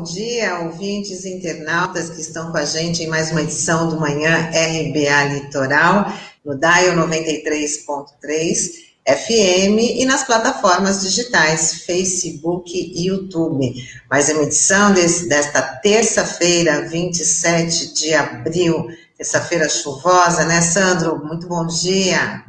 bom 0.00 0.04
dia, 0.04 0.60
ouvintes 0.60 1.26
internautas 1.26 2.08
que 2.08 2.22
estão 2.22 2.50
com 2.50 2.56
a 2.56 2.64
gente 2.64 3.02
em 3.02 3.06
mais 3.06 3.30
uma 3.32 3.42
edição 3.42 3.86
do 3.86 4.00
Manhã 4.00 4.48
RBA 4.48 5.24
Litoral, 5.34 6.10
no 6.42 6.58
DAIO 6.58 6.94
93.3 6.94 8.70
FM 9.06 9.98
e 9.98 10.06
nas 10.06 10.24
plataformas 10.24 11.02
digitais 11.02 11.84
Facebook 11.84 12.72
e 12.74 13.08
YouTube. 13.08 13.74
Mais 14.10 14.30
uma 14.30 14.44
edição 14.44 14.94
desse, 14.94 15.28
desta 15.28 15.60
terça-feira, 15.60 16.88
27 16.88 17.92
de 17.92 18.14
abril, 18.14 18.88
terça-feira 19.18 19.68
chuvosa, 19.68 20.46
né, 20.46 20.62
Sandro? 20.62 21.22
Muito 21.22 21.46
bom 21.46 21.66
dia. 21.66 22.42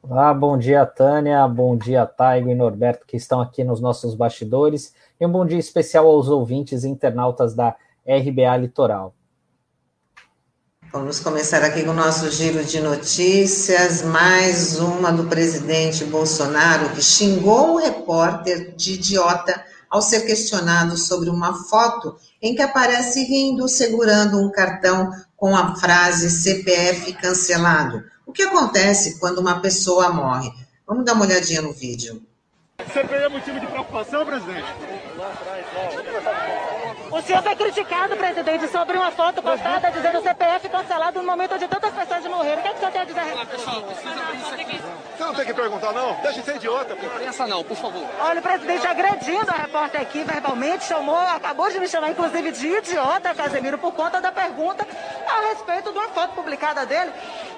Olá, 0.00 0.32
bom 0.32 0.56
dia, 0.56 0.86
Tânia, 0.86 1.48
bom 1.48 1.76
dia, 1.76 2.06
Taigo 2.06 2.50
e 2.50 2.54
Norberto, 2.54 3.04
que 3.04 3.16
estão 3.16 3.40
aqui 3.40 3.64
nos 3.64 3.80
nossos 3.80 4.14
bastidores, 4.14 4.92
e 5.20 5.26
um 5.26 5.30
bom 5.30 5.46
dia 5.46 5.58
especial 5.58 6.06
aos 6.06 6.28
ouvintes 6.28 6.84
e 6.84 6.88
internautas 6.88 7.54
da 7.54 7.76
RBA 8.06 8.56
Litoral. 8.58 9.14
Vamos 10.92 11.18
começar 11.18 11.64
aqui 11.64 11.82
com 11.82 11.90
o 11.90 11.94
nosso 11.94 12.30
giro 12.30 12.64
de 12.64 12.80
notícias, 12.80 14.02
mais 14.02 14.78
uma 14.78 15.10
do 15.10 15.24
presidente 15.24 16.04
Bolsonaro, 16.04 16.90
que 16.90 17.02
xingou 17.02 17.74
um 17.74 17.76
repórter 17.76 18.74
de 18.76 18.94
idiota 18.94 19.64
ao 19.90 20.00
ser 20.00 20.24
questionado 20.24 20.96
sobre 20.96 21.30
uma 21.30 21.64
foto 21.64 22.16
em 22.40 22.54
que 22.54 22.62
aparece 22.62 23.24
rindo 23.24 23.68
segurando 23.68 24.38
um 24.38 24.50
cartão 24.50 25.10
com 25.36 25.56
a 25.56 25.74
frase 25.76 26.30
CPF 26.30 27.12
cancelado. 27.14 28.04
O 28.26 28.32
que 28.32 28.42
acontece 28.42 29.18
quando 29.18 29.38
uma 29.38 29.60
pessoa 29.60 30.12
morre? 30.12 30.50
Vamos 30.86 31.04
dar 31.04 31.14
uma 31.14 31.24
olhadinha 31.24 31.60
no 31.60 31.72
vídeo. 31.72 32.22
CPI 32.78 33.22
é 33.22 33.28
motivo 33.28 33.60
de 33.60 33.66
preocupação, 33.68 34.26
presidente? 34.26 34.66
O 37.08 37.22
senhor 37.22 37.40
foi 37.40 37.54
criticado, 37.54 38.16
presidente, 38.16 38.66
sobre 38.66 38.96
uma 38.96 39.12
foto 39.12 39.40
postada 39.40 39.92
dizendo 39.92 40.20
CPF 40.20 40.68
cancelado 40.68 41.20
no 41.20 41.24
momento 41.24 41.54
onde 41.54 41.68
tantas 41.68 41.92
pessoas 41.92 42.24
morreram. 42.26 42.58
O 42.58 42.62
que, 42.62 42.68
é 42.68 42.70
que 42.72 42.76
o 42.76 42.78
senhor 42.80 42.92
tem 42.92 43.02
a 43.02 43.04
dizer? 43.04 43.46
Pessoal, 43.46 43.82
precisa 43.82 44.10
abrir 44.10 44.38
isso 44.38 44.54
aqui. 44.54 44.80
Você 45.16 45.24
não 45.24 45.34
tem 45.34 45.44
que 45.44 45.54
perguntar, 45.54 45.92
não? 45.92 46.14
Deixa 46.14 46.40
de 46.40 46.44
ser 46.44 46.56
idiota. 46.56 46.94
Imprensa 46.94 47.46
não, 47.46 47.62
por 47.62 47.76
favor. 47.76 48.08
Olha, 48.20 48.40
o 48.40 48.42
presidente 48.42 48.86
agredindo 48.86 49.50
a 49.50 49.54
repórter 49.54 50.00
aqui 50.00 50.24
verbalmente, 50.24 50.84
chamou, 50.84 51.16
acabou 51.16 51.70
de 51.70 51.78
me 51.78 51.86
chamar, 51.86 52.10
inclusive, 52.10 52.50
de 52.50 52.66
idiota, 52.66 53.34
Casemiro, 53.34 53.78
por 53.78 53.92
conta 53.92 54.20
da 54.20 54.32
pergunta 54.32 54.84
a 55.28 55.48
respeito 55.50 55.92
de 55.92 55.98
uma 55.98 56.08
foto 56.08 56.34
publicada 56.34 56.84
dele 56.84 57.12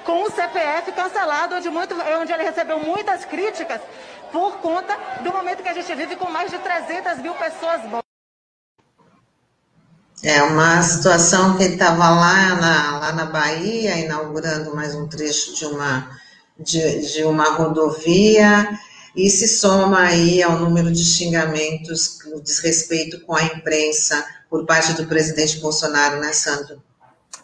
com 0.04 0.22
o 0.22 0.30
CPF 0.30 0.92
cancelado, 0.92 1.56
onde, 1.56 1.68
muito, 1.68 1.94
onde 2.20 2.32
ele 2.32 2.44
recebeu 2.44 2.78
muitas 2.78 3.24
críticas 3.24 3.80
por 4.32 4.58
conta 4.58 4.96
do 5.22 5.32
momento 5.32 5.62
que 5.62 5.68
a 5.68 5.74
gente 5.74 5.94
vive 5.94 6.16
com 6.16 6.30
mais 6.30 6.50
de 6.50 6.58
300 6.58 7.18
mil 7.18 7.34
pessoas 7.34 7.82
mortas. 7.82 8.06
É 10.22 10.42
uma 10.42 10.82
situação 10.82 11.56
que 11.56 11.62
ele 11.62 11.74
estava 11.74 12.08
lá 12.10 12.54
na, 12.54 12.98
lá 12.98 13.12
na 13.12 13.26
Bahia, 13.26 13.98
inaugurando 13.98 14.74
mais 14.74 14.94
um 14.94 15.06
trecho 15.06 15.54
de 15.54 15.66
uma, 15.66 16.10
de, 16.58 17.12
de 17.12 17.24
uma 17.24 17.52
rodovia, 17.52 18.68
e 19.14 19.30
se 19.30 19.46
soma 19.46 20.00
aí 20.00 20.42
ao 20.42 20.58
número 20.58 20.90
de 20.90 21.04
xingamentos 21.04 22.18
no 22.26 22.40
desrespeito 22.40 23.20
com 23.20 23.34
a 23.34 23.42
imprensa 23.44 24.24
por 24.50 24.66
parte 24.66 24.94
do 24.94 25.06
presidente 25.06 25.58
Bolsonaro, 25.60 26.18
né, 26.20 26.32
Sandro? 26.32 26.82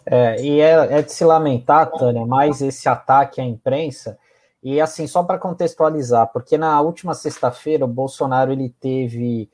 É, 0.05 0.41
e 0.41 0.59
é, 0.59 0.99
é 0.99 1.01
de 1.01 1.11
se 1.11 1.23
lamentar, 1.23 1.89
Tânia, 1.91 2.25
mais 2.25 2.61
esse 2.61 2.89
ataque 2.89 3.39
à 3.39 3.43
imprensa, 3.43 4.17
e 4.63 4.79
assim, 4.79 5.05
só 5.07 5.21
para 5.23 5.37
contextualizar, 5.37 6.31
porque 6.31 6.57
na 6.57 6.79
última 6.79 7.13
sexta-feira 7.13 7.83
o 7.83 7.87
Bolsonaro 7.87 8.51
ele 8.51 8.69
teve 8.79 9.49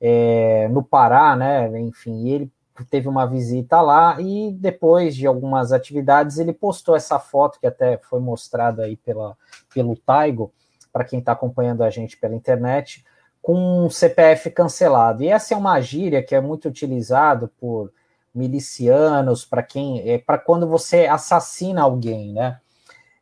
é, 0.00 0.66
no 0.68 0.82
Pará, 0.82 1.36
né? 1.36 1.68
Enfim, 1.80 2.28
ele 2.28 2.52
teve 2.90 3.08
uma 3.08 3.24
visita 3.24 3.80
lá 3.80 4.20
e 4.20 4.52
depois 4.52 5.14
de 5.14 5.26
algumas 5.26 5.72
atividades 5.72 6.38
ele 6.38 6.52
postou 6.52 6.96
essa 6.96 7.18
foto 7.20 7.60
que 7.60 7.66
até 7.66 7.98
foi 7.98 8.20
mostrada 8.20 8.82
aí 8.84 8.96
pela, 8.96 9.36
pelo 9.72 9.96
Taigo, 9.96 10.52
para 10.92 11.04
quem 11.04 11.20
está 11.20 11.32
acompanhando 11.32 11.82
a 11.82 11.90
gente 11.90 12.16
pela 12.16 12.34
internet, 12.34 13.04
com 13.40 13.84
um 13.86 13.90
CPF 13.90 14.50
cancelado. 14.50 15.22
E 15.22 15.28
essa 15.28 15.54
é 15.54 15.56
uma 15.56 15.80
gíria 15.80 16.22
que 16.22 16.34
é 16.34 16.40
muito 16.40 16.68
utilizado 16.68 17.48
por 17.60 17.92
milicianos, 18.34 19.44
para 19.44 19.62
quem 19.62 20.08
é 20.08 20.18
para 20.18 20.38
quando 20.38 20.66
você 20.66 21.06
assassina 21.06 21.82
alguém, 21.82 22.32
né? 22.32 22.60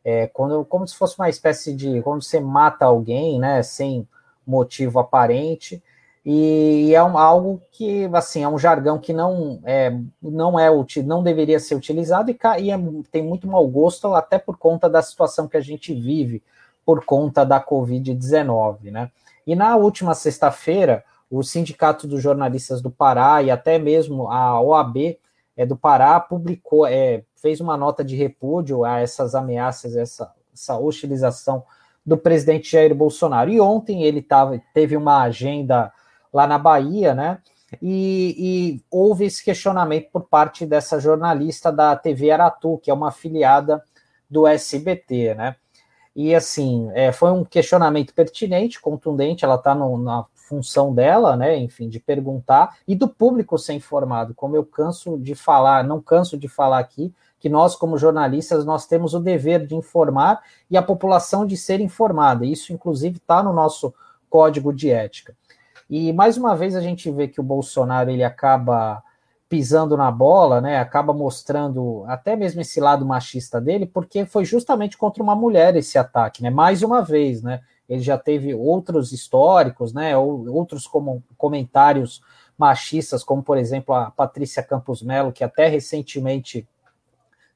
É, 0.09 0.25
quando, 0.27 0.63
como 0.63 0.87
se 0.87 0.95
fosse 0.95 1.19
uma 1.19 1.27
espécie 1.27 1.73
de 1.73 2.01
quando 2.01 2.23
você 2.23 2.39
mata 2.39 2.85
alguém, 2.85 3.37
né, 3.37 3.61
sem 3.61 4.07
motivo 4.45 4.99
aparente 4.99 5.83
e 6.25 6.95
é 6.95 7.03
um, 7.03 7.17
algo 7.17 7.61
que 7.73 8.09
assim 8.13 8.41
é 8.41 8.47
um 8.47 8.57
jargão 8.57 8.97
que 8.99 9.11
não 9.11 9.59
é 9.65 9.93
não 10.21 10.57
é 10.57 10.69
não 11.03 11.21
deveria 11.21 11.59
ser 11.59 11.75
utilizado 11.75 12.31
e, 12.31 12.37
e 12.61 12.71
é, 12.71 12.79
tem 13.11 13.21
muito 13.21 13.47
mau 13.47 13.67
gosto 13.67 14.13
até 14.13 14.39
por 14.39 14.57
conta 14.57 14.89
da 14.89 15.01
situação 15.01 15.45
que 15.45 15.57
a 15.57 15.61
gente 15.61 15.93
vive 15.93 16.41
por 16.85 17.03
conta 17.03 17.45
da 17.45 17.61
Covid-19, 17.61 18.91
né? 18.91 19.11
E 19.45 19.57
na 19.57 19.75
última 19.75 20.13
sexta-feira, 20.13 21.03
o 21.29 21.43
Sindicato 21.43 22.07
dos 22.07 22.23
Jornalistas 22.23 22.81
do 22.81 22.89
Pará 22.89 23.43
e 23.43 23.51
até 23.51 23.77
mesmo 23.77 24.29
a 24.29 24.61
OAB 24.61 25.17
é, 25.57 25.65
do 25.65 25.75
Pará 25.75 26.19
publicou, 26.19 26.85
é, 26.85 27.23
fez 27.41 27.59
uma 27.59 27.75
nota 27.75 28.03
de 28.03 28.15
repúdio 28.15 28.85
a 28.85 28.99
essas 28.99 29.33
ameaças, 29.33 29.97
essa, 29.97 30.31
essa 30.53 30.77
hostilização 30.77 31.63
do 32.05 32.15
presidente 32.15 32.71
Jair 32.71 32.93
Bolsonaro. 32.93 33.49
E 33.49 33.59
ontem 33.59 34.03
ele 34.03 34.21
tava, 34.21 34.61
teve 34.73 34.95
uma 34.95 35.23
agenda 35.23 35.91
lá 36.31 36.45
na 36.45 36.59
Bahia, 36.59 37.13
né? 37.15 37.39
E, 37.81 38.35
e, 38.37 38.83
houve 38.89 39.25
esse 39.25 39.43
questionamento 39.43 40.09
por 40.09 40.23
parte 40.23 40.65
dessa 40.65 41.01
jornalista 41.01 41.69
da 41.69 41.95
TV 41.97 42.31
Aratu, 42.31 42.77
que 42.77 42.89
é 42.89 42.93
uma 42.93 43.09
afiliada 43.09 43.83
do 44.29 44.47
SBT, 44.47 45.35
né? 45.35 45.55
E 46.15 46.33
assim, 46.33 46.89
é, 46.93 47.11
foi 47.11 47.31
um 47.31 47.43
questionamento 47.43 48.13
pertinente, 48.13 48.79
contundente, 48.79 49.43
ela 49.43 49.55
está 49.55 49.75
na 49.75 49.85
função 50.47 50.93
dela, 50.93 51.35
né? 51.35 51.57
Enfim, 51.57 51.89
de 51.89 51.99
perguntar, 51.99 52.77
e 52.87 52.95
do 52.95 53.07
público 53.07 53.57
ser 53.57 53.73
informado, 53.73 54.33
como 54.33 54.55
eu 54.55 54.63
canso 54.63 55.17
de 55.17 55.35
falar, 55.35 55.83
não 55.83 56.01
canso 56.01 56.37
de 56.37 56.47
falar 56.47 56.79
aqui, 56.79 57.13
que 57.39 57.49
nós, 57.49 57.75
como 57.75 57.97
jornalistas, 57.97 58.65
nós 58.65 58.87
temos 58.87 59.13
o 59.13 59.19
dever 59.19 59.67
de 59.67 59.75
informar 59.75 60.41
e 60.71 60.77
a 60.77 60.81
população 60.81 61.45
de 61.45 61.55
ser 61.55 61.79
informada. 61.79 62.45
Isso, 62.45 62.73
inclusive, 62.73 63.17
está 63.17 63.43
no 63.43 63.53
nosso 63.53 63.93
código 64.29 64.73
de 64.73 64.89
ética. 64.89 65.35
E 65.89 66.11
mais 66.13 66.37
uma 66.37 66.55
vez 66.55 66.75
a 66.75 66.81
gente 66.81 67.11
vê 67.11 67.27
que 67.27 67.39
o 67.39 67.43
Bolsonaro 67.43 68.09
ele 68.09 68.23
acaba 68.23 69.03
pisando 69.47 69.95
na 69.95 70.11
bola, 70.11 70.59
né? 70.59 70.79
Acaba 70.79 71.13
mostrando 71.13 72.03
até 72.07 72.35
mesmo 72.35 72.59
esse 72.59 72.79
lado 72.81 73.05
machista 73.05 73.61
dele, 73.61 73.85
porque 73.85 74.25
foi 74.25 74.43
justamente 74.43 74.97
contra 74.97 75.23
uma 75.23 75.35
mulher 75.35 75.75
esse 75.75 75.97
ataque, 75.97 76.43
né? 76.43 76.49
Mais 76.49 76.81
uma 76.83 77.01
vez, 77.01 77.41
né? 77.41 77.61
Ele 77.87 78.01
já 78.01 78.17
teve 78.17 78.53
outros 78.53 79.11
históricos, 79.11 79.93
né? 79.93 80.17
Ou 80.17 80.49
outros 80.53 80.87
como, 80.87 81.23
comentários 81.37 82.21
machistas, 82.57 83.23
como 83.23 83.43
por 83.43 83.57
exemplo 83.57 83.93
a 83.93 84.11
Patrícia 84.11 84.63
Campos 84.63 85.01
Melo, 85.01 85.31
que 85.31 85.43
até 85.43 85.67
recentemente 85.67 86.67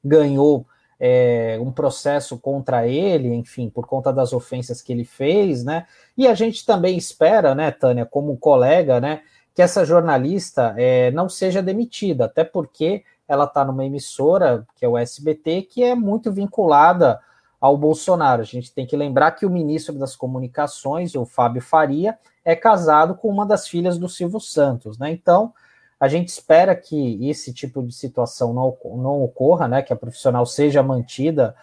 ganhou 0.02 0.66
é, 0.98 1.58
um 1.60 1.72
processo 1.72 2.38
contra 2.38 2.86
ele, 2.86 3.34
enfim, 3.34 3.68
por 3.68 3.86
conta 3.86 4.12
das 4.12 4.32
ofensas 4.32 4.80
que 4.80 4.92
ele 4.92 5.04
fez, 5.04 5.64
né? 5.64 5.86
E 6.16 6.28
a 6.28 6.34
gente 6.34 6.64
também 6.64 6.96
espera, 6.96 7.54
né, 7.56 7.72
Tânia, 7.72 8.06
como 8.06 8.36
colega, 8.36 9.00
né, 9.00 9.22
que 9.52 9.60
essa 9.60 9.84
jornalista 9.84 10.74
é, 10.78 11.10
não 11.10 11.28
seja 11.28 11.60
demitida, 11.60 12.26
até 12.26 12.44
porque 12.44 13.02
ela 13.26 13.44
está 13.44 13.64
numa 13.64 13.84
emissora, 13.84 14.64
que 14.76 14.84
é 14.84 14.88
o 14.88 14.96
SBT, 14.96 15.62
que 15.62 15.82
é 15.82 15.94
muito 15.94 16.30
vinculada 16.30 17.20
ao 17.62 17.76
Bolsonaro. 17.76 18.42
A 18.42 18.44
gente 18.44 18.74
tem 18.74 18.84
que 18.84 18.96
lembrar 18.96 19.30
que 19.30 19.46
o 19.46 19.50
ministro 19.50 19.96
das 19.96 20.16
Comunicações, 20.16 21.14
o 21.14 21.24
Fábio 21.24 21.62
Faria, 21.62 22.18
é 22.44 22.56
casado 22.56 23.14
com 23.14 23.28
uma 23.28 23.46
das 23.46 23.68
filhas 23.68 23.96
do 23.96 24.08
Silvio 24.08 24.40
Santos, 24.40 24.98
né? 24.98 25.12
Então, 25.12 25.54
a 26.00 26.08
gente 26.08 26.26
espera 26.26 26.74
que 26.74 27.30
esse 27.30 27.54
tipo 27.54 27.80
de 27.80 27.94
situação 27.94 28.52
não, 28.52 28.76
não 28.96 29.22
ocorra, 29.22 29.68
né? 29.68 29.80
Que 29.80 29.92
a 29.92 29.96
profissional 29.96 30.44
seja 30.44 30.82
mantida 30.82 31.54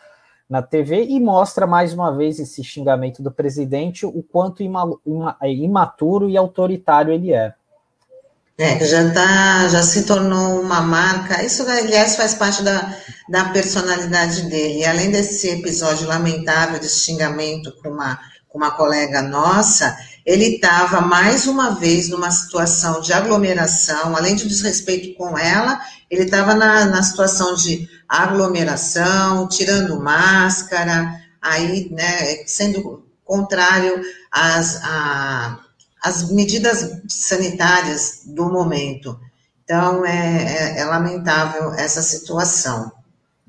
na 0.50 0.62
TV 0.62 1.04
e 1.04 1.20
mostra 1.20 1.68
mais 1.68 1.94
uma 1.94 2.16
vez 2.16 2.40
esse 2.40 2.64
xingamento 2.64 3.22
do 3.22 3.30
presidente, 3.30 4.06
o 4.06 4.24
quanto 4.24 4.64
ima, 4.64 4.98
ima, 5.06 5.38
imaturo 5.44 6.30
e 6.30 6.38
autoritário 6.38 7.12
ele 7.12 7.34
é. 7.34 7.54
É, 8.60 8.86
já, 8.86 9.10
tá, 9.12 9.70
já 9.70 9.82
se 9.82 10.04
tornou 10.04 10.62
uma 10.62 10.82
marca. 10.82 11.42
Isso, 11.42 11.64
aliás, 11.64 12.18
faz 12.18 12.34
parte 12.34 12.62
da, 12.62 12.94
da 13.30 13.46
personalidade 13.46 14.42
dele. 14.50 14.80
E 14.80 14.86
além 14.86 15.10
desse 15.10 15.48
episódio 15.48 16.06
lamentável 16.06 16.78
de 16.78 16.90
xingamento 16.90 17.74
com 17.82 17.88
uma, 17.88 18.20
com 18.50 18.58
uma 18.58 18.72
colega 18.72 19.22
nossa, 19.22 19.98
ele 20.26 20.56
estava 20.56 21.00
mais 21.00 21.48
uma 21.48 21.76
vez 21.76 22.10
numa 22.10 22.30
situação 22.32 23.00
de 23.00 23.14
aglomeração, 23.14 24.14
além 24.14 24.36
de 24.36 24.46
desrespeito 24.46 25.16
com 25.16 25.38
ela, 25.38 25.80
ele 26.12 26.24
estava 26.24 26.54
na, 26.54 26.84
na 26.84 27.02
situação 27.02 27.56
de 27.56 27.88
aglomeração, 28.10 29.48
tirando 29.48 30.02
máscara, 30.02 31.18
aí, 31.42 31.88
né, 31.92 32.44
sendo 32.46 33.06
contrário 33.24 34.02
às, 34.30 34.84
a, 34.84 35.60
as 36.04 36.32
medidas 36.32 37.02
sanitárias 37.08 38.24
do 38.26 38.50
momento. 38.50 39.20
Então, 39.64 40.06
é, 40.06 40.78
é, 40.78 40.80
é 40.80 40.86
lamentável 40.86 41.74
essa 41.74 42.02
situação. 42.02 42.92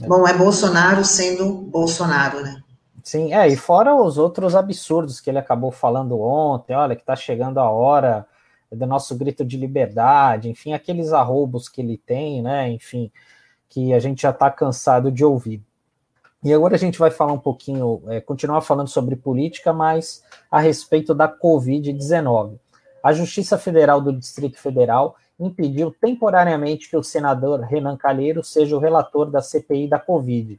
É. 0.02 0.06
Bom, 0.06 0.26
é 0.26 0.34
Bolsonaro 0.34 1.04
sendo 1.04 1.52
Bolsonaro, 1.52 2.42
né? 2.42 2.62
Sim, 3.02 3.32
é, 3.32 3.48
e 3.48 3.56
fora 3.56 3.94
os 3.94 4.18
outros 4.18 4.54
absurdos 4.54 5.20
que 5.20 5.30
ele 5.30 5.38
acabou 5.38 5.70
falando 5.70 6.20
ontem, 6.20 6.74
olha, 6.74 6.94
que 6.94 7.02
está 7.02 7.16
chegando 7.16 7.58
a 7.58 7.70
hora 7.70 8.26
do 8.70 8.86
nosso 8.86 9.16
grito 9.16 9.44
de 9.44 9.56
liberdade, 9.56 10.48
enfim, 10.48 10.72
aqueles 10.72 11.12
arrobos 11.12 11.68
que 11.68 11.80
ele 11.80 11.96
tem, 11.98 12.42
né, 12.42 12.70
enfim, 12.70 13.10
que 13.68 13.92
a 13.92 13.98
gente 13.98 14.22
já 14.22 14.30
está 14.30 14.50
cansado 14.50 15.10
de 15.10 15.24
ouvir. 15.24 15.62
E 16.42 16.54
agora 16.54 16.74
a 16.74 16.78
gente 16.78 16.98
vai 16.98 17.10
falar 17.10 17.34
um 17.34 17.38
pouquinho, 17.38 18.00
é, 18.08 18.18
continuar 18.18 18.62
falando 18.62 18.88
sobre 18.88 19.14
política, 19.14 19.74
mas 19.74 20.24
a 20.50 20.58
respeito 20.58 21.14
da 21.14 21.28
Covid-19. 21.28 22.54
A 23.02 23.12
Justiça 23.12 23.58
Federal 23.58 24.00
do 24.00 24.10
Distrito 24.10 24.58
Federal 24.58 25.16
impediu 25.38 25.94
temporariamente 26.00 26.88
que 26.88 26.96
o 26.96 27.02
senador 27.02 27.60
Renan 27.60 27.94
Calheiro 27.94 28.42
seja 28.42 28.74
o 28.74 28.78
relator 28.78 29.30
da 29.30 29.42
CPI 29.42 29.86
da 29.86 29.98
Covid. 29.98 30.58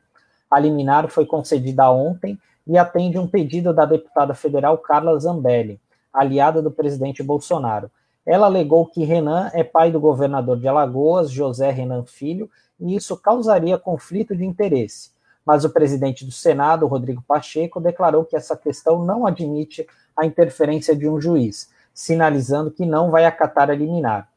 A 0.52 0.60
liminar 0.60 1.10
foi 1.10 1.26
concedida 1.26 1.90
ontem 1.90 2.38
e 2.68 2.78
atende 2.78 3.18
um 3.18 3.26
pedido 3.26 3.74
da 3.74 3.84
deputada 3.84 4.36
federal 4.36 4.78
Carla 4.78 5.20
Zambelli, 5.20 5.80
aliada 6.14 6.62
do 6.62 6.70
presidente 6.70 7.24
Bolsonaro. 7.24 7.90
Ela 8.24 8.46
alegou 8.46 8.86
que 8.86 9.04
Renan 9.04 9.50
é 9.52 9.64
pai 9.64 9.92
do 9.92 10.00
governador 10.00 10.60
de 10.60 10.68
Alagoas, 10.68 11.32
José 11.32 11.72
Renan 11.72 12.06
Filho, 12.06 12.48
e 12.80 12.96
isso 12.96 13.18
causaria 13.18 13.80
conflito 13.80 14.36
de 14.36 14.46
interesse 14.46 15.10
mas 15.46 15.66
o 15.66 15.70
presidente 15.70 16.26
do 16.26 16.32
Senado, 16.32 16.88
Rodrigo 16.88 17.24
Pacheco, 17.28 17.80
declarou 17.80 18.26
que 18.26 18.36
essa 18.36 18.56
questão 18.56 19.04
não 19.04 19.26
admite 19.26 19.88
a 20.16 20.26
interferência 20.26 20.96
de 20.96 21.10
um 21.10 21.20
juiz, 21.20 21.70
sinalizando 21.94 22.72
que 22.72 22.86
não 22.86 23.10
vai 23.10 23.26
acatar 23.26 23.70
a 23.70 23.76
liminar. 23.76 24.30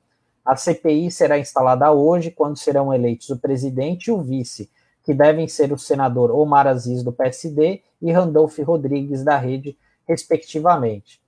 A 0.45 0.57
CPI 0.57 1.11
será 1.11 1.39
instalada 1.39 1.91
hoje, 1.91 2.31
quando 2.31 2.59
serão 2.59 2.93
eleitos 2.93 3.31
o 3.31 3.39
presidente 3.39 4.09
e 4.09 4.13
o 4.13 4.21
vice, 4.21 4.71
que 5.03 5.15
devem 5.15 5.49
ser 5.49 5.73
o 5.73 5.79
senador 5.79 6.31
Omar 6.31 6.67
Aziz, 6.67 7.03
do 7.03 7.13
PSD, 7.13 7.83
e 8.01 8.13
Randolph 8.13 8.59
Rodrigues, 8.59 9.23
da 9.23 9.37
Rede, 9.37 9.77
respectivamente. 10.07 11.21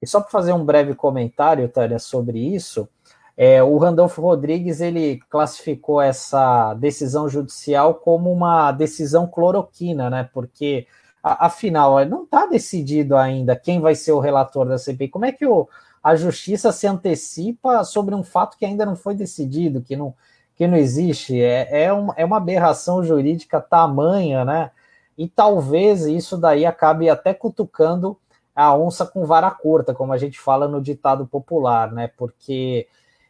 E 0.00 0.06
só 0.06 0.20
para 0.20 0.30
fazer 0.30 0.52
um 0.52 0.64
breve 0.64 0.94
comentário, 0.94 1.68
Tânia, 1.68 1.98
sobre 1.98 2.38
isso, 2.38 2.88
é, 3.40 3.62
o 3.62 3.78
Randolfo 3.78 4.20
Rodrigues 4.20 4.80
ele 4.80 5.20
classificou 5.30 6.02
essa 6.02 6.74
decisão 6.74 7.28
judicial 7.28 7.94
como 7.94 8.32
uma 8.32 8.72
decisão 8.72 9.28
cloroquina, 9.28 10.10
né? 10.10 10.28
Porque 10.34 10.88
afinal 11.22 12.04
não 12.04 12.24
está 12.24 12.46
decidido 12.46 13.16
ainda 13.16 13.54
quem 13.54 13.80
vai 13.80 13.94
ser 13.94 14.10
o 14.10 14.18
relator 14.18 14.66
da 14.66 14.76
CPI. 14.76 15.08
Como 15.08 15.24
é 15.24 15.30
que 15.30 15.46
o, 15.46 15.68
a 16.02 16.16
justiça 16.16 16.72
se 16.72 16.88
antecipa 16.88 17.84
sobre 17.84 18.12
um 18.12 18.24
fato 18.24 18.58
que 18.58 18.64
ainda 18.64 18.84
não 18.84 18.96
foi 18.96 19.14
decidido, 19.14 19.82
que 19.82 19.94
não, 19.94 20.12
que 20.56 20.66
não 20.66 20.76
existe? 20.76 21.40
É, 21.40 21.84
é, 21.84 21.94
um, 21.94 22.08
é 22.16 22.24
uma 22.24 22.38
aberração 22.38 23.04
jurídica 23.04 23.60
tamanha, 23.60 24.44
né? 24.44 24.72
E 25.16 25.28
talvez 25.28 26.06
isso 26.06 26.36
daí 26.36 26.66
acabe 26.66 27.08
até 27.08 27.32
cutucando 27.32 28.18
a 28.52 28.76
onça 28.76 29.06
com 29.06 29.24
vara 29.24 29.48
curta, 29.52 29.94
como 29.94 30.12
a 30.12 30.18
gente 30.18 30.40
fala 30.40 30.66
no 30.66 30.82
ditado 30.82 31.24
popular, 31.24 31.92
né? 31.92 32.10
Porque 32.16 32.88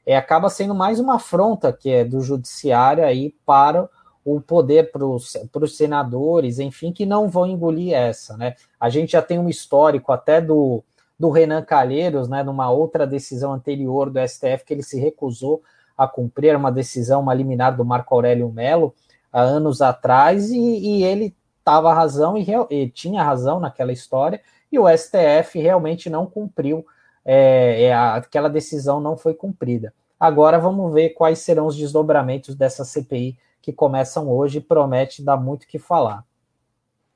é, 0.08 0.16
acaba 0.16 0.48
sendo 0.48 0.74
mais 0.74 0.98
uma 0.98 1.16
afronta 1.16 1.70
que 1.70 1.90
é 1.90 2.02
do 2.02 2.22
judiciário 2.22 3.04
aí 3.04 3.34
para 3.44 3.86
o 4.24 4.40
poder 4.40 4.90
para 4.90 5.04
os 5.04 5.76
senadores, 5.76 6.58
enfim, 6.58 6.90
que 6.92 7.04
não 7.04 7.28
vão 7.28 7.46
engolir 7.46 7.92
essa, 7.92 8.34
né? 8.34 8.54
A 8.80 8.88
gente 8.88 9.12
já 9.12 9.20
tem 9.20 9.38
um 9.38 9.50
histórico 9.50 10.10
até 10.10 10.40
do, 10.40 10.82
do 11.20 11.28
Renan 11.28 11.60
Calheiros, 11.60 12.26
né, 12.26 12.42
numa 12.42 12.70
outra 12.70 13.06
decisão 13.06 13.52
anterior 13.52 14.08
do 14.08 14.18
STF, 14.26 14.64
que 14.64 14.72
ele 14.72 14.82
se 14.82 14.98
recusou 14.98 15.62
a 15.96 16.08
cumprir 16.08 16.56
uma 16.56 16.72
decisão, 16.72 17.20
uma 17.20 17.34
liminar 17.34 17.76
do 17.76 17.84
Marco 17.84 18.14
Aurélio 18.14 18.50
Melo, 18.50 18.94
há 19.30 19.42
anos 19.42 19.82
atrás, 19.82 20.50
e, 20.50 20.58
e 20.58 21.04
ele 21.04 21.36
estava 21.58 21.92
razão 21.92 22.34
e, 22.38 22.46
e, 22.70 22.88
tinha 22.88 23.22
razão 23.22 23.60
naquela 23.60 23.92
história, 23.92 24.40
e 24.72 24.78
o 24.78 24.88
STF 24.88 25.58
realmente 25.60 26.08
não 26.08 26.24
cumpriu 26.24 26.86
é, 27.30 27.82
é, 27.82 27.94
aquela 27.94 28.48
decisão 28.48 29.00
não 29.00 29.14
foi 29.14 29.34
cumprida. 29.34 29.92
Agora 30.18 30.58
vamos 30.58 30.94
ver 30.94 31.10
quais 31.10 31.40
serão 31.40 31.66
os 31.66 31.76
desdobramentos 31.76 32.54
dessa 32.54 32.86
CPI 32.86 33.36
que 33.60 33.70
começam 33.70 34.30
hoje 34.30 34.58
e 34.58 34.62
promete 34.62 35.22
dar 35.22 35.36
muito 35.36 35.66
que 35.66 35.78
falar. 35.78 36.24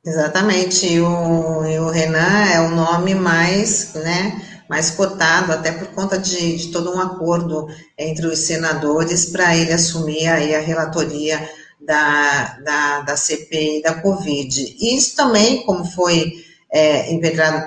Exatamente, 0.05 0.87
e 0.87 1.01
o, 1.01 1.65
e 1.65 1.79
o, 1.79 1.89
Renan 1.89 2.45
é 2.53 2.61
o 2.61 2.69
nome 2.69 3.15
mais, 3.15 3.95
né, 3.95 4.43
mais 4.69 4.91
cotado, 4.91 5.51
até 5.51 5.73
por 5.73 5.89
conta 5.89 6.19
de, 6.19 6.59
de 6.59 6.69
todo 6.71 6.95
um 6.95 7.01
acordo 7.01 7.69
entre 7.97 8.27
os 8.27 8.41
senadores 8.41 9.31
para 9.31 9.57
ele 9.57 9.73
assumir 9.73 10.27
aí 10.27 10.55
a 10.55 10.61
relatoria 10.61 11.41
da, 11.81 12.59
da, 12.59 13.01
da 13.01 13.17
CPI 13.17 13.81
da 13.81 13.95
Covid. 13.95 14.77
Isso 14.79 15.17
também, 15.17 15.65
como 15.65 15.85
foi 15.87 16.35
é, 16.73 17.19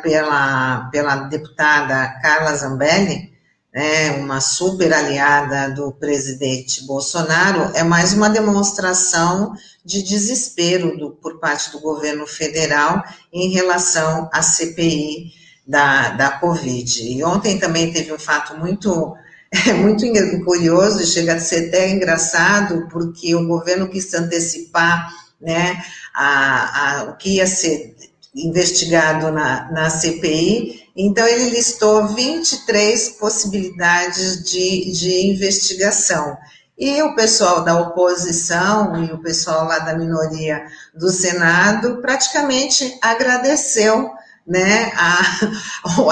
pela, 0.01 0.89
pela 0.91 1.15
deputada 1.27 2.19
Carla 2.21 2.55
Zambelli, 2.55 3.31
né, 3.71 4.11
uma 4.17 4.41
super 4.41 4.91
aliada 4.91 5.69
do 5.69 5.91
presidente 5.91 6.85
Bolsonaro, 6.85 7.71
é 7.75 7.83
mais 7.83 8.13
uma 8.13 8.29
demonstração 8.29 9.53
de 9.83 10.01
desespero 10.01 10.97
do, 10.97 11.11
por 11.11 11.39
parte 11.39 11.71
do 11.71 11.79
governo 11.79 12.25
federal 12.25 13.03
em 13.31 13.51
relação 13.51 14.29
à 14.33 14.41
CPI 14.41 15.33
da, 15.67 16.09
da 16.11 16.31
Covid. 16.39 17.03
E 17.03 17.23
ontem 17.23 17.59
também 17.59 17.91
teve 17.91 18.11
um 18.11 18.19
fato 18.19 18.57
muito 18.57 19.15
é 19.51 19.71
muito 19.75 20.05
curioso 20.43 21.01
e 21.01 21.05
chega 21.05 21.35
a 21.35 21.39
ser 21.39 21.67
até 21.67 21.89
engraçado, 21.89 22.87
porque 22.89 23.35
o 23.35 23.47
governo 23.47 23.87
quis 23.87 24.11
antecipar 24.13 25.09
né, 25.39 25.81
a, 26.13 27.01
a, 27.01 27.03
o 27.11 27.17
que 27.17 27.35
ia 27.35 27.47
ser 27.47 27.95
investigado 28.35 29.31
na, 29.31 29.71
na 29.71 29.89
CPI, 29.89 30.89
então 30.95 31.25
ele 31.27 31.49
listou 31.49 32.07
23 32.07 33.09
possibilidades 33.19 34.43
de, 34.43 34.91
de 34.91 35.27
investigação. 35.27 36.37
E 36.77 37.01
o 37.01 37.15
pessoal 37.15 37.63
da 37.63 37.79
oposição 37.79 39.01
e 39.03 39.11
o 39.11 39.21
pessoal 39.21 39.65
lá 39.65 39.79
da 39.79 39.97
minoria 39.97 40.65
do 40.93 41.09
Senado 41.09 42.01
praticamente 42.01 42.97
agradeceu 43.01 44.11
né, 44.45 44.91
a, 44.95 45.21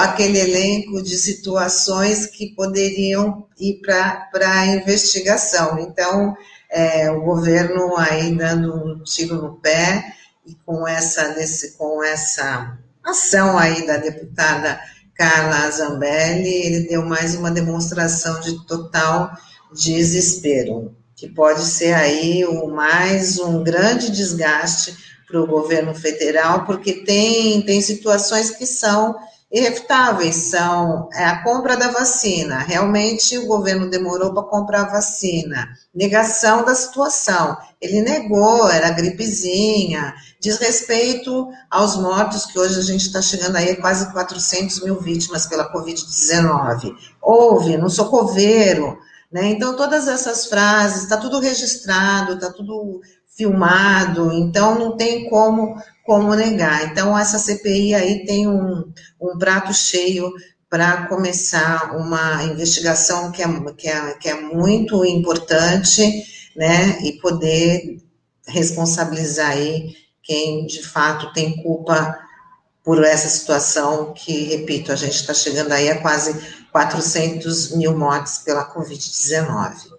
aquele 0.02 0.38
elenco 0.38 1.02
de 1.02 1.16
situações 1.16 2.26
que 2.26 2.54
poderiam 2.54 3.46
ir 3.58 3.80
para 3.80 4.28
a 4.40 4.66
investigação. 4.66 5.78
Então, 5.78 6.34
é, 6.70 7.10
o 7.10 7.22
governo 7.22 7.96
aí 7.96 8.34
dando 8.34 8.74
um 8.74 9.02
tiro 9.04 9.36
no 9.36 9.54
pé, 9.60 10.02
e 10.46 10.54
com 10.66 10.86
essa, 10.86 11.34
nesse, 11.34 11.72
com 11.72 12.02
essa 12.02 12.78
ação 13.02 13.58
aí 13.58 13.86
da 13.86 13.96
deputada 13.96 14.78
Carla 15.14 15.70
Zambelli, 15.70 16.48
ele 16.48 16.88
deu 16.88 17.04
mais 17.04 17.34
uma 17.34 17.50
demonstração 17.50 18.40
de 18.40 18.66
total 18.66 19.32
desespero, 19.72 20.94
que 21.16 21.28
pode 21.28 21.64
ser 21.64 21.94
aí 21.94 22.44
o 22.44 22.68
mais 22.68 23.38
um 23.38 23.62
grande 23.62 24.10
desgaste 24.10 24.96
para 25.26 25.40
o 25.40 25.46
governo 25.46 25.94
federal, 25.94 26.64
porque 26.64 27.04
tem, 27.04 27.62
tem 27.62 27.80
situações 27.80 28.50
que 28.50 28.66
são 28.66 29.16
irrefutáveis 29.54 30.34
são 30.34 31.08
é, 31.12 31.24
a 31.24 31.44
compra 31.44 31.76
da 31.76 31.92
vacina. 31.92 32.58
Realmente 32.58 33.38
o 33.38 33.46
governo 33.46 33.88
demorou 33.88 34.34
para 34.34 34.42
comprar 34.42 34.80
a 34.82 34.90
vacina. 34.90 35.68
Negação 35.94 36.64
da 36.64 36.74
situação. 36.74 37.56
Ele 37.80 38.02
negou, 38.02 38.68
era 38.68 38.90
gripezinha. 38.90 40.12
Diz 40.40 40.58
respeito 40.58 41.48
aos 41.70 41.96
mortos, 41.96 42.46
que 42.46 42.58
hoje 42.58 42.80
a 42.80 42.82
gente 42.82 43.06
está 43.06 43.22
chegando 43.22 43.54
aí 43.54 43.70
a 43.70 43.80
quase 43.80 44.12
400 44.12 44.82
mil 44.82 45.00
vítimas 45.00 45.46
pela 45.46 45.72
Covid-19. 45.72 46.92
Houve, 47.22 47.76
não 47.76 47.88
sou 47.88 48.06
coveiro. 48.06 48.98
Né? 49.30 49.50
Então, 49.50 49.76
todas 49.76 50.08
essas 50.08 50.46
frases, 50.46 51.04
está 51.04 51.16
tudo 51.16 51.38
registrado, 51.38 52.32
está 52.32 52.52
tudo 52.52 53.00
filmado, 53.36 54.32
então 54.32 54.78
não 54.78 54.96
tem 54.96 55.28
como 55.28 55.76
como 56.04 56.34
negar. 56.34 56.84
Então, 56.84 57.18
essa 57.18 57.38
CPI 57.38 57.94
aí 57.94 58.26
tem 58.26 58.46
um, 58.46 58.92
um 59.20 59.38
prato 59.38 59.72
cheio 59.72 60.32
para 60.68 61.06
começar 61.06 61.96
uma 61.96 62.42
investigação 62.44 63.30
que 63.30 63.42
é, 63.42 63.46
que, 63.76 63.88
é, 63.88 64.14
que 64.14 64.28
é 64.28 64.40
muito 64.40 65.04
importante, 65.04 66.02
né, 66.56 66.98
e 67.02 67.12
poder 67.20 68.02
responsabilizar 68.46 69.50
aí 69.50 69.94
quem 70.22 70.66
de 70.66 70.82
fato 70.82 71.32
tem 71.32 71.62
culpa 71.62 72.18
por 72.82 73.02
essa 73.02 73.28
situação 73.28 74.12
que, 74.12 74.44
repito, 74.44 74.92
a 74.92 74.96
gente 74.96 75.14
está 75.14 75.32
chegando 75.32 75.72
aí 75.72 75.88
a 75.88 76.00
quase 76.00 76.38
400 76.70 77.76
mil 77.76 77.96
mortes 77.96 78.38
pela 78.38 78.70
Covid-19. 78.74 79.94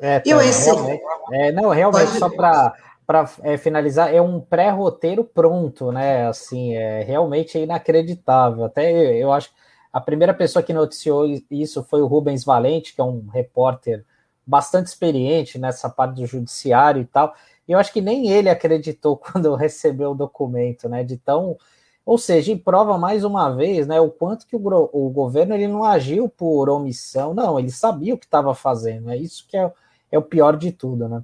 É, 0.00 0.20
tá, 0.20 0.24
realmente, 0.24 1.00
é, 1.32 1.52
não, 1.52 1.70
realmente, 1.70 2.06
Pode... 2.06 2.18
só 2.18 2.28
para 2.28 2.74
para 3.06 3.30
é, 3.42 3.56
finalizar, 3.56 4.12
é 4.14 4.20
um 4.20 4.40
pré-roteiro 4.40 5.24
pronto, 5.24 5.92
né? 5.92 6.26
Assim, 6.26 6.74
é 6.74 7.02
realmente 7.02 7.58
inacreditável. 7.58 8.64
Até 8.64 9.16
eu 9.16 9.32
acho 9.32 9.50
a 9.92 10.00
primeira 10.00 10.34
pessoa 10.34 10.62
que 10.62 10.72
noticiou 10.72 11.24
isso 11.50 11.84
foi 11.84 12.02
o 12.02 12.06
Rubens 12.06 12.44
Valente, 12.44 12.94
que 12.94 13.00
é 13.00 13.04
um 13.04 13.28
repórter 13.28 14.04
bastante 14.46 14.88
experiente 14.88 15.58
nessa 15.58 15.88
parte 15.88 16.16
do 16.16 16.26
judiciário 16.26 17.02
e 17.02 17.04
tal. 17.04 17.34
E 17.66 17.72
eu 17.72 17.78
acho 17.78 17.92
que 17.92 18.00
nem 18.00 18.28
ele 18.28 18.48
acreditou 18.50 19.16
quando 19.18 19.54
recebeu 19.54 20.10
o 20.10 20.14
documento, 20.14 20.88
né? 20.88 21.04
De 21.04 21.16
tão, 21.16 21.56
ou 22.04 22.18
seja, 22.18 22.56
prova 22.56 22.98
mais 22.98 23.24
uma 23.24 23.50
vez, 23.54 23.86
né, 23.86 24.00
o 24.00 24.10
quanto 24.10 24.46
que 24.46 24.56
o, 24.56 24.90
o 24.92 25.10
governo 25.10 25.54
ele 25.54 25.68
não 25.68 25.84
agiu 25.84 26.28
por 26.28 26.68
omissão, 26.68 27.32
não, 27.32 27.58
ele 27.58 27.70
sabia 27.70 28.14
o 28.14 28.18
que 28.18 28.26
estava 28.26 28.54
fazendo. 28.54 29.10
É 29.10 29.16
isso 29.16 29.46
que 29.48 29.56
é, 29.56 29.72
é 30.10 30.18
o 30.18 30.22
pior 30.22 30.56
de 30.56 30.72
tudo, 30.72 31.08
né? 31.08 31.22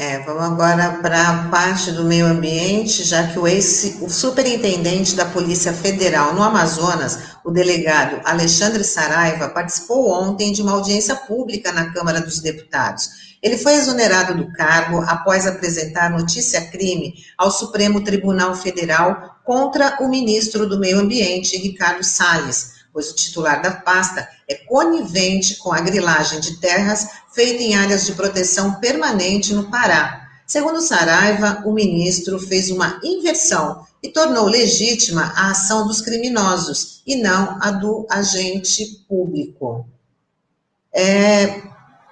É, 0.00 0.20
vamos 0.20 0.44
agora 0.44 1.02
para 1.02 1.28
a 1.28 1.48
parte 1.48 1.90
do 1.90 2.04
meio 2.04 2.24
ambiente, 2.24 3.02
já 3.02 3.26
que 3.26 3.36
o, 3.36 3.48
ex, 3.48 3.96
o 4.00 4.08
superintendente 4.08 5.16
da 5.16 5.24
Polícia 5.24 5.72
Federal 5.72 6.32
no 6.32 6.40
Amazonas, 6.40 7.18
o 7.44 7.50
delegado 7.50 8.20
Alexandre 8.24 8.84
Saraiva, 8.84 9.48
participou 9.48 10.08
ontem 10.08 10.52
de 10.52 10.62
uma 10.62 10.70
audiência 10.70 11.16
pública 11.16 11.72
na 11.72 11.92
Câmara 11.92 12.20
dos 12.20 12.38
Deputados. 12.38 13.10
Ele 13.42 13.58
foi 13.58 13.74
exonerado 13.74 14.36
do 14.36 14.52
cargo 14.52 15.00
após 15.00 15.48
apresentar 15.48 16.10
notícia-crime 16.10 17.14
ao 17.36 17.50
Supremo 17.50 18.00
Tribunal 18.00 18.54
Federal 18.54 19.40
contra 19.44 19.96
o 20.00 20.08
ministro 20.08 20.68
do 20.68 20.78
Meio 20.78 21.00
Ambiente, 21.00 21.58
Ricardo 21.58 22.04
Salles 22.04 22.77
pois 22.98 23.12
o 23.12 23.14
titular 23.14 23.62
da 23.62 23.70
pasta 23.70 24.28
é 24.48 24.56
conivente 24.56 25.54
com 25.58 25.72
a 25.72 25.78
grilagem 25.78 26.40
de 26.40 26.56
terras 26.56 27.06
feita 27.32 27.62
em 27.62 27.76
áreas 27.76 28.04
de 28.04 28.12
proteção 28.12 28.74
permanente 28.80 29.54
no 29.54 29.70
Pará. 29.70 30.28
Segundo 30.44 30.80
Saraiva, 30.80 31.62
o 31.64 31.72
ministro 31.72 32.40
fez 32.40 32.72
uma 32.72 32.98
inversão 33.04 33.86
e 34.02 34.08
tornou 34.08 34.46
legítima 34.46 35.32
a 35.36 35.52
ação 35.52 35.86
dos 35.86 36.00
criminosos 36.00 37.00
e 37.06 37.14
não 37.14 37.56
a 37.62 37.70
do 37.70 38.04
agente 38.10 39.04
público. 39.08 39.86
É, 40.92 41.62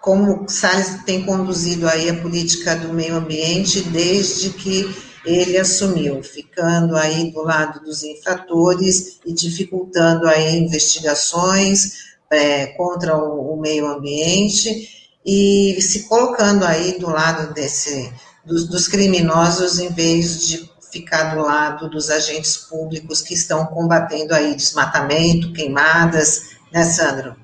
como 0.00 0.49
Salles 0.49 1.02
tem 1.05 1.25
conduzido 1.25 1.88
aí 1.88 2.09
a 2.09 2.23
política 2.23 2.76
do 2.76 2.93
meio 2.93 3.16
ambiente 3.16 3.83
desde 3.83 4.50
que 4.50 4.95
ele 5.26 5.59
assumiu, 5.59 6.23
ficando 6.23 6.97
aí 6.97 7.33
do 7.33 7.42
lado 7.42 7.80
dos 7.80 8.02
infratores 8.02 9.18
e 9.26 9.33
dificultando 9.33 10.28
aí 10.28 10.56
investigações 10.56 12.06
é, 12.30 12.66
contra 12.68 13.16
o, 13.16 13.54
o, 13.54 13.61
meio 13.61 13.87
ambiente 13.87 15.11
e 15.25 15.76
se 15.80 16.09
colocando 16.09 16.64
aí 16.64 16.99
do 16.99 17.11
lado 17.11 17.52
desse 17.52 18.12
dos, 18.45 18.68
dos 18.68 18.87
criminosos 18.87 19.80
em 19.80 19.92
vez 19.92 20.47
de 20.47 20.71
ficar 20.92 21.35
do 21.35 21.42
lado 21.42 21.90
dos 21.90 22.09
agentes 22.09 22.56
públicos 22.56 23.21
que 23.21 23.35
estão 23.35 23.66
combatendo 23.66 24.33
aí 24.33 24.54
desmatamento, 24.54 25.52
queimadas, 25.52 26.56
né, 26.73 26.85
Sandro? 26.85 27.37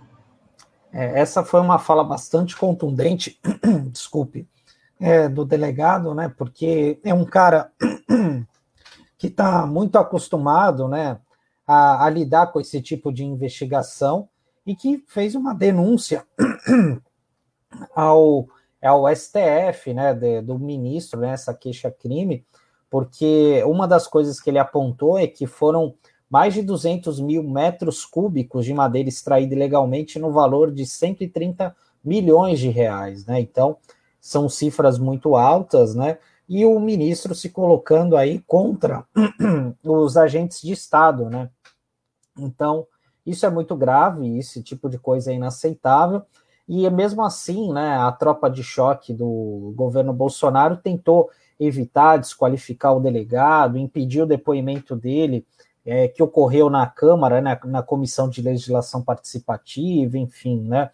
É, 0.93 1.21
essa 1.21 1.43
foi 1.43 1.61
uma 1.61 1.79
fala 1.79 2.05
bastante 2.05 2.57
contundente, 2.57 3.39
desculpe, 3.91 4.47
é, 5.03 5.29
do 5.29 5.45
delegado, 5.45 6.15
né? 6.15 6.33
Porque 6.39 7.01
é 7.05 7.13
um 7.13 7.25
cara 7.25 7.73
que 9.19 9.27
está 9.27 9.67
muito 9.67 9.99
acostumado, 9.99 10.87
né, 10.87 11.19
a, 11.67 12.07
a, 12.07 12.11
lidar 12.11 12.53
com 12.53 12.61
esse 12.61 12.81
tipo 12.81 13.13
de 13.13 13.25
investigação 13.25 14.29
e 14.65 14.77
que 14.77 15.05
fez 15.09 15.35
uma 15.35 15.55
denúncia 15.55 16.25
ao, 17.95 18.47
ao 18.81 19.15
STF, 19.15 19.93
né, 19.93 20.15
de, 20.15 20.41
do 20.41 20.57
ministro, 20.57 21.21
né, 21.21 21.35
queixa-crime, 21.61 22.45
porque 22.89 23.63
uma 23.67 23.89
das 23.89 24.07
coisas 24.07 24.41
que 24.41 24.51
ele 24.51 24.59
apontou 24.59 25.19
é 25.19 25.27
que 25.27 25.47
foram 25.47 25.95
mais 26.31 26.55
de 26.55 26.63
200 26.63 27.19
mil 27.19 27.43
metros 27.43 28.05
cúbicos 28.05 28.65
de 28.65 28.73
madeira 28.73 29.09
extraída 29.09 29.55
ilegalmente 29.55 30.19
no 30.19 30.31
valor 30.31 30.71
de 30.71 30.87
130 30.87 31.75
milhões 32.05 32.59
de 32.61 32.69
reais, 32.69 33.27
né? 33.27 33.41
Então, 33.41 33.79
são 34.23 34.49
cifras 34.49 35.01
muito 35.01 35.35
altas, 35.35 35.97
né? 35.97 36.19
E 36.49 36.65
o 36.65 36.79
ministro 36.79 37.35
se 37.35 37.51
colocando 37.51 38.17
aí 38.17 38.39
contra 38.47 39.05
os 39.83 40.17
agentes 40.17 40.63
de 40.63 40.73
Estado, 40.73 41.29
né? 41.29 41.51
Então, 42.39 42.87
isso 43.27 43.45
é 43.45 43.51
muito 43.51 43.77
grave, 43.77 44.39
esse 44.39 44.63
tipo 44.63 44.89
de 44.89 44.97
coisa 44.97 45.33
é 45.33 45.35
inaceitável. 45.35 46.23
E 46.69 46.89
mesmo 46.89 47.25
assim, 47.25 47.73
né, 47.73 47.97
a 47.97 48.13
tropa 48.13 48.49
de 48.49 48.63
choque 48.63 49.13
do 49.13 49.75
governo 49.75 50.13
Bolsonaro 50.13 50.77
tentou 50.77 51.29
evitar 51.59 52.17
desqualificar 52.17 52.97
o 52.97 53.01
delegado, 53.01 53.77
impedir 53.77 54.23
o 54.23 54.27
depoimento 54.27 54.95
dele, 54.95 55.45
é, 55.85 56.07
que 56.07 56.23
ocorreu 56.23 56.71
na 56.71 56.87
Câmara, 56.87 57.41
né, 57.41 57.59
na 57.65 57.83
Comissão 57.83 58.29
de 58.29 58.41
Legislação 58.41 59.03
Participativa, 59.03 60.17
enfim, 60.17 60.61
né? 60.61 60.91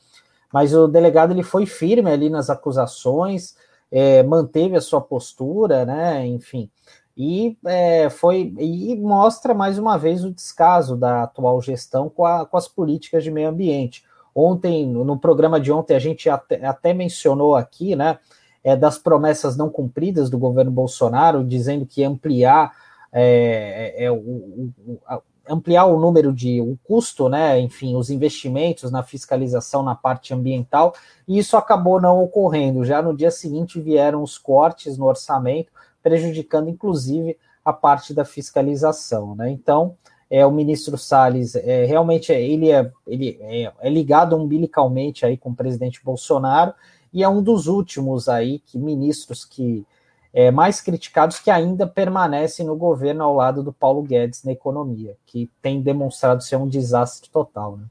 Mas 0.53 0.75
o 0.75 0.89
delegado 0.89 1.33
ele 1.33 1.43
foi 1.43 1.67
firme 1.67 2.11
ali 2.11 2.31
nas 2.31 2.51
acusações, 2.51 3.55
é, 3.91 4.23
manteve 4.23 4.77
a 4.77 4.81
sua 4.81 5.01
postura, 5.01 5.85
né? 5.85 6.27
Enfim, 6.27 6.71
e 7.17 7.57
é, 7.67 8.09
foi 8.11 8.55
e 8.59 8.95
mostra 8.97 9.53
mais 9.53 9.79
uma 9.79 9.99
vez 9.99 10.25
o 10.25 10.33
descaso 10.33 10.97
da 10.97 11.25
atual 11.25 11.61
gestão 11.61 12.09
com, 12.09 12.25
a, 12.25 12.47
com 12.47 12.57
as 12.57 12.69
políticas 12.69 13.25
de 13.25 13.31
meio 13.31 13.49
ambiente. 13.49 14.05
Ontem, 14.35 14.87
no 14.87 15.19
programa 15.19 15.59
de 15.61 15.73
ontem, 15.73 15.97
a 15.97 15.99
gente 15.99 16.31
até, 16.31 16.65
até 16.65 16.95
mencionou 16.95 17.57
aqui, 17.57 17.97
né? 17.97 18.19
É, 18.63 18.77
das 18.77 18.99
promessas 18.99 19.57
não 19.57 19.71
cumpridas 19.71 20.29
do 20.31 20.39
governo 20.39 20.71
Bolsonaro, 20.71 21.45
dizendo 21.45 21.87
que 21.87 22.03
ia 22.03 22.09
ampliar 22.09 22.73
é, 23.13 23.95
é, 23.97 24.05
é 24.05 24.11
o, 24.11 24.17
o, 24.17 25.01
ampliar 25.49 25.87
o 25.87 25.99
número 25.99 26.33
de 26.33 26.61
o 26.61 26.79
custo, 26.85 27.29
né, 27.29 27.59
enfim, 27.61 27.97
os 27.97 28.11
investimentos 28.11 28.91
na 28.91 29.03
fiscalização 29.03 29.83
na 29.83 29.95
parte 29.95 30.35
ambiental, 30.35 30.95
e 31.27 31.39
isso 31.39 31.57
acabou 31.57 32.01
não 32.01 32.23
ocorrendo. 32.23 32.85
Já 32.85 33.01
no 33.03 33.17
dia 33.17 33.31
seguinte 33.31 33.81
vieram 33.81 34.23
os 34.23 34.39
cortes 34.39 34.99
no 34.99 35.07
orçamento, 35.07 35.73
prejudicando 36.03 36.69
inclusive 36.69 37.37
a 37.65 37.73
parte 37.73 38.15
da 38.15 38.25
fiscalização, 38.25 39.35
né? 39.35 39.51
Então, 39.51 39.97
é 40.31 40.45
o 40.45 40.53
ministro 40.53 40.99
Salles 40.99 41.55
é, 41.55 41.85
realmente 41.85 42.33
é, 42.33 42.43
ele 42.43 42.71
é 42.71 42.91
ele 43.07 43.39
é, 43.41 43.73
é 43.81 43.91
ligado 43.91 44.37
umbilicalmente 44.37 45.25
aí 45.25 45.37
com 45.37 45.51
o 45.51 45.55
presidente 45.55 46.05
Bolsonaro 46.05 46.75
e 47.13 47.23
é 47.23 47.29
um 47.29 47.43
dos 47.43 47.67
últimos 47.67 48.29
aí 48.29 48.59
que 48.59 48.79
ministros 48.79 49.45
que 49.45 49.87
é, 50.33 50.51
mais 50.51 50.81
criticados 50.81 51.39
que 51.39 51.51
ainda 51.51 51.87
permanecem 51.87 52.67
no 52.67 52.77
governo 52.77 53.25
ao 53.25 53.35
lado 53.35 53.63
do 53.63 53.73
Paulo 53.73 54.03
Guedes 54.03 54.43
na 54.45 54.53
economia, 54.53 55.17
que 55.27 55.51
tem 55.63 55.81
demonstrado 55.81 56.43
ser 56.43 56.57
um 56.57 56.69
desastre 56.69 57.31
total. 57.31 57.77
Né? 57.77 57.85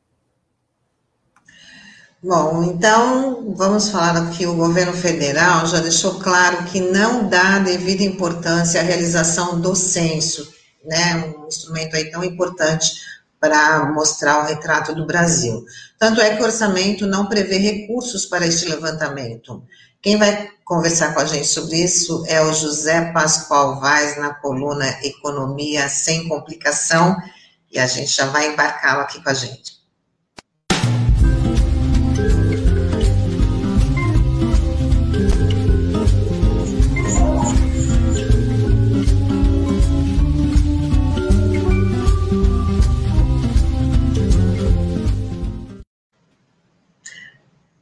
Bom, 2.24 2.64
então 2.64 3.54
vamos 3.56 3.90
falar 3.90 4.32
que 4.32 4.46
o 4.48 4.56
governo 4.56 4.94
federal 4.94 5.66
já 5.68 5.80
deixou 5.80 6.20
claro 6.20 6.66
que 6.66 6.80
não 6.82 7.30
dá 7.30 7.60
devida 7.60 8.04
importância 8.04 8.82
à 8.82 8.84
realização 8.84 9.62
do 9.62 9.76
censo, 9.76 10.52
né? 10.84 11.34
Um 11.38 11.48
instrumento 11.48 11.96
aí 11.96 12.10
tão 12.10 12.24
importante 12.24 12.94
para 13.40 13.86
mostrar 13.94 14.44
o 14.44 14.48
retrato 14.48 14.96
do 14.96 15.06
Brasil. 15.06 15.64
Tanto 16.00 16.20
é 16.20 16.36
que 16.36 16.42
o 16.42 16.46
orçamento 16.46 17.06
não 17.06 17.28
prevê 17.28 17.58
recursos 17.58 18.26
para 18.26 18.48
este 18.48 18.68
levantamento. 18.68 19.64
Quem 20.08 20.16
vai 20.16 20.50
conversar 20.64 21.14
com 21.14 21.20
a 21.20 21.26
gente 21.26 21.48
sobre 21.48 21.84
isso 21.84 22.24
é 22.28 22.42
o 22.42 22.54
José 22.54 23.12
Pascoal 23.12 23.78
Vaz, 23.78 24.18
na 24.18 24.34
coluna 24.36 24.88
Economia 25.04 25.90
Sem 25.90 26.30
Complicação, 26.30 27.14
e 27.70 27.78
a 27.78 27.86
gente 27.88 28.16
já 28.16 28.26
vai 28.28 28.48
embarcá-lo 28.48 29.02
aqui 29.02 29.22
com 29.22 29.30
a 29.30 29.34
gente. 29.34 29.77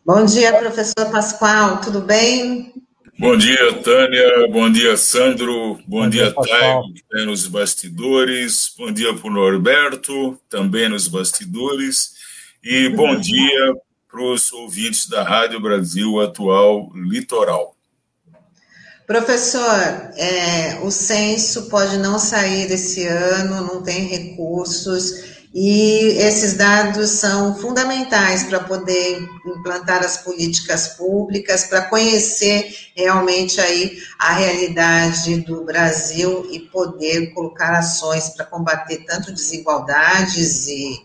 Bom 0.05 0.24
dia, 0.24 0.53
professor 0.53 1.09
Pascoal, 1.12 1.81
tudo 1.81 2.00
bem? 2.00 2.71
Bom 3.17 3.35
dia, 3.35 3.81
Tânia. 3.81 4.47
Bom 4.51 4.71
dia, 4.71 4.95
Sandro. 4.95 5.79
Bom, 5.88 6.01
Bom 6.01 6.09
dia, 6.09 6.31
Taigo, 6.31 6.93
que 6.93 7.00
está 7.00 7.25
nos 7.25 7.47
bastidores. 7.47 8.71
Bom 8.77 8.91
dia 8.91 9.15
para 9.15 9.27
o 9.27 9.33
Norberto, 9.33 10.39
também 10.47 10.88
nos 10.88 11.07
bastidores. 11.07 12.12
E 12.63 12.88
bom 12.89 13.15
dia 13.15 13.74
para 14.07 14.21
os 14.21 14.53
ouvintes 14.53 15.09
da 15.09 15.24
Rádio 15.24 15.59
Brasil 15.59 16.21
Atual 16.21 16.91
Litoral. 16.93 17.75
Professor, 19.07 20.12
é, 20.17 20.81
o 20.83 20.91
censo 20.91 21.67
pode 21.67 21.97
não 21.97 22.19
sair 22.19 22.71
esse 22.71 23.07
ano, 23.07 23.74
não 23.74 23.81
tem 23.81 24.05
recursos 24.05 25.34
e 25.57 26.17
esses 26.17 26.55
dados 26.55 27.12
são 27.12 27.55
fundamentais 27.55 28.43
para 28.43 28.59
poder 28.59 29.25
implantar 29.45 30.03
as 30.03 30.17
políticas 30.17 30.89
públicas, 30.97 31.63
para 31.63 31.83
conhecer 31.83 32.75
realmente 32.93 33.62
aí 33.62 33.97
a 34.19 34.33
realidade 34.33 35.38
do 35.43 35.63
Brasil 35.63 36.45
e 36.51 36.59
poder 36.59 37.33
colocar 37.33 37.71
ações 37.74 38.31
para 38.31 38.43
combater 38.43 39.05
tanto 39.05 39.31
desigualdades 39.31 40.67
e, 40.67 41.01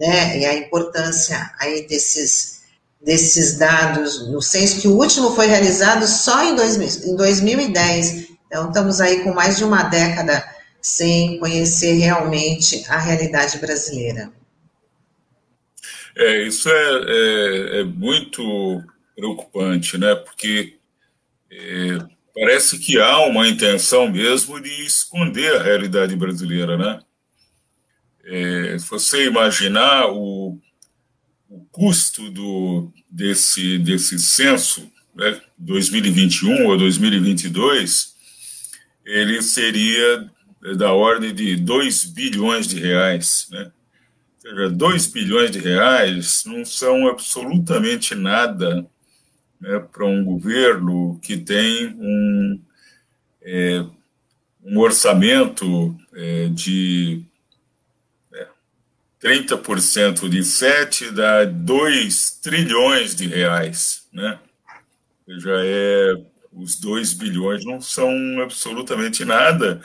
né, 0.00 0.36
e 0.36 0.46
a 0.46 0.54
importância 0.56 1.52
aí 1.60 1.86
desses, 1.86 2.62
desses 3.00 3.56
dados, 3.56 4.28
no 4.32 4.42
senso 4.42 4.80
que 4.80 4.88
o 4.88 4.96
último 4.96 5.32
foi 5.32 5.46
realizado 5.46 6.08
só 6.08 6.42
em, 6.42 6.56
2000, 6.56 7.12
em 7.12 7.14
2010, 7.14 8.26
então 8.48 8.66
estamos 8.66 9.00
aí 9.00 9.22
com 9.22 9.32
mais 9.32 9.58
de 9.58 9.64
uma 9.64 9.84
década 9.84 10.44
sem 10.82 11.38
conhecer 11.38 11.92
realmente 11.92 12.84
a 12.88 12.98
realidade 12.98 13.58
brasileira. 13.58 14.32
É, 16.16 16.42
isso 16.42 16.68
é, 16.68 17.00
é, 17.06 17.80
é 17.80 17.84
muito 17.84 18.82
preocupante, 19.14 19.96
né? 19.96 20.14
Porque 20.16 20.76
é, 21.50 21.98
parece 22.34 22.78
que 22.78 22.98
há 22.98 23.20
uma 23.20 23.48
intenção 23.48 24.10
mesmo 24.10 24.60
de 24.60 24.84
esconder 24.84 25.54
a 25.54 25.62
realidade 25.62 26.16
brasileira, 26.16 26.76
né? 26.76 27.00
É, 28.24 28.78
se 28.78 28.88
você 28.88 29.26
imaginar 29.26 30.08
o, 30.08 30.58
o 31.48 31.64
custo 31.70 32.30
do, 32.30 32.92
desse, 33.10 33.78
desse 33.78 34.18
censo, 34.18 34.90
né, 35.14 35.40
2021 35.58 36.66
ou 36.66 36.76
2022, 36.76 38.14
ele 39.04 39.42
seria 39.42 40.30
da 40.76 40.92
ordem 40.92 41.34
de 41.34 41.56
2 41.56 42.04
bilhões 42.04 42.68
de 42.68 42.78
reais. 42.78 43.48
Né? 43.50 43.72
Ou 44.44 44.50
seja, 44.50 44.70
2 44.70 45.06
bilhões 45.08 45.50
de 45.50 45.58
reais 45.58 46.44
não 46.46 46.64
são 46.64 47.08
absolutamente 47.08 48.14
nada 48.14 48.86
né, 49.60 49.78
para 49.92 50.06
um 50.06 50.24
governo 50.24 51.18
que 51.20 51.36
tem 51.36 51.88
um, 51.98 52.60
é, 53.42 53.84
um 54.64 54.78
orçamento 54.78 55.96
é, 56.14 56.48
de 56.48 57.24
é, 58.32 58.46
30% 59.20 60.28
de 60.28 60.44
7 60.44 61.10
dá 61.10 61.44
2 61.44 62.38
trilhões 62.40 63.16
de 63.16 63.26
reais. 63.26 64.06
Né? 64.12 64.38
Já 65.26 65.64
é, 65.64 66.22
os 66.52 66.78
2 66.78 67.14
bilhões 67.14 67.64
não 67.64 67.80
são 67.80 68.12
absolutamente 68.40 69.24
nada 69.24 69.82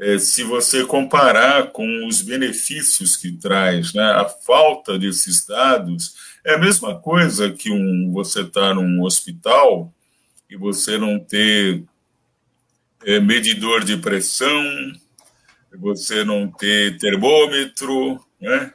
é, 0.00 0.18
se 0.18 0.42
você 0.42 0.82
comparar 0.86 1.72
com 1.72 2.06
os 2.06 2.22
benefícios 2.22 3.18
que 3.18 3.32
traz, 3.32 3.92
né, 3.92 4.02
a 4.02 4.24
falta 4.26 4.98
desses 4.98 5.44
dados 5.46 6.14
é 6.42 6.54
a 6.54 6.58
mesma 6.58 6.98
coisa 6.98 7.52
que 7.52 7.70
um, 7.70 8.10
você 8.10 8.40
estar 8.40 8.68
tá 8.68 8.74
num 8.74 9.02
hospital 9.02 9.92
e 10.48 10.56
você 10.56 10.96
não 10.96 11.20
ter 11.20 11.84
é, 13.04 13.20
medidor 13.20 13.84
de 13.84 13.98
pressão, 13.98 14.64
você 15.78 16.24
não 16.24 16.50
ter 16.50 16.96
termômetro, 16.98 18.18
né? 18.40 18.72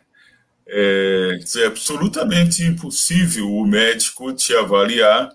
É, 0.68 1.40
é 1.58 1.66
absolutamente 1.66 2.64
impossível 2.64 3.52
o 3.52 3.68
médico 3.68 4.34
te 4.34 4.56
avaliar 4.56 5.32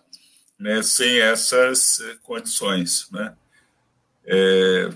né, 0.59 0.83
sem 0.83 1.21
essas 1.21 2.01
é, 2.01 2.17
condições, 2.23 3.09
né? 3.11 3.35
É, 4.25 4.91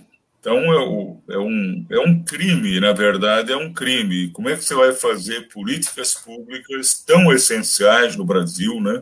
então, 0.44 0.58
é, 0.58 1.36
é, 1.36 1.38
um, 1.38 1.86
é 1.88 1.98
um 2.00 2.22
crime, 2.22 2.78
na 2.78 2.92
verdade, 2.92 3.50
é 3.50 3.56
um 3.56 3.72
crime. 3.72 4.28
Como 4.28 4.50
é 4.50 4.54
que 4.54 4.62
você 4.62 4.74
vai 4.74 4.92
fazer 4.92 5.48
políticas 5.48 6.12
públicas 6.12 7.02
tão 7.02 7.32
essenciais 7.32 8.14
no 8.14 8.26
Brasil, 8.26 8.78
né? 8.78 9.00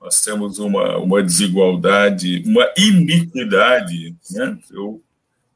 Nós 0.00 0.20
temos 0.20 0.60
uma, 0.60 0.96
uma 0.98 1.24
desigualdade, 1.24 2.44
uma 2.46 2.72
iniquidade, 2.78 4.14
né? 4.30 4.56
Eu 4.70 5.02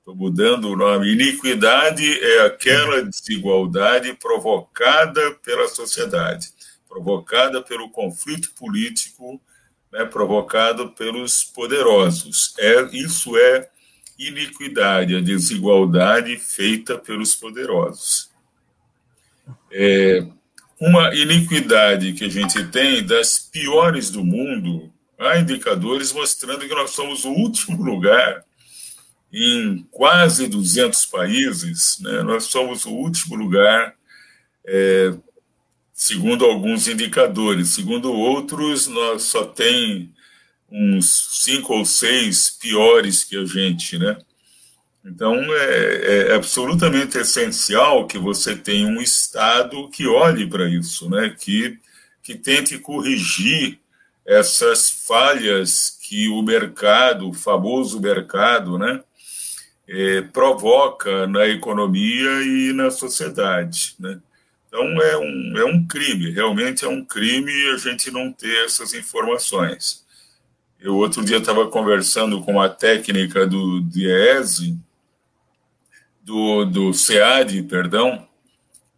estou 0.00 0.16
mudando 0.16 0.64
o 0.64 0.76
nome. 0.76 1.12
Iniquidade 1.12 2.04
é 2.20 2.46
aquela 2.46 3.00
desigualdade 3.04 4.12
provocada 4.14 5.30
pela 5.44 5.68
sociedade, 5.68 6.48
provocada 6.88 7.62
pelo 7.62 7.88
conflito 7.88 8.52
político, 8.58 9.40
né? 9.92 10.04
provocado 10.06 10.90
pelos 10.90 11.44
poderosos. 11.44 12.52
É, 12.58 12.82
isso 12.92 13.36
é 13.36 13.70
iniquidade, 14.18 15.16
a 15.16 15.20
desigualdade 15.20 16.36
feita 16.36 16.98
pelos 16.98 17.34
poderosos. 17.34 18.30
É 19.72 20.24
uma 20.80 21.14
iniquidade 21.14 22.12
que 22.12 22.24
a 22.24 22.28
gente 22.28 22.64
tem 22.66 23.04
das 23.04 23.38
piores 23.38 24.10
do 24.10 24.24
mundo. 24.24 24.92
Há 25.18 25.38
indicadores 25.38 26.12
mostrando 26.12 26.66
que 26.66 26.74
nós 26.74 26.90
somos 26.90 27.24
o 27.24 27.30
último 27.30 27.82
lugar 27.84 28.44
em 29.32 29.84
quase 29.90 30.46
200 30.46 31.06
países, 31.06 31.98
né? 32.00 32.22
nós 32.22 32.44
somos 32.44 32.86
o 32.86 32.92
último 32.92 33.34
lugar, 33.34 33.96
é, 34.64 35.12
segundo 35.92 36.44
alguns 36.44 36.86
indicadores. 36.86 37.70
Segundo 37.70 38.12
outros, 38.12 38.86
nós 38.86 39.24
só 39.24 39.44
tem 39.44 40.13
uns 40.76 41.42
cinco 41.44 41.72
ou 41.72 41.84
seis 41.84 42.50
piores 42.50 43.22
que 43.22 43.36
a 43.36 43.44
gente, 43.44 43.96
né? 43.96 44.18
Então, 45.04 45.36
é, 45.54 46.28
é 46.30 46.34
absolutamente 46.34 47.16
essencial 47.18 48.06
que 48.06 48.18
você 48.18 48.56
tenha 48.56 48.88
um 48.88 49.00
Estado 49.00 49.88
que 49.90 50.06
olhe 50.06 50.48
para 50.48 50.66
isso, 50.66 51.08
né? 51.08 51.36
que, 51.38 51.78
que 52.22 52.34
tente 52.34 52.78
corrigir 52.78 53.78
essas 54.26 54.90
falhas 55.06 55.98
que 56.00 56.28
o 56.28 56.42
mercado, 56.42 57.28
o 57.28 57.34
famoso 57.34 58.00
mercado, 58.00 58.78
né? 58.78 59.02
É, 59.86 60.22
provoca 60.22 61.26
na 61.26 61.46
economia 61.46 62.42
e 62.42 62.72
na 62.72 62.90
sociedade. 62.90 63.94
Né? 64.00 64.18
Então, 64.66 64.82
é 65.02 65.18
um, 65.18 65.58
é 65.58 65.64
um 65.66 65.86
crime, 65.86 66.30
realmente 66.30 66.86
é 66.86 66.88
um 66.88 67.04
crime 67.04 67.52
a 67.68 67.76
gente 67.76 68.10
não 68.10 68.32
ter 68.32 68.64
essas 68.64 68.94
informações. 68.94 70.03
Eu 70.84 70.96
outro 70.96 71.24
dia 71.24 71.38
estava 71.38 71.66
conversando 71.70 72.42
com 72.42 72.60
a 72.60 72.68
técnica 72.68 73.46
do 73.46 73.80
DIESE, 73.80 74.78
do, 76.22 76.66
do 76.66 76.92
SEAD, 76.92 77.62
perdão, 77.62 78.28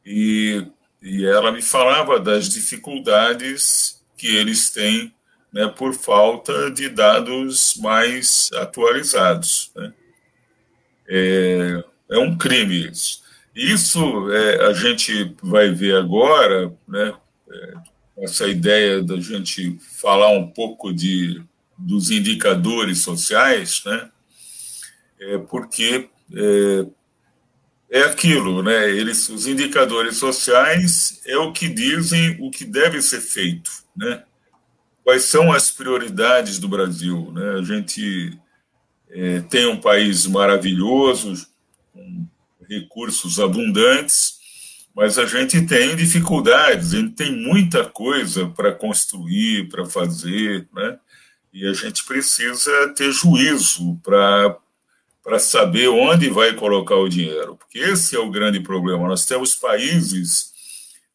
e, 0.05 0.67
e 1.01 1.25
ela 1.25 1.53
me 1.53 1.63
falava 1.63 2.19
das 2.19 2.49
dificuldades 2.49 4.05
que 4.17 4.27
eles 4.27 4.69
têm 4.71 5.15
né, 5.53 5.69
por 5.69 5.95
falta 5.95 6.73
de 6.73 6.89
dados 6.89 7.77
mais 7.77 8.51
atualizados. 8.55 9.71
Né? 9.77 9.95
É, 11.09 11.85
é 12.11 12.19
um 12.19 12.37
crime 12.37 12.91
isso. 12.91 13.23
Isso 13.55 14.33
é, 14.33 14.67
a 14.67 14.73
gente 14.73 15.37
vai 15.41 15.71
ver 15.71 15.95
agora, 15.95 16.77
né, 16.89 17.15
é, 17.49 17.75
essa 18.25 18.49
ideia 18.49 19.01
da 19.05 19.21
gente 19.21 19.79
falar 19.79 20.31
um 20.31 20.49
pouco 20.49 20.93
de 20.93 21.41
dos 21.79 22.11
indicadores 22.11 23.01
sociais, 23.03 23.83
né? 23.85 24.11
É 25.21 25.39
porque 25.39 26.09
é, 26.35 26.87
é 27.91 28.03
aquilo, 28.03 28.63
né? 28.63 28.91
Eles, 28.91 29.29
os 29.29 29.47
indicadores 29.47 30.17
sociais 30.17 31.21
é 31.25 31.37
o 31.37 31.53
que 31.53 31.69
dizem 31.69 32.37
o 32.41 32.51
que 32.51 32.65
deve 32.65 33.01
ser 33.03 33.21
feito, 33.21 33.71
né? 33.97 34.23
Quais 35.05 35.25
são 35.25 35.53
as 35.53 35.71
prioridades 35.71 36.59
do 36.59 36.69
Brasil, 36.69 37.31
né? 37.33 37.59
A 37.59 37.63
gente 37.63 38.39
é, 39.11 39.41
tem 39.41 39.67
um 39.67 39.81
país 39.81 40.27
maravilhoso, 40.27 41.47
com 41.93 42.27
recursos 42.69 43.39
abundantes, 43.39 44.37
mas 44.95 45.19
a 45.19 45.27
gente 45.27 45.61
tem 45.67 45.95
dificuldades, 45.95 46.95
a 46.95 46.99
gente 46.99 47.13
tem 47.13 47.31
muita 47.31 47.85
coisa 47.85 48.49
para 48.49 48.73
construir, 48.73 49.69
para 49.69 49.85
fazer, 49.87 50.67
né? 50.75 50.99
E 51.57 51.67
a 51.67 51.73
gente 51.73 52.05
precisa 52.05 52.93
ter 52.95 53.11
juízo 53.11 53.99
para 54.05 55.39
saber 55.39 55.89
onde 55.89 56.29
vai 56.29 56.53
colocar 56.53 56.97
o 56.97 57.09
dinheiro, 57.09 57.57
porque 57.57 57.79
esse 57.79 58.15
é 58.15 58.19
o 58.19 58.31
grande 58.31 58.61
problema. 58.61 59.09
Nós 59.09 59.25
temos 59.25 59.55
países 59.55 60.53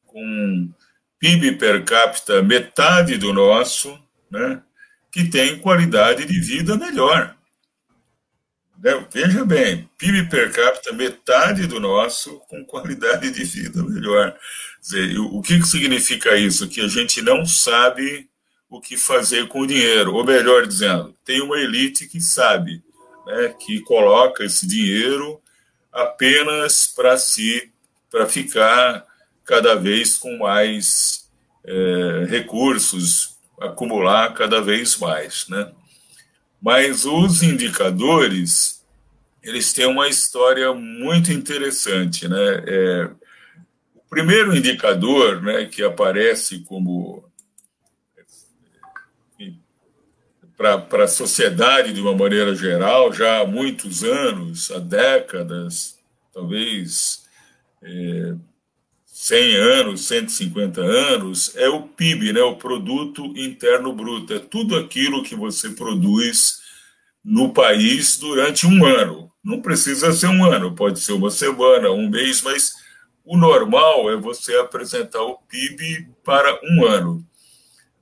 com 0.04 0.74
PIB 1.20 1.58
per 1.58 1.86
capita 1.86 2.42
metade 2.42 3.20
do 3.20 3.32
nosso, 3.32 3.96
né, 4.32 4.64
que 5.12 5.26
tem 5.26 5.60
qualidade 5.60 6.26
de 6.26 6.40
vida 6.40 6.76
melhor. 6.76 7.38
Né, 8.84 9.08
veja 9.14 9.46
bem, 9.46 9.88
PIB 9.96 10.28
per 10.28 10.52
capita 10.52 10.92
metade 10.92 11.68
do 11.68 11.80
nosso 11.80 12.40
com 12.50 12.66
qualidade 12.66 13.30
de 13.30 13.44
vida 13.44 13.84
melhor. 13.84 14.36
Dizer, 14.82 15.20
o 15.20 15.40
que 15.44 15.62
significa 15.62 16.36
isso? 16.36 16.68
Que 16.68 16.82
a 16.82 16.88
gente 16.88 17.22
não 17.22 17.46
sabe 17.46 18.28
o 18.72 18.80
que 18.80 18.96
fazer 18.96 19.50
com 19.50 19.60
o 19.60 19.68
dinheiro, 19.68 20.14
ou 20.16 20.24
melhor 20.24 20.66
dizendo, 20.66 21.14
tem 21.26 21.42
uma 21.42 21.60
elite 21.60 22.08
que 22.08 22.22
sabe, 22.22 22.82
né, 23.28 23.54
que 23.60 23.82
coloca 23.82 24.46
esse 24.46 24.66
dinheiro 24.66 25.42
apenas 25.92 26.88
para 26.88 27.18
si 27.18 27.70
para 28.10 28.26
ficar 28.26 29.06
cada 29.44 29.76
vez 29.76 30.18
com 30.18 30.38
mais 30.38 31.30
é, 31.66 32.26
recursos, 32.30 33.38
acumular 33.60 34.34
cada 34.34 34.62
vez 34.62 34.98
mais, 34.98 35.48
né? 35.48 35.72
Mas 36.62 37.06
os 37.06 37.42
indicadores, 37.42 38.84
eles 39.42 39.72
têm 39.72 39.86
uma 39.86 40.08
história 40.08 40.74
muito 40.74 41.32
interessante, 41.32 42.28
né? 42.28 42.64
É, 42.68 43.10
o 43.96 44.02
primeiro 44.10 44.56
indicador, 44.56 45.42
né, 45.42 45.66
que 45.66 45.84
aparece 45.84 46.60
como 46.66 47.31
para 50.90 51.04
a 51.04 51.08
sociedade 51.08 51.94
de 51.94 52.02
uma 52.02 52.16
maneira 52.16 52.56
geral, 52.56 53.12
já 53.12 53.42
há 53.42 53.46
muitos 53.46 54.04
anos, 54.04 54.70
há 54.72 54.80
décadas, 54.80 55.98
talvez 56.34 57.24
é, 57.82 58.36
100 59.06 59.56
anos, 59.56 60.08
150 60.08 60.82
anos, 60.82 61.56
é 61.56 61.70
o 61.70 61.84
PIB, 61.84 62.34
né, 62.34 62.42
o 62.42 62.56
Produto 62.56 63.26
Interno 63.38 63.94
Bruto. 63.94 64.34
É 64.34 64.40
tudo 64.40 64.76
aquilo 64.76 65.24
que 65.24 65.36
você 65.36 65.70
produz 65.70 66.62
no 67.24 67.54
país 67.54 68.18
durante 68.18 68.66
um 68.66 68.84
ano. 68.86 69.32
Não 69.44 69.62
precisa 69.62 70.12
ser 70.12 70.28
um 70.28 70.46
ano, 70.46 70.76
pode 70.76 71.00
ser 71.00 71.14
uma 71.14 71.30
semana, 71.30 71.92
um 71.92 72.10
mês, 72.10 72.42
mas 72.42 72.74
o 73.24 73.38
normal 73.38 74.10
é 74.12 74.16
você 74.16 74.56
apresentar 74.56 75.22
o 75.22 75.38
PIB 75.48 76.08
para 76.24 76.60
um 76.64 76.86
ano. 76.86 77.26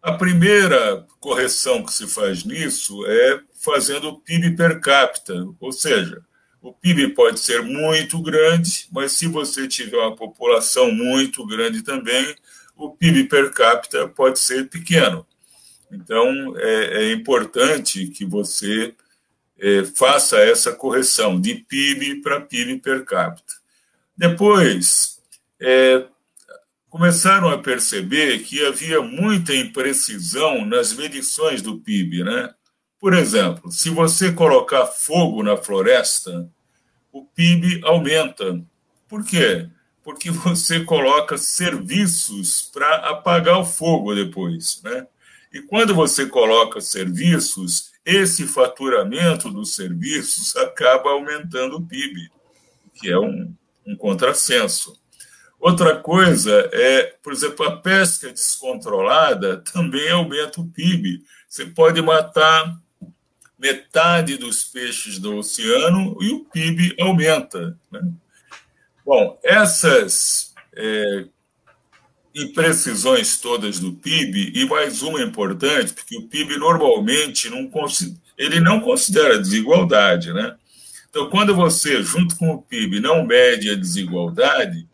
A 0.02 0.14
primeira 0.14 1.06
correção 1.20 1.84
que 1.84 1.94
se 1.94 2.08
faz 2.08 2.44
nisso 2.46 3.06
é 3.06 3.42
fazendo 3.54 4.10
o 4.10 4.20
PIB 4.20 4.56
per 4.56 4.80
capita, 4.80 5.34
ou 5.60 5.72
seja, 5.72 6.22
o 6.62 6.74
PIB 6.74 7.10
pode 7.10 7.40
ser 7.40 7.62
muito 7.62 8.22
grande, 8.22 8.88
mas 8.92 9.14
se 9.14 9.28
você 9.28 9.68
tiver 9.68 9.98
uma 9.98 10.16
população 10.16 10.92
muito 10.92 11.46
grande 11.46 11.82
também, 11.82 12.36
o 12.76 12.92
PIB 12.92 13.26
per 13.26 13.52
capita 13.52 14.08
pode 14.08 14.40
ser 14.40 14.70
pequeno. 14.70 15.26
Então, 15.92 16.54
é, 16.58 17.04
é 17.04 17.12
importante 17.12 18.08
que 18.08 18.26
você 18.26 18.94
é, 19.58 19.84
faça 19.84 20.38
essa 20.38 20.72
correção 20.72 21.40
de 21.40 21.56
PIB 21.56 22.22
para 22.22 22.42
PIB 22.42 22.80
per 22.80 23.04
capita. 23.04 23.54
Depois, 24.16 25.20
é, 25.60 26.06
começaram 26.90 27.50
a 27.50 27.58
perceber 27.58 28.40
que 28.40 28.66
havia 28.66 29.02
muita 29.02 29.56
imprecisão 29.56 30.66
nas 30.66 30.94
medições 30.94 31.62
do 31.62 31.80
PIB, 31.80 32.24
né? 32.24 32.54
Por 33.00 33.14
exemplo, 33.14 33.72
se 33.72 33.90
você 33.90 34.32
colocar 34.32 34.86
fogo 34.88 35.42
na 35.44 35.56
floresta, 35.56 36.50
o 37.12 37.24
PIB 37.24 37.82
aumenta. 37.84 38.62
Por 39.08 39.24
quê? 39.24 39.70
Porque 40.04 40.30
você 40.32 40.84
coloca 40.84 41.38
serviços 41.38 42.70
para 42.74 42.96
apagar 43.10 43.60
o 43.60 43.66
fogo 43.66 44.14
depois, 44.14 44.82
né? 44.84 45.08
E 45.54 45.62
quando 45.62 45.96
você 45.96 46.26
coloca 46.28 46.82
serviços, 46.82 47.92
esse 48.06 48.46
faturamento 48.46 49.50
dos 49.50 49.76
serviços 49.76 50.56
acaba 50.58 51.12
aumentando 51.12 51.78
o 51.78 51.86
PIB, 51.86 52.30
que 52.96 53.10
é 53.10 53.18
um, 53.18 53.54
um 53.86 53.96
contrassenso. 53.96 54.99
Outra 55.60 55.98
coisa 55.98 56.70
é, 56.72 57.16
por 57.22 57.34
exemplo, 57.34 57.66
a 57.66 57.78
pesca 57.78 58.32
descontrolada 58.32 59.58
também 59.58 60.10
aumenta 60.10 60.62
o 60.62 60.68
PIB. 60.68 61.22
Você 61.48 61.66
pode 61.66 62.02
matar 62.02 62.80
metade 63.58 64.38
dos 64.38 64.64
peixes 64.64 65.20
do 65.20 65.36
oceano 65.36 66.18
e 66.22 66.32
o 66.32 66.46
PIB 66.46 66.96
aumenta. 67.02 67.78
Né? 67.92 68.02
Bom, 69.06 69.38
essas 69.44 70.54
é, 70.74 71.26
imprecisões 72.34 73.38
todas 73.38 73.80
do 73.80 73.92
PIB, 73.94 74.54
e 74.56 74.66
mais 74.66 75.02
uma 75.02 75.22
importante, 75.22 75.94
porque 75.94 76.18
o 76.18 76.28
PIB 76.28 76.58
normalmente 76.58 77.50
não, 77.50 77.70
ele 78.38 78.62
não 78.62 78.80
considera 78.80 79.38
desigualdade. 79.38 80.32
Né? 80.32 80.56
Então, 81.10 81.30
quando 81.30 81.54
você, 81.54 82.02
junto 82.02 82.38
com 82.38 82.52
o 82.52 82.62
PIB, 82.62 83.02
não 83.02 83.26
mede 83.26 83.70
a 83.70 83.76
desigualdade, 83.76 84.88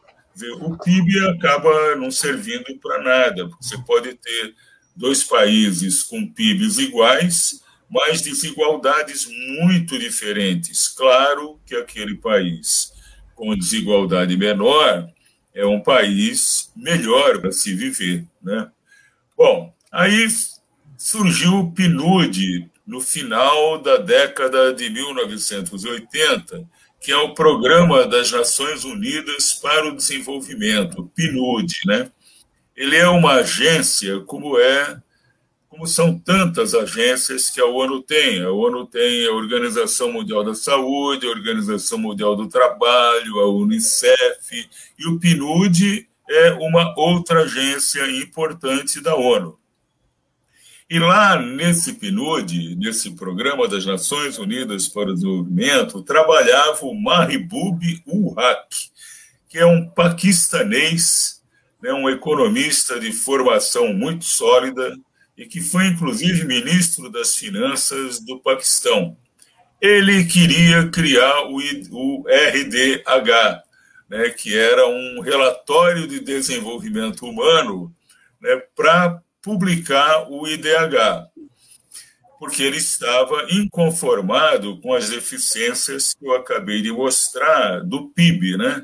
o 0.61 0.77
PIB 0.77 1.27
acaba 1.29 1.95
não 1.95 2.11
servindo 2.11 2.77
para 2.81 3.01
nada, 3.01 3.47
porque 3.47 3.63
você 3.63 3.77
pode 3.79 4.13
ter 4.15 4.55
dois 4.95 5.23
países 5.23 6.03
com 6.03 6.27
PIBs 6.27 6.77
iguais, 6.77 7.61
mas 7.89 8.21
desigualdades 8.21 9.27
muito 9.59 9.97
diferentes. 9.99 10.87
Claro 10.89 11.59
que 11.65 11.75
aquele 11.75 12.15
país 12.15 12.93
com 13.35 13.55
desigualdade 13.55 14.35
menor 14.37 15.07
é 15.53 15.65
um 15.65 15.81
país 15.81 16.71
melhor 16.75 17.39
para 17.39 17.51
se 17.51 17.73
viver. 17.73 18.25
Né? 18.41 18.69
Bom, 19.37 19.73
aí 19.91 20.27
surgiu 20.97 21.59
o 21.59 21.71
PNUD 21.71 22.69
no 22.85 23.01
final 23.01 23.81
da 23.81 23.97
década 23.97 24.73
de 24.73 24.89
1980, 24.89 26.67
que 27.05 27.11
é 27.11 27.17
o 27.17 27.35
Programa 27.35 28.07
das 28.07 28.31
Nações 28.31 28.83
Unidas 28.83 29.53
para 29.53 29.87
o 29.87 29.95
Desenvolvimento, 29.95 31.07
PNUD, 31.15 31.71
né? 31.85 32.11
Ele 32.75 32.95
é 32.95 33.07
uma 33.07 33.33
agência, 33.33 34.21
como 34.21 34.57
é, 34.57 34.99
como 35.69 35.85
são 35.85 36.17
tantas 36.17 36.73
agências 36.73 37.51
que 37.51 37.61
a 37.61 37.65
ONU 37.67 38.01
tem. 38.01 38.41
A 38.41 38.49
ONU 38.49 38.87
tem 38.87 39.27
a 39.27 39.33
Organização 39.33 40.11
Mundial 40.11 40.43
da 40.43 40.55
Saúde, 40.55 41.27
a 41.27 41.29
Organização 41.29 41.99
Mundial 41.99 42.35
do 42.35 42.49
Trabalho, 42.49 43.39
a 43.39 43.51
UNICEF, 43.51 44.67
e 44.97 45.07
o 45.07 45.19
PNUD 45.19 46.09
é 46.27 46.53
uma 46.53 46.91
outra 46.97 47.43
agência 47.43 48.03
importante 48.19 48.99
da 48.99 49.15
ONU. 49.15 49.59
E 50.87 50.99
lá 50.99 51.41
nesse 51.41 51.93
PNUD, 51.93 52.75
nesse 52.75 53.15
Programa 53.15 53.67
das 53.67 53.87
Nações 53.87 54.37
Unidas 54.37 54.87
para 54.87 55.09
o 55.09 55.13
Desenvolvimento, 55.15 56.03
trabalhava 56.03 56.85
o 56.85 56.93
Mahbub 56.93 58.03
ul 58.05 58.39
Haq, 58.39 58.91
que 59.49 59.57
é 59.57 59.65
um 59.65 59.89
paquistanês, 59.89 61.41
né, 61.81 61.91
um 61.91 62.07
economista 62.07 62.99
de 62.99 63.11
formação 63.11 63.95
muito 63.95 64.25
sólida 64.25 64.95
e 65.35 65.47
que 65.47 65.59
foi 65.59 65.87
inclusive 65.87 66.45
ministro 66.45 67.09
das 67.09 67.35
Finanças 67.35 68.19
do 68.19 68.39
Paquistão. 68.39 69.17
Ele 69.81 70.23
queria 70.25 70.87
criar 70.89 71.45
o, 71.47 71.57
o 71.91 72.23
RDH, 72.27 73.63
né, 74.07 74.29
que 74.29 74.55
era 74.55 74.87
um 74.87 75.19
relatório 75.21 76.07
de 76.07 76.19
desenvolvimento 76.19 77.25
humano 77.25 77.91
né, 78.39 78.61
para 78.75 79.19
publicar 79.45 80.27
o 80.31 80.47
IDH, 80.47 81.29
porque 82.39 82.63
ele 82.63 82.77
estava 82.77 83.45
inconformado 83.51 84.81
com 84.81 84.91
as 84.91 85.07
deficiências 85.07 86.15
que 86.15 86.25
eu 86.25 86.35
acabei 86.35 86.81
de 86.81 86.91
mostrar 86.91 87.81
do 87.81 88.09
PIB, 88.09 88.57
né? 88.57 88.83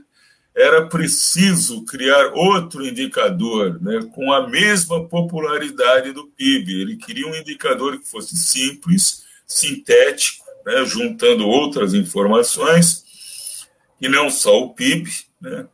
Era 0.56 0.86
preciso 0.86 1.84
criar 1.84 2.34
outro 2.36 2.86
indicador, 2.86 3.82
né, 3.82 4.02
com 4.14 4.32
a 4.32 4.48
mesma 4.48 5.08
popularidade 5.08 6.12
do 6.12 6.28
PIB. 6.28 6.82
Ele 6.82 6.98
queria 6.98 7.26
um 7.26 7.36
indicador 7.36 8.00
que 8.00 8.08
fosse 8.08 8.38
simples, 8.38 9.24
sintético, 9.48 10.46
né, 10.64 10.86
juntando 10.86 11.48
outras 11.48 11.96
informações, 11.96 13.66
e 14.00 14.08
não 14.08 14.30
só 14.30 14.62
o 14.62 14.76
PIB, 14.76 15.10
né, 15.42 15.66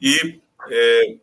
e 0.00 0.40
é, 0.70 1.18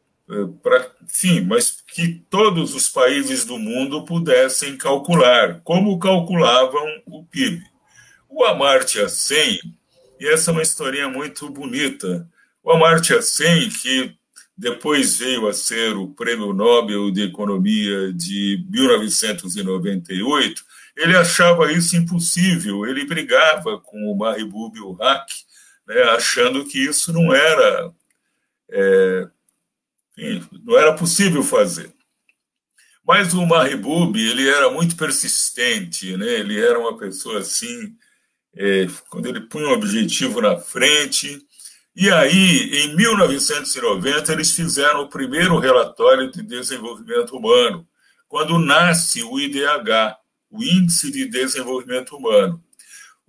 para, 0.61 0.91
enfim, 1.03 1.41
mas 1.41 1.78
que 1.93 2.23
todos 2.29 2.75
os 2.75 2.87
países 2.89 3.45
do 3.45 3.57
mundo 3.57 4.05
pudessem 4.05 4.77
calcular 4.77 5.61
como 5.63 5.97
calculavam 5.99 7.01
o 7.05 7.23
PIB. 7.23 7.63
O 8.27 8.43
Amartya 8.45 9.09
Sen, 9.09 9.59
e 10.19 10.27
essa 10.27 10.51
é 10.51 10.53
uma 10.53 10.61
historinha 10.61 11.09
muito 11.09 11.49
bonita, 11.49 12.27
o 12.63 12.71
Amartya 12.71 13.21
Sen, 13.21 13.69
que 13.69 14.15
depois 14.57 15.17
veio 15.17 15.47
a 15.47 15.53
ser 15.53 15.95
o 15.95 16.09
Prêmio 16.09 16.53
Nobel 16.53 17.09
de 17.11 17.23
Economia 17.23 18.11
de 18.13 18.63
1998, 18.69 20.63
ele 20.97 21.15
achava 21.15 21.71
isso 21.71 21.95
impossível, 21.95 22.85
ele 22.85 23.05
brigava 23.05 23.79
com 23.79 24.11
o 24.11 24.17
Mahbub 24.17 24.97
Haq, 25.01 25.33
né, 25.87 26.01
achando 26.11 26.65
que 26.65 26.77
isso 26.77 27.13
não 27.13 27.33
era 27.33 27.91
é, 28.69 29.27
não 30.65 30.77
era 30.77 30.93
possível 30.93 31.43
fazer. 31.43 31.93
Mas 33.05 33.33
o 33.33 33.45
Mahbub, 33.45 34.19
ele 34.19 34.47
era 34.47 34.69
muito 34.69 34.95
persistente, 34.95 36.15
né? 36.15 36.27
ele 36.27 36.59
era 36.59 36.77
uma 36.77 36.95
pessoa 36.97 37.39
assim, 37.39 37.95
é, 38.55 38.87
quando 39.09 39.25
ele 39.27 39.41
punha 39.41 39.69
um 39.69 39.73
objetivo 39.73 40.41
na 40.41 40.57
frente. 40.57 41.41
E 41.95 42.11
aí, 42.11 42.83
em 42.83 42.95
1990, 42.95 44.31
eles 44.31 44.51
fizeram 44.51 45.01
o 45.01 45.09
primeiro 45.09 45.57
relatório 45.57 46.31
de 46.31 46.43
desenvolvimento 46.43 47.35
humano, 47.35 47.87
quando 48.27 48.59
nasce 48.59 49.23
o 49.23 49.39
IDH, 49.39 50.15
o 50.51 50.63
Índice 50.63 51.11
de 51.11 51.25
Desenvolvimento 51.25 52.15
Humano. 52.15 52.63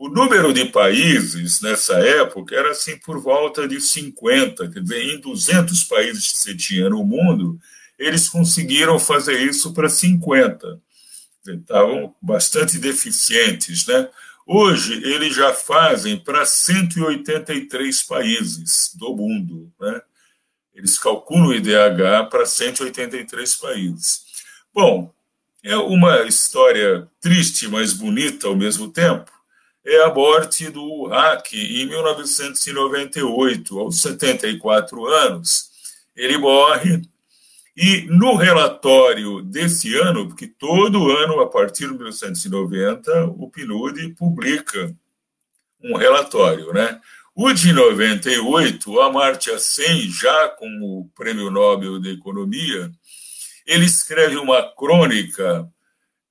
O 0.00 0.08
número 0.08 0.50
de 0.50 0.64
países 0.64 1.60
nessa 1.60 1.92
época 1.98 2.56
era 2.56 2.70
assim 2.70 2.96
por 2.96 3.20
volta 3.20 3.68
de 3.68 3.78
50, 3.78 4.70
quer 4.70 4.80
dizer, 4.80 5.02
em 5.02 5.20
200 5.20 5.84
países 5.84 6.32
que 6.32 6.38
você 6.38 6.56
tinha 6.56 6.88
no 6.88 7.04
mundo, 7.04 7.60
eles 7.98 8.26
conseguiram 8.26 8.98
fazer 8.98 9.38
isso 9.42 9.74
para 9.74 9.90
50. 9.90 10.80
Estavam 11.46 12.14
bastante 12.18 12.78
deficientes, 12.78 13.86
né? 13.86 14.08
Hoje, 14.46 14.94
eles 15.04 15.36
já 15.36 15.52
fazem 15.52 16.16
para 16.18 16.46
183 16.46 18.02
países 18.04 18.94
do 18.94 19.14
mundo, 19.14 19.70
né? 19.78 20.00
Eles 20.74 20.98
calculam 20.98 21.48
o 21.48 21.54
IDH 21.54 22.30
para 22.30 22.46
183 22.46 23.54
países. 23.56 24.22
Bom, 24.72 25.12
é 25.62 25.76
uma 25.76 26.22
história 26.22 27.06
triste, 27.20 27.68
mas 27.68 27.92
bonita 27.92 28.46
ao 28.46 28.56
mesmo 28.56 28.90
tempo. 28.90 29.39
É 29.84 30.02
a 30.04 30.12
morte 30.12 30.68
do 30.68 31.06
Hack 31.06 31.54
em 31.54 31.86
1998, 31.86 33.78
aos 33.78 34.02
74 34.02 35.06
anos. 35.06 35.70
Ele 36.14 36.36
morre 36.36 37.02
e 37.74 38.02
no 38.10 38.34
relatório 38.34 39.40
desse 39.40 39.96
ano, 39.96 40.28
porque 40.28 40.46
todo 40.46 41.10
ano, 41.10 41.40
a 41.40 41.48
partir 41.48 41.86
de 41.86 41.94
1990, 41.94 43.24
o 43.38 43.50
PNUD 43.50 44.14
publica 44.18 44.94
um 45.82 45.96
relatório, 45.96 46.74
né? 46.74 47.00
O 47.34 47.50
de 47.52 47.72
98, 47.72 48.90
o 48.90 49.00
Amartya 49.00 49.58
Sen, 49.58 50.10
já 50.10 50.48
com 50.50 50.66
o 50.82 51.08
Prêmio 51.16 51.50
Nobel 51.50 51.98
de 51.98 52.10
Economia, 52.10 52.92
ele 53.66 53.86
escreve 53.86 54.36
uma 54.36 54.62
crônica 54.74 55.66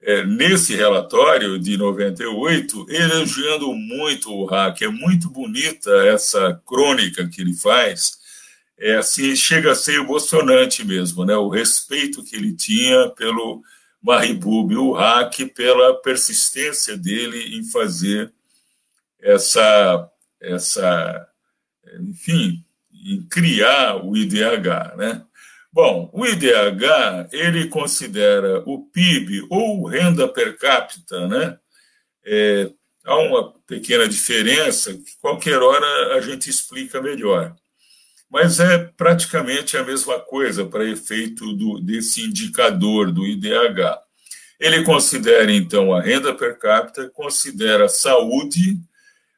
é, 0.01 0.25
nesse 0.25 0.75
relatório 0.75 1.59
de 1.59 1.77
98, 1.77 2.85
elogiando 2.89 3.73
muito 3.73 4.31
o 4.33 4.45
hack. 4.45 4.81
É 4.81 4.88
muito 4.88 5.29
bonita 5.29 5.91
essa 6.07 6.62
crônica 6.65 7.27
que 7.27 7.41
ele 7.41 7.53
faz. 7.53 8.17
É 8.77 8.95
assim, 8.95 9.35
chega 9.35 9.71
a 9.71 9.75
ser 9.75 9.95
emocionante 9.95 10.85
mesmo, 10.85 11.25
né? 11.25 11.35
O 11.35 11.49
respeito 11.49 12.23
que 12.23 12.35
ele 12.35 12.55
tinha 12.55 13.09
pelo 13.09 13.62
Mahbub, 14.01 14.75
o 14.77 14.93
hack, 14.93 15.45
pela 15.53 16.01
persistência 16.01 16.97
dele 16.97 17.57
em 17.57 17.63
fazer 17.65 18.31
essa, 19.21 20.09
essa, 20.39 21.27
enfim, 21.99 22.63
em 22.93 23.21
criar 23.23 23.97
o 23.97 24.15
IDH, 24.15 24.95
né? 24.97 25.25
Bom, 25.81 26.09
o 26.11 26.25
IDH 26.25 27.29
ele 27.31 27.69
considera 27.69 28.61
o 28.65 28.85
PIB 28.87 29.47
ou 29.49 29.87
renda 29.87 30.27
per 30.27 30.57
capita, 30.57 31.25
né? 31.25 31.57
É, 32.25 32.69
há 33.05 33.15
uma 33.15 33.53
pequena 33.65 34.05
diferença 34.05 34.93
que 34.93 35.17
qualquer 35.21 35.57
hora 35.61 36.17
a 36.17 36.19
gente 36.19 36.49
explica 36.49 37.01
melhor, 37.01 37.55
mas 38.29 38.59
é 38.59 38.77
praticamente 38.97 39.77
a 39.77 39.83
mesma 39.85 40.19
coisa 40.19 40.65
para 40.65 40.83
efeito 40.83 41.53
do, 41.53 41.79
desse 41.79 42.25
indicador 42.25 43.09
do 43.09 43.25
IDH. 43.25 44.01
Ele 44.59 44.83
considera 44.83 45.49
então 45.49 45.93
a 45.93 46.01
renda 46.01 46.35
per 46.35 46.59
capita, 46.59 47.09
considera 47.09 47.85
a 47.85 47.89
saúde. 47.89 48.77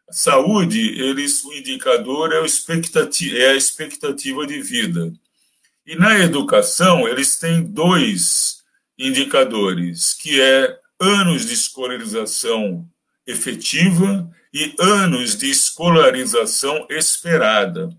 saúde, 0.09 0.99
eles, 0.99 1.43
o 1.43 1.53
indicador 1.53 2.33
é, 2.33 2.37
é 2.39 3.49
a 3.51 3.55
expectativa 3.55 4.47
de 4.47 4.59
vida. 4.59 5.13
E 5.91 5.95
na 5.97 6.17
educação, 6.19 7.05
eles 7.05 7.37
têm 7.37 7.61
dois 7.61 8.63
indicadores, 8.97 10.13
que 10.13 10.39
é 10.39 10.79
anos 10.97 11.45
de 11.45 11.53
escolarização 11.53 12.87
efetiva 13.27 14.31
e 14.53 14.73
anos 14.79 15.37
de 15.37 15.49
escolarização 15.49 16.87
esperada. 16.89 17.89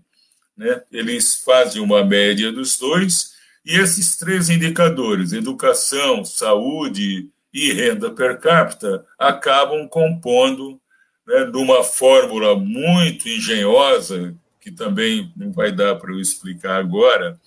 Né? 0.57 0.81
Eles 0.91 1.43
fazem 1.45 1.83
uma 1.83 2.03
média 2.03 2.51
dos 2.51 2.79
dois, 2.79 3.33
e 3.63 3.77
esses 3.77 4.17
três 4.17 4.49
indicadores, 4.49 5.31
educação, 5.31 6.25
saúde 6.25 7.29
e 7.53 7.73
renda 7.73 8.09
per 8.09 8.39
capita, 8.39 9.05
acabam 9.19 9.87
compondo, 9.87 10.81
né, 11.27 11.45
numa 11.45 11.83
fórmula 11.83 12.55
muito 12.57 13.29
engenhosa, 13.29 14.35
que 14.59 14.71
também 14.71 15.31
não 15.37 15.51
vai 15.51 15.71
dar 15.71 15.93
para 15.97 16.11
eu 16.11 16.19
explicar 16.19 16.79
agora, 16.79 17.39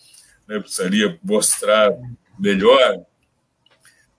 né, 0.49 0.59
precisaria 0.61 1.19
mostrar 1.23 1.91
melhor, 2.39 3.05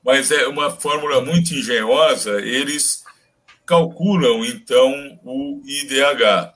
mas 0.03 0.31
é 0.31 0.47
uma 0.47 0.71
fórmula 0.71 1.21
muito 1.21 1.53
engenhosa, 1.53 2.39
eles 2.41 3.03
calculam 3.65 4.45
então 4.45 5.19
o 5.23 5.61
IDH. 5.65 6.53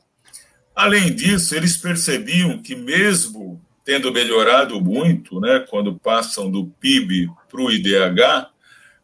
Além 0.73 1.13
disso, 1.13 1.53
eles 1.53 1.75
percebiam 1.75 2.61
que 2.61 2.75
mesmo 2.75 3.61
tendo 3.83 4.11
melhorado 4.11 4.79
muito, 4.79 5.39
né, 5.39 5.65
quando 5.69 5.99
passam 5.99 6.49
do 6.49 6.67
PIB 6.79 7.29
para 7.49 7.61
o 7.61 7.71
IDH, 7.71 8.47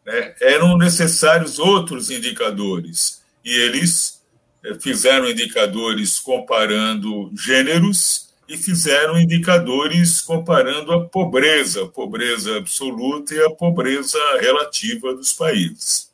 né, 0.06 0.34
eram 0.40 0.78
necessários 0.78 1.58
outros 1.58 2.10
indicadores. 2.10 3.22
E 3.44 3.52
eles 3.52 4.24
eh, 4.64 4.74
fizeram 4.80 5.28
indicadores 5.28 6.18
comparando 6.18 7.30
gêneros 7.36 8.27
e 8.48 8.56
fizeram 8.56 9.20
indicadores 9.20 10.22
comparando 10.22 10.92
a 10.92 11.04
pobreza, 11.04 11.84
a 11.84 11.88
pobreza 11.88 12.56
absoluta 12.56 13.34
e 13.34 13.44
a 13.44 13.50
pobreza 13.50 14.18
relativa 14.40 15.14
dos 15.14 15.34
países. 15.34 16.10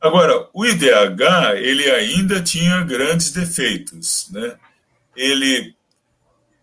Agora, 0.00 0.48
o 0.52 0.66
IDH 0.66 1.56
ele 1.56 1.88
ainda 1.90 2.42
tinha 2.42 2.82
grandes 2.82 3.30
defeitos, 3.30 4.28
né? 4.32 4.56
Ele 5.16 5.74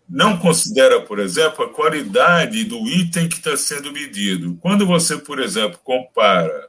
não 0.08 0.38
considera, 0.38 1.00
por 1.00 1.18
exemplo, 1.18 1.64
a 1.64 1.72
qualidade 1.72 2.64
do 2.64 2.86
item 2.86 3.28
que 3.28 3.36
está 3.36 3.56
sendo 3.56 3.92
medido. 3.92 4.56
Quando 4.60 4.86
você, 4.86 5.16
por 5.16 5.40
exemplo, 5.40 5.78
compara 5.82 6.68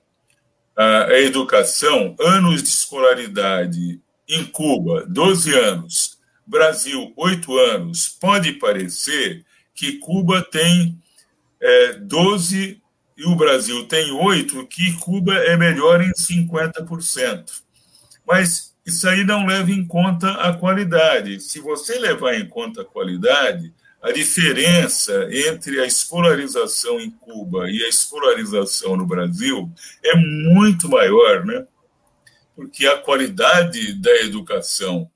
a 0.75 1.19
educação, 1.19 2.15
anos 2.19 2.61
de 2.61 2.69
escolaridade 2.69 3.99
em 4.27 4.45
Cuba, 4.45 5.05
12 5.07 5.57
anos, 5.57 6.16
Brasil, 6.47 7.11
oito 7.17 7.57
anos, 7.57 8.07
pode 8.07 8.53
parecer 8.53 9.45
que 9.75 9.99
Cuba 9.99 10.41
tem 10.41 10.97
é, 11.61 11.93
12 11.93 12.81
e 13.17 13.25
o 13.25 13.35
Brasil 13.35 13.85
tem 13.87 14.11
oito, 14.11 14.65
que 14.67 14.93
Cuba 14.93 15.35
é 15.35 15.57
melhor 15.57 16.01
em 16.01 16.11
50%. 16.13 17.61
Mas 18.25 18.73
isso 18.85 19.09
aí 19.09 19.25
não 19.25 19.45
leva 19.45 19.71
em 19.71 19.85
conta 19.85 20.31
a 20.31 20.53
qualidade. 20.53 21.41
Se 21.41 21.59
você 21.59 21.99
levar 21.99 22.35
em 22.35 22.47
conta 22.47 22.81
a 22.81 22.85
qualidade, 22.85 23.73
a 24.01 24.11
diferença 24.11 25.27
entre 25.31 25.81
a 25.81 25.85
escolarização 25.85 26.99
em 26.99 27.11
Cuba 27.11 27.69
e 27.69 27.83
a 27.83 27.89
escolarização 27.89 28.95
no 28.95 29.05
Brasil 29.05 29.69
é 30.03 30.15
muito 30.15 30.87
maior, 30.87 31.45
né? 31.45 31.65
Porque 32.55 32.87
a 32.87 32.97
qualidade 32.97 33.93
da 33.93 34.15
educação 34.21 35.09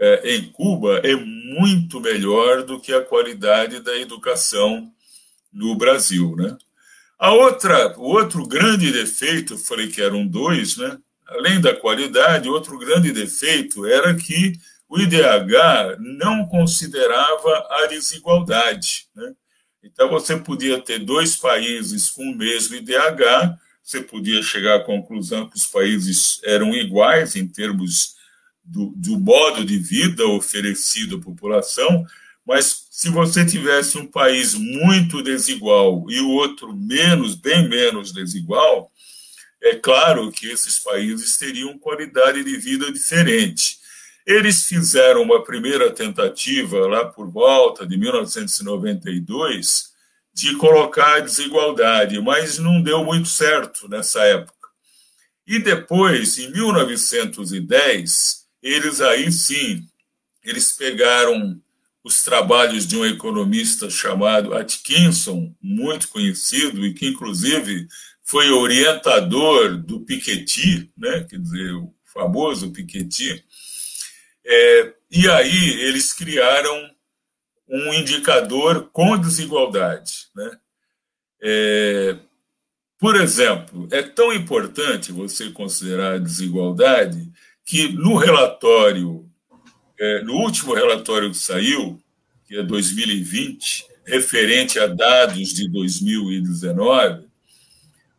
é, 0.00 0.34
em 0.34 0.50
Cuba 0.50 1.00
é 1.04 1.14
muito 1.14 2.00
melhor 2.00 2.62
do 2.62 2.80
que 2.80 2.92
a 2.92 3.04
qualidade 3.04 3.80
da 3.80 3.96
educação 3.98 4.90
no 5.52 5.76
Brasil, 5.76 6.34
né? 6.36 6.56
A 7.18 7.32
outra, 7.32 7.98
o 7.98 8.04
outro 8.04 8.46
grande 8.46 8.90
defeito, 8.90 9.58
falei 9.58 9.88
que 9.88 10.00
eram 10.00 10.26
dois, 10.26 10.78
né? 10.78 10.96
Além 11.28 11.60
da 11.60 11.76
qualidade, 11.76 12.48
outro 12.48 12.78
grande 12.78 13.12
defeito 13.12 13.84
era 13.84 14.14
que 14.14 14.54
o 14.88 14.98
IDH 14.98 15.98
não 15.98 16.46
considerava 16.46 17.68
a 17.70 17.86
desigualdade, 17.86 19.06
né? 19.14 19.34
Então 19.82 20.08
você 20.08 20.36
podia 20.36 20.80
ter 20.80 20.98
dois 20.98 21.36
países 21.36 22.08
com 22.08 22.22
o 22.22 22.36
mesmo 22.36 22.76
IDH, 22.76 23.54
você 23.82 24.00
podia 24.00 24.42
chegar 24.42 24.76
à 24.76 24.84
conclusão 24.84 25.48
que 25.48 25.56
os 25.56 25.66
países 25.66 26.40
eram 26.44 26.74
iguais 26.74 27.36
em 27.36 27.46
termos 27.46 28.14
do, 28.64 28.92
do 28.96 29.18
modo 29.18 29.64
de 29.64 29.78
vida 29.78 30.26
oferecido 30.26 31.16
à 31.16 31.20
população, 31.20 32.06
mas 32.46 32.86
se 32.90 33.08
você 33.08 33.44
tivesse 33.44 33.96
um 33.98 34.06
país 34.06 34.54
muito 34.54 35.22
desigual 35.22 36.04
e 36.10 36.20
o 36.20 36.30
outro 36.30 36.74
menos, 36.74 37.34
bem 37.34 37.68
menos 37.68 38.12
desigual, 38.12 38.90
é 39.62 39.76
claro 39.76 40.32
que 40.32 40.46
esses 40.50 40.78
países 40.78 41.36
teriam 41.36 41.78
qualidade 41.78 42.42
de 42.42 42.56
vida 42.56 42.90
diferente. 42.90 43.78
Eles 44.26 44.64
fizeram 44.64 45.22
uma 45.22 45.44
primeira 45.44 45.90
tentativa, 45.92 46.86
lá 46.86 47.04
por 47.04 47.30
volta 47.30 47.86
de 47.86 47.96
1992, 47.96 49.90
de 50.32 50.56
colocar 50.56 51.16
a 51.16 51.20
desigualdade, 51.20 52.20
mas 52.20 52.58
não 52.58 52.82
deu 52.82 53.04
muito 53.04 53.28
certo 53.28 53.88
nessa 53.88 54.22
época. 54.24 54.68
E 55.46 55.58
depois, 55.58 56.38
em 56.38 56.50
1910, 56.52 58.39
eles 58.62 59.00
aí 59.00 59.30
sim, 59.32 59.86
eles 60.42 60.72
pegaram 60.72 61.60
os 62.02 62.22
trabalhos 62.22 62.86
de 62.86 62.96
um 62.96 63.04
economista 63.04 63.90
chamado 63.90 64.54
Atkinson, 64.54 65.54
muito 65.60 66.08
conhecido 66.08 66.84
e 66.84 66.94
que 66.94 67.06
inclusive 67.06 67.86
foi 68.22 68.50
orientador 68.50 69.76
do 69.76 70.00
Piketty, 70.00 70.90
né, 70.96 71.24
quer 71.28 71.38
dizer, 71.38 71.72
famoso 72.04 72.72
Piketty. 72.72 73.44
É, 74.44 74.94
e 75.10 75.28
aí 75.28 75.70
eles 75.82 76.12
criaram 76.12 76.90
um 77.68 77.92
indicador 77.92 78.88
com 78.92 79.18
desigualdade. 79.18 80.28
Né? 80.34 80.58
É, 81.42 82.16
por 82.98 83.16
exemplo, 83.16 83.88
é 83.90 84.02
tão 84.02 84.32
importante 84.32 85.12
você 85.12 85.50
considerar 85.50 86.14
a 86.14 86.18
desigualdade 86.18 87.30
que 87.70 87.92
no 87.92 88.16
relatório, 88.16 89.30
é, 89.96 90.24
no 90.24 90.34
último 90.38 90.74
relatório 90.74 91.30
que 91.30 91.36
saiu, 91.36 92.02
que 92.44 92.56
é 92.56 92.64
2020, 92.64 93.86
referente 94.04 94.76
a 94.80 94.88
dados 94.88 95.54
de 95.54 95.70
2019, 95.70 97.28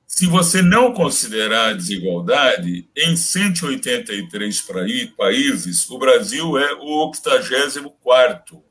se 0.07 0.25
você 0.25 0.61
não 0.61 0.93
considerar 0.93 1.71
a 1.71 1.73
desigualdade, 1.73 2.87
em 2.95 3.17
183 3.17 4.65
países, 5.17 5.89
o 5.89 5.99
Brasil 5.99 6.57
é 6.57 6.73
o 6.75 7.07
84. 7.07 8.63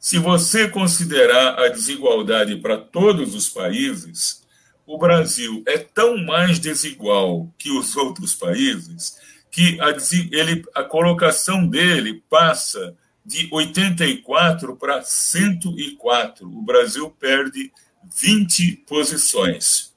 Se 0.00 0.18
você 0.18 0.68
considerar 0.68 1.60
a 1.60 1.68
desigualdade 1.68 2.56
para 2.56 2.76
todos 2.76 3.36
os 3.36 3.48
países, 3.48 4.42
o 4.84 4.98
Brasil 4.98 5.62
é 5.64 5.78
tão 5.78 6.18
mais 6.18 6.58
desigual 6.58 7.54
que 7.56 7.70
os 7.70 7.96
outros 7.96 8.34
países 8.34 9.22
que 9.54 9.80
a, 9.80 9.90
ele, 10.32 10.64
a 10.74 10.82
colocação 10.82 11.64
dele 11.64 12.24
passa 12.28 12.96
de 13.24 13.48
84 13.52 14.74
para 14.74 15.00
104. 15.00 16.44
O 16.44 16.62
Brasil 16.62 17.08
perde 17.20 17.70
20 18.12 18.78
posições. 18.78 19.94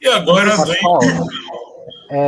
E 0.00 0.06
agora 0.06 0.56
vem. 0.64 0.80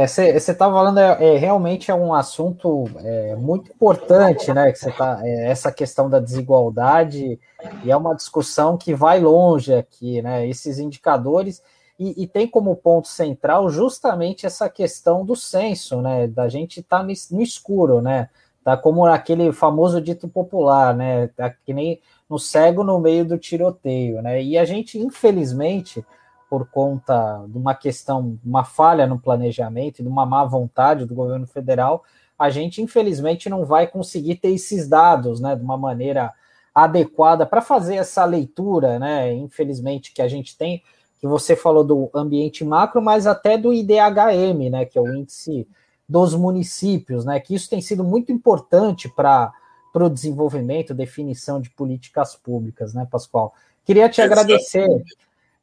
Você 0.05 0.31
é, 0.31 0.37
está 0.37 0.69
falando, 0.69 0.99
é, 0.99 1.35
é, 1.35 1.39
realmente 1.39 1.93
é 1.93 1.95
um 1.95 2.13
assunto 2.13 2.91
é, 2.97 3.37
muito 3.37 3.71
importante, 3.71 4.53
né? 4.53 4.73
Que 4.73 4.79
você 4.81 4.91
tá, 4.91 5.21
é, 5.23 5.49
essa 5.49 5.71
questão 5.71 6.11
da 6.11 6.19
desigualdade, 6.19 7.39
e 7.85 7.91
é 7.91 7.97
uma 7.97 8.17
discussão 8.17 8.77
que 8.77 8.95
vai 8.95 9.21
longe 9.21 9.73
aqui, 9.73 10.21
né? 10.23 10.47
Esses 10.49 10.81
indicadores, 10.81 11.63
e, 11.99 12.23
e 12.23 12.27
tem 12.27 12.47
como 12.47 12.75
ponto 12.77 13.09
central 13.09 13.69
justamente 13.71 14.47
essa 14.47 14.69
questão 14.69 15.25
do 15.25 15.37
censo, 15.37 16.01
né? 16.01 16.27
Da 16.27 16.49
gente 16.49 16.81
estar 16.81 16.99
tá 16.99 17.03
no, 17.03 17.13
no 17.31 17.43
escuro, 17.43 18.01
né? 18.01 18.29
Tá 18.65 18.77
como 18.77 19.05
aquele 19.07 19.53
famoso 19.53 20.01
dito 20.01 20.29
popular, 20.29 20.95
né? 20.95 21.29
Tá 21.29 21.51
que 21.51 21.75
nem 21.75 22.01
no 22.29 22.39
cego 22.39 22.83
no 22.85 22.99
meio 22.99 23.25
do 23.25 23.39
tiroteio, 23.39 24.23
né? 24.23 24.43
E 24.43 24.57
a 24.57 24.65
gente, 24.65 24.99
infelizmente 24.99 26.05
por 26.53 26.69
conta 26.69 27.47
de 27.49 27.57
uma 27.57 27.75
questão, 27.75 28.39
uma 28.45 28.63
falha 28.63 29.07
no 29.07 29.19
planejamento 29.19 30.03
de 30.03 30.09
uma 30.09 30.27
má 30.27 30.45
vontade 30.45 31.07
do 31.07 31.15
governo 31.15 31.47
federal, 31.47 32.05
a 32.39 32.51
gente 32.51 32.83
infelizmente 32.83 33.49
não 33.49 33.65
vai 33.65 33.87
conseguir 33.87 34.35
ter 34.35 34.51
esses 34.51 34.87
dados, 34.87 35.41
né, 35.41 35.57
de 35.57 35.63
uma 35.63 35.79
maneira 35.79 36.31
adequada 36.75 37.47
para 37.47 37.63
fazer 37.63 37.95
essa 37.95 38.23
leitura, 38.27 38.99
né, 38.99 39.33
infelizmente 39.33 40.13
que 40.13 40.21
a 40.21 40.29
gente 40.29 40.55
tem, 40.55 40.83
que 41.23 41.29
você 41.29 41.55
falou 41.55 41.85
do 41.85 42.11
ambiente 42.13 42.65
macro, 42.65 43.01
mas 43.01 43.29
até 43.29 43.57
do 43.57 43.73
IDHM, 43.73 44.69
né, 44.69 44.85
que 44.85 44.99
é 44.99 45.01
o 45.01 45.15
índice 45.15 45.69
dos 46.09 46.35
municípios, 46.35 47.25
né, 47.25 47.39
que 47.39 47.55
isso 47.55 47.71
tem 47.71 47.81
sido 47.81 48.03
muito 48.03 48.33
importante 48.33 49.09
para 49.09 49.53
o 49.95 50.09
desenvolvimento, 50.09 50.93
definição 50.93 51.61
de 51.61 51.71
políticas 51.71 52.35
públicas, 52.35 52.93
né, 52.93 53.07
Pascoal? 53.09 53.55
Queria 53.85 54.09
te 54.09 54.21
agradecer 54.21 54.89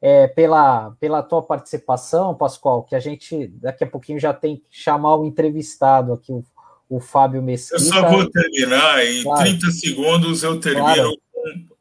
é, 0.00 0.28
pela, 0.28 0.92
pela 0.98 1.22
tua 1.22 1.42
participação, 1.42 2.34
Pascoal, 2.34 2.82
que 2.82 2.94
a 2.94 3.00
gente 3.00 3.48
daqui 3.48 3.84
a 3.84 3.86
pouquinho 3.86 4.18
já 4.18 4.32
tem 4.32 4.56
que 4.56 4.64
chamar 4.70 5.16
o 5.16 5.26
entrevistado 5.26 6.14
aqui, 6.14 6.32
o, 6.32 6.42
o 6.88 7.00
Fábio 7.00 7.42
Mesquita. 7.42 7.76
Eu 7.76 7.80
só 7.80 8.08
vou 8.08 8.30
terminar, 8.30 9.04
em 9.04 9.22
claro. 9.24 9.42
30 9.42 9.70
segundos 9.72 10.42
eu 10.42 10.58
termino 10.58 10.86
claro. 10.86 11.16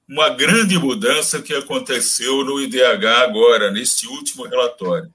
Uma 0.09 0.29
grande 0.29 0.75
mudança 0.79 1.39
que 1.39 1.53
aconteceu 1.53 2.43
no 2.43 2.59
IDH 2.59 3.05
agora, 3.21 3.69
neste 3.69 4.07
último 4.07 4.43
relatório, 4.47 5.13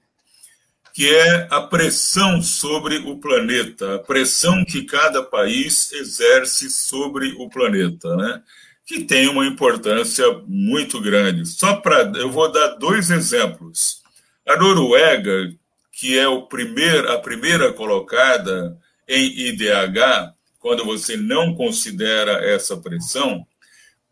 que 0.93 1.13
é 1.13 1.47
a 1.51 1.59
pressão 1.59 2.41
sobre 2.41 2.99
o 2.99 3.17
planeta, 3.17 3.95
a 3.95 3.99
pressão 3.99 4.63
que 4.63 4.83
cada 4.83 5.21
país 5.21 5.91
exerce 5.91 6.69
sobre 6.69 7.35
o 7.37 7.49
planeta, 7.49 8.15
né? 8.15 8.41
que 8.85 9.03
tem 9.03 9.27
uma 9.27 9.45
importância 9.45 10.23
muito 10.47 11.01
grande. 11.01 11.45
Só 11.45 11.75
para 11.75 12.13
eu 12.15 12.31
vou 12.31 12.49
dar 12.49 12.75
dois 12.75 13.09
exemplos. 13.09 14.01
A 14.47 14.55
Noruega, 14.55 15.51
que 15.91 16.17
é 16.17 16.27
o 16.27 16.43
primeir, 16.43 17.05
a 17.07 17.17
primeira 17.17 17.73
colocada 17.73 18.77
em 19.09 19.49
IDH, 19.49 20.33
quando 20.59 20.85
você 20.85 21.17
não 21.17 21.53
considera 21.53 22.45
essa 22.45 22.77
pressão, 22.77 23.45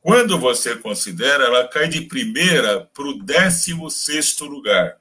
quando 0.03 0.37
você 0.37 0.75
considera, 0.75 1.45
ela 1.45 1.65
cai 1.65 1.87
de 1.87 2.01
primeira 2.01 2.81
para 2.93 3.05
o 3.05 3.23
16 3.23 4.37
lugar. 4.41 4.97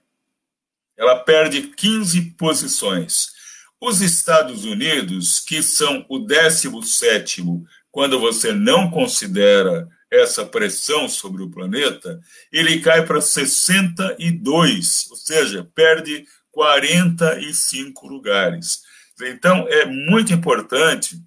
Ela 0.97 1.17
perde 1.17 1.63
15 1.63 2.37
posições. 2.39 3.33
Os 3.81 4.01
Estados 4.01 4.65
Unidos, 4.65 5.41
que 5.41 5.61
são 5.61 6.07
o 6.09 6.21
17 6.21 7.43
quando 7.91 8.21
você 8.21 8.53
não 8.53 8.89
considera 8.93 9.89
essa 10.09 10.47
pressão 10.47 11.09
sobre 11.09 11.43
o 11.43 11.51
planeta, 11.51 12.21
ele 12.53 12.81
cai 12.81 13.05
para 13.05 13.21
62, 13.21 15.09
ou 15.11 15.17
seja, 15.17 15.69
perde 15.75 16.25
45 16.53 18.07
lugares. 18.07 18.83
Então, 19.21 19.67
é 19.69 19.85
muito 19.85 20.33
importante 20.33 21.21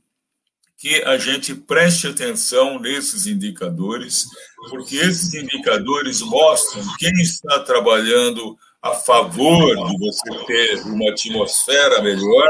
que 0.86 1.02
a 1.04 1.18
gente 1.18 1.56
preste 1.56 2.06
atenção 2.06 2.80
nesses 2.80 3.26
indicadores, 3.26 4.28
porque 4.70 4.98
esses 4.98 5.34
indicadores 5.34 6.22
mostram 6.22 6.84
quem 7.00 7.12
está 7.24 7.60
trabalhando 7.62 8.56
a 8.84 8.92
favor 8.92 9.76
de 9.76 9.98
você 9.98 10.46
ter 10.46 10.84
uma 10.84 11.10
atmosfera 11.10 12.04
melhor 12.04 12.48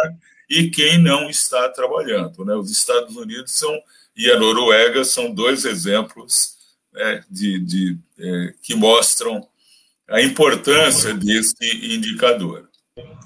e 0.49 0.69
quem 0.69 1.01
não 1.01 1.29
está 1.29 1.69
trabalhando. 1.69 2.43
Né? 2.43 2.53
Os 2.55 2.69
Estados 2.69 3.15
Unidos 3.15 3.53
são 3.53 3.73
e 4.17 4.29
a 4.29 4.37
Noruega 4.37 5.05
são 5.05 5.33
dois 5.33 5.63
exemplos 5.63 6.55
né, 6.93 7.23
de, 7.31 7.59
de 7.59 7.97
é, 8.19 8.53
que 8.61 8.75
mostram 8.75 9.47
a 10.09 10.21
importância 10.21 11.13
desse 11.13 11.55
indicador. 11.95 12.67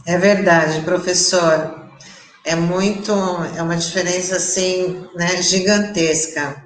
É 0.05 0.19
verdade, 0.19 0.81
professor. 0.81 1.88
É 2.45 2.55
muito, 2.55 3.11
é 3.55 3.61
uma 3.61 3.75
diferença 3.75 4.37
assim, 4.37 5.05
né, 5.15 5.41
gigantesca. 5.41 6.65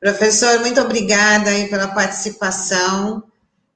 Professor, 0.00 0.60
muito 0.60 0.80
obrigada 0.80 1.50
aí 1.50 1.68
pela 1.68 1.88
participação. 1.88 3.22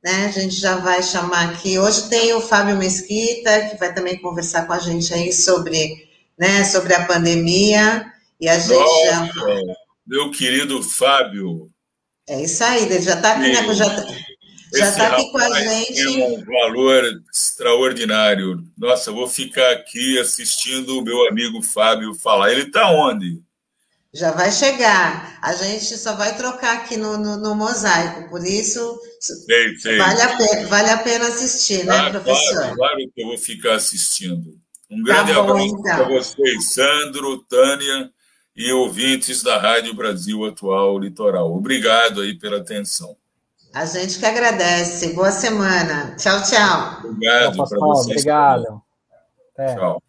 Né? 0.04 0.26
A 0.26 0.30
gente 0.30 0.56
já 0.56 0.76
vai 0.76 1.02
chamar 1.02 1.50
aqui. 1.50 1.78
Hoje 1.78 2.08
tem 2.08 2.32
o 2.34 2.40
Fábio 2.40 2.76
Mesquita, 2.76 3.68
que 3.68 3.76
vai 3.78 3.92
também 3.94 4.20
conversar 4.20 4.66
com 4.66 4.72
a 4.72 4.78
gente 4.78 5.12
aí 5.12 5.32
sobre, 5.32 6.08
né, 6.38 6.64
sobre 6.64 6.94
a 6.94 7.06
pandemia. 7.06 8.06
E 8.40 8.48
a 8.48 8.58
gente 8.58 8.78
Nossa, 8.78 9.06
já... 9.06 9.30
Meu 10.06 10.30
querido 10.30 10.82
Fábio. 10.82 11.70
É 12.28 12.42
isso 12.42 12.62
aí, 12.62 12.84
ele 12.84 13.02
já 13.02 13.14
está 13.14 13.32
aqui, 13.32 13.52
né, 13.52 13.74
já, 13.74 13.86
já 14.74 14.92
tá 14.92 15.08
aqui 15.08 15.30
com 15.30 15.38
a 15.38 15.60
gente. 15.60 15.94
Tem 15.94 16.22
um 16.22 16.44
valor 16.44 17.22
extraordinário. 17.32 18.62
Nossa, 18.76 19.12
vou 19.12 19.28
ficar 19.28 19.70
aqui 19.72 20.18
assistindo 20.18 20.98
o 20.98 21.02
meu 21.02 21.28
amigo 21.28 21.62
Fábio 21.62 22.14
falar. 22.14 22.52
Ele 22.52 22.62
está 22.62 22.90
onde? 22.90 23.40
Já 24.12 24.32
vai 24.32 24.50
chegar. 24.50 25.38
A 25.42 25.52
gente 25.54 25.96
só 25.96 26.14
vai 26.14 26.36
trocar 26.36 26.78
aqui 26.78 26.96
no, 26.96 27.18
no, 27.18 27.36
no 27.36 27.54
mosaico, 27.54 28.28
por 28.30 28.44
isso 28.44 28.98
sei, 29.20 29.76
sei. 29.78 29.98
Vale, 29.98 30.22
a 30.22 30.36
pena, 30.36 30.66
vale 30.68 30.90
a 30.90 30.98
pena 30.98 31.28
assistir, 31.28 31.84
né, 31.84 31.96
ah, 31.96 32.10
professor? 32.10 32.54
Claro, 32.54 32.76
claro 32.76 32.96
que 33.14 33.22
eu 33.22 33.26
vou 33.26 33.38
ficar 33.38 33.74
assistindo. 33.74 34.58
Um 34.90 35.02
grande 35.02 35.34
tá 35.34 35.40
abraço 35.40 35.66
então. 35.66 35.82
para 35.82 36.08
vocês, 36.08 36.72
Sandro, 36.72 37.38
Tânia 37.44 38.10
e 38.56 38.72
ouvintes 38.72 39.42
da 39.42 39.58
Rádio 39.58 39.92
Brasil 39.92 40.44
Atual 40.46 40.98
Litoral. 40.98 41.54
Obrigado 41.54 42.22
aí 42.22 42.38
pela 42.38 42.58
atenção. 42.58 43.16
A 43.78 43.86
gente 43.86 44.18
que 44.18 44.26
agradece. 44.26 45.14
Boa 45.14 45.30
semana. 45.30 46.16
Tchau, 46.16 46.42
tchau. 46.42 47.10
Obrigado, 47.10 47.54
tchau, 47.54 47.66
Vocês, 47.78 48.06
Obrigado. 48.08 48.82
Tchau. 49.54 50.02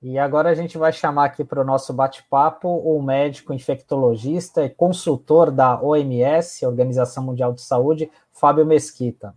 E 0.00 0.18
agora 0.18 0.48
a 0.48 0.54
gente 0.54 0.78
vai 0.78 0.90
chamar 0.90 1.26
aqui 1.26 1.44
para 1.44 1.60
o 1.60 1.64
nosso 1.64 1.92
bate-papo 1.92 2.66
o 2.66 3.02
médico 3.02 3.52
infectologista 3.52 4.64
e 4.64 4.70
consultor 4.70 5.50
da 5.50 5.78
OMS, 5.82 6.64
Organização 6.64 7.24
Mundial 7.24 7.52
de 7.52 7.60
Saúde, 7.60 8.10
Fábio 8.32 8.64
Mesquita. 8.64 9.34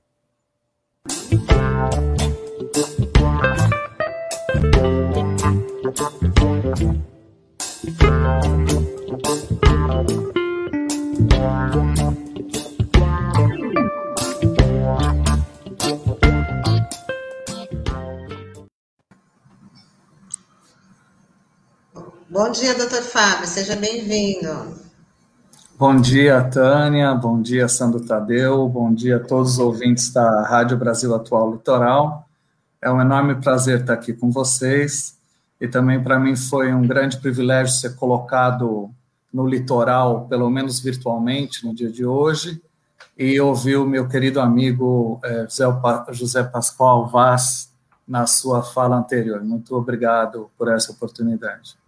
Música 1.10 2.30
Bom 22.32 22.52
dia, 22.52 22.78
doutor 22.78 23.02
Fábio, 23.02 23.48
seja 23.48 23.76
bem-vindo. 23.76 24.76
Bom 25.80 26.00
dia, 26.00 26.44
Tânia, 26.44 27.16
bom 27.16 27.42
dia, 27.42 27.68
Sandro 27.68 28.06
Tadeu, 28.06 28.70
bom 28.70 28.94
dia 28.94 29.18
a 29.18 29.20
todos 29.20 29.54
os 29.54 29.60
ouvintes 29.60 30.14
da 30.14 30.44
Rádio 30.44 30.78
Brasil 30.78 31.16
Atual 31.16 31.54
Litoral. 31.54 32.30
É 32.80 32.92
um 32.92 33.02
enorme 33.02 33.42
prazer 33.42 33.80
estar 33.80 33.94
aqui 33.94 34.14
com 34.14 34.30
vocês 34.30 35.18
e 35.60 35.68
também 35.68 36.04
para 36.04 36.20
mim 36.20 36.36
foi 36.36 36.72
um 36.72 36.86
grande 36.86 37.18
privilégio 37.18 37.74
ser 37.74 37.96
colocado 37.96 38.92
no 39.34 39.48
litoral, 39.48 40.28
pelo 40.28 40.52
menos 40.52 40.80
virtualmente, 40.80 41.66
no 41.66 41.74
dia 41.74 41.92
de 41.92 42.06
hoje, 42.06 42.62
e 43.18 43.42
ouvir 43.42 43.78
o 43.78 43.88
meu 43.88 44.08
querido 44.08 44.40
amigo 44.40 45.20
é, 45.24 45.48
José 46.12 46.44
Pascoal 46.44 47.08
Vaz 47.08 47.74
na 48.08 48.28
sua 48.28 48.62
fala 48.62 48.98
anterior. 48.98 49.44
Muito 49.44 49.76
obrigado 49.76 50.48
por 50.56 50.72
essa 50.72 50.92
oportunidade. 50.92 51.80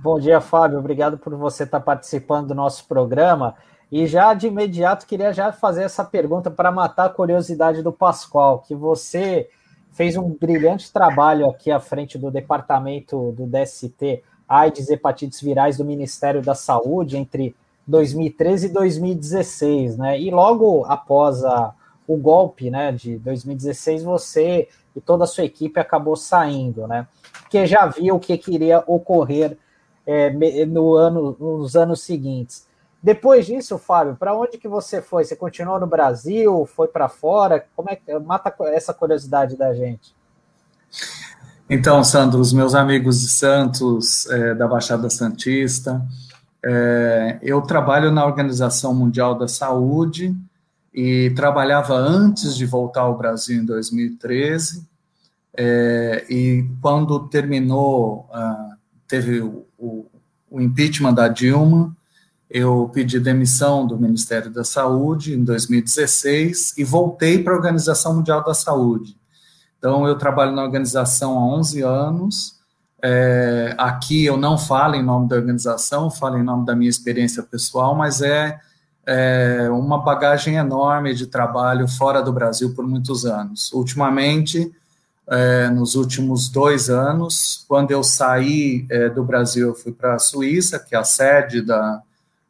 Bom 0.00 0.20
dia, 0.20 0.40
Fábio. 0.40 0.78
Obrigado 0.78 1.18
por 1.18 1.34
você 1.34 1.64
estar 1.64 1.80
participando 1.80 2.46
do 2.46 2.54
nosso 2.54 2.86
programa. 2.86 3.56
E 3.90 4.06
já 4.06 4.32
de 4.32 4.46
imediato 4.46 5.04
queria 5.04 5.32
já 5.32 5.50
fazer 5.50 5.82
essa 5.82 6.04
pergunta 6.04 6.52
para 6.52 6.70
matar 6.70 7.06
a 7.06 7.08
curiosidade 7.08 7.82
do 7.82 7.92
Pascoal, 7.92 8.60
que 8.60 8.76
você 8.76 9.48
fez 9.90 10.16
um 10.16 10.28
brilhante 10.28 10.92
trabalho 10.92 11.50
aqui 11.50 11.72
à 11.72 11.80
frente 11.80 12.16
do 12.16 12.30
departamento 12.30 13.32
do 13.32 13.44
DST 13.44 14.22
AIDS 14.48 14.88
e 14.88 14.94
hepatites 14.94 15.40
virais 15.40 15.78
do 15.78 15.84
Ministério 15.84 16.42
da 16.42 16.54
Saúde 16.54 17.16
entre 17.16 17.56
2013 17.84 18.66
e 18.66 18.68
2016, 18.68 19.96
né? 19.98 20.20
E 20.20 20.30
logo 20.30 20.84
após 20.84 21.44
a, 21.44 21.74
o 22.06 22.16
golpe, 22.16 22.70
né, 22.70 22.92
de 22.92 23.18
2016, 23.18 24.04
você 24.04 24.68
e 24.94 25.00
toda 25.00 25.24
a 25.24 25.26
sua 25.26 25.42
equipe 25.42 25.80
acabou 25.80 26.14
saindo, 26.14 26.86
né? 26.86 27.08
Porque 27.42 27.66
já 27.66 27.84
viu 27.86 28.14
o 28.14 28.20
que 28.20 28.38
queria 28.38 28.84
ocorrer 28.86 29.58
é, 30.08 30.64
no 30.64 30.94
ano, 30.94 31.36
nos 31.38 31.76
anos 31.76 32.00
seguintes. 32.00 32.66
Depois 33.02 33.44
disso, 33.44 33.76
Fábio, 33.76 34.16
para 34.16 34.34
onde 34.34 34.56
que 34.56 34.66
você 34.66 35.02
foi? 35.02 35.22
Você 35.22 35.36
continuou 35.36 35.78
no 35.78 35.86
Brasil? 35.86 36.66
Foi 36.74 36.88
para 36.88 37.10
fora? 37.10 37.64
Como 37.76 37.90
é 37.90 37.96
que 37.96 38.18
mata 38.18 38.52
essa 38.68 38.94
curiosidade 38.94 39.54
da 39.54 39.74
gente? 39.74 40.16
Então, 41.68 42.02
Sandro, 42.02 42.40
os 42.40 42.54
meus 42.54 42.74
amigos 42.74 43.20
de 43.20 43.28
Santos, 43.28 44.26
é, 44.30 44.54
da 44.54 44.66
Baixada 44.66 45.10
Santista, 45.10 46.02
é, 46.64 47.38
eu 47.42 47.60
trabalho 47.60 48.10
na 48.10 48.24
Organização 48.24 48.94
Mundial 48.94 49.34
da 49.34 49.46
Saúde 49.46 50.34
e 50.92 51.30
trabalhava 51.36 51.94
antes 51.94 52.56
de 52.56 52.64
voltar 52.64 53.02
ao 53.02 53.16
Brasil 53.16 53.60
em 53.60 53.64
2013. 53.66 54.88
É, 55.54 56.24
e 56.30 56.66
quando 56.80 57.28
terminou, 57.28 58.28
uh, 58.32 58.78
teve 59.08 59.40
o, 59.40 59.66
o, 59.78 59.97
o 60.50 60.60
impeachment 60.60 61.14
da 61.14 61.28
Dilma, 61.28 61.96
eu 62.50 62.90
pedi 62.92 63.20
demissão 63.20 63.86
do 63.86 63.98
Ministério 63.98 64.50
da 64.50 64.64
Saúde 64.64 65.34
em 65.34 65.44
2016 65.44 66.78
e 66.78 66.84
voltei 66.84 67.42
para 67.42 67.52
a 67.52 67.56
Organização 67.56 68.14
Mundial 68.14 68.42
da 68.42 68.54
Saúde. 68.54 69.16
Então, 69.78 70.08
eu 70.08 70.16
trabalho 70.16 70.52
na 70.52 70.62
organização 70.62 71.38
há 71.38 71.56
11 71.58 71.82
anos. 71.82 72.58
É, 73.02 73.74
aqui 73.78 74.24
eu 74.24 74.36
não 74.36 74.58
falo 74.58 74.96
em 74.96 75.02
nome 75.02 75.28
da 75.28 75.36
organização, 75.36 76.10
falo 76.10 76.38
em 76.38 76.42
nome 76.42 76.66
da 76.66 76.74
minha 76.74 76.90
experiência 76.90 77.42
pessoal, 77.42 77.94
mas 77.94 78.20
é, 78.22 78.58
é 79.06 79.68
uma 79.70 79.98
bagagem 79.98 80.56
enorme 80.56 81.14
de 81.14 81.26
trabalho 81.26 81.86
fora 81.86 82.22
do 82.22 82.32
Brasil 82.32 82.74
por 82.74 82.86
muitos 82.86 83.24
anos. 83.24 83.72
Ultimamente, 83.72 84.72
é, 85.30 85.68
nos 85.68 85.94
últimos 85.94 86.48
dois 86.48 86.88
anos, 86.88 87.64
quando 87.68 87.90
eu 87.90 88.02
saí 88.02 88.86
é, 88.90 89.08
do 89.08 89.22
Brasil, 89.22 89.68
eu 89.68 89.74
fui 89.74 89.92
para 89.92 90.14
a 90.14 90.18
Suíça, 90.18 90.78
que 90.78 90.94
é 90.94 90.98
a 90.98 91.04
sede 91.04 91.60
da 91.60 92.02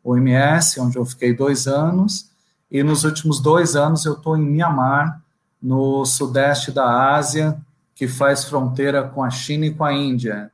OMS, 0.02 0.80
onde 0.80 0.96
eu 0.96 1.04
fiquei 1.04 1.34
dois 1.34 1.66
anos, 1.66 2.30
e 2.70 2.82
nos 2.82 3.04
últimos 3.04 3.40
dois 3.40 3.74
anos 3.74 4.04
eu 4.04 4.12
estou 4.12 4.36
em 4.36 4.42
Mianmar, 4.42 5.20
no 5.60 6.04
sudeste 6.04 6.70
da 6.70 7.14
Ásia, 7.16 7.58
que 7.94 8.06
faz 8.06 8.44
fronteira 8.44 9.02
com 9.02 9.24
a 9.24 9.30
China 9.30 9.66
e 9.66 9.74
com 9.74 9.84
a 9.84 9.92
Índia. 9.92 10.52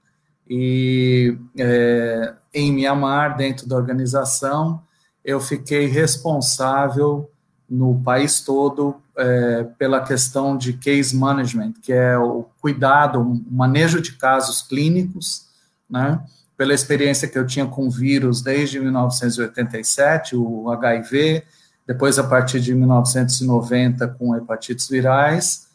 E 0.49 1.37
é, 1.59 2.33
em 2.55 2.73
Mianmar, 2.73 3.37
dentro 3.37 3.69
da 3.69 3.77
organização, 3.77 4.83
eu 5.23 5.39
fiquei 5.41 5.87
responsável 5.87 7.31
no 7.69 8.01
país 8.01 8.41
todo 8.41 8.97
é, 9.17 9.65
pela 9.79 10.01
questão 10.01 10.57
de 10.57 10.73
case 10.73 11.17
management, 11.17 11.75
que 11.83 11.93
é 11.93 12.19
o 12.19 12.47
cuidado, 12.61 13.21
o 13.21 13.43
manejo 13.51 14.01
de 14.01 14.13
casos 14.13 14.63
clínicos, 14.63 15.47
né? 15.89 16.21
Pela 16.57 16.73
experiência 16.73 17.29
que 17.29 17.39
eu 17.39 17.47
tinha 17.47 17.67
com 17.67 17.91
vírus 17.91 18.41
desde 18.41 18.79
1987, 18.79 20.37
o 20.37 20.71
HIV, 20.71 21.45
depois, 21.87 22.19
a 22.19 22.25
partir 22.25 22.61
de 22.61 22.75
1990, 22.75 24.09
com 24.09 24.35
hepatites 24.37 24.89
virais, 24.89 25.67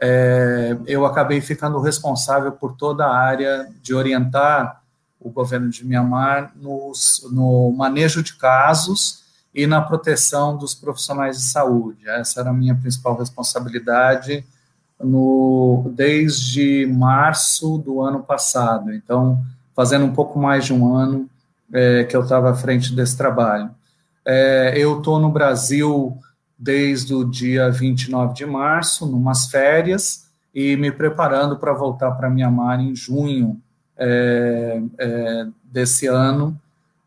é, 0.00 0.76
eu 0.86 1.04
acabei 1.04 1.40
ficando 1.40 1.80
responsável 1.80 2.52
por 2.52 2.76
toda 2.76 3.04
a 3.04 3.16
área 3.16 3.68
de 3.82 3.94
orientar 3.94 4.82
o 5.20 5.30
governo 5.30 5.68
de 5.68 5.84
Mianmar 5.84 6.52
no 6.56 7.74
manejo 7.76 8.22
de 8.22 8.36
casos 8.36 9.24
e 9.58 9.66
na 9.66 9.80
proteção 9.80 10.56
dos 10.56 10.72
profissionais 10.72 11.36
de 11.36 11.42
saúde. 11.42 12.08
Essa 12.08 12.42
era 12.42 12.50
a 12.50 12.52
minha 12.52 12.76
principal 12.76 13.18
responsabilidade 13.18 14.44
no, 15.02 15.90
desde 15.96 16.86
março 16.86 17.76
do 17.78 18.00
ano 18.00 18.22
passado. 18.22 18.94
Então, 18.94 19.44
fazendo 19.74 20.04
um 20.04 20.12
pouco 20.12 20.38
mais 20.38 20.64
de 20.64 20.72
um 20.72 20.94
ano 20.94 21.28
é, 21.72 22.04
que 22.04 22.16
eu 22.16 22.22
estava 22.22 22.52
à 22.52 22.54
frente 22.54 22.94
desse 22.94 23.16
trabalho. 23.16 23.68
É, 24.24 24.74
eu 24.76 24.98
estou 24.98 25.18
no 25.18 25.28
Brasil 25.28 26.16
desde 26.56 27.12
o 27.12 27.24
dia 27.24 27.68
29 27.68 28.34
de 28.34 28.46
março, 28.46 29.06
numas 29.06 29.50
férias, 29.50 30.28
e 30.54 30.76
me 30.76 30.92
preparando 30.92 31.56
para 31.56 31.72
voltar 31.72 32.12
para 32.12 32.30
Mianmar 32.30 32.78
em 32.78 32.94
junho 32.94 33.60
é, 33.96 34.80
é, 34.98 35.46
desse 35.64 36.06
ano. 36.06 36.56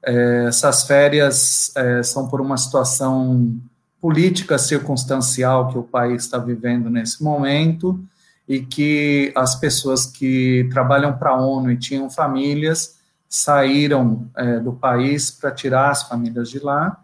É, 0.03 0.45
essas 0.47 0.83
férias 0.83 1.71
é, 1.75 2.01
são 2.03 2.27
por 2.27 2.41
uma 2.41 2.57
situação 2.57 3.55
política 3.99 4.57
circunstancial 4.57 5.69
que 5.69 5.77
o 5.77 5.83
país 5.83 6.23
está 6.23 6.39
vivendo 6.39 6.89
nesse 6.89 7.23
momento 7.23 8.03
e 8.47 8.59
que 8.61 9.31
as 9.35 9.55
pessoas 9.55 10.05
que 10.05 10.67
trabalham 10.71 11.17
para 11.17 11.29
a 11.29 11.39
ONU 11.39 11.71
e 11.71 11.77
tinham 11.77 12.09
famílias 12.09 12.99
saíram 13.29 14.27
é, 14.35 14.59
do 14.59 14.73
país 14.73 15.31
para 15.31 15.51
tirar 15.51 15.91
as 15.91 16.03
famílias 16.03 16.49
de 16.49 16.59
lá. 16.59 16.99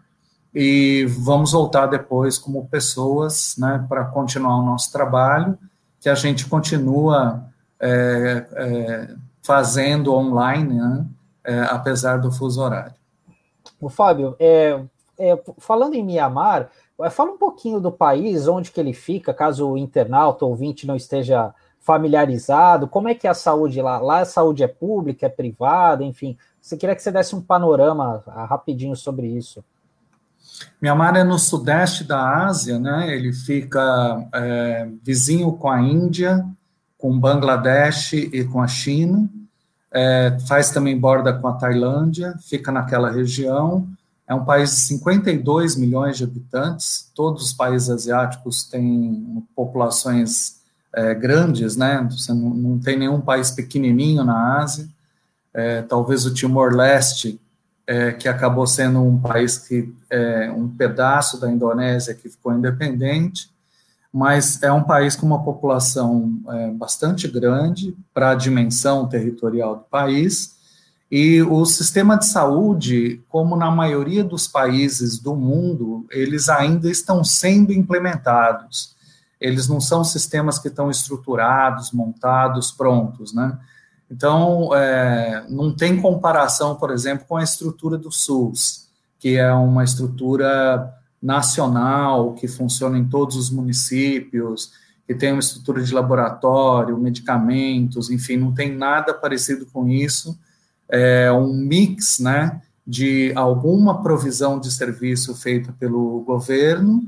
E 0.54 1.06
vamos 1.06 1.52
voltar 1.52 1.86
depois 1.86 2.36
como 2.36 2.66
pessoas, 2.66 3.54
né, 3.56 3.84
para 3.88 4.04
continuar 4.04 4.58
o 4.58 4.66
nosso 4.66 4.92
trabalho, 4.92 5.56
que 6.00 6.08
a 6.08 6.14
gente 6.14 6.46
continua 6.46 7.44
é, 7.80 8.46
é, 8.52 9.14
fazendo 9.42 10.12
online, 10.12 10.74
né, 10.74 11.06
é, 11.48 11.62
apesar 11.70 12.18
do 12.18 12.30
fuso 12.30 12.60
horário. 12.60 12.94
O 13.80 13.88
Fábio, 13.88 14.36
é, 14.38 14.78
é, 15.18 15.40
falando 15.56 15.94
em 15.94 16.04
Mianmar, 16.04 16.68
é, 17.00 17.08
fala 17.08 17.32
um 17.32 17.38
pouquinho 17.38 17.80
do 17.80 17.90
país, 17.90 18.46
onde 18.46 18.70
que 18.70 18.78
ele 18.78 18.92
fica, 18.92 19.32
caso 19.32 19.70
o 19.70 19.78
internauta 19.78 20.44
ou 20.44 20.50
ouvinte 20.50 20.86
não 20.86 20.94
esteja 20.94 21.54
familiarizado, 21.80 22.86
como 22.86 23.08
é 23.08 23.14
que 23.14 23.26
é 23.26 23.30
a 23.30 23.34
saúde 23.34 23.80
lá? 23.80 23.98
Lá 23.98 24.20
a 24.20 24.24
saúde 24.26 24.62
é 24.62 24.68
pública, 24.68 25.24
é 25.24 25.30
privada, 25.30 26.04
enfim, 26.04 26.36
você 26.60 26.76
queria 26.76 26.94
que 26.94 27.02
você 27.02 27.10
desse 27.10 27.34
um 27.34 27.40
panorama 27.40 28.22
ah, 28.26 28.44
rapidinho 28.44 28.94
sobre 28.94 29.26
isso. 29.26 29.64
Myanmar 30.82 31.16
é 31.16 31.24
no 31.24 31.38
sudeste 31.38 32.04
da 32.04 32.46
Ásia, 32.46 32.78
né? 32.78 33.14
Ele 33.14 33.32
fica 33.32 34.28
é, 34.34 34.88
vizinho 35.02 35.52
com 35.52 35.70
a 35.70 35.80
Índia, 35.80 36.44
com 36.98 37.18
Bangladesh 37.18 38.12
e 38.14 38.44
com 38.44 38.60
a 38.60 38.66
China. 38.66 39.30
É, 39.92 40.36
faz 40.46 40.70
também 40.70 40.98
borda 40.98 41.32
com 41.32 41.48
a 41.48 41.54
Tailândia, 41.54 42.34
fica 42.42 42.70
naquela 42.70 43.10
região. 43.10 43.88
É 44.26 44.34
um 44.34 44.44
país 44.44 44.70
de 44.70 44.76
52 44.76 45.76
milhões 45.76 46.18
de 46.18 46.24
habitantes. 46.24 47.10
Todos 47.14 47.44
os 47.44 47.52
países 47.52 47.88
asiáticos 47.88 48.64
têm 48.64 49.42
populações 49.56 50.58
é, 50.92 51.14
grandes, 51.14 51.76
né? 51.76 52.06
Você 52.10 52.32
não, 52.32 52.50
não, 52.50 52.78
tem 52.78 52.98
nenhum 52.98 53.20
país 53.20 53.50
pequenininho 53.50 54.24
na 54.24 54.58
Ásia. 54.58 54.86
É, 55.54 55.82
talvez 55.82 56.26
o 56.26 56.34
Timor-Leste 56.34 57.40
é, 57.86 58.12
que 58.12 58.28
acabou 58.28 58.66
sendo 58.66 59.02
um 59.02 59.18
país 59.18 59.56
que 59.56 59.90
é 60.10 60.50
um 60.50 60.68
pedaço 60.68 61.40
da 61.40 61.50
Indonésia 61.50 62.14
que 62.14 62.28
ficou 62.28 62.52
independente, 62.52 63.50
mas 64.12 64.62
é 64.62 64.72
um 64.72 64.82
país 64.82 65.14
com 65.14 65.26
uma 65.26 65.42
população 65.42 66.40
é, 66.48 66.70
bastante 66.70 67.28
grande 67.28 67.96
para 68.12 68.30
a 68.30 68.34
dimensão 68.34 69.06
territorial 69.06 69.76
do 69.76 69.84
país. 69.84 70.56
E 71.10 71.42
o 71.42 71.64
sistema 71.64 72.18
de 72.18 72.26
saúde, 72.26 73.22
como 73.28 73.56
na 73.56 73.70
maioria 73.70 74.22
dos 74.22 74.46
países 74.46 75.18
do 75.18 75.34
mundo, 75.34 76.06
eles 76.10 76.48
ainda 76.48 76.90
estão 76.90 77.24
sendo 77.24 77.72
implementados. 77.72 78.94
Eles 79.40 79.68
não 79.68 79.80
são 79.80 80.02
sistemas 80.04 80.58
que 80.58 80.68
estão 80.68 80.90
estruturados, 80.90 81.92
montados, 81.92 82.72
prontos, 82.72 83.32
né? 83.32 83.58
Então, 84.10 84.74
é, 84.74 85.44
não 85.48 85.74
tem 85.74 86.00
comparação, 86.00 86.74
por 86.76 86.90
exemplo, 86.90 87.26
com 87.26 87.36
a 87.36 87.44
estrutura 87.44 87.96
do 87.98 88.10
SUS, 88.10 88.88
que 89.18 89.36
é 89.36 89.52
uma 89.52 89.84
estrutura 89.84 90.97
nacional, 91.20 92.34
que 92.34 92.46
funciona 92.46 92.98
em 92.98 93.08
todos 93.08 93.36
os 93.36 93.50
municípios, 93.50 94.72
que 95.06 95.14
tem 95.14 95.32
uma 95.32 95.40
estrutura 95.40 95.82
de 95.82 95.92
laboratório, 95.92 96.98
medicamentos, 96.98 98.10
enfim, 98.10 98.36
não 98.36 98.52
tem 98.52 98.74
nada 98.74 99.14
parecido 99.14 99.66
com 99.66 99.88
isso. 99.88 100.38
É 100.88 101.32
um 101.32 101.54
mix, 101.54 102.18
né, 102.18 102.60
de 102.86 103.32
alguma 103.34 104.02
provisão 104.02 104.58
de 104.58 104.70
serviço 104.70 105.34
feita 105.34 105.74
pelo 105.78 106.20
governo 106.20 107.02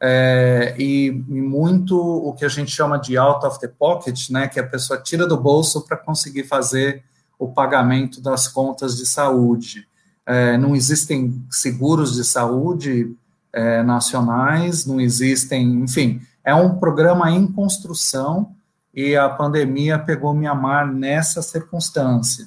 é, 0.00 0.74
e, 0.78 1.06
e, 1.06 1.40
muito 1.40 1.98
o 1.98 2.32
que 2.34 2.44
a 2.44 2.48
gente 2.48 2.70
chama 2.70 2.98
de 2.98 3.16
out 3.16 3.44
of 3.46 3.58
the 3.60 3.68
pocket, 3.68 4.30
né, 4.30 4.46
que 4.48 4.60
a 4.60 4.66
pessoa 4.66 5.00
tira 5.00 5.26
do 5.26 5.36
bolso 5.36 5.86
para 5.86 5.96
conseguir 5.96 6.44
fazer 6.44 7.02
o 7.38 7.48
pagamento 7.48 8.20
das 8.20 8.48
contas 8.48 8.96
de 8.96 9.06
saúde. 9.06 9.86
É, 10.26 10.58
não 10.58 10.74
existem 10.74 11.42
seguros 11.50 12.14
de 12.14 12.24
saúde 12.24 13.16
é, 13.56 13.82
nacionais, 13.82 14.84
não 14.84 15.00
existem, 15.00 15.66
enfim, 15.82 16.20
é 16.44 16.54
um 16.54 16.78
programa 16.78 17.30
em 17.30 17.46
construção 17.46 18.54
e 18.94 19.16
a 19.16 19.30
pandemia 19.30 19.98
pegou 19.98 20.34
Mianmar 20.34 20.86
nessa 20.92 21.40
circunstância. 21.40 22.44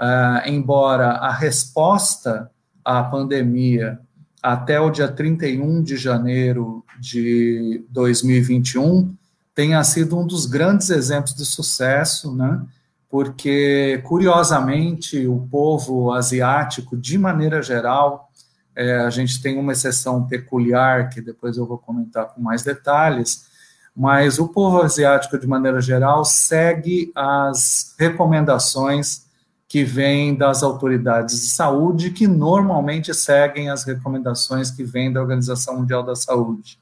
Uh, 0.00 0.48
embora 0.48 1.10
a 1.10 1.30
resposta 1.30 2.50
à 2.84 3.02
pandemia 3.02 4.00
até 4.42 4.80
o 4.80 4.90
dia 4.90 5.06
31 5.06 5.82
de 5.82 5.96
janeiro 5.96 6.84
de 6.98 7.84
2021 7.90 9.14
tenha 9.54 9.84
sido 9.84 10.18
um 10.18 10.26
dos 10.26 10.46
grandes 10.46 10.90
exemplos 10.90 11.34
de 11.34 11.44
sucesso, 11.44 12.34
né? 12.34 12.60
Porque, 13.08 14.00
curiosamente, 14.04 15.26
o 15.26 15.46
povo 15.50 16.12
asiático, 16.12 16.96
de 16.96 17.18
maneira 17.18 17.60
geral, 17.62 18.30
é, 18.74 19.00
a 19.00 19.10
gente 19.10 19.42
tem 19.42 19.58
uma 19.58 19.72
exceção 19.72 20.26
peculiar, 20.26 21.08
que 21.10 21.20
depois 21.20 21.56
eu 21.56 21.66
vou 21.66 21.78
comentar 21.78 22.26
com 22.26 22.40
mais 22.40 22.62
detalhes, 22.62 23.48
mas 23.94 24.38
o 24.38 24.48
povo 24.48 24.80
asiático, 24.80 25.38
de 25.38 25.46
maneira 25.46 25.80
geral, 25.80 26.24
segue 26.24 27.12
as 27.14 27.94
recomendações 27.98 29.26
que 29.68 29.84
vêm 29.84 30.34
das 30.34 30.62
autoridades 30.62 31.40
de 31.40 31.48
saúde, 31.48 32.10
que 32.10 32.26
normalmente 32.26 33.14
seguem 33.14 33.70
as 33.70 33.84
recomendações 33.84 34.70
que 34.70 34.82
vêm 34.82 35.12
da 35.12 35.20
Organização 35.20 35.78
Mundial 35.78 36.02
da 36.02 36.16
Saúde. 36.16 36.78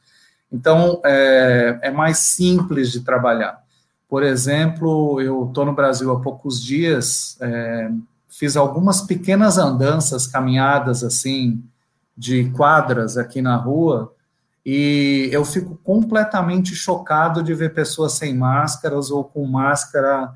Então, 0.51 1.01
é, 1.05 1.78
é 1.82 1.91
mais 1.91 2.18
simples 2.18 2.91
de 2.91 3.01
trabalhar. 3.01 3.62
Por 4.09 4.22
exemplo, 4.22 5.20
eu 5.20 5.49
estou 5.49 5.66
no 5.66 5.74
Brasil 5.74 6.11
há 6.11 6.18
poucos 6.20 6.62
dias, 6.62 7.36
é, 7.43 7.91
fiz 8.26 8.57
algumas 8.57 9.03
pequenas 9.03 9.59
andanças, 9.59 10.26
caminhadas 10.26 11.05
assim, 11.05 11.62
de 12.18 12.50
quadras 12.50 13.16
aqui 13.16 13.40
na 13.40 13.56
rua, 13.56 14.12
e 14.66 15.30
eu 15.32 15.44
fico 15.44 15.80
completamente 15.82 16.74
chocado 16.74 17.42
de 17.42 17.54
ver 17.54 17.72
pessoas 17.72 18.14
sem 18.14 18.36
máscaras 18.36 19.10
ou 19.10 19.24
com 19.24 19.46
máscara 19.46 20.34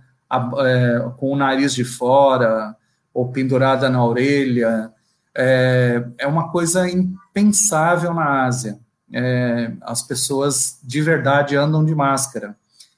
é, 0.61 1.05
com 1.19 1.33
o 1.33 1.37
nariz 1.37 1.75
de 1.75 1.85
fora 1.85 2.75
ou 3.13 3.29
pendurada 3.29 3.91
na 3.91 4.03
orelha. 4.03 4.91
É, 5.37 6.03
é 6.17 6.27
uma 6.27 6.51
coisa 6.51 6.89
impensável 6.89 8.15
na 8.15 8.45
Ásia. 8.45 8.79
É, 9.13 9.73
as 9.83 10.01
pessoas 10.01 10.79
de 10.83 11.03
verdade 11.03 11.57
andam 11.57 11.85
de 11.85 11.95
máscara. 11.95 12.57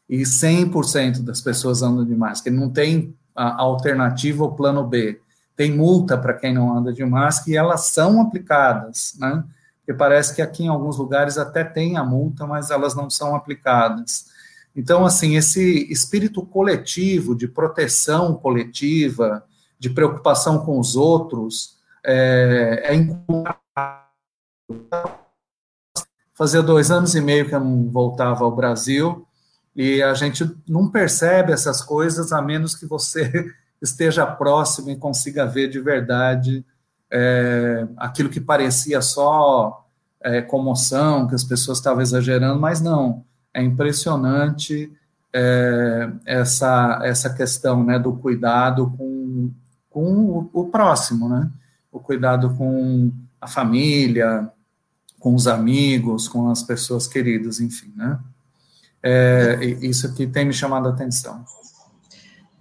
E 0.08 0.18
100% 0.22 1.24
das 1.24 1.40
pessoas 1.40 1.82
andam 1.82 2.04
de 2.04 2.14
máscara. 2.14 2.54
Não 2.54 2.70
tem 2.70 3.12
alternativa 3.34 4.44
ou 4.44 4.54
plano 4.54 4.84
B. 4.84 5.20
Tem 5.56 5.70
multa 5.70 6.18
para 6.18 6.34
quem 6.34 6.52
não 6.52 6.76
anda 6.76 6.92
de 6.92 7.04
máscara 7.04 7.50
e 7.50 7.56
elas 7.56 7.86
são 7.86 8.20
aplicadas, 8.20 9.14
né? 9.18 9.44
Parece 9.98 10.34
que 10.34 10.40
aqui 10.40 10.64
em 10.64 10.68
alguns 10.68 10.96
lugares 10.96 11.36
até 11.36 11.62
tem 11.62 11.96
a 11.96 12.04
multa, 12.04 12.46
mas 12.46 12.70
elas 12.70 12.94
não 12.94 13.10
são 13.10 13.36
aplicadas. 13.36 14.26
Então, 14.74 15.04
assim, 15.04 15.36
esse 15.36 15.90
espírito 15.92 16.44
coletivo, 16.44 17.36
de 17.36 17.46
proteção 17.46 18.34
coletiva, 18.34 19.44
de 19.78 19.90
preocupação 19.90 20.64
com 20.64 20.80
os 20.80 20.96
outros, 20.96 21.76
é, 22.04 22.82
é. 22.86 24.14
Fazia 26.32 26.62
dois 26.62 26.90
anos 26.90 27.14
e 27.14 27.20
meio 27.20 27.46
que 27.46 27.54
eu 27.54 27.60
não 27.60 27.88
voltava 27.88 28.44
ao 28.44 28.56
Brasil, 28.56 29.26
e 29.76 30.02
a 30.02 30.14
gente 30.14 30.50
não 30.66 30.90
percebe 30.90 31.52
essas 31.52 31.80
coisas 31.80 32.32
a 32.32 32.40
menos 32.42 32.74
que 32.74 32.86
você 32.86 33.52
esteja 33.84 34.26
próximo 34.26 34.90
e 34.90 34.96
consiga 34.96 35.46
ver 35.46 35.68
de 35.68 35.80
verdade 35.80 36.64
é, 37.10 37.86
aquilo 37.96 38.28
que 38.28 38.40
parecia 38.40 39.00
só 39.00 39.86
é, 40.20 40.40
comoção, 40.42 41.28
que 41.28 41.34
as 41.34 41.44
pessoas 41.44 41.78
estavam 41.78 42.02
exagerando, 42.02 42.58
mas 42.58 42.80
não 42.80 43.24
é 43.52 43.62
impressionante 43.62 44.90
é, 45.32 46.10
essa, 46.26 47.00
essa 47.04 47.32
questão 47.32 47.84
né, 47.84 47.98
do 47.98 48.14
cuidado 48.14 48.92
com, 48.96 49.50
com 49.90 50.02
o, 50.02 50.50
o, 50.52 50.64
próximo, 50.66 51.28
né? 51.28 51.50
O 51.92 52.00
cuidado 52.00 52.54
com 52.56 53.12
a 53.40 53.46
família, 53.46 54.50
com 55.20 55.34
os 55.34 55.46
amigos, 55.46 56.26
com 56.26 56.50
as 56.50 56.62
pessoas 56.62 57.06
queridas, 57.06 57.60
enfim, 57.60 57.92
né? 57.94 58.18
É, 59.02 59.64
isso 59.82 60.06
aqui 60.06 60.26
tem 60.26 60.46
me 60.46 60.52
chamado 60.52 60.88
a 60.88 60.92
atenção. 60.92 61.44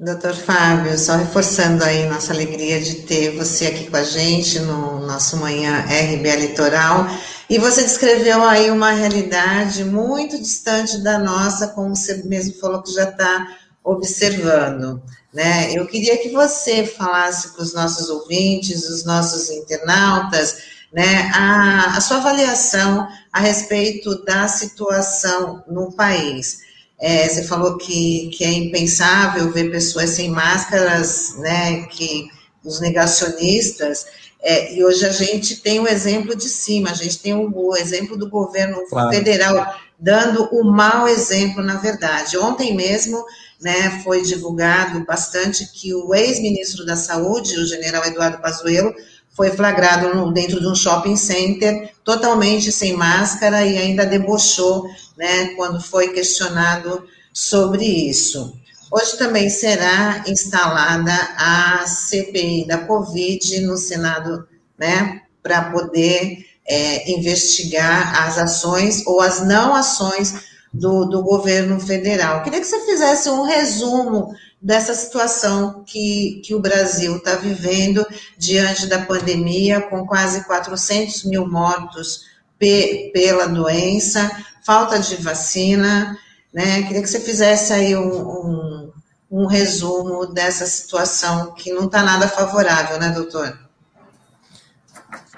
Doutor 0.03 0.33
Fábio, 0.33 0.99
só 0.99 1.15
reforçando 1.15 1.81
aí 1.81 2.05
nossa 2.09 2.33
alegria 2.33 2.81
de 2.81 3.03
ter 3.03 3.37
você 3.37 3.67
aqui 3.67 3.89
com 3.89 3.95
a 3.95 4.03
gente 4.03 4.59
no 4.59 4.99
nosso 5.07 5.37
Manhã 5.37 5.79
RBA 5.79 6.35
Litoral. 6.35 7.07
E 7.49 7.57
você 7.57 7.83
descreveu 7.83 8.43
aí 8.43 8.69
uma 8.69 8.91
realidade 8.91 9.85
muito 9.85 10.37
distante 10.37 11.01
da 11.01 11.17
nossa, 11.17 11.69
como 11.69 11.95
você 11.95 12.21
mesmo 12.25 12.59
falou 12.59 12.83
que 12.83 12.91
já 12.91 13.05
está 13.05 13.47
observando. 13.81 15.01
Né? 15.33 15.71
Eu 15.71 15.87
queria 15.87 16.17
que 16.17 16.31
você 16.31 16.85
falasse 16.85 17.53
para 17.53 17.63
os 17.63 17.73
nossos 17.73 18.09
ouvintes, 18.09 18.89
os 18.89 19.05
nossos 19.05 19.49
internautas, 19.49 20.57
né, 20.91 21.31
a, 21.33 21.95
a 21.95 22.01
sua 22.01 22.17
avaliação 22.17 23.07
a 23.31 23.39
respeito 23.39 24.21
da 24.25 24.49
situação 24.49 25.63
no 25.65 25.93
país. 25.93 26.72
É, 27.05 27.27
você 27.27 27.43
falou 27.43 27.77
que, 27.77 28.29
que 28.29 28.45
é 28.45 28.51
impensável 28.53 29.51
ver 29.51 29.69
pessoas 29.69 30.11
sem 30.11 30.29
máscaras, 30.29 31.35
né, 31.37 31.83
que 31.87 32.29
os 32.63 32.79
negacionistas, 32.79 34.05
é, 34.41 34.73
e 34.73 34.85
hoje 34.85 35.05
a 35.05 35.11
gente 35.11 35.57
tem 35.57 35.81
o 35.81 35.87
exemplo 35.87 36.33
de 36.33 36.47
cima, 36.47 36.91
a 36.91 36.93
gente 36.93 37.19
tem 37.19 37.33
o, 37.33 37.51
o 37.53 37.75
exemplo 37.75 38.15
do 38.15 38.29
governo 38.29 38.85
claro. 38.87 39.09
federal 39.09 39.75
dando 39.99 40.49
o 40.51 40.63
mau 40.63 41.07
exemplo, 41.07 41.61
na 41.61 41.75
verdade. 41.75 42.37
Ontem 42.37 42.75
mesmo, 42.75 43.23
né, 43.61 44.01
foi 44.03 44.21
divulgado 44.21 45.05
bastante 45.05 45.69
que 45.71 45.93
o 45.93 46.13
ex-ministro 46.13 46.85
da 46.85 46.95
Saúde, 46.95 47.57
o 47.57 47.65
general 47.65 48.05
Eduardo 48.05 48.41
Pazuello, 48.41 48.93
foi 49.29 49.49
flagrado 49.51 50.13
no, 50.13 50.31
dentro 50.31 50.59
de 50.59 50.67
um 50.67 50.75
shopping 50.75 51.15
center, 51.15 51.91
totalmente 52.03 52.71
sem 52.71 52.93
máscara 52.93 53.65
e 53.65 53.77
ainda 53.77 54.05
debochou, 54.05 54.85
né, 55.17 55.47
quando 55.55 55.81
foi 55.81 56.09
questionado 56.09 57.07
sobre 57.31 57.85
isso. 57.85 58.57
Hoje 58.91 59.17
também 59.17 59.49
será 59.49 60.23
instalada 60.27 61.13
a 61.37 61.85
CPI 61.87 62.67
da 62.67 62.79
Covid 62.79 63.61
no 63.61 63.75
Senado, 63.75 64.47
né, 64.77 65.21
para 65.41 65.71
poder 65.71 66.45
é, 66.65 67.11
investigar 67.11 68.23
as 68.23 68.37
ações 68.37 69.05
ou 69.05 69.19
as 69.19 69.45
não 69.45 69.73
ações 69.73 70.33
do, 70.73 71.05
do 71.05 71.21
governo 71.21 71.79
federal. 71.79 72.43
Queria 72.43 72.59
que 72.59 72.65
você 72.65 72.79
fizesse 72.85 73.29
um 73.29 73.43
resumo 73.43 74.33
dessa 74.61 74.95
situação 74.95 75.83
que, 75.85 76.41
que 76.43 76.55
o 76.55 76.59
Brasil 76.59 77.17
está 77.17 77.35
vivendo 77.35 78.05
diante 78.37 78.87
da 78.87 79.01
pandemia, 79.01 79.81
com 79.81 80.05
quase 80.07 80.45
400 80.45 81.25
mil 81.25 81.47
mortos 81.47 82.21
pe, 82.57 83.11
pela 83.13 83.45
doença, 83.45 84.31
falta 84.65 84.99
de 84.99 85.15
vacina, 85.17 86.17
né? 86.53 86.83
Queria 86.83 87.01
que 87.01 87.07
você 87.07 87.19
fizesse 87.19 87.73
aí 87.73 87.95
um, 87.95 88.29
um, 88.29 88.91
um 89.31 89.45
resumo 89.45 90.27
dessa 90.27 90.65
situação 90.65 91.53
que 91.53 91.73
não 91.73 91.85
está 91.85 92.03
nada 92.03 92.27
favorável, 92.27 92.99
né, 92.99 93.09
doutor? 93.09 93.63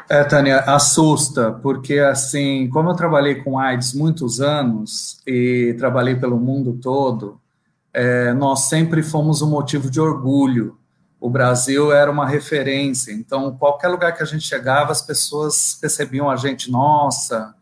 É, 0.07 0.23
Tânia, 0.23 0.59
assusta, 0.59 1.51
porque 1.51 1.97
assim, 1.97 2.69
como 2.69 2.91
eu 2.91 2.95
trabalhei 2.95 3.35
com 3.43 3.57
AIDS 3.57 3.93
muitos 3.93 4.39
anos 4.39 5.19
e 5.25 5.73
trabalhei 5.79 6.15
pelo 6.15 6.39
mundo 6.39 6.77
todo, 6.79 7.41
é, 7.91 8.31
nós 8.33 8.67
sempre 8.67 9.01
fomos 9.01 9.41
um 9.41 9.49
motivo 9.49 9.89
de 9.89 9.99
orgulho. 9.99 10.77
O 11.19 11.27
Brasil 11.27 11.91
era 11.91 12.11
uma 12.11 12.27
referência, 12.27 13.11
então 13.13 13.57
qualquer 13.57 13.87
lugar 13.87 14.15
que 14.15 14.21
a 14.21 14.25
gente 14.27 14.45
chegava, 14.45 14.91
as 14.91 15.01
pessoas 15.01 15.75
percebiam 15.81 16.29
a 16.29 16.35
gente, 16.35 16.69
nossa, 16.69 17.54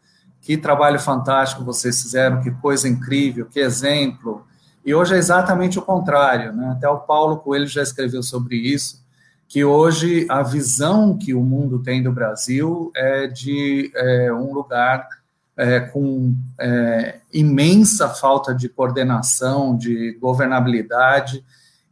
que 0.43 0.57
trabalho 0.57 0.99
fantástico 0.99 1.63
vocês 1.63 2.01
fizeram, 2.01 2.41
que 2.41 2.51
coisa 2.51 2.87
incrível, 2.87 3.47
que 3.49 3.61
exemplo. 3.61 4.45
E 4.85 4.93
hoje 4.93 5.15
é 5.15 5.17
exatamente 5.17 5.79
o 5.79 5.81
contrário, 5.81 6.51
né? 6.51 6.71
Até 6.71 6.87
o 6.89 6.99
Paulo 6.99 7.37
Coelho 7.37 7.65
já 7.65 7.81
escreveu 7.81 8.21
sobre 8.21 8.57
isso, 8.57 9.01
que 9.47 9.63
hoje 9.63 10.27
a 10.29 10.43
visão 10.43 11.17
que 11.17 11.33
o 11.33 11.41
mundo 11.41 11.79
tem 11.79 12.03
do 12.03 12.11
Brasil 12.11 12.91
é 12.93 13.25
de 13.25 13.89
é, 13.95 14.33
um 14.33 14.53
lugar 14.53 15.07
é, 15.55 15.79
com 15.79 16.35
é, 16.59 17.19
imensa 17.31 18.09
falta 18.09 18.53
de 18.53 18.67
coordenação, 18.67 19.77
de 19.77 20.17
governabilidade 20.19 21.41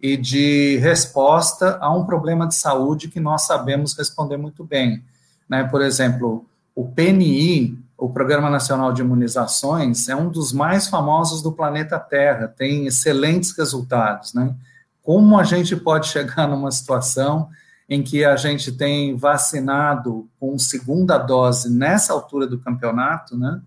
e 0.02 0.18
de 0.18 0.78
resposta 0.78 1.78
a 1.80 1.94
um 1.94 2.04
problema 2.04 2.46
de 2.46 2.56
saúde 2.56 3.08
que 3.08 3.20
nós 3.20 3.44
sabemos 3.44 3.98
responder 3.98 4.36
muito 4.36 4.66
bem. 4.66 5.02
Né? 5.48 5.64
Por 5.64 5.82
exemplo, 5.82 6.46
o 6.76 6.90
PNI, 6.90 7.78
o 8.02 8.10
Programa 8.10 8.50
Nacional 8.50 8.92
de 8.92 9.04
Imunizações, 9.04 10.10
é 10.10 10.16
um 10.16 10.28
dos 10.28 10.52
mais 10.52 10.88
famosos 10.88 11.44
do 11.44 11.52
planeta 11.52 12.00
Terra, 12.00 12.48
tem 12.48 12.88
excelentes 12.88 13.56
resultados. 13.56 14.34
Né? 14.34 14.56
Como 15.04 15.38
a 15.38 15.44
gente 15.44 15.76
pode 15.76 16.08
chegar 16.08 16.48
numa 16.50 16.72
situação 16.72 17.48
em 17.88 18.02
que 18.02 18.26
a 18.26 18.36
gente 18.36 18.72
tem 18.72 19.16
vacinado 19.16 20.28
com 20.40 20.58
segunda 20.58 21.20
dose 21.20 21.70
nessa 21.70 22.12
altura 22.12 22.48
do 22.48 22.58
campeonato, 22.58 23.38
né? 23.38 23.62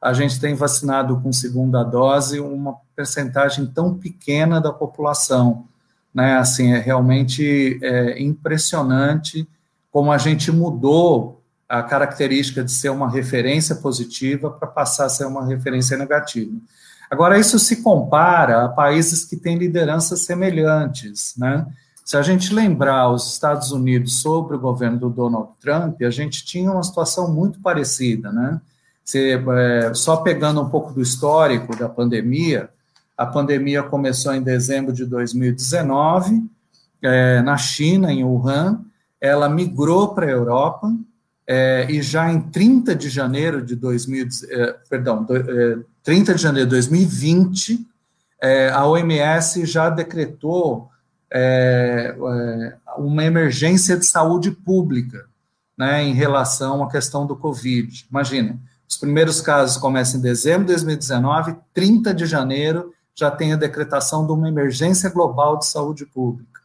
A 0.00 0.12
gente 0.12 0.38
tem 0.38 0.54
vacinado 0.54 1.18
com 1.20 1.32
segunda 1.32 1.82
dose 1.82 2.38
uma 2.38 2.76
percentagem 2.94 3.66
tão 3.66 3.94
pequena 3.94 4.60
da 4.60 4.72
população, 4.72 5.64
né? 6.14 6.36
Assim, 6.36 6.74
é 6.74 6.78
realmente 6.78 7.80
é, 7.82 8.22
impressionante 8.22 9.48
como 9.90 10.12
a 10.12 10.18
gente 10.18 10.52
mudou 10.52 11.39
a 11.70 11.84
característica 11.84 12.64
de 12.64 12.72
ser 12.72 12.88
uma 12.88 13.08
referência 13.08 13.76
positiva 13.76 14.50
para 14.50 14.66
passar 14.66 15.04
a 15.04 15.08
ser 15.08 15.24
uma 15.24 15.46
referência 15.46 15.96
negativa. 15.96 16.50
Agora, 17.08 17.38
isso 17.38 17.60
se 17.60 17.76
compara 17.80 18.64
a 18.64 18.68
países 18.68 19.24
que 19.24 19.36
têm 19.36 19.56
lideranças 19.56 20.22
semelhantes, 20.22 21.34
né? 21.38 21.64
Se 22.04 22.16
a 22.16 22.22
gente 22.22 22.52
lembrar 22.52 23.08
os 23.12 23.32
Estados 23.32 23.70
Unidos 23.70 24.20
sobre 24.20 24.56
o 24.56 24.60
governo 24.60 24.98
do 24.98 25.10
Donald 25.10 25.50
Trump, 25.60 26.02
a 26.02 26.10
gente 26.10 26.44
tinha 26.44 26.72
uma 26.72 26.82
situação 26.82 27.32
muito 27.32 27.60
parecida, 27.60 28.32
né? 28.32 28.60
Se, 29.04 29.34
é, 29.34 29.94
só 29.94 30.16
pegando 30.16 30.60
um 30.60 30.68
pouco 30.68 30.92
do 30.92 31.00
histórico 31.00 31.76
da 31.76 31.88
pandemia, 31.88 32.68
a 33.16 33.26
pandemia 33.26 33.80
começou 33.84 34.34
em 34.34 34.42
dezembro 34.42 34.92
de 34.92 35.06
2019, 35.06 36.42
é, 37.00 37.40
na 37.42 37.56
China, 37.56 38.12
em 38.12 38.24
Wuhan, 38.24 38.80
ela 39.20 39.48
migrou 39.48 40.14
para 40.14 40.26
a 40.26 40.30
Europa, 40.30 40.92
é, 41.52 41.84
e 41.90 42.00
já 42.00 42.32
em 42.32 42.40
30 42.40 42.94
de 42.94 43.08
janeiro 43.08 43.60
de 43.60 43.74
2000, 43.74 44.28
é, 44.50 44.76
perdão, 44.88 45.24
do, 45.24 45.34
30 46.04 46.30
é, 46.30 46.34
de 46.36 46.40
janeiro 46.40 46.68
de 46.68 46.76
2020, 46.76 47.88
é, 48.40 48.70
a 48.70 48.86
OMS 48.86 49.66
já 49.66 49.90
decretou 49.90 50.88
é, 51.28 52.14
é, 52.16 52.76
uma 52.96 53.24
emergência 53.24 53.96
de 53.96 54.06
saúde 54.06 54.52
pública 54.52 55.26
né, 55.76 56.04
em 56.04 56.14
relação 56.14 56.84
à 56.84 56.88
questão 56.88 57.26
do 57.26 57.34
Covid. 57.34 58.06
Imagina, 58.08 58.56
os 58.88 58.96
primeiros 58.96 59.40
casos 59.40 59.76
começam 59.76 60.20
em 60.20 60.22
dezembro 60.22 60.66
de 60.66 60.74
2019, 60.74 61.56
30 61.74 62.14
de 62.14 62.26
janeiro 62.26 62.94
já 63.12 63.28
tem 63.28 63.52
a 63.52 63.56
decretação 63.56 64.24
de 64.24 64.30
uma 64.30 64.48
emergência 64.48 65.10
global 65.10 65.58
de 65.58 65.66
saúde 65.66 66.06
pública. 66.06 66.60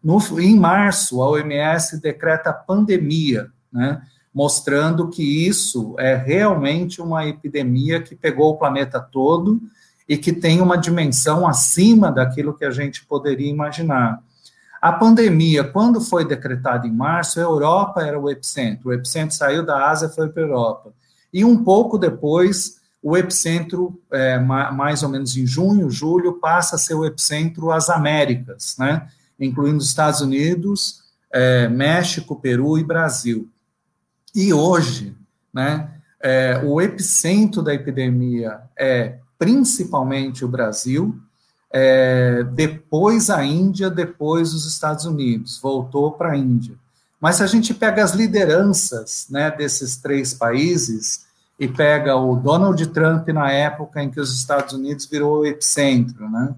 No, 0.00 0.20
em 0.38 0.56
março, 0.56 1.20
a 1.20 1.30
OMS 1.30 2.00
decreta 2.00 2.52
pandemia, 2.52 3.50
né, 3.74 4.00
mostrando 4.32 5.08
que 5.08 5.46
isso 5.46 5.94
é 5.98 6.14
realmente 6.14 7.02
uma 7.02 7.26
epidemia 7.26 8.00
que 8.00 8.14
pegou 8.14 8.52
o 8.52 8.56
planeta 8.56 9.00
todo 9.00 9.60
e 10.08 10.16
que 10.16 10.32
tem 10.32 10.60
uma 10.60 10.76
dimensão 10.76 11.46
acima 11.46 12.12
daquilo 12.12 12.54
que 12.54 12.64
a 12.64 12.70
gente 12.70 13.04
poderia 13.04 13.50
imaginar. 13.50 14.22
A 14.80 14.92
pandemia, 14.92 15.64
quando 15.64 16.00
foi 16.00 16.26
decretada 16.26 16.86
em 16.86 16.92
março, 16.92 17.40
a 17.40 17.42
Europa 17.42 18.02
era 18.02 18.20
o 18.20 18.28
epicentro. 18.28 18.90
O 18.90 18.92
epicentro 18.92 19.34
saiu 19.34 19.64
da 19.64 19.88
Ásia 19.88 20.10
foi 20.10 20.28
para 20.28 20.42
a 20.42 20.46
Europa. 20.46 20.92
E 21.32 21.42
um 21.42 21.64
pouco 21.64 21.96
depois, 21.96 22.76
o 23.02 23.16
epicentro, 23.16 23.98
é, 24.12 24.38
mais 24.38 25.02
ou 25.02 25.08
menos 25.08 25.36
em 25.38 25.46
junho, 25.46 25.88
julho, 25.88 26.34
passa 26.34 26.76
a 26.76 26.78
ser 26.78 26.94
o 26.94 27.04
epicentro 27.04 27.70
as 27.70 27.88
Américas, 27.88 28.76
né? 28.78 29.08
incluindo 29.40 29.78
os 29.78 29.86
Estados 29.86 30.20
Unidos, 30.20 31.02
é, 31.32 31.66
México, 31.66 32.36
Peru 32.36 32.78
e 32.78 32.84
Brasil. 32.84 33.48
E 34.34 34.52
hoje, 34.52 35.16
né, 35.52 35.90
é, 36.20 36.60
o 36.64 36.80
epicentro 36.80 37.62
da 37.62 37.72
epidemia 37.72 38.60
é 38.76 39.18
principalmente 39.38 40.44
o 40.44 40.48
Brasil, 40.48 41.16
é, 41.72 42.44
depois 42.52 43.30
a 43.30 43.44
Índia, 43.44 43.90
depois 43.90 44.54
os 44.54 44.66
Estados 44.66 45.04
Unidos, 45.04 45.58
voltou 45.60 46.12
para 46.12 46.32
a 46.32 46.36
Índia. 46.36 46.74
Mas 47.20 47.36
se 47.36 47.42
a 47.42 47.46
gente 47.46 47.72
pega 47.74 48.02
as 48.02 48.12
lideranças 48.12 49.26
né, 49.30 49.50
desses 49.50 49.96
três 49.96 50.34
países 50.34 51.26
e 51.58 51.68
pega 51.68 52.16
o 52.16 52.36
Donald 52.36 52.84
Trump 52.88 53.28
na 53.28 53.50
época 53.50 54.02
em 54.02 54.10
que 54.10 54.20
os 54.20 54.32
Estados 54.34 54.74
Unidos 54.74 55.06
virou 55.06 55.40
o 55.40 55.46
epicentro, 55.46 56.28
né? 56.28 56.54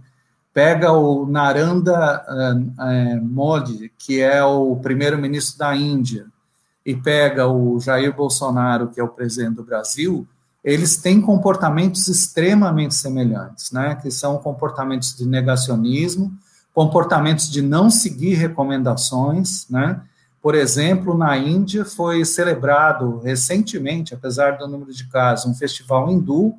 pega 0.57 0.91
o 0.91 1.27
Narendra 1.27 2.25
uh, 2.27 3.23
Modi, 3.23 3.93
que 3.99 4.23
é 4.23 4.43
o 4.43 4.77
primeiro-ministro 4.77 5.59
da 5.59 5.77
Índia, 5.77 6.27
e 6.87 6.95
pega 6.95 7.49
o 7.49 7.81
Jair 7.81 8.15
Bolsonaro, 8.15 8.87
que 8.87 9.01
é 9.01 9.03
o 9.03 9.09
presidente 9.09 9.57
do 9.57 9.65
Brasil, 9.65 10.25
eles 10.63 10.97
têm 10.97 11.21
comportamentos 11.21 12.07
extremamente 12.07 12.95
semelhantes, 12.95 13.73
né? 13.73 13.97
Que 13.97 14.09
são 14.09 14.39
comportamentos 14.39 15.17
de 15.17 15.27
negacionismo, 15.27 16.33
comportamentos 16.73 17.51
de 17.51 17.61
não 17.61 17.91
seguir 17.91 18.35
recomendações, 18.35 19.69
né? 19.69 20.01
Por 20.41 20.55
exemplo, 20.55 21.19
na 21.19 21.37
Índia 21.37 21.85
foi 21.85 22.25
celebrado 22.25 23.19
recentemente, 23.19 24.15
apesar 24.15 24.53
do 24.57 24.69
número 24.69 24.93
de 24.93 25.09
casos, 25.09 25.47
um 25.47 25.55
festival 25.55 26.09
hindu, 26.09 26.55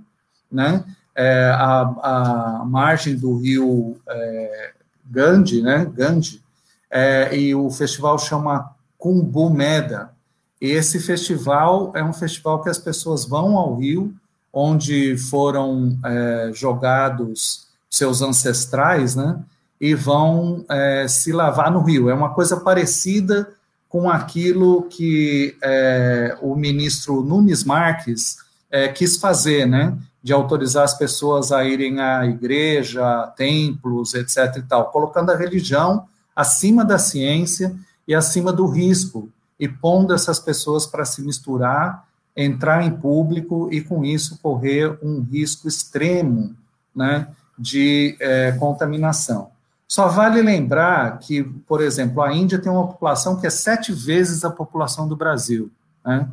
né? 0.52 0.84
É, 1.16 1.52
a, 1.56 2.60
a, 2.62 2.66
margem 2.66 3.16
do 3.16 3.38
rio 3.38 3.98
é, 4.10 4.74
Gandhi, 5.06 5.62
né? 5.62 5.86
Gandhi, 5.86 6.44
é, 6.92 7.36
e 7.38 7.56
o 7.56 7.70
festival 7.70 8.20
chama 8.20 8.76
Kumbh 8.98 9.50
Meda, 9.50 10.17
esse 10.60 11.00
festival 11.00 11.92
é 11.96 12.04
um 12.04 12.14
festival 12.14 12.62
que 12.62 12.70
as 12.70 12.80
pessoas 12.80 13.26
vão 13.26 13.58
ao 13.58 13.76
rio, 13.76 14.14
onde 14.52 15.16
foram 15.18 15.98
é, 16.04 16.52
jogados 16.54 17.68
seus 17.90 18.22
ancestrais, 18.22 19.16
né? 19.16 19.40
E 19.80 19.94
vão 19.94 20.66
é, 20.68 21.08
se 21.08 21.32
lavar 21.32 21.72
no 21.72 21.82
rio. 21.82 22.10
É 22.10 22.14
uma 22.14 22.34
coisa 22.34 22.58
parecida 22.58 23.50
com 23.88 24.10
aquilo 24.10 24.84
que 24.84 25.56
é, 25.62 26.36
o 26.42 26.56
ministro 26.56 27.22
Nunes 27.22 27.64
Marques 27.64 28.38
é, 28.72 28.88
quis 28.88 29.18
fazer, 29.18 29.68
né? 29.68 29.96
De 30.24 30.34
autorizar 30.34 30.84
as 30.84 30.98
pessoas 30.98 31.52
a 31.52 31.64
irem 31.64 32.00
à 32.00 32.26
igreja, 32.26 33.32
templos, 33.38 34.16
etc. 34.16 34.58
e 34.58 34.62
tal, 34.64 34.92
colocando 34.92 35.32
a 35.32 35.38
religião 35.38 36.06
acima 36.36 36.84
da 36.84 36.98
ciência 36.98 37.76
e 38.08 38.16
acima 38.16 38.52
do 38.52 38.66
risco 38.66 39.30
e 39.60 39.68
pondo 39.68 40.14
essas 40.14 40.40
pessoas 40.40 40.86
para 40.86 41.06
se 41.06 41.22
misturar, 41.22 42.08
entrar 42.36 42.84
em 42.84 42.92
público 42.92 43.70
e, 43.72 43.82
com 43.82 44.06
isso, 44.06 44.40
correr 44.42 44.98
um 45.02 45.22
risco 45.22 45.68
extremo 45.68 46.56
né, 46.96 47.28
de 47.58 48.16
é, 48.20 48.52
contaminação. 48.54 49.50
Só 49.88 50.08
vale 50.08 50.42
lembrar 50.42 51.18
que, 51.20 51.44
por 51.44 51.82
exemplo, 51.82 52.22
a 52.22 52.34
Índia 52.34 52.60
tem 52.60 52.72
uma 52.72 52.88
população 52.88 53.40
que 53.40 53.48
é 53.48 53.50
sete 53.50 53.92
vezes 53.94 54.44
a 54.44 54.50
população 54.50 55.08
do 55.08 55.16
Brasil. 55.16 55.72
Né? 56.06 56.28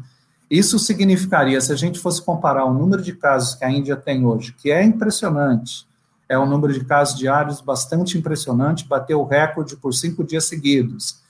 Isso 0.51 0.79
significaria, 0.79 1.61
se 1.61 1.72
a 1.72 1.77
gente 1.77 1.99
fosse 1.99 2.20
comparar 2.20 2.64
o 2.64 2.75
número 2.75 3.01
de 3.01 3.14
casos 3.14 3.55
que 3.55 3.64
a 3.64 3.70
Índia 3.70 3.97
tem 3.97 4.27
hoje, 4.27 4.53
que 4.53 4.70
é 4.70 4.83
impressionante, 4.83 5.87
é 6.29 6.39
um 6.39 6.47
número 6.47 6.72
de 6.72 6.85
casos 6.85 7.16
diários 7.16 7.61
bastante 7.61 8.18
impressionante, 8.18 8.87
bateu 8.87 9.20
o 9.20 9.27
recorde 9.27 9.77
por 9.77 9.93
cinco 9.93 10.25
dias 10.25 10.45
seguidos. 10.45 11.22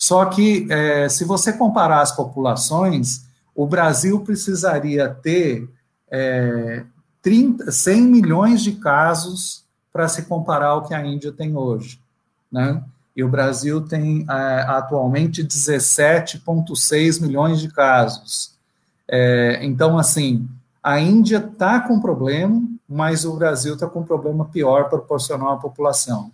Só 0.00 0.24
que, 0.24 0.66
é, 0.70 1.10
se 1.10 1.26
você 1.26 1.52
comparar 1.52 2.00
as 2.00 2.10
populações, 2.10 3.26
o 3.54 3.66
Brasil 3.66 4.18
precisaria 4.20 5.10
ter 5.10 5.68
é, 6.10 6.84
30, 7.20 7.70
100 7.70 8.02
milhões 8.02 8.62
de 8.62 8.72
casos 8.72 9.62
para 9.92 10.08
se 10.08 10.22
comparar 10.22 10.68
ao 10.68 10.86
que 10.86 10.94
a 10.94 11.04
Índia 11.04 11.30
tem 11.30 11.54
hoje. 11.54 12.00
Né? 12.50 12.82
E 13.14 13.22
o 13.22 13.28
Brasil 13.28 13.82
tem 13.82 14.24
é, 14.28 14.64
atualmente 14.66 15.44
17,6 15.44 17.20
milhões 17.20 17.60
de 17.60 17.68
casos. 17.68 18.54
É, 19.06 19.58
então, 19.62 19.98
assim, 19.98 20.48
a 20.82 20.98
Índia 20.98 21.36
está 21.36 21.78
com 21.78 22.00
problema, 22.00 22.62
mas 22.88 23.26
o 23.26 23.36
Brasil 23.36 23.74
está 23.74 23.86
com 23.86 24.00
um 24.00 24.04
problema 24.04 24.46
pior 24.46 24.88
proporcional 24.88 25.52
à 25.52 25.56
população. 25.58 26.32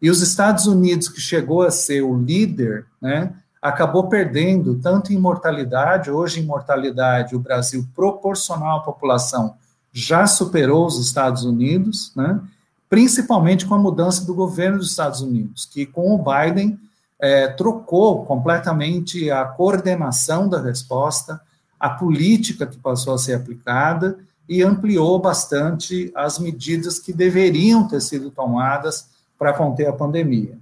E 0.00 0.10
os 0.10 0.22
Estados 0.22 0.66
Unidos, 0.66 1.08
que 1.08 1.20
chegou 1.20 1.62
a 1.62 1.70
ser 1.70 2.02
o 2.02 2.16
líder, 2.16 2.86
né, 3.00 3.32
acabou 3.60 4.08
perdendo 4.08 4.76
tanto 4.76 5.12
em 5.12 5.18
mortalidade, 5.18 6.10
hoje 6.10 6.40
em 6.40 6.46
mortalidade 6.46 7.34
o 7.34 7.40
Brasil, 7.40 7.86
proporcional 7.94 8.78
à 8.78 8.82
população, 8.82 9.56
já 9.92 10.26
superou 10.26 10.86
os 10.86 10.98
Estados 11.04 11.44
Unidos, 11.44 12.12
né, 12.14 12.40
principalmente 12.88 13.66
com 13.66 13.74
a 13.74 13.78
mudança 13.78 14.24
do 14.24 14.34
governo 14.34 14.78
dos 14.78 14.90
Estados 14.90 15.20
Unidos, 15.20 15.64
que 15.64 15.84
com 15.84 16.14
o 16.14 16.18
Biden 16.18 16.78
é, 17.20 17.48
trocou 17.48 18.24
completamente 18.24 19.28
a 19.30 19.44
coordenação 19.44 20.48
da 20.48 20.60
resposta, 20.60 21.40
a 21.78 21.90
política 21.90 22.66
que 22.66 22.78
passou 22.78 23.14
a 23.14 23.18
ser 23.18 23.34
aplicada 23.34 24.18
e 24.48 24.62
ampliou 24.62 25.18
bastante 25.18 26.10
as 26.14 26.38
medidas 26.38 26.98
que 26.98 27.12
deveriam 27.12 27.86
ter 27.86 28.00
sido 28.00 28.30
tomadas 28.30 29.08
para 29.38 29.52
conter 29.52 29.86
a 29.86 29.92
pandemia. 29.92 30.58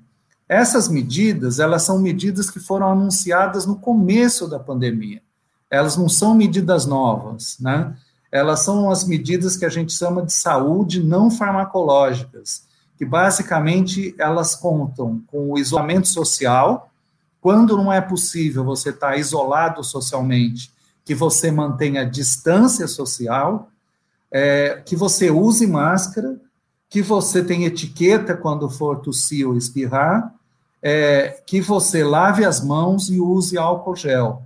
Essas 0.48 0.88
medidas, 0.88 1.58
elas 1.58 1.82
são 1.82 1.98
medidas 1.98 2.50
que 2.50 2.60
foram 2.60 2.90
anunciadas 2.90 3.66
no 3.66 3.76
começo 3.76 4.46
da 4.46 4.60
pandemia. 4.60 5.20
Elas 5.68 5.96
não 5.96 6.08
são 6.08 6.34
medidas 6.34 6.86
novas, 6.86 7.56
né? 7.58 7.96
Elas 8.30 8.60
são 8.60 8.90
as 8.90 9.04
medidas 9.04 9.56
que 9.56 9.64
a 9.64 9.68
gente 9.68 9.92
chama 9.92 10.22
de 10.22 10.32
saúde 10.32 11.02
não 11.02 11.30
farmacológicas, 11.30 12.64
que 12.96 13.04
basicamente 13.04 14.14
elas 14.18 14.54
contam 14.54 15.22
com 15.26 15.50
o 15.50 15.58
isolamento 15.58 16.08
social, 16.08 16.90
quando 17.40 17.76
não 17.76 17.92
é 17.92 18.00
possível 18.00 18.64
você 18.64 18.90
estar 18.90 19.12
tá 19.12 19.16
isolado 19.16 19.82
socialmente, 19.82 20.72
que 21.04 21.14
você 21.14 21.50
mantenha 21.50 22.04
distância 22.04 22.86
social, 22.86 23.68
é, 24.30 24.82
que 24.84 24.96
você 24.96 25.30
use 25.30 25.66
máscara, 25.66 26.40
que 26.88 27.02
você 27.02 27.42
tenha 27.42 27.66
etiqueta 27.66 28.36
quando 28.36 28.68
for 28.70 29.00
tossir 29.00 29.46
ou 29.46 29.56
espirrar, 29.56 30.34
é, 30.82 31.42
que 31.46 31.60
você 31.60 32.04
lave 32.04 32.44
as 32.44 32.62
mãos 32.64 33.08
e 33.08 33.20
use 33.20 33.58
álcool 33.58 33.96
gel. 33.96 34.42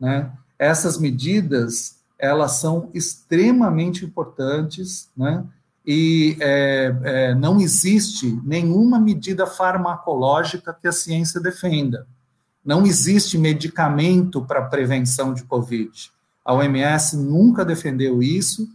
Né? 0.00 0.30
Essas 0.58 0.98
medidas, 0.98 1.96
elas 2.18 2.52
são 2.52 2.88
extremamente 2.94 4.04
importantes, 4.04 5.10
né? 5.16 5.44
e 5.86 6.36
é, 6.40 6.96
é, 7.02 7.34
não 7.34 7.60
existe 7.60 8.40
nenhuma 8.44 8.98
medida 8.98 9.46
farmacológica 9.46 10.76
que 10.80 10.86
a 10.86 10.92
ciência 10.92 11.40
defenda. 11.40 12.06
Não 12.64 12.86
existe 12.86 13.36
medicamento 13.36 14.40
para 14.42 14.62
prevenção 14.62 15.34
de 15.34 15.42
Covid. 15.42 16.12
A 16.44 16.54
OMS 16.54 17.16
nunca 17.16 17.64
defendeu 17.64 18.22
isso. 18.22 18.68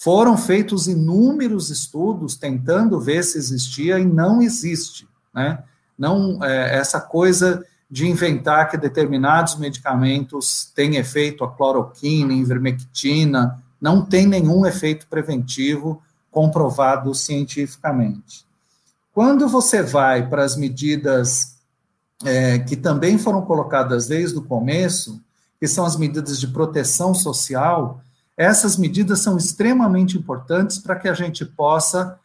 Foram 0.00 0.38
feitos 0.38 0.86
inúmeros 0.86 1.70
estudos 1.70 2.36
tentando 2.36 3.00
ver 3.00 3.24
se 3.24 3.36
existia 3.36 3.98
e 3.98 4.04
não 4.04 4.40
existe. 4.40 5.08
Né? 5.34 5.58
Não 5.98 6.38
é, 6.44 6.76
essa 6.76 7.00
coisa 7.00 7.66
de 7.90 8.06
inventar 8.06 8.70
que 8.70 8.76
determinados 8.76 9.56
medicamentos 9.56 10.70
têm 10.72 10.94
efeito 10.94 11.42
a 11.42 11.50
cloroquina, 11.50 12.32
ivermectina, 12.32 13.60
não 13.80 14.04
tem 14.04 14.24
nenhum 14.24 14.64
efeito 14.64 15.08
preventivo 15.08 16.00
comprovado 16.30 17.12
cientificamente. 17.12 18.46
Quando 19.12 19.48
você 19.48 19.82
vai 19.82 20.28
para 20.28 20.44
as 20.44 20.56
medidas 20.56 21.56
é, 22.24 22.60
que 22.60 22.76
também 22.76 23.18
foram 23.18 23.42
colocadas 23.42 24.06
desde 24.06 24.38
o 24.38 24.42
começo, 24.42 25.20
que 25.58 25.66
são 25.66 25.84
as 25.84 25.96
medidas 25.96 26.38
de 26.38 26.46
proteção 26.46 27.12
social, 27.12 28.00
essas 28.38 28.76
medidas 28.76 29.18
são 29.18 29.36
extremamente 29.36 30.16
importantes 30.16 30.78
para 30.78 30.94
que 30.94 31.08
a 31.08 31.12
gente 31.12 31.44
possa 31.44 32.16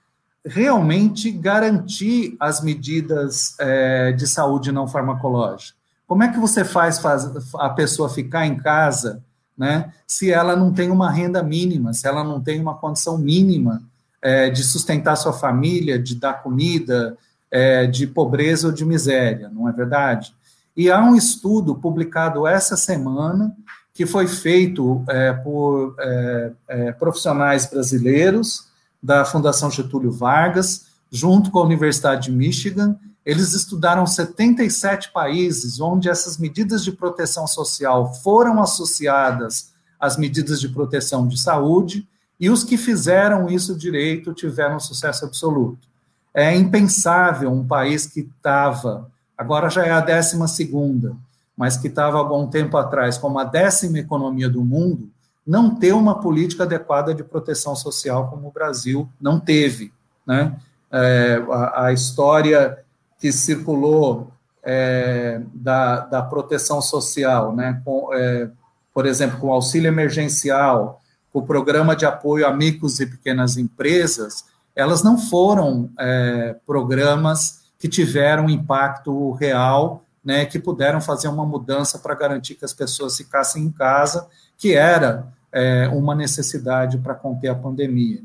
realmente 0.45 1.31
garantir 1.31 2.37
as 2.39 2.61
medidas 2.61 3.55
é, 3.59 4.11
de 4.11 4.27
saúde 4.27 4.71
não 4.71 4.87
farmacológica. 4.87 5.75
Como 6.05 6.21
é 6.21 6.31
que 6.31 6.37
você 6.37 6.63
faz, 6.63 6.99
faz 6.99 7.27
a 7.55 7.69
pessoa 7.69 8.09
ficar 8.09 8.45
em 8.45 8.57
casa, 8.57 9.23
né, 9.57 9.91
se 10.05 10.31
ela 10.31 10.55
não 10.55 10.71
tem 10.71 10.91
uma 10.91 11.09
renda 11.09 11.41
mínima, 11.41 11.93
se 11.93 12.07
ela 12.07 12.23
não 12.23 12.39
tem 12.39 12.61
uma 12.61 12.75
condição 12.75 13.17
mínima 13.17 13.81
é, 14.21 14.51
de 14.51 14.63
sustentar 14.63 15.15
sua 15.15 15.33
família, 15.33 15.97
de 15.97 16.13
dar 16.13 16.43
comida, 16.43 17.17
é, 17.49 17.87
de 17.87 18.05
pobreza 18.05 18.67
ou 18.67 18.73
de 18.73 18.85
miséria, 18.85 19.49
não 19.49 19.67
é 19.67 19.71
verdade? 19.71 20.35
E 20.77 20.91
há 20.91 21.01
um 21.01 21.15
estudo 21.15 21.73
publicado 21.73 22.45
essa 22.45 22.77
semana 22.77 23.55
que 23.93 24.05
foi 24.05 24.27
feito 24.27 25.03
é, 25.07 25.31
por 25.31 25.95
é, 25.99 26.51
é, 26.67 26.91
profissionais 26.93 27.67
brasileiros 27.67 28.67
da 29.01 29.23
Fundação 29.23 29.69
Getúlio 29.69 30.11
Vargas, 30.11 30.87
junto 31.11 31.51
com 31.51 31.59
a 31.59 31.63
Universidade 31.63 32.23
de 32.23 32.31
Michigan. 32.31 32.97
Eles 33.23 33.53
estudaram 33.53 34.07
77 34.07 35.11
países 35.11 35.79
onde 35.79 36.09
essas 36.09 36.37
medidas 36.37 36.83
de 36.83 36.91
proteção 36.91 37.45
social 37.45 38.13
foram 38.15 38.61
associadas 38.61 39.71
às 39.99 40.17
medidas 40.17 40.59
de 40.59 40.67
proteção 40.69 41.27
de 41.27 41.39
saúde 41.39 42.07
e 42.39 42.49
os 42.49 42.63
que 42.63 42.77
fizeram 42.77 43.47
isso 43.47 43.77
direito 43.77 44.33
tiveram 44.33 44.79
sucesso 44.79 45.23
absoluto. 45.23 45.87
É 46.33 46.53
impensável 46.55 47.51
um 47.51 47.65
país 47.65 48.07
que 48.07 48.21
estava, 48.21 49.09
agora 49.37 49.69
já 49.69 49.85
é 49.85 49.91
a 49.91 50.01
décima 50.01 50.47
segunda, 50.47 51.15
mas 51.55 51.77
que 51.77 51.87
estava 51.87 52.19
há 52.19 52.23
bom 52.23 52.47
tempo 52.47 52.77
atrás 52.77 53.17
como 53.17 53.39
a 53.39 53.43
décima 53.43 53.99
economia 53.99 54.49
do 54.49 54.63
mundo, 54.63 55.09
não 55.45 55.75
ter 55.75 55.93
uma 55.93 56.19
política 56.19 56.63
adequada 56.63 57.13
de 57.13 57.23
proteção 57.23 57.75
social 57.75 58.29
como 58.29 58.47
o 58.47 58.51
Brasil 58.51 59.09
não 59.19 59.39
teve. 59.39 59.91
Né? 60.25 60.55
É, 60.91 61.43
a, 61.49 61.85
a, 61.85 61.93
história 61.93 62.79
que 63.19 63.31
circulou 63.31 64.31
é, 64.63 65.41
da, 65.53 65.99
da 65.99 66.21
proteção 66.21 66.81
social, 66.81 67.53
né? 67.53 67.81
Com, 67.83 68.13
é, 68.13 68.49
por 68.93 69.05
exemplo, 69.05 69.39
com 69.39 69.47
o 69.47 69.51
auxílio 69.51 69.87
emergencial, 69.87 71.01
o 71.33 71.41
programa 71.41 71.95
de 71.95 72.05
apoio 72.05 72.47
a 72.47 72.53
micros 72.53 72.99
e 72.99 73.05
pequenas 73.05 73.57
empresas, 73.57 74.45
elas 74.75 75.03
não 75.03 75.17
foram 75.17 75.89
é, 75.99 76.55
programas 76.65 77.63
que 77.77 77.89
tiveram 77.89 78.49
impacto 78.49 79.31
real, 79.31 80.05
né, 80.23 80.45
que 80.45 80.59
puderam 80.59 81.01
fazer 81.01 81.27
uma 81.27 81.45
mudança 81.45 81.99
para 81.99 82.15
garantir 82.15 82.55
que 82.55 82.65
as 82.65 82.73
pessoas 82.73 83.17
ficassem 83.17 83.63
em 83.63 83.71
casa, 83.71 84.27
que 84.57 84.73
era 84.73 85.27
é, 85.51 85.87
uma 85.89 86.15
necessidade 86.15 86.97
para 86.97 87.13
conter 87.13 87.49
a 87.49 87.55
pandemia. 87.55 88.21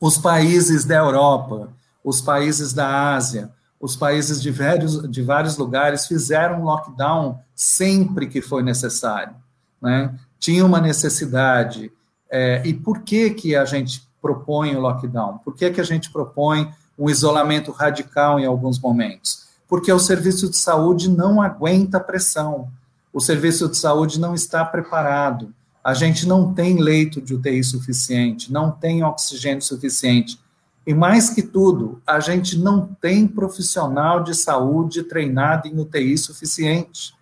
Os 0.00 0.18
países 0.18 0.84
da 0.84 0.96
Europa, 0.96 1.68
os 2.04 2.20
países 2.20 2.72
da 2.72 3.14
Ásia, 3.14 3.50
os 3.80 3.96
países 3.96 4.42
de 4.42 4.50
vários, 4.50 5.10
de 5.10 5.22
vários 5.22 5.56
lugares 5.56 6.06
fizeram 6.06 6.62
lockdown 6.64 7.40
sempre 7.54 8.26
que 8.26 8.42
foi 8.42 8.62
necessário. 8.62 9.34
Né? 9.80 10.14
tinha 10.42 10.66
uma 10.66 10.80
necessidade. 10.80 11.92
É, 12.28 12.60
e 12.66 12.74
por 12.74 13.02
que, 13.02 13.30
que 13.30 13.54
a 13.54 13.64
gente 13.64 14.02
propõe 14.20 14.74
o 14.74 14.80
lockdown? 14.80 15.38
Por 15.38 15.54
que, 15.54 15.70
que 15.70 15.80
a 15.80 15.84
gente 15.84 16.10
propõe 16.10 16.68
um 16.98 17.08
isolamento 17.08 17.70
radical 17.70 18.40
em 18.40 18.44
alguns 18.44 18.80
momentos? 18.80 19.46
Porque 19.72 19.90
o 19.90 19.98
serviço 19.98 20.50
de 20.50 20.56
saúde 20.58 21.08
não 21.08 21.40
aguenta 21.40 21.98
pressão. 21.98 22.68
O 23.10 23.20
serviço 23.20 23.70
de 23.70 23.78
saúde 23.78 24.20
não 24.20 24.34
está 24.34 24.62
preparado. 24.66 25.50
A 25.82 25.94
gente 25.94 26.28
não 26.28 26.52
tem 26.52 26.78
leito 26.78 27.22
de 27.22 27.34
UTI 27.34 27.64
suficiente, 27.64 28.52
não 28.52 28.70
tem 28.70 29.02
oxigênio 29.02 29.62
suficiente. 29.62 30.38
E 30.86 30.92
mais 30.92 31.30
que 31.30 31.40
tudo, 31.40 32.02
a 32.06 32.20
gente 32.20 32.58
não 32.58 32.86
tem 33.00 33.26
profissional 33.26 34.22
de 34.22 34.34
saúde 34.34 35.04
treinado 35.04 35.66
em 35.66 35.80
UTI 35.80 36.18
suficiente. 36.18 37.14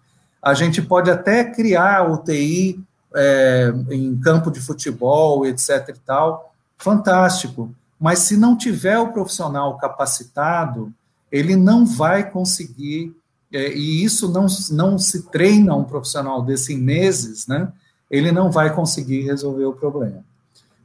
A 0.43 0.53
gente 0.53 0.83
pode 0.83 1.09
até 1.09 1.45
criar 1.45 2.11
UTI 2.11 2.85
é, 3.15 3.73
em 3.93 4.19
campo 4.19 4.51
de 4.51 4.59
futebol, 4.61 5.47
etc. 5.47 5.91
e 5.91 6.01
tal, 6.01 6.53
fantástico. 6.77 7.73
Mas 7.97 8.19
se 8.19 8.37
não 8.37 8.57
tiver 8.59 8.99
o 8.99 9.13
profissional 9.13 9.79
capacitado, 9.79 10.93
ele 11.31 11.57
não 11.57 11.87
vai 11.87 12.29
conseguir, 12.29 13.15
é, 13.53 13.73
e 13.73 14.03
isso 14.05 14.29
não, 14.29 14.47
não 14.71 14.99
se 14.99 15.25
treina 15.29 15.75
um 15.75 15.85
profissional 15.85 16.43
desse 16.43 16.75
em 16.75 16.79
meses, 16.79 17.47
né? 17.47 17.73
Ele 18.11 18.33
não 18.33 18.51
vai 18.51 18.75
conseguir 18.75 19.23
resolver 19.23 19.65
o 19.65 19.73
problema. 19.73 20.25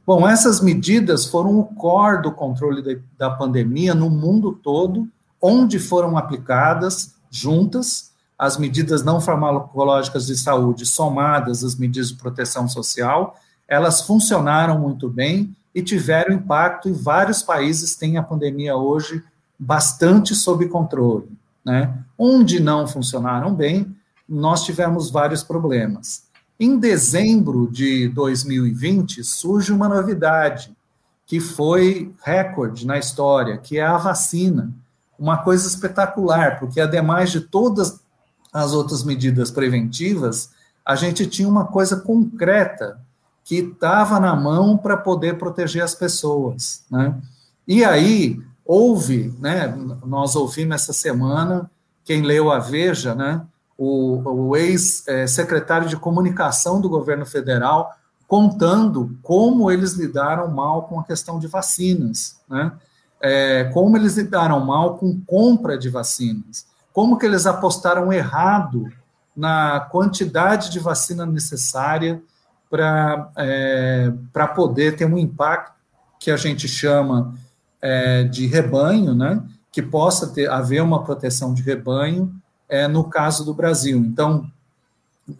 Bom, 0.06 0.28
essas 0.28 0.60
medidas 0.60 1.26
foram 1.26 1.58
o 1.58 1.64
core 1.64 2.22
do 2.22 2.30
controle 2.30 2.80
de, 2.80 3.00
da 3.18 3.28
pandemia 3.28 3.92
no 3.92 4.08
mundo 4.08 4.52
todo, 4.52 5.08
onde 5.42 5.80
foram 5.80 6.16
aplicadas 6.16 7.14
juntas, 7.28 8.12
as 8.38 8.56
medidas 8.56 9.02
não 9.02 9.20
farmacológicas 9.20 10.26
de 10.26 10.36
saúde 10.36 10.86
somadas 10.86 11.64
às 11.64 11.74
medidas 11.74 12.10
de 12.10 12.14
proteção 12.14 12.68
social, 12.68 13.36
elas 13.66 14.02
funcionaram 14.02 14.78
muito 14.78 15.08
bem 15.08 15.56
e 15.74 15.82
tiveram 15.82 16.34
impacto, 16.34 16.88
e 16.88 16.92
vários 16.92 17.42
países 17.42 17.96
têm 17.96 18.16
a 18.16 18.22
pandemia 18.22 18.76
hoje 18.76 19.22
bastante 19.58 20.34
sob 20.34 20.66
controle. 20.68 21.28
Né? 21.64 21.92
Onde 22.18 22.60
não 22.60 22.86
funcionaram 22.86 23.54
bem, 23.54 23.94
nós 24.28 24.64
tivemos 24.64 25.10
vários 25.10 25.42
problemas. 25.42 26.24
Em 26.58 26.78
dezembro 26.78 27.68
de 27.70 28.08
2020, 28.08 29.22
surge 29.22 29.72
uma 29.72 29.88
novidade, 29.88 30.74
que 31.26 31.40
foi 31.40 32.14
recorde 32.24 32.86
na 32.86 32.98
história, 32.98 33.58
que 33.58 33.78
é 33.78 33.84
a 33.84 33.98
vacina. 33.98 34.72
Uma 35.18 35.38
coisa 35.38 35.66
espetacular, 35.66 36.58
porque 36.58 36.80
ademais 36.80 37.30
de 37.30 37.40
todas 37.40 38.00
as 38.52 38.72
outras 38.72 39.02
medidas 39.04 39.50
preventivas, 39.50 40.50
a 40.84 40.94
gente 40.94 41.26
tinha 41.26 41.48
uma 41.48 41.64
coisa 41.64 41.96
concreta 41.96 43.00
que 43.44 43.56
estava 43.56 44.18
na 44.18 44.34
mão 44.34 44.76
para 44.76 44.96
poder 44.96 45.38
proteger 45.38 45.82
as 45.82 45.94
pessoas, 45.94 46.84
né? 46.90 47.14
E 47.66 47.84
aí, 47.84 48.40
houve, 48.66 49.34
né, 49.38 49.68
nós 50.04 50.34
ouvimos 50.34 50.74
essa 50.74 50.92
semana, 50.92 51.70
quem 52.04 52.22
leu 52.22 52.50
a 52.50 52.58
Veja, 52.58 53.14
né, 53.14 53.42
o, 53.78 54.48
o 54.48 54.56
ex-secretário 54.56 55.88
de 55.88 55.96
comunicação 55.96 56.80
do 56.80 56.88
governo 56.88 57.24
federal 57.24 57.94
contando 58.26 59.16
como 59.22 59.70
eles 59.70 59.92
lidaram 59.92 60.48
mal 60.48 60.82
com 60.84 60.98
a 60.98 61.04
questão 61.04 61.38
de 61.38 61.46
vacinas, 61.46 62.40
né? 62.48 62.72
É, 63.20 63.64
como 63.72 63.96
eles 63.96 64.16
lidaram 64.16 64.60
mal 64.60 64.98
com 64.98 65.18
compra 65.26 65.78
de 65.78 65.88
vacinas, 65.88 66.66
como 66.92 67.16
que 67.16 67.24
eles 67.24 67.46
apostaram 67.46 68.12
errado 68.12 68.92
na 69.34 69.80
quantidade 69.80 70.70
de 70.70 70.78
vacina 70.78 71.24
necessária 71.24 72.22
para 72.68 73.30
é, 73.36 74.12
poder 74.54 74.96
ter 74.96 75.06
um 75.06 75.16
impacto 75.16 75.72
que 76.18 76.30
a 76.30 76.36
gente 76.36 76.68
chama 76.68 77.34
é, 77.80 78.24
de 78.24 78.46
rebanho, 78.46 79.14
né? 79.14 79.42
Que 79.70 79.82
possa 79.82 80.28
ter 80.28 80.48
haver 80.48 80.82
uma 80.82 81.04
proteção 81.04 81.52
de 81.52 81.62
rebanho 81.62 82.32
é, 82.68 82.88
no 82.88 83.04
caso 83.04 83.44
do 83.44 83.54
Brasil. 83.54 83.98
Então, 83.98 84.50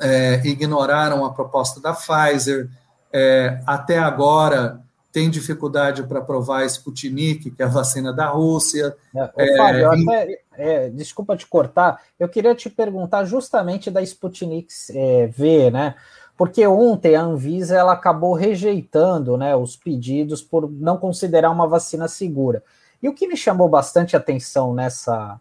é, 0.01 0.41
ignoraram 0.47 1.25
a 1.25 1.33
proposta 1.33 1.81
da 1.81 1.93
Pfizer, 1.93 2.69
é, 3.13 3.61
até 3.67 3.99
agora 3.99 4.81
tem 5.13 5.31
dificuldade 5.31 6.03
para 6.03 6.21
provar 6.21 6.61
a 6.61 6.67
Sputnik, 6.67 7.51
que 7.51 7.63
é 7.63 7.65
a 7.65 7.69
vacina 7.69 8.13
da 8.13 8.27
Rússia. 8.27 8.95
É, 9.15 9.31
é 9.37 9.57
Fábio, 9.57 9.91
até, 9.91 10.41
é, 10.59 10.89
desculpa 10.91 11.37
te 11.37 11.47
cortar, 11.47 12.03
eu 12.21 12.29
queria 12.29 12.55
te 12.55 12.69
perguntar 12.69 13.25
justamente 13.25 13.91
da 13.91 14.03
Sputnik 14.03 14.69
é, 14.91 15.27
V, 15.29 15.71
né? 15.71 15.95
Porque 16.37 16.67
ontem 16.67 17.17
a 17.17 17.23
Anvisa 17.23 17.77
ela 17.77 17.93
acabou 17.93 18.35
rejeitando 18.35 19.37
né, 19.37 19.57
os 19.57 19.75
pedidos 19.75 20.43
por 20.43 20.71
não 20.71 20.99
considerar 20.99 21.51
uma 21.51 21.67
vacina 21.67 22.07
segura. 22.09 22.63
E 23.03 23.09
o 23.09 23.15
que 23.15 23.27
me 23.27 23.37
chamou 23.37 23.69
bastante 23.69 24.17
atenção 24.17 24.75
nessa, 24.75 25.41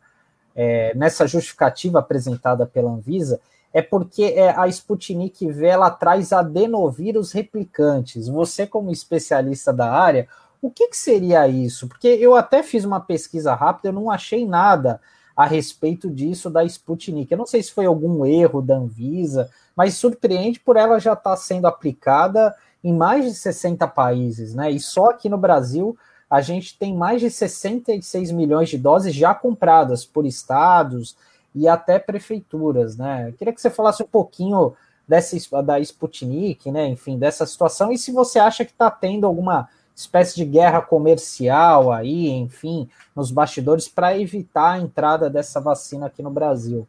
é, 0.56 0.94
nessa 0.96 1.28
justificativa 1.28 2.00
apresentada 2.00 2.66
pela 2.66 2.92
Anvisa 2.92 3.40
é 3.74 3.82
porque 3.82 4.24
é, 4.24 4.58
a 4.58 4.70
Sputnik 4.70 5.52
V 5.52 5.66
ela 5.66 5.92
traz 5.92 6.32
adenovírus 6.32 7.34
replicantes. 7.34 8.30
Você, 8.30 8.66
como 8.66 8.90
especialista 8.90 9.74
da 9.74 9.92
área, 9.92 10.30
o 10.62 10.72
que, 10.72 10.88
que, 10.88 10.98
seria 10.98 11.46
isso? 11.46 11.90
Porque 11.90 12.08
eu 12.08 12.36
até 12.36 12.64
fiz 12.64 12.86
uma 12.86 13.02
pesquisa 13.02 13.54
rápida, 13.54 13.90
eu 13.90 13.94
não 13.94 14.10
achei 14.10 14.48
nada 14.48 15.02
a 15.36 15.46
respeito 15.46 16.10
disso 16.10 16.50
da 16.50 16.64
Sputnik. 16.64 17.30
Eu 17.30 17.38
não 17.38 17.46
sei 17.46 17.62
se 17.62 17.74
foi 17.74 17.86
algum 17.86 18.26
erro 18.26 18.62
da 18.62 18.78
Anvisa, 18.78 19.52
mas 19.76 19.96
surpreende 19.96 20.60
por 20.60 20.78
ela 20.78 21.00
já 21.00 21.14
estar 21.14 21.32
tá 21.32 21.36
sendo 21.36 21.68
aplicada 21.68 22.56
em 22.84 22.94
mais 22.94 23.26
de 23.26 23.34
60 23.34 23.88
países, 23.88 24.54
né? 24.54 24.72
E 24.72 24.80
só 24.80 25.10
aqui 25.10 25.28
no 25.28 25.38
Brasil 25.38 25.98
a 26.30 26.42
gente 26.42 26.78
tem 26.78 26.96
mais 26.96 27.22
de 27.22 27.30
66 27.30 28.32
milhões 28.32 28.70
de 28.70 28.78
doses 28.78 29.14
já 29.14 29.34
compradas 29.34 30.06
por 30.06 30.26
estados 30.26 31.16
e 31.54 31.68
até 31.68 32.00
prefeituras, 32.00 32.98
né? 32.98 33.30
Eu 33.30 33.34
queria 33.34 33.54
que 33.54 33.62
você 33.62 33.70
falasse 33.70 34.04
um 34.04 34.08
pouquinho 34.08 34.74
dessa 35.08 35.62
da 35.62 35.80
Sputnik, 35.80 36.72
né? 36.72 36.88
Enfim, 36.88 37.18
dessa 37.18 37.46
situação 37.46 37.92
e 37.92 37.98
se 37.98 38.12
você 38.12 38.40
acha 38.40 38.66
que 38.66 38.72
está 38.72 38.90
tendo 38.90 39.26
alguma 39.26 39.70
espécie 39.96 40.36
de 40.36 40.46
guerra 40.46 40.82
comercial 40.82 41.92
aí, 41.92 42.30
enfim, 42.30 42.90
nos 43.16 43.32
bastidores 43.32 43.88
para 43.88 44.18
evitar 44.20 44.72
a 44.72 44.80
entrada 44.80 45.30
dessa 45.30 45.62
vacina 45.62 46.08
aqui 46.08 46.22
no 46.22 46.30
Brasil. 46.30 46.86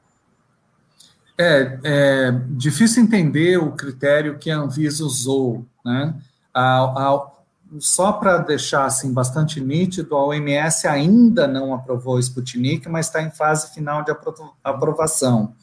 É, 1.38 1.78
é 1.84 2.40
difícil 2.50 3.02
entender 3.02 3.58
o 3.58 3.72
critério 3.72 4.38
que 4.38 4.50
a 4.50 4.58
Anvisa 4.58 5.04
usou, 5.04 5.66
né? 5.84 6.14
A, 6.52 6.84
a, 6.84 7.26
só 7.78 8.12
para 8.12 8.38
deixar 8.38 8.86
assim 8.86 9.12
bastante 9.12 9.60
nítido, 9.60 10.16
a 10.16 10.24
OMS 10.24 10.86
ainda 10.86 11.46
não 11.46 11.74
aprovou 11.74 12.14
o 12.14 12.20
Sputnik, 12.20 12.88
mas 12.88 13.06
está 13.06 13.22
em 13.22 13.30
fase 13.30 13.74
final 13.74 14.02
de 14.02 14.12
aprovação. 14.64 15.54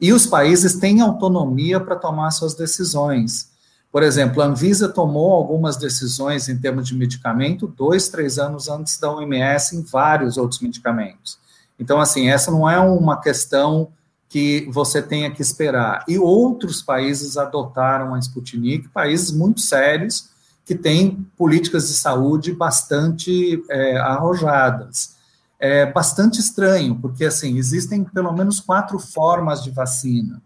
E 0.00 0.12
os 0.12 0.26
países 0.26 0.76
têm 0.76 1.00
autonomia 1.00 1.80
para 1.80 1.96
tomar 1.96 2.30
suas 2.30 2.54
decisões. 2.54 3.50
Por 3.90 4.02
exemplo, 4.02 4.42
a 4.42 4.46
Anvisa 4.46 4.88
tomou 4.88 5.32
algumas 5.32 5.76
decisões 5.76 6.48
em 6.48 6.56
termos 6.56 6.86
de 6.86 6.94
medicamento 6.94 7.66
dois, 7.66 8.08
três 8.08 8.38
anos 8.38 8.68
antes 8.68 8.98
da 8.98 9.10
OMS 9.10 9.76
em 9.76 9.82
vários 9.82 10.36
outros 10.36 10.60
medicamentos. 10.60 11.38
Então, 11.78 12.00
assim, 12.00 12.28
essa 12.28 12.50
não 12.50 12.68
é 12.68 12.78
uma 12.78 13.20
questão 13.20 13.88
que 14.28 14.68
você 14.70 15.00
tenha 15.00 15.30
que 15.30 15.40
esperar. 15.40 16.04
E 16.06 16.18
outros 16.18 16.82
países 16.82 17.36
adotaram 17.36 18.14
a 18.14 18.18
Sputnik, 18.18 18.88
países 18.88 19.32
muito 19.32 19.60
sérios, 19.60 20.28
que 20.64 20.74
têm 20.74 21.26
políticas 21.36 21.88
de 21.88 21.94
saúde 21.94 22.52
bastante 22.52 23.62
é, 23.70 23.96
arrojadas. 23.96 25.16
É 25.58 25.86
bastante 25.86 26.38
estranho, 26.38 26.94
porque, 26.94 27.24
assim, 27.24 27.56
existem 27.56 28.04
pelo 28.04 28.32
menos 28.32 28.60
quatro 28.60 28.98
formas 28.98 29.64
de 29.64 29.70
vacina, 29.70 30.42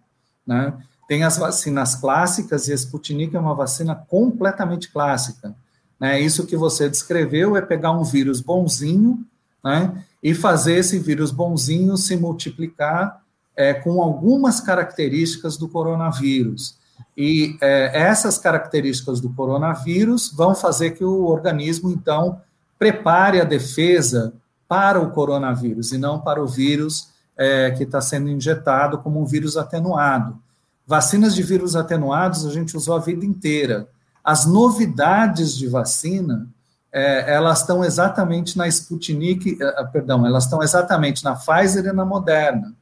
né? 0.47 0.73
Tem 1.09 1.25
as 1.25 1.37
vacinas 1.37 1.97
clássicas, 1.97 2.69
e 2.69 2.73
a 2.73 2.77
Sputnik 2.77 3.35
é 3.35 3.39
uma 3.39 3.55
vacina 3.55 3.95
completamente 3.95 4.91
clássica. 4.91 5.55
Né? 6.01 6.21
Isso 6.21 6.47
que 6.47 6.57
você 6.57 6.89
descreveu 6.89 7.57
é 7.57 7.61
pegar 7.61 7.93
um 7.93 8.03
vírus 8.03 8.41
bonzinho 8.41 9.25
né, 9.63 10.05
e 10.23 10.35
fazer 10.35 10.75
esse 10.75 10.99
vírus 10.99 11.31
bonzinho 11.31 11.97
se 11.97 12.17
multiplicar 12.17 13.23
é, 13.57 13.75
com 13.75 14.03
algumas 14.03 14.61
características 14.61 15.57
do 15.57 15.69
coronavírus. 15.69 16.77
E 17.17 17.57
é, 17.61 17.91
essas 17.95 18.39
características 18.39 19.21
do 19.21 19.31
coronavírus 19.31 20.33
vão 20.33 20.55
fazer 20.55 20.93
que 20.93 21.05
o 21.05 21.27
organismo, 21.27 21.91
então, 21.91 22.41
prepare 22.79 23.41
a 23.41 23.45
defesa 23.45 24.33
para 24.67 25.01
o 25.01 25.11
coronavírus 25.11 25.93
e 25.93 25.99
não 25.99 26.19
para 26.19 26.43
o 26.43 26.47
vírus 26.47 27.11
é, 27.37 27.71
que 27.73 27.83
está 27.83 28.01
sendo 28.01 28.29
injetado 28.29 28.99
como 28.99 29.21
um 29.21 29.27
vírus 29.27 29.57
atenuado. 29.57 30.39
Vacinas 30.87 31.35
de 31.35 31.43
vírus 31.43 31.77
atenuados 31.77 32.47
a 32.47 32.51
gente 32.51 32.77
usou 32.77 32.97
a 32.97 33.01
vida 33.01 33.25
inteira. 33.25 33.87
As 34.25 34.47
novidades 34.47 35.57
de 35.57 35.69
vacina, 35.69 36.49
é, 36.91 37.35
elas 37.35 37.61
estão 37.61 37.85
exatamente 37.85 38.57
na 38.57 38.67
Sputnik, 38.69 39.59
é, 39.61 39.85
perdão, 39.85 40.27
elas 40.27 40.45
estão 40.45 40.63
exatamente 40.63 41.23
na 41.25 41.35
Pfizer 41.35 41.85
e 41.87 41.93
na 41.93 42.05
Moderna 42.05 42.75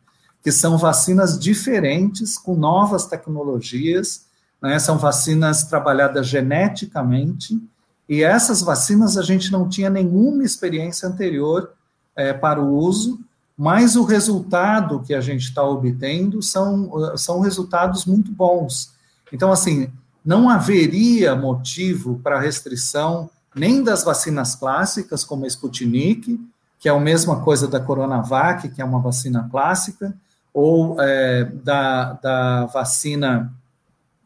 que 0.42 0.50
são 0.50 0.78
vacinas 0.78 1.38
diferentes, 1.38 2.38
com 2.38 2.54
novas 2.54 3.06
tecnologias, 3.06 4.26
né? 4.62 4.78
são 4.78 4.98
vacinas 4.98 5.64
trabalhadas 5.64 6.26
geneticamente, 6.26 7.60
e 8.08 8.22
essas 8.22 8.60
vacinas 8.60 9.16
a 9.16 9.22
gente 9.22 9.52
não 9.52 9.68
tinha 9.68 9.88
nenhuma 9.88 10.42
experiência 10.42 11.08
anterior 11.08 11.72
é, 12.16 12.32
para 12.32 12.60
o 12.60 12.76
uso, 12.76 13.20
mas 13.56 13.94
o 13.94 14.04
resultado 14.04 15.00
que 15.00 15.14
a 15.14 15.20
gente 15.20 15.44
está 15.44 15.62
obtendo 15.62 16.42
são, 16.42 17.16
são 17.16 17.40
resultados 17.40 18.06
muito 18.06 18.32
bons. 18.32 18.92
Então, 19.32 19.52
assim, 19.52 19.92
não 20.24 20.48
haveria 20.48 21.36
motivo 21.36 22.18
para 22.22 22.40
restrição 22.40 23.30
nem 23.54 23.82
das 23.82 24.02
vacinas 24.02 24.54
clássicas, 24.54 25.24
como 25.24 25.44
a 25.44 25.48
Sputnik, 25.48 26.40
que 26.78 26.88
é 26.88 26.92
a 26.92 26.98
mesma 26.98 27.42
coisa 27.42 27.68
da 27.68 27.78
Coronavac, 27.78 28.68
que 28.70 28.80
é 28.80 28.84
uma 28.84 29.00
vacina 29.00 29.46
clássica, 29.50 30.14
ou 30.52 31.00
é, 31.00 31.44
da, 31.44 32.14
da 32.14 32.66
vacina 32.66 33.52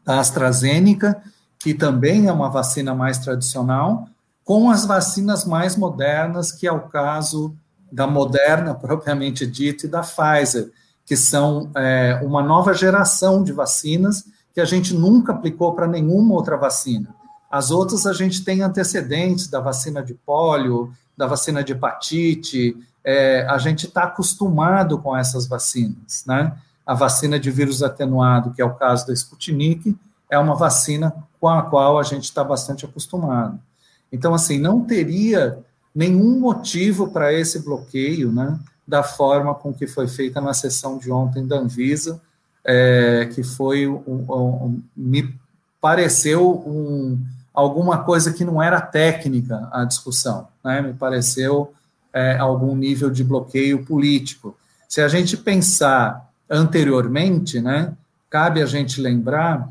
da 0.03 0.19
AstraZeneca, 0.19 1.21
que 1.59 1.73
também 1.73 2.27
é 2.27 2.31
uma 2.31 2.49
vacina 2.49 2.93
mais 2.93 3.17
tradicional, 3.17 4.07
com 4.43 4.69
as 4.69 4.85
vacinas 4.85 5.45
mais 5.45 5.75
modernas, 5.75 6.51
que 6.51 6.67
é 6.67 6.71
o 6.71 6.81
caso 6.81 7.55
da 7.91 8.05
Moderna, 8.05 8.75
propriamente 8.75 9.47
dita, 9.47 9.85
e 9.87 9.89
da 9.89 10.01
Pfizer, 10.01 10.71
que 11.03 11.17
são 11.17 11.71
é, 11.75 12.19
uma 12.23 12.41
nova 12.41 12.73
geração 12.73 13.43
de 13.43 13.51
vacinas 13.51 14.25
que 14.53 14.61
a 14.61 14.65
gente 14.65 14.93
nunca 14.93 15.33
aplicou 15.33 15.73
para 15.73 15.87
nenhuma 15.87 16.33
outra 16.33 16.55
vacina. 16.55 17.13
As 17.51 17.71
outras 17.71 18.05
a 18.05 18.13
gente 18.13 18.43
tem 18.43 18.61
antecedentes 18.61 19.47
da 19.47 19.59
vacina 19.59 20.03
de 20.03 20.13
pólio, 20.13 20.91
da 21.15 21.27
vacina 21.27 21.63
de 21.63 21.73
hepatite, 21.73 22.75
é, 23.05 23.45
a 23.47 23.59
gente 23.59 23.85
está 23.85 24.05
acostumado 24.05 24.97
com 24.97 25.15
essas 25.15 25.45
vacinas, 25.45 26.23
né? 26.25 26.57
A 26.83 26.95
vacina 26.95 27.39
de 27.39 27.51
vírus 27.51 27.83
atenuado, 27.83 28.51
que 28.51 28.61
é 28.61 28.65
o 28.65 28.73
caso 28.73 29.05
da 29.05 29.13
Sputnik, 29.13 29.95
é 30.29 30.39
uma 30.39 30.55
vacina 30.55 31.15
com 31.39 31.47
a 31.47 31.61
qual 31.61 31.99
a 31.99 32.03
gente 32.03 32.23
está 32.23 32.43
bastante 32.43 32.83
acostumado. 32.83 33.59
Então, 34.11 34.33
assim, 34.33 34.57
não 34.57 34.81
teria 34.81 35.59
nenhum 35.93 36.39
motivo 36.39 37.09
para 37.09 37.31
esse 37.31 37.59
bloqueio, 37.59 38.31
né? 38.31 38.59
Da 38.87 39.03
forma 39.03 39.53
com 39.53 39.71
que 39.71 39.87
foi 39.87 40.07
feita 40.07 40.41
na 40.41 40.53
sessão 40.53 40.97
de 40.97 41.11
ontem 41.11 41.45
da 41.45 41.57
Anvisa, 41.57 42.19
é, 42.63 43.29
que 43.33 43.43
foi, 43.43 43.87
um, 43.87 44.01
um, 44.07 44.81
me 44.97 45.33
pareceu 45.79 46.63
um, 46.65 47.23
alguma 47.53 47.99
coisa 47.99 48.33
que 48.33 48.43
não 48.43 48.61
era 48.61 48.81
técnica 48.81 49.69
a 49.71 49.85
discussão, 49.85 50.47
né? 50.63 50.81
Me 50.81 50.93
pareceu 50.93 51.71
é, 52.15 52.37
algum 52.37 52.73
nível 52.73 53.09
de 53.09 53.25
bloqueio 53.25 53.83
político. 53.85 54.57
Se 54.87 55.01
a 55.01 55.07
gente 55.09 55.35
pensar 55.35 56.31
anteriormente, 56.49 57.59
né, 57.59 57.91
cabe 58.29 58.61
a 58.61 58.65
gente 58.65 59.01
lembrar 59.01 59.69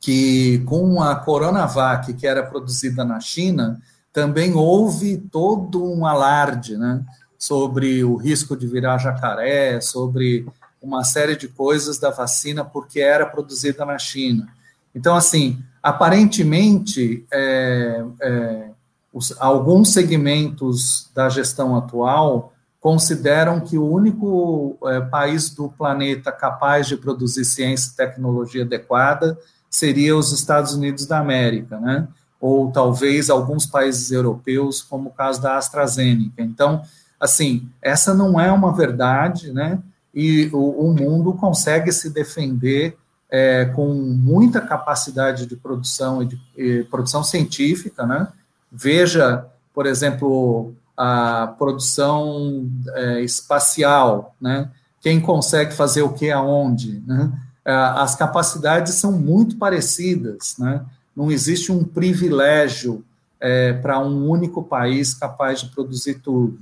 que 0.00 0.60
com 0.64 1.02
a 1.02 1.14
Coronavac, 1.14 2.14
que 2.14 2.26
era 2.26 2.42
produzida 2.42 3.04
na 3.04 3.20
China, 3.20 3.78
também 4.12 4.54
houve 4.54 5.18
todo 5.18 5.84
um 5.84 6.06
alarde, 6.06 6.78
né, 6.78 7.04
sobre 7.38 8.02
o 8.02 8.16
risco 8.16 8.56
de 8.56 8.66
virar 8.66 8.96
jacaré, 8.96 9.78
sobre 9.82 10.46
uma 10.80 11.04
série 11.04 11.36
de 11.36 11.48
coisas 11.48 11.98
da 11.98 12.10
vacina 12.10 12.64
porque 12.64 13.00
era 13.00 13.26
produzida 13.26 13.84
na 13.84 13.98
China. 13.98 14.48
Então, 14.94 15.14
assim, 15.14 15.62
aparentemente, 15.82 17.26
é, 17.30 18.04
é, 18.22 18.67
os, 19.12 19.34
alguns 19.38 19.92
segmentos 19.92 21.10
da 21.14 21.28
gestão 21.28 21.76
atual 21.76 22.52
consideram 22.80 23.60
que 23.60 23.76
o 23.76 23.84
único 23.84 24.78
é, 24.84 25.00
país 25.00 25.50
do 25.50 25.68
planeta 25.68 26.30
capaz 26.30 26.86
de 26.86 26.96
produzir 26.96 27.44
ciência 27.44 27.90
e 27.90 27.96
tecnologia 27.96 28.62
adequada 28.62 29.36
seria 29.68 30.16
os 30.16 30.32
Estados 30.32 30.74
Unidos 30.74 31.06
da 31.06 31.18
América, 31.18 31.78
né? 31.78 32.08
Ou 32.40 32.70
talvez 32.70 33.28
alguns 33.28 33.66
países 33.66 34.12
europeus, 34.12 34.80
como 34.80 35.08
o 35.08 35.12
caso 35.12 35.42
da 35.42 35.56
AstraZeneca. 35.56 36.40
Então, 36.40 36.82
assim, 37.18 37.68
essa 37.82 38.14
não 38.14 38.40
é 38.40 38.50
uma 38.52 38.72
verdade, 38.72 39.52
né? 39.52 39.80
E 40.14 40.48
o, 40.52 40.86
o 40.86 40.94
mundo 40.94 41.32
consegue 41.34 41.90
se 41.92 42.10
defender 42.10 42.96
é, 43.30 43.66
com 43.66 43.92
muita 43.92 44.60
capacidade 44.60 45.46
de 45.46 45.56
produção 45.56 46.22
e 46.22 46.26
de 46.26 46.40
e 46.56 46.84
produção 46.84 47.22
científica, 47.22 48.06
né? 48.06 48.28
Veja, 48.70 49.46
por 49.74 49.86
exemplo, 49.86 50.74
a 50.96 51.54
produção 51.58 52.68
é, 52.94 53.22
espacial, 53.22 54.34
né? 54.40 54.70
Quem 55.00 55.20
consegue 55.20 55.72
fazer 55.72 56.02
o 56.02 56.12
que 56.12 56.30
aonde, 56.30 57.02
né? 57.06 57.32
É, 57.64 57.72
as 57.72 58.14
capacidades 58.14 58.94
são 58.94 59.12
muito 59.12 59.56
parecidas, 59.56 60.56
né? 60.58 60.84
Não 61.14 61.30
existe 61.30 61.70
um 61.70 61.84
privilégio 61.84 63.04
é, 63.40 63.72
para 63.72 63.98
um 63.98 64.28
único 64.28 64.62
país 64.62 65.14
capaz 65.14 65.60
de 65.60 65.68
produzir 65.68 66.14
tudo. 66.14 66.58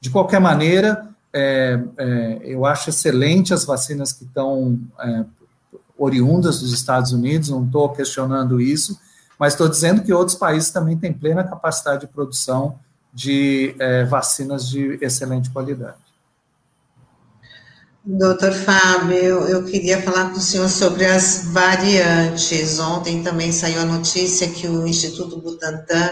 De 0.00 0.10
qualquer 0.10 0.40
maneira, 0.40 1.08
é, 1.32 1.80
é, 1.98 2.40
eu 2.44 2.64
acho 2.64 2.90
excelente 2.90 3.52
as 3.52 3.64
vacinas 3.64 4.12
que 4.12 4.24
estão 4.24 4.78
é, 5.00 5.24
oriundas 5.98 6.60
dos 6.60 6.72
Estados 6.72 7.12
Unidos, 7.12 7.50
não 7.50 7.64
estou 7.64 7.88
questionando 7.90 8.60
isso, 8.60 8.98
mas 9.40 9.54
estou 9.54 9.70
dizendo 9.70 10.02
que 10.02 10.12
outros 10.12 10.36
países 10.36 10.70
também 10.70 10.98
têm 10.98 11.14
plena 11.14 11.42
capacidade 11.42 12.02
de 12.02 12.06
produção 12.08 12.78
de 13.10 13.74
é, 13.78 14.04
vacinas 14.04 14.68
de 14.68 14.98
excelente 15.00 15.48
qualidade. 15.48 15.96
Doutor 18.04 18.52
Fábio, 18.52 19.46
eu 19.48 19.64
queria 19.64 20.02
falar 20.02 20.30
com 20.30 20.36
o 20.36 20.40
senhor 20.40 20.68
sobre 20.68 21.06
as 21.06 21.46
variantes. 21.46 22.78
Ontem 22.78 23.22
também 23.22 23.50
saiu 23.50 23.80
a 23.80 23.84
notícia 23.86 24.46
que 24.50 24.68
o 24.68 24.86
Instituto 24.86 25.40
Butantan 25.40 26.10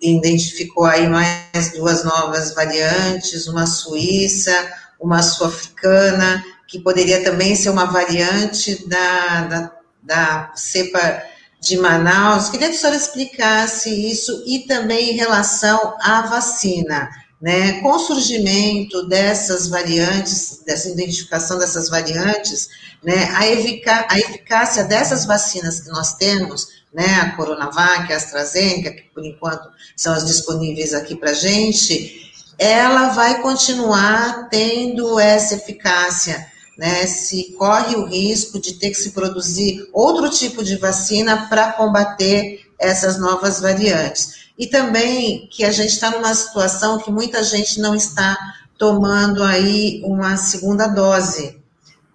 identificou 0.00 0.86
aí 0.86 1.06
mais 1.08 1.72
duas 1.76 2.04
novas 2.04 2.54
variantes, 2.54 3.46
uma 3.46 3.66
suíça, 3.66 4.52
uma 4.98 5.22
sul-africana, 5.22 6.42
que 6.66 6.78
poderia 6.78 7.22
também 7.22 7.54
ser 7.54 7.68
uma 7.68 7.84
variante 7.84 8.88
da, 8.88 9.42
da, 9.42 9.72
da 10.02 10.52
cepa 10.54 11.22
de 11.60 11.76
Manaus. 11.76 12.48
Queria 12.48 12.68
que 12.68 12.76
a 12.76 12.78
senhora 12.78 12.96
explicasse 12.96 13.90
isso 13.90 14.44
e 14.46 14.60
também 14.60 15.10
em 15.10 15.16
relação 15.16 15.94
à 16.00 16.22
vacina, 16.22 17.08
né? 17.40 17.80
Com 17.80 17.90
o 17.92 17.98
surgimento 17.98 19.08
dessas 19.08 19.68
variantes, 19.68 20.62
dessa 20.64 20.88
identificação 20.88 21.58
dessas 21.58 21.88
variantes, 21.88 22.68
né? 23.02 23.24
A, 23.32 23.40
a 24.12 24.18
eficácia 24.18 24.84
dessas 24.84 25.24
vacinas 25.24 25.80
que 25.80 25.88
nós 25.88 26.14
temos, 26.14 26.68
né? 26.92 27.20
A 27.20 27.36
Coronavac, 27.36 28.12
a 28.12 28.16
AstraZeneca, 28.16 28.92
que 28.92 29.02
por 29.14 29.24
enquanto 29.24 29.68
são 29.96 30.14
as 30.14 30.26
disponíveis 30.26 30.94
aqui 30.94 31.16
para 31.16 31.32
gente, 31.32 32.32
ela 32.58 33.10
vai 33.10 33.40
continuar 33.40 34.48
tendo 34.48 35.18
essa 35.18 35.54
eficácia 35.54 36.46
né, 36.78 37.08
se 37.08 37.54
corre 37.58 37.96
o 37.96 38.06
risco 38.06 38.60
de 38.60 38.74
ter 38.74 38.90
que 38.90 38.94
se 38.94 39.10
produzir 39.10 39.88
outro 39.92 40.30
tipo 40.30 40.62
de 40.62 40.76
vacina 40.76 41.48
para 41.48 41.72
combater 41.72 42.60
essas 42.78 43.18
novas 43.18 43.60
variantes. 43.60 44.46
E 44.56 44.68
também 44.68 45.48
que 45.50 45.64
a 45.64 45.72
gente 45.72 45.90
está 45.90 46.12
numa 46.12 46.32
situação 46.32 46.98
que 46.98 47.10
muita 47.10 47.42
gente 47.42 47.80
não 47.80 47.96
está 47.96 48.38
tomando 48.78 49.42
aí 49.42 50.00
uma 50.04 50.36
segunda 50.36 50.86
dose 50.86 51.60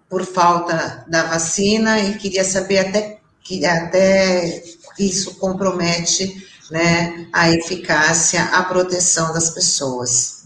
por 0.09 0.25
falta 0.25 1.03
da 1.09 1.23
vacina 1.23 1.99
e 1.99 2.17
queria 2.17 2.45
saber 2.45 2.79
até 2.79 3.19
que 3.43 3.65
até 3.65 4.63
isso 4.97 5.35
compromete 5.35 6.47
né, 6.71 7.27
a 7.33 7.51
eficácia, 7.51 8.45
a 8.45 8.63
proteção 8.63 9.33
das 9.33 9.49
pessoas. 9.49 10.42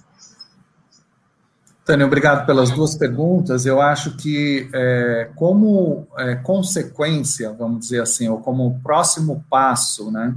Tânia, 1.87 2.05
obrigado 2.05 2.45
pelas 2.45 2.69
duas 2.69 2.95
perguntas. 2.95 3.65
Eu 3.65 3.79
acho 3.79 4.17
que, 4.17 4.69
é, 4.73 5.29
como 5.37 6.05
é, 6.17 6.35
consequência, 6.35 7.53
vamos 7.53 7.79
dizer 7.79 8.01
assim, 8.01 8.27
ou 8.27 8.39
como 8.39 8.77
próximo 8.83 9.41
passo, 9.49 10.11
né, 10.11 10.35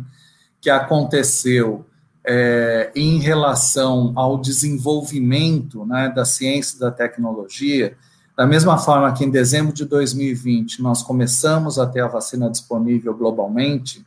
que 0.60 0.70
aconteceu 0.70 1.84
é, 2.24 2.92
em 2.94 3.18
relação 3.18 4.12
ao 4.14 4.38
desenvolvimento 4.38 5.84
né, 5.84 6.08
da 6.14 6.24
ciência 6.24 6.76
e 6.76 6.78
da 6.78 6.92
tecnologia, 6.92 7.96
da 8.36 8.46
mesma 8.46 8.78
forma 8.78 9.12
que 9.12 9.24
em 9.24 9.30
dezembro 9.30 9.72
de 9.72 9.84
2020 9.84 10.80
nós 10.80 11.02
começamos 11.02 11.80
a 11.80 11.86
ter 11.86 12.00
a 12.00 12.06
vacina 12.06 12.48
disponível 12.48 13.12
globalmente, 13.12 14.06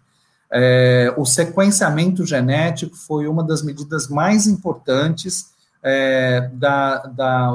é, 0.49 1.13
o 1.17 1.25
sequenciamento 1.25 2.25
genético 2.25 2.95
foi 2.95 3.27
uma 3.27 3.43
das 3.43 3.61
medidas 3.61 4.07
mais 4.07 4.47
importantes 4.47 5.51
é, 5.83 6.49
da, 6.53 6.99
da, 7.07 7.51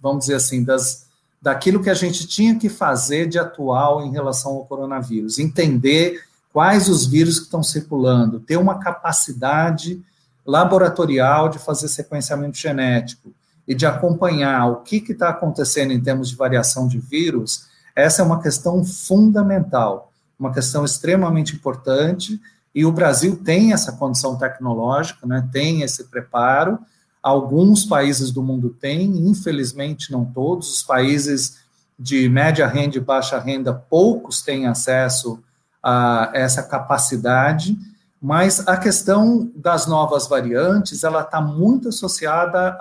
vamos 0.00 0.20
dizer 0.20 0.34
assim, 0.34 0.62
das, 0.62 1.06
daquilo 1.40 1.82
que 1.82 1.90
a 1.90 1.94
gente 1.94 2.26
tinha 2.26 2.58
que 2.58 2.68
fazer 2.68 3.26
de 3.26 3.38
atual 3.38 4.04
em 4.04 4.12
relação 4.12 4.52
ao 4.52 4.66
coronavírus, 4.66 5.38
entender 5.38 6.22
quais 6.52 6.88
os 6.88 7.06
vírus 7.06 7.38
que 7.38 7.46
estão 7.46 7.62
circulando, 7.62 8.38
ter 8.38 8.56
uma 8.56 8.78
capacidade 8.78 10.00
laboratorial 10.46 11.48
de 11.48 11.58
fazer 11.58 11.88
sequenciamento 11.88 12.58
genético 12.58 13.32
e 13.66 13.74
de 13.74 13.86
acompanhar 13.86 14.66
o 14.70 14.76
que 14.76 14.96
está 15.10 15.30
acontecendo 15.30 15.92
em 15.92 16.00
termos 16.00 16.28
de 16.28 16.36
variação 16.36 16.86
de 16.86 16.98
vírus, 16.98 17.66
essa 17.96 18.22
é 18.22 18.24
uma 18.24 18.42
questão 18.42 18.84
fundamental, 18.84 20.12
uma 20.38 20.52
questão 20.52 20.84
extremamente 20.84 21.54
importante, 21.54 22.40
e 22.74 22.84
o 22.84 22.92
Brasil 22.92 23.40
tem 23.42 23.72
essa 23.72 23.92
condição 23.92 24.36
tecnológica, 24.36 25.26
né, 25.26 25.48
tem 25.52 25.82
esse 25.82 26.04
preparo, 26.04 26.78
Alguns 27.24 27.86
países 27.86 28.30
do 28.30 28.42
mundo 28.42 28.68
têm, 28.68 29.26
infelizmente 29.26 30.12
não 30.12 30.26
todos. 30.26 30.70
Os 30.70 30.82
países 30.82 31.56
de 31.98 32.28
média 32.28 32.66
renda 32.66 32.98
e 32.98 33.00
baixa 33.00 33.38
renda, 33.38 33.72
poucos 33.72 34.42
têm 34.42 34.66
acesso 34.66 35.42
a 35.82 36.30
essa 36.34 36.62
capacidade, 36.62 37.78
mas 38.20 38.68
a 38.68 38.76
questão 38.76 39.50
das 39.56 39.86
novas 39.86 40.28
variantes, 40.28 41.02
ela 41.02 41.22
está 41.22 41.40
muito 41.40 41.88
associada 41.88 42.76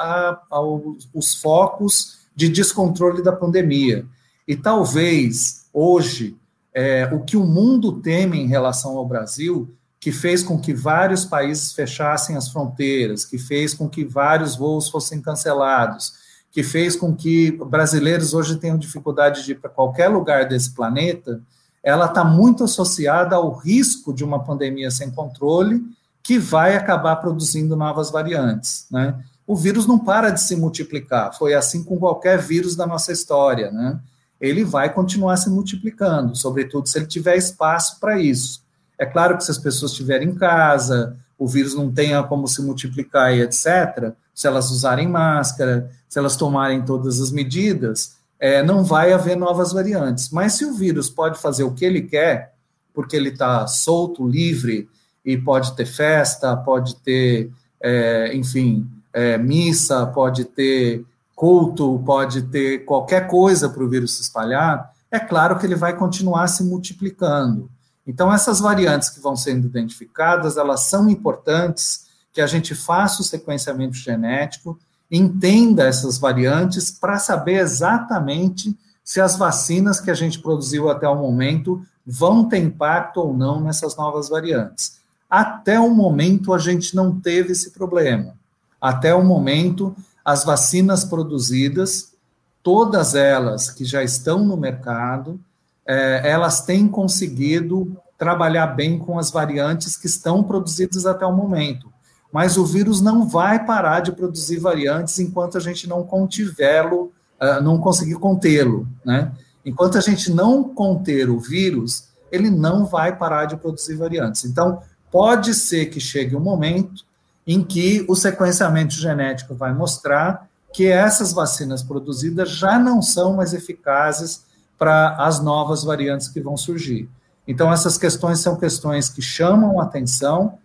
aos 0.49 1.35
focos 1.41 2.19
de 2.35 2.49
descontrole 2.49 3.23
da 3.23 3.31
pandemia. 3.31 4.05
E 4.45 4.57
talvez, 4.57 5.67
hoje, 5.71 6.35
é, 6.73 7.09
o 7.13 7.21
que 7.21 7.37
o 7.37 7.45
mundo 7.45 8.01
teme 8.01 8.41
em 8.41 8.47
relação 8.47 8.97
ao 8.97 9.07
Brasil 9.07 9.73
que 10.03 10.11
fez 10.11 10.43
com 10.43 10.59
que 10.59 10.73
vários 10.73 11.23
países 11.23 11.71
fechassem 11.71 12.35
as 12.35 12.49
fronteiras, 12.49 13.23
que 13.23 13.37
fez 13.37 13.73
com 13.73 13.87
que 13.87 14.03
vários 14.03 14.53
voos 14.57 14.89
fossem 14.89 15.21
cancelados, 15.21 16.11
que 16.51 16.61
fez 16.61 16.93
com 16.93 17.15
que 17.15 17.51
brasileiros 17.51 18.33
hoje 18.33 18.57
tenham 18.57 18.77
dificuldade 18.77 19.45
de 19.45 19.53
ir 19.53 19.61
para 19.61 19.69
qualquer 19.69 20.09
lugar 20.09 20.45
desse 20.45 20.71
planeta, 20.71 21.41
ela 21.81 22.07
está 22.07 22.21
muito 22.21 22.65
associada 22.65 23.37
ao 23.37 23.53
risco 23.53 24.13
de 24.13 24.25
uma 24.25 24.43
pandemia 24.43 24.91
sem 24.91 25.09
controle 25.09 25.81
que 26.21 26.37
vai 26.37 26.75
acabar 26.75 27.15
produzindo 27.15 27.73
novas 27.73 28.11
variantes, 28.11 28.85
né? 28.91 29.15
O 29.47 29.55
vírus 29.55 29.87
não 29.87 29.97
para 29.97 30.31
de 30.31 30.41
se 30.41 30.57
multiplicar, 30.57 31.33
foi 31.33 31.53
assim 31.53 31.81
com 31.81 31.97
qualquer 31.97 32.39
vírus 32.39 32.75
da 32.75 32.85
nossa 32.85 33.13
história, 33.13 33.71
né? 33.71 33.97
Ele 34.37 34.65
vai 34.65 34.93
continuar 34.93 35.37
se 35.37 35.49
multiplicando, 35.49 36.35
sobretudo 36.35 36.89
se 36.89 36.97
ele 36.97 37.07
tiver 37.07 37.37
espaço 37.37 38.01
para 38.01 38.19
isso. 38.19 38.62
É 38.97 39.05
claro 39.05 39.37
que 39.37 39.43
se 39.43 39.51
as 39.51 39.57
pessoas 39.57 39.91
estiverem 39.91 40.29
em 40.29 40.35
casa, 40.35 41.17
o 41.37 41.47
vírus 41.47 41.73
não 41.73 41.91
tenha 41.91 42.21
como 42.23 42.47
se 42.47 42.61
multiplicar 42.61 43.33
e 43.33 43.41
etc., 43.41 44.13
se 44.33 44.47
elas 44.47 44.71
usarem 44.71 45.07
máscara, 45.07 45.91
se 46.09 46.17
elas 46.17 46.35
tomarem 46.35 46.81
todas 46.83 47.19
as 47.19 47.31
medidas, 47.31 48.15
é, 48.39 48.63
não 48.63 48.83
vai 48.83 49.13
haver 49.13 49.37
novas 49.37 49.71
variantes. 49.71 50.29
Mas 50.29 50.53
se 50.53 50.65
o 50.65 50.73
vírus 50.73 51.09
pode 51.09 51.39
fazer 51.39 51.63
o 51.63 51.73
que 51.73 51.85
ele 51.85 52.01
quer, 52.01 52.53
porque 52.93 53.15
ele 53.15 53.29
está 53.29 53.67
solto, 53.67 54.27
livre, 54.27 54.89
e 55.25 55.37
pode 55.37 55.75
ter 55.75 55.85
festa, 55.85 56.55
pode 56.55 56.95
ter, 56.97 57.51
é, 57.81 58.35
enfim, 58.35 58.87
é, 59.13 59.37
missa, 59.37 60.05
pode 60.07 60.45
ter 60.45 61.05
culto, 61.35 62.01
pode 62.05 62.43
ter 62.43 62.85
qualquer 62.85 63.27
coisa 63.27 63.69
para 63.69 63.83
o 63.83 63.89
vírus 63.89 64.15
se 64.15 64.21
espalhar, 64.21 64.91
é 65.11 65.19
claro 65.19 65.57
que 65.57 65.65
ele 65.65 65.75
vai 65.75 65.95
continuar 65.95 66.47
se 66.47 66.63
multiplicando. 66.63 67.69
Então, 68.05 68.33
essas 68.33 68.59
variantes 68.59 69.09
que 69.09 69.19
vão 69.19 69.35
sendo 69.35 69.67
identificadas, 69.67 70.57
elas 70.57 70.81
são 70.81 71.09
importantes 71.09 72.07
que 72.33 72.41
a 72.41 72.47
gente 72.47 72.75
faça 72.75 73.21
o 73.21 73.25
sequenciamento 73.25 73.95
genético, 73.95 74.77
entenda 75.09 75.85
essas 75.85 76.17
variantes 76.17 76.91
para 76.91 77.19
saber 77.19 77.59
exatamente 77.59 78.77
se 79.03 79.21
as 79.21 79.37
vacinas 79.37 79.99
que 79.99 80.09
a 80.09 80.13
gente 80.13 80.39
produziu 80.39 80.89
até 80.89 81.07
o 81.07 81.15
momento 81.15 81.85
vão 82.05 82.47
ter 82.47 82.57
impacto 82.57 83.17
ou 83.17 83.33
não 83.33 83.61
nessas 83.61 83.95
novas 83.95 84.29
variantes. 84.29 84.99
Até 85.29 85.79
o 85.79 85.89
momento, 85.89 86.53
a 86.53 86.57
gente 86.57 86.95
não 86.95 87.19
teve 87.19 87.51
esse 87.51 87.71
problema. 87.71 88.35
Até 88.81 89.13
o 89.13 89.23
momento, 89.23 89.95
as 90.23 90.43
vacinas 90.43 91.03
produzidas, 91.03 92.13
todas 92.61 93.15
elas 93.15 93.69
que 93.69 93.85
já 93.85 94.03
estão 94.03 94.43
no 94.43 94.57
mercado, 94.57 95.39
é, 95.85 96.29
elas 96.29 96.61
têm 96.61 96.87
conseguido 96.87 97.95
trabalhar 98.17 98.67
bem 98.67 98.97
com 98.97 99.19
as 99.19 99.31
variantes 99.31 99.97
que 99.97 100.07
estão 100.07 100.43
produzidas 100.43 101.05
até 101.05 101.25
o 101.25 101.35
momento. 101.35 101.91
Mas 102.31 102.57
o 102.57 102.65
vírus 102.65 103.01
não 103.01 103.27
vai 103.27 103.63
parar 103.65 103.99
de 103.99 104.11
produzir 104.11 104.57
variantes 104.59 105.19
enquanto 105.19 105.57
a 105.57 105.61
gente 105.61 105.87
não 105.87 106.03
contivê-lo, 106.03 107.11
uh, 107.41 107.61
não 107.61 107.77
conseguir 107.77 108.15
contê-lo, 108.15 108.87
né? 109.05 109.31
Enquanto 109.65 109.97
a 109.97 110.01
gente 110.01 110.31
não 110.31 110.63
conter 110.63 111.29
o 111.29 111.39
vírus, 111.39 112.09
ele 112.31 112.49
não 112.49 112.85
vai 112.85 113.15
parar 113.15 113.45
de 113.45 113.55
produzir 113.55 113.95
variantes. 113.95 114.45
Então, 114.45 114.81
pode 115.11 115.53
ser 115.53 115.85
que 115.85 115.99
chegue 115.99 116.35
um 116.35 116.39
momento 116.39 117.05
em 117.45 117.63
que 117.63 118.05
o 118.09 118.15
sequenciamento 118.15 118.93
genético 118.93 119.53
vai 119.53 119.73
mostrar 119.73 120.49
que 120.73 120.87
essas 120.87 121.31
vacinas 121.31 121.83
produzidas 121.83 122.49
já 122.49 122.79
não 122.79 123.01
são 123.01 123.35
mais 123.35 123.53
eficazes 123.53 124.43
para 124.83 125.15
as 125.15 125.39
novas 125.39 125.81
variantes 125.85 126.27
que 126.27 126.41
vão 126.41 126.57
surgir. 126.57 127.09
Então, 127.47 127.71
essas 127.71 127.97
questões 127.97 128.39
são 128.39 128.57
questões 128.57 129.07
que 129.07 129.21
chamam 129.21 129.79
atenção 129.79 130.57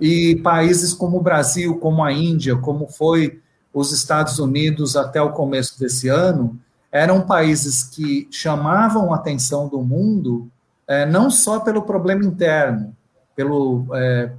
e 0.00 0.36
países 0.36 0.94
como 0.94 1.18
o 1.18 1.22
Brasil, 1.22 1.76
como 1.76 2.02
a 2.02 2.10
Índia, 2.10 2.56
como 2.56 2.88
foi 2.88 3.38
os 3.74 3.92
Estados 3.92 4.38
Unidos 4.38 4.96
até 4.96 5.20
o 5.20 5.32
começo 5.32 5.78
desse 5.78 6.08
ano, 6.08 6.58
eram 6.90 7.20
países 7.20 7.82
que 7.82 8.26
chamavam 8.30 9.12
a 9.12 9.16
atenção 9.16 9.68
do 9.68 9.82
mundo 9.82 10.50
é, 10.88 11.04
não 11.04 11.30
só 11.30 11.60
pelo 11.60 11.82
problema 11.82 12.24
interno, 12.24 12.96
pelo 13.34 13.86
é, 13.92 14.32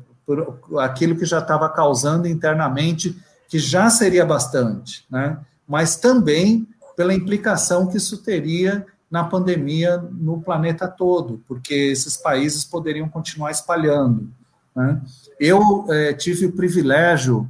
aquilo 0.79 1.15
que 1.15 1.25
já 1.25 1.37
estava 1.37 1.69
causando 1.69 2.27
internamente, 2.27 3.15
que 3.47 3.59
já 3.59 3.87
seria 3.91 4.25
bastante, 4.25 5.05
né? 5.11 5.37
mas 5.67 5.95
também 5.95 6.67
pela 6.95 7.13
implicação 7.13 7.85
que 7.85 7.97
isso 7.97 8.17
teria 8.23 8.83
na 9.09 9.23
pandemia 9.23 9.97
no 10.11 10.41
planeta 10.41 10.87
todo, 10.87 11.41
porque 11.47 11.73
esses 11.73 12.17
países 12.17 12.63
poderiam 12.63 13.07
continuar 13.07 13.51
espalhando. 13.51 14.29
Né? 14.75 15.01
Eu 15.39 15.85
é, 15.89 16.13
tive 16.13 16.45
o 16.45 16.51
privilégio 16.51 17.49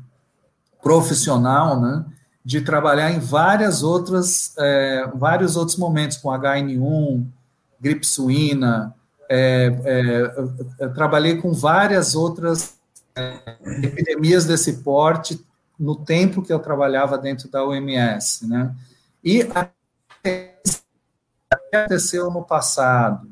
profissional 0.82 1.82
né, 1.82 2.06
de 2.46 2.62
trabalhar 2.62 3.12
em 3.12 3.20
várias 3.20 3.84
outras, 3.84 4.54
é, 4.58 5.10
vários 5.16 5.56
outros 5.56 5.78
momentos, 5.78 6.18
com 6.18 6.30
HN1, 6.30 7.26
gripe 7.80 8.06
suína, 8.06 8.94
é, 9.30 9.70
trabalhei 10.94 11.42
com 11.42 11.52
várias 11.52 12.16
outras 12.16 12.78
epidemias 13.84 14.46
desse 14.46 14.78
porte 14.84 15.44
no 15.78 15.96
tempo 15.96 16.42
que 16.42 16.54
eu 16.54 16.60
trabalhava 16.60 17.18
dentro 17.18 17.50
da 17.50 17.66
OMS, 17.66 18.48
né? 18.48 18.74
E 19.24 19.46
aconteceu 21.76 22.32
no 22.32 22.44
passado, 22.44 23.28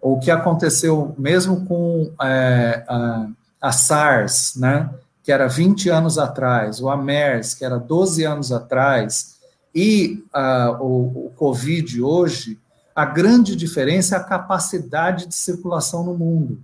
ou 0.00 0.16
o 0.16 0.20
que 0.20 0.30
aconteceu 0.30 1.14
mesmo 1.18 1.64
com 1.66 2.12
é, 2.22 2.84
a, 2.88 3.26
a, 3.60 3.72
SARS, 3.72 4.54
né, 4.56 4.90
que 5.22 5.32
era 5.32 5.48
20 5.48 5.88
anos 5.88 6.18
atrás, 6.18 6.80
a 6.82 6.96
MERS, 6.96 7.54
que 7.54 7.64
era 7.64 7.78
12 7.78 8.24
anos 8.24 8.52
atrás, 8.52 9.36
e 9.74 10.24
a, 10.32 10.76
o, 10.80 11.26
o 11.26 11.32
Covid 11.36 12.00
hoje, 12.02 12.58
a 12.94 13.04
grande 13.04 13.54
diferença 13.54 14.16
é 14.16 14.18
a 14.18 14.24
capacidade 14.24 15.26
de 15.26 15.34
circulação 15.34 16.02
no 16.02 16.16
mundo. 16.16 16.58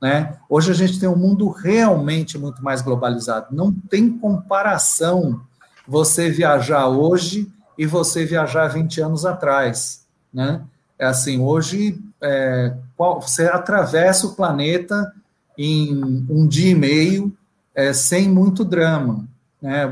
Né? 0.00 0.36
Hoje 0.48 0.70
a 0.70 0.74
gente 0.74 1.00
tem 1.00 1.08
um 1.08 1.16
mundo 1.16 1.48
realmente 1.48 2.38
muito 2.38 2.62
mais 2.62 2.82
globalizado. 2.82 3.46
Não 3.50 3.72
tem 3.72 4.10
comparação 4.10 5.40
você 5.86 6.30
viajar 6.30 6.88
hoje 6.88 7.50
e 7.76 7.86
você 7.86 8.24
viajar 8.24 8.68
20 8.68 9.00
anos 9.00 9.24
atrás. 9.24 9.97
Né? 10.32 10.62
É 10.98 11.06
assim, 11.06 11.40
hoje 11.40 11.98
é, 12.20 12.74
você 12.96 13.46
atravessa 13.46 14.26
o 14.26 14.34
planeta 14.34 15.12
em 15.56 16.26
um 16.28 16.46
dia 16.46 16.70
e 16.70 16.74
meio 16.74 17.36
é, 17.74 17.92
sem 17.92 18.28
muito 18.28 18.64
drama. 18.64 19.26
Né? 19.60 19.86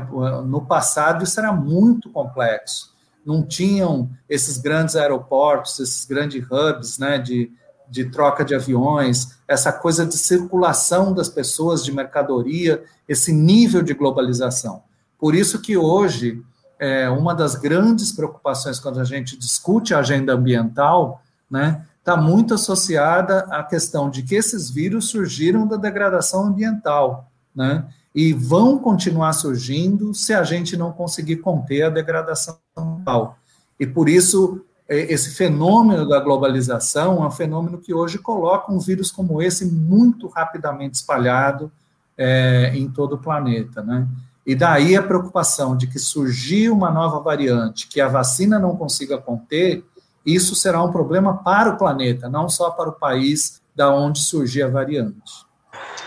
No 0.45 0.65
passado 0.65 1.23
isso 1.23 1.39
era 1.39 1.51
muito 1.51 2.09
complexo 2.09 2.95
não 3.27 3.43
tinham 3.43 4.09
esses 4.29 4.57
grandes 4.57 4.95
aeroportos, 4.95 5.77
esses 5.81 6.05
grandes 6.05 6.41
hubs 6.49 6.97
né, 6.97 7.17
de, 7.17 7.51
de 7.89 8.05
troca 8.05 8.45
de 8.45 8.55
aviões, 8.55 9.37
essa 9.45 9.69
coisa 9.69 10.05
de 10.05 10.17
circulação 10.17 11.13
das 11.13 11.27
pessoas, 11.27 11.83
de 11.83 11.91
mercadoria, 11.91 12.81
esse 13.05 13.33
nível 13.33 13.81
de 13.83 13.93
globalização. 13.93 14.81
Por 15.19 15.35
isso 15.35 15.61
que 15.61 15.75
hoje, 15.75 16.41
é, 16.79 17.09
uma 17.09 17.33
das 17.33 17.55
grandes 17.55 18.11
preocupações 18.11 18.79
quando 18.79 18.99
a 18.99 19.03
gente 19.03 19.37
discute 19.37 19.93
a 19.93 19.99
agenda 19.99 20.33
ambiental, 20.33 21.21
né, 21.49 21.85
está 21.99 22.15
muito 22.15 22.53
associada 22.53 23.39
à 23.51 23.63
questão 23.63 24.09
de 24.09 24.23
que 24.23 24.35
esses 24.35 24.69
vírus 24.69 25.09
surgiram 25.09 25.67
da 25.67 25.75
degradação 25.75 26.45
ambiental, 26.45 27.29
né? 27.53 27.85
e 28.15 28.33
vão 28.33 28.79
continuar 28.79 29.33
surgindo 29.33 30.11
se 30.13 30.33
a 30.33 30.41
gente 30.41 30.75
não 30.75 30.91
conseguir 30.91 31.35
conter 31.35 31.83
a 31.83 31.89
degradação 31.89 32.57
ambiental. 32.75 33.37
E 33.79 33.85
por 33.85 34.09
isso, 34.09 34.65
é, 34.89 35.13
esse 35.13 35.35
fenômeno 35.35 36.07
da 36.07 36.19
globalização 36.19 37.23
é 37.23 37.27
um 37.27 37.31
fenômeno 37.31 37.77
que 37.77 37.93
hoje 37.93 38.17
coloca 38.17 38.71
um 38.71 38.79
vírus 38.79 39.11
como 39.11 39.39
esse 39.39 39.65
muito 39.65 40.27
rapidamente 40.27 40.95
espalhado 40.95 41.71
é, 42.17 42.71
em 42.73 42.89
todo 42.89 43.13
o 43.13 43.17
planeta, 43.19 43.83
né? 43.83 44.07
E 44.47 44.55
daí 44.55 44.95
a 44.95 45.03
preocupação 45.03 45.75
de 45.75 45.87
que 45.87 45.99
surgir 45.99 46.69
uma 46.69 46.89
nova 46.89 47.19
variante 47.19 47.85
que 47.85 47.99
a 47.99 48.07
vacina 48.07 48.57
não 48.57 48.77
consiga 48.77 49.17
conter, 49.17 49.83
isso 50.25 50.55
será 50.55 50.81
um 50.81 50.89
problema 50.89 51.43
para 51.43 51.71
o 51.71 51.77
planeta, 51.77 52.29
não 52.29 52.47
só 52.47 52.69
para 52.69 52.87
o 52.87 52.93
país 52.93 53.61
da 53.75 53.93
onde 53.93 54.19
surgir 54.19 54.63
a 54.63 54.69
variante. 54.69 55.45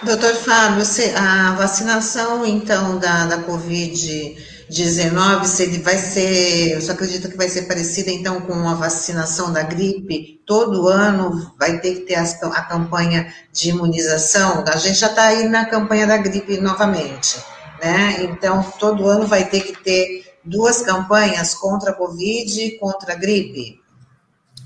Doutor 0.03 0.35
Fábio, 0.35 0.83
a 1.15 1.53
vacinação, 1.53 2.47
então, 2.47 2.99
da, 2.99 3.27
da 3.27 3.45
Covid-19, 3.45 5.45
se 5.45 5.79
vai 5.81 5.99
ser, 5.99 6.81
você 6.81 6.93
acredita 6.93 7.29
que 7.29 7.37
vai 7.37 7.51
ser 7.51 7.63
parecida, 7.63 8.11
então, 8.11 8.41
com 8.41 8.67
a 8.67 8.73
vacinação 8.73 9.53
da 9.53 9.63
gripe? 9.63 10.41
Todo 10.47 10.89
ano 10.89 11.53
vai 11.59 11.79
ter 11.81 11.97
que 11.97 12.01
ter 12.01 12.15
a, 12.15 12.23
a 12.23 12.63
campanha 12.63 13.31
de 13.53 13.69
imunização? 13.69 14.65
A 14.67 14.79
gente 14.79 14.99
já 14.99 15.09
está 15.09 15.25
aí 15.25 15.47
na 15.47 15.67
campanha 15.67 16.07
da 16.07 16.17
gripe 16.17 16.59
novamente, 16.59 17.39
né? 17.83 18.25
Então, 18.25 18.63
todo 18.79 19.09
ano 19.09 19.27
vai 19.27 19.49
ter 19.49 19.61
que 19.61 19.83
ter 19.83 20.35
duas 20.45 20.83
campanhas 20.83 21.55
contra 21.55 21.91
a 21.91 21.95
Covid 21.95 22.61
e 22.61 22.79
contra 22.79 23.13
a 23.13 23.17
gripe? 23.17 23.81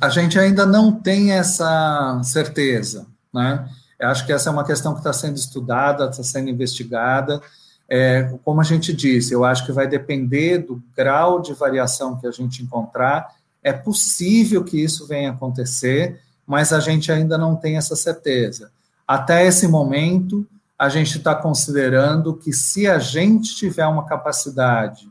A 0.01 0.09
gente 0.09 0.39
ainda 0.39 0.66
não 0.66 0.93
tem 0.93 1.32
essa 1.32 2.20
certeza, 2.24 3.07
né? 3.32 3.69
Eu 3.99 4.09
acho 4.09 4.27
que 4.27 4.32
essa 4.32 4.51
é 4.51 4.53
uma 4.53 4.65
questão 4.65 4.93
que 4.93 5.01
está 5.01 5.12
sendo 5.12 5.36
estudada, 5.36 6.11
está 6.11 6.23
sendo 6.23 6.51
investigada. 6.51 7.41
É, 7.89 8.35
como 8.45 8.61
a 8.61 8.65
gente 8.65 8.93
disse, 8.93 9.32
eu 9.32 9.45
acho 9.45 9.65
que 9.65 9.73
vai 9.73 9.86
depender 9.86 10.59
do 10.59 10.82
grau 10.97 11.41
de 11.41 11.53
variação 11.55 12.16
que 12.16 12.27
a 12.27 12.31
gente 12.31 12.62
encontrar. 12.62 13.35
É 13.62 13.73
possível 13.73 14.65
que 14.65 14.82
isso 14.82 15.07
venha 15.07 15.31
acontecer, 15.31 16.20
mas 16.47 16.73
a 16.73 16.81
gente 16.81 17.11
ainda 17.11 17.39
não 17.39 17.57
tem 17.57 17.77
essa 17.77 17.95
certeza. 17.95 18.70
Até 19.07 19.47
esse 19.47 19.69
momento, 19.69 20.47
a 20.79 20.89
gente 20.89 21.19
está 21.19 21.35
considerando 21.35 22.35
que 22.35 22.53
se 22.53 22.87
a 22.87 22.99
gente 22.99 23.55
tiver 23.55 23.87
uma 23.87 24.05
capacidade 24.05 25.09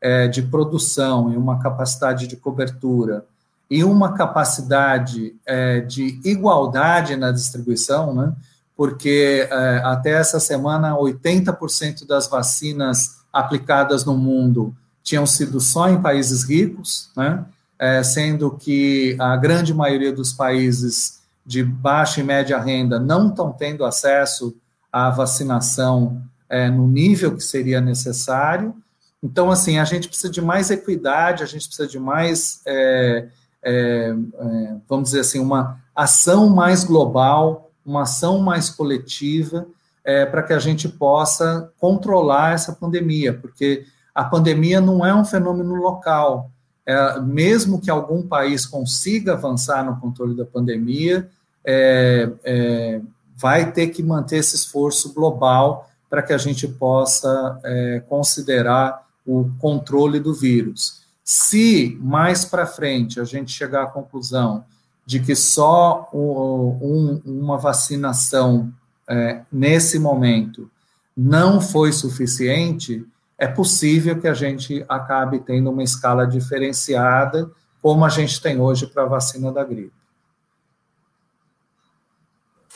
é, 0.00 0.28
de 0.28 0.42
produção 0.42 1.32
e 1.32 1.36
uma 1.36 1.58
capacidade 1.58 2.26
de 2.26 2.36
cobertura 2.36 3.24
e 3.70 3.82
uma 3.82 4.12
capacidade 4.12 5.34
é, 5.44 5.80
de 5.80 6.20
igualdade 6.24 7.16
na 7.16 7.32
distribuição, 7.32 8.14
né? 8.14 8.32
porque 8.76 9.48
é, 9.50 9.80
até 9.84 10.10
essa 10.10 10.38
semana 10.38 10.94
80% 10.94 12.06
das 12.06 12.28
vacinas 12.28 13.16
aplicadas 13.32 14.04
no 14.04 14.16
mundo 14.16 14.74
tinham 15.02 15.24
sido 15.24 15.60
só 15.60 15.88
em 15.88 16.00
países 16.00 16.44
ricos, 16.44 17.10
né? 17.16 17.44
É, 17.78 18.02
sendo 18.02 18.52
que 18.52 19.16
a 19.20 19.36
grande 19.36 19.74
maioria 19.74 20.10
dos 20.10 20.32
países 20.32 21.20
de 21.44 21.62
baixa 21.62 22.20
e 22.20 22.24
média 22.24 22.58
renda 22.58 22.98
não 22.98 23.28
estão 23.28 23.52
tendo 23.52 23.84
acesso 23.84 24.56
à 24.96 25.10
vacinação 25.10 26.22
é, 26.48 26.70
no 26.70 26.86
nível 26.86 27.34
que 27.36 27.42
seria 27.42 27.80
necessário. 27.80 28.74
Então, 29.22 29.50
assim, 29.50 29.78
a 29.78 29.84
gente 29.84 30.08
precisa 30.08 30.30
de 30.30 30.40
mais 30.40 30.70
equidade, 30.70 31.42
a 31.42 31.46
gente 31.46 31.66
precisa 31.66 31.88
de 31.88 31.98
mais 31.98 32.60
é, 32.66 33.28
é, 33.62 34.14
é, 34.38 34.76
vamos 34.88 35.10
dizer 35.10 35.20
assim, 35.20 35.40
uma 35.40 35.80
ação 35.94 36.48
mais 36.48 36.84
global 36.84 37.66
uma 37.86 38.02
ação 38.02 38.40
mais 38.40 38.68
coletiva 38.68 39.66
é, 40.04 40.26
para 40.26 40.42
que 40.42 40.52
a 40.52 40.58
gente 40.58 40.88
possa 40.88 41.70
controlar 41.78 42.54
essa 42.54 42.72
pandemia, 42.72 43.32
porque 43.32 43.84
a 44.14 44.24
pandemia 44.24 44.80
não 44.80 45.06
é 45.06 45.14
um 45.14 45.24
fenômeno 45.24 45.74
local. 45.76 46.50
É, 46.84 47.20
mesmo 47.20 47.80
que 47.80 47.90
algum 47.90 48.22
país 48.22 48.66
consiga 48.66 49.32
avançar 49.32 49.84
no 49.84 50.00
controle 50.00 50.36
da 50.36 50.44
pandemia, 50.44 51.28
é, 51.64 52.30
é, 52.44 53.00
vai 53.36 53.70
ter 53.72 53.88
que 53.88 54.02
manter 54.02 54.38
esse 54.38 54.56
esforço 54.56 55.12
global 55.12 55.90
para 56.08 56.22
que 56.22 56.32
a 56.32 56.38
gente 56.38 56.66
possa 56.66 57.60
é, 57.64 58.02
considerar 58.08 59.06
o 59.26 59.50
controle 59.58 60.18
do 60.20 60.32
vírus. 60.32 61.02
Se 61.22 61.98
mais 62.00 62.44
para 62.44 62.66
frente 62.66 63.20
a 63.20 63.24
gente 63.24 63.52
chegar 63.52 63.82
à 63.82 63.86
conclusão 63.86 64.64
de 65.04 65.20
que 65.20 65.34
só 65.34 66.08
um, 66.12 67.20
uma 67.24 67.58
vacinação 67.58 68.72
é, 69.08 69.42
nesse 69.52 69.98
momento 69.98 70.70
não 71.16 71.60
foi 71.60 71.92
suficiente, 71.92 73.06
é 73.38 73.46
possível 73.46 74.18
que 74.18 74.28
a 74.28 74.34
gente 74.34 74.84
acabe 74.88 75.40
tendo 75.40 75.70
uma 75.70 75.82
escala 75.82 76.26
diferenciada, 76.26 77.50
como 77.82 78.04
a 78.04 78.08
gente 78.08 78.40
tem 78.40 78.60
hoje 78.60 78.86
para 78.86 79.04
a 79.04 79.06
vacina 79.06 79.52
da 79.52 79.64
gripe. 79.64 79.95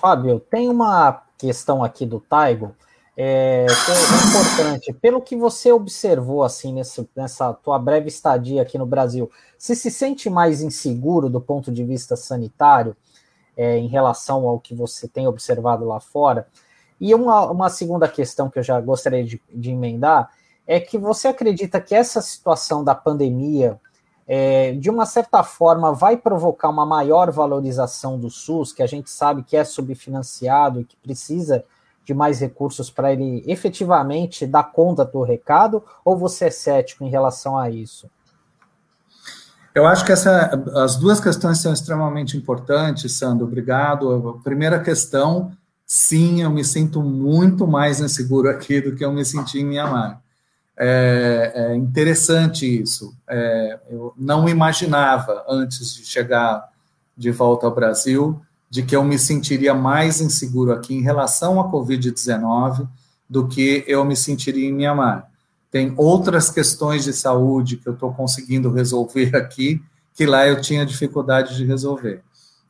Fábio, 0.01 0.41
tem 0.41 0.69
uma 0.69 1.23
questão 1.37 1.85
aqui 1.85 2.07
do 2.07 2.21
Taigo, 2.21 2.75
é, 3.17 3.67
é, 3.67 4.29
importante. 4.29 4.93
Pelo 4.95 5.21
que 5.21 5.37
você 5.37 5.71
observou 5.71 6.43
assim 6.43 6.73
nessa, 6.73 7.07
nessa 7.15 7.53
tua 7.53 7.79
breve 7.79 8.09
estadia 8.09 8.63
aqui 8.63 8.79
no 8.79 8.87
Brasil, 8.87 9.31
se 9.59 9.77
se 9.77 9.91
sente 9.91 10.31
mais 10.31 10.63
inseguro 10.63 11.29
do 11.29 11.41
ponto 11.41 11.71
de 11.71 11.85
vista 11.85 12.17
sanitário? 12.17 12.97
é, 13.61 13.77
em 13.77 13.89
relação 13.89 14.49
ao 14.49 14.59
que 14.59 14.75
você 14.75 15.07
tem 15.07 15.27
observado 15.27 15.85
lá 15.85 16.01
fora. 16.01 16.47
E 16.99 17.15
uma, 17.15 17.51
uma 17.51 17.69
segunda 17.69 18.09
questão 18.09 18.49
que 18.49 18.59
eu 18.59 18.63
já 18.63 18.81
gostaria 18.81 19.23
de, 19.23 19.39
de 19.53 19.71
emendar 19.71 20.31
é 20.67 20.81
que 20.81 20.97
você 20.97 21.29
acredita 21.29 21.79
que 21.79 21.95
essa 21.95 22.23
situação 22.23 22.83
da 22.83 22.95
pandemia, 22.95 23.79
é, 24.27 24.73
de 24.73 24.89
uma 24.89 25.07
certa 25.07 25.43
forma, 25.43 25.93
vai 25.93 26.17
provocar 26.17 26.69
uma 26.69 26.87
maior 26.87 27.31
valorização 27.31 28.19
do 28.19 28.31
SUS, 28.31 28.73
que 28.73 28.83
a 28.83 28.87
gente 28.87 29.11
sabe 29.11 29.43
que 29.43 29.57
é 29.57 29.65
subfinanciado 29.65 30.81
e 30.81 30.85
que 30.85 30.97
precisa 30.97 31.65
de 32.05 32.15
mais 32.15 32.41
recursos 32.41 32.91
para 32.91 33.13
ele 33.13 33.43
efetivamente 33.47 34.47
dar 34.47 34.65
conta 34.65 35.05
do 35.05 35.23
recado, 35.23 35.83
ou 36.05 36.17
você 36.17 36.47
é 36.47 36.51
cético 36.51 37.05
em 37.05 37.11
relação 37.11 37.57
a 37.57 37.71
isso? 37.71 38.09
Eu 39.75 39.87
acho 39.87 40.05
que 40.05 40.11
essa, 40.11 40.51
as 40.77 40.97
duas 40.97 41.21
questões 41.21 41.59
são 41.59 41.73
extremamente 41.73 42.37
importantes, 42.37 43.17
Sandro. 43.17 43.47
Obrigado. 43.47 44.31
A 44.41 44.43
primeira 44.43 44.81
questão, 44.81 45.53
sim, 45.87 46.43
eu 46.43 46.51
me 46.51 46.65
sinto 46.65 47.01
muito 47.03 47.67
mais 47.67 48.01
inseguro 48.01 48.49
aqui 48.51 48.81
do 48.81 48.97
que 48.97 49.05
eu 49.05 49.13
me 49.13 49.25
senti 49.25 49.61
em 49.61 49.65
Mianmar. 49.65 50.21
É, 50.83 51.53
é 51.55 51.77
interessante 51.77 52.65
isso. 52.65 53.15
É, 53.29 53.79
eu 53.91 54.15
não 54.17 54.49
imaginava, 54.49 55.45
antes 55.47 55.95
de 55.95 56.07
chegar 56.07 56.71
de 57.15 57.31
volta 57.31 57.67
ao 57.67 57.75
Brasil, 57.75 58.41
de 58.71 58.83
que 58.83 58.97
eu 58.97 59.05
me 59.05 59.19
sentiria 59.19 59.75
mais 59.75 60.23
inseguro 60.23 60.73
aqui 60.73 60.95
em 60.95 61.03
relação 61.03 61.61
à 61.61 61.71
Covid-19 61.71 62.89
do 63.29 63.47
que 63.47 63.85
eu 63.87 64.07
me 64.07 64.17
sentiria 64.17 64.67
em 64.67 64.73
Mianmar. 64.73 65.29
Tem 65.71 65.93
outras 65.99 66.49
questões 66.49 67.05
de 67.05 67.13
saúde 67.13 67.77
que 67.77 67.87
eu 67.87 67.93
estou 67.93 68.15
conseguindo 68.15 68.73
resolver 68.73 69.37
aqui, 69.37 69.83
que 70.15 70.25
lá 70.25 70.47
eu 70.47 70.63
tinha 70.63 70.87
dificuldade 70.87 71.57
de 71.57 71.67
resolver. 71.67 72.23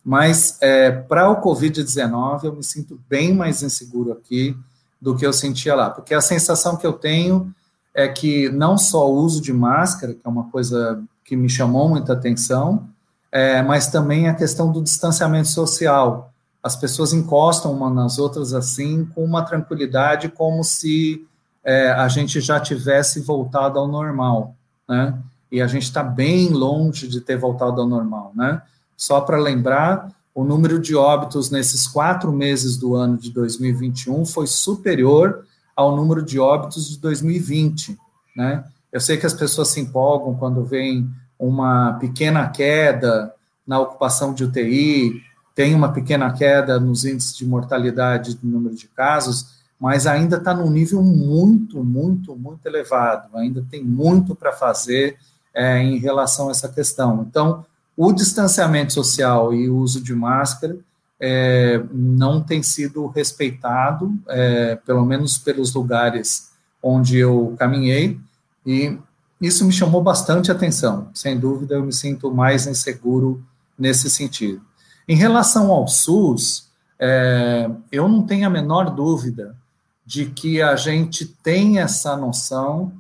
Mas 0.04 0.58
é, 0.60 0.90
para 0.90 1.30
o 1.30 1.40
Covid-19, 1.40 2.42
eu 2.42 2.56
me 2.56 2.64
sinto 2.64 3.00
bem 3.08 3.32
mais 3.32 3.62
inseguro 3.62 4.10
aqui 4.10 4.56
do 5.00 5.14
que 5.14 5.24
eu 5.24 5.32
sentia 5.32 5.76
lá, 5.76 5.90
porque 5.90 6.12
a 6.12 6.20
sensação 6.20 6.76
que 6.76 6.86
eu 6.86 6.92
tenho 6.92 7.54
é 7.94 8.08
que 8.08 8.48
não 8.50 8.78
só 8.78 9.10
o 9.10 9.16
uso 9.16 9.40
de 9.40 9.52
máscara, 9.52 10.14
que 10.14 10.20
é 10.24 10.28
uma 10.28 10.44
coisa 10.50 11.02
que 11.24 11.36
me 11.36 11.48
chamou 11.48 11.88
muita 11.88 12.12
atenção, 12.12 12.88
é, 13.30 13.62
mas 13.62 13.88
também 13.88 14.28
a 14.28 14.34
questão 14.34 14.72
do 14.72 14.82
distanciamento 14.82 15.48
social. 15.48 16.32
As 16.62 16.76
pessoas 16.76 17.12
encostam 17.12 17.72
uma 17.72 17.88
nas 17.88 18.18
outras 18.18 18.52
assim, 18.52 19.04
com 19.14 19.24
uma 19.24 19.42
tranquilidade, 19.42 20.28
como 20.28 20.62
se 20.62 21.26
é, 21.64 21.90
a 21.90 22.08
gente 22.08 22.40
já 22.40 22.58
tivesse 22.60 23.20
voltado 23.20 23.78
ao 23.78 23.86
normal, 23.86 24.54
né? 24.88 25.18
E 25.50 25.60
a 25.60 25.66
gente 25.66 25.82
está 25.82 26.02
bem 26.02 26.48
longe 26.48 27.08
de 27.08 27.20
ter 27.20 27.36
voltado 27.36 27.80
ao 27.80 27.88
normal, 27.88 28.32
né? 28.34 28.62
Só 28.96 29.20
para 29.20 29.36
lembrar, 29.38 30.10
o 30.34 30.44
número 30.44 30.78
de 30.78 30.94
óbitos 30.94 31.50
nesses 31.50 31.86
quatro 31.88 32.32
meses 32.32 32.76
do 32.76 32.94
ano 32.94 33.16
de 33.16 33.30
2021 33.32 34.24
foi 34.26 34.46
superior 34.46 35.44
ao 35.80 35.96
número 35.96 36.22
de 36.22 36.38
óbitos 36.38 36.88
de 36.88 36.98
2020, 36.98 37.98
né? 38.36 38.64
Eu 38.92 39.00
sei 39.00 39.16
que 39.16 39.26
as 39.26 39.32
pessoas 39.32 39.68
se 39.68 39.80
empolgam 39.80 40.34
quando 40.34 40.64
vem 40.64 41.08
uma 41.38 41.94
pequena 41.94 42.48
queda 42.48 43.32
na 43.66 43.78
ocupação 43.80 44.34
de 44.34 44.44
UTI, 44.44 45.22
tem 45.54 45.74
uma 45.74 45.92
pequena 45.92 46.32
queda 46.32 46.78
nos 46.78 47.04
índices 47.04 47.36
de 47.36 47.46
mortalidade 47.46 48.34
do 48.34 48.46
número 48.46 48.74
de 48.74 48.88
casos, 48.88 49.60
mas 49.78 50.06
ainda 50.06 50.36
está 50.36 50.52
num 50.52 50.70
nível 50.70 51.02
muito, 51.02 51.82
muito, 51.82 52.36
muito 52.36 52.66
elevado, 52.66 53.34
ainda 53.36 53.64
tem 53.70 53.82
muito 53.82 54.34
para 54.34 54.52
fazer 54.52 55.16
é, 55.54 55.78
em 55.82 55.98
relação 55.98 56.48
a 56.48 56.50
essa 56.50 56.68
questão. 56.68 57.24
Então, 57.28 57.64
o 57.96 58.12
distanciamento 58.12 58.92
social 58.92 59.54
e 59.54 59.68
o 59.70 59.76
uso 59.78 60.02
de 60.02 60.14
máscara 60.14 60.76
é, 61.20 61.82
não 61.92 62.40
tem 62.40 62.62
sido 62.62 63.06
respeitado, 63.08 64.12
é, 64.28 64.76
pelo 64.76 65.04
menos 65.04 65.36
pelos 65.36 65.74
lugares 65.74 66.50
onde 66.82 67.18
eu 67.18 67.54
caminhei, 67.58 68.18
e 68.64 68.96
isso 69.40 69.64
me 69.64 69.72
chamou 69.72 70.02
bastante 70.02 70.50
atenção. 70.50 71.10
Sem 71.14 71.38
dúvida, 71.38 71.74
eu 71.74 71.84
me 71.84 71.92
sinto 71.92 72.32
mais 72.32 72.66
inseguro 72.66 73.42
nesse 73.78 74.08
sentido. 74.08 74.62
Em 75.06 75.16
relação 75.16 75.70
ao 75.70 75.88
SUS, 75.88 76.68
é, 76.98 77.70
eu 77.90 78.08
não 78.08 78.22
tenho 78.22 78.46
a 78.46 78.50
menor 78.50 78.90
dúvida 78.90 79.56
de 80.04 80.26
que 80.26 80.60
a 80.60 80.76
gente 80.76 81.26
tem 81.26 81.78
essa 81.78 82.16
noção 82.16 82.92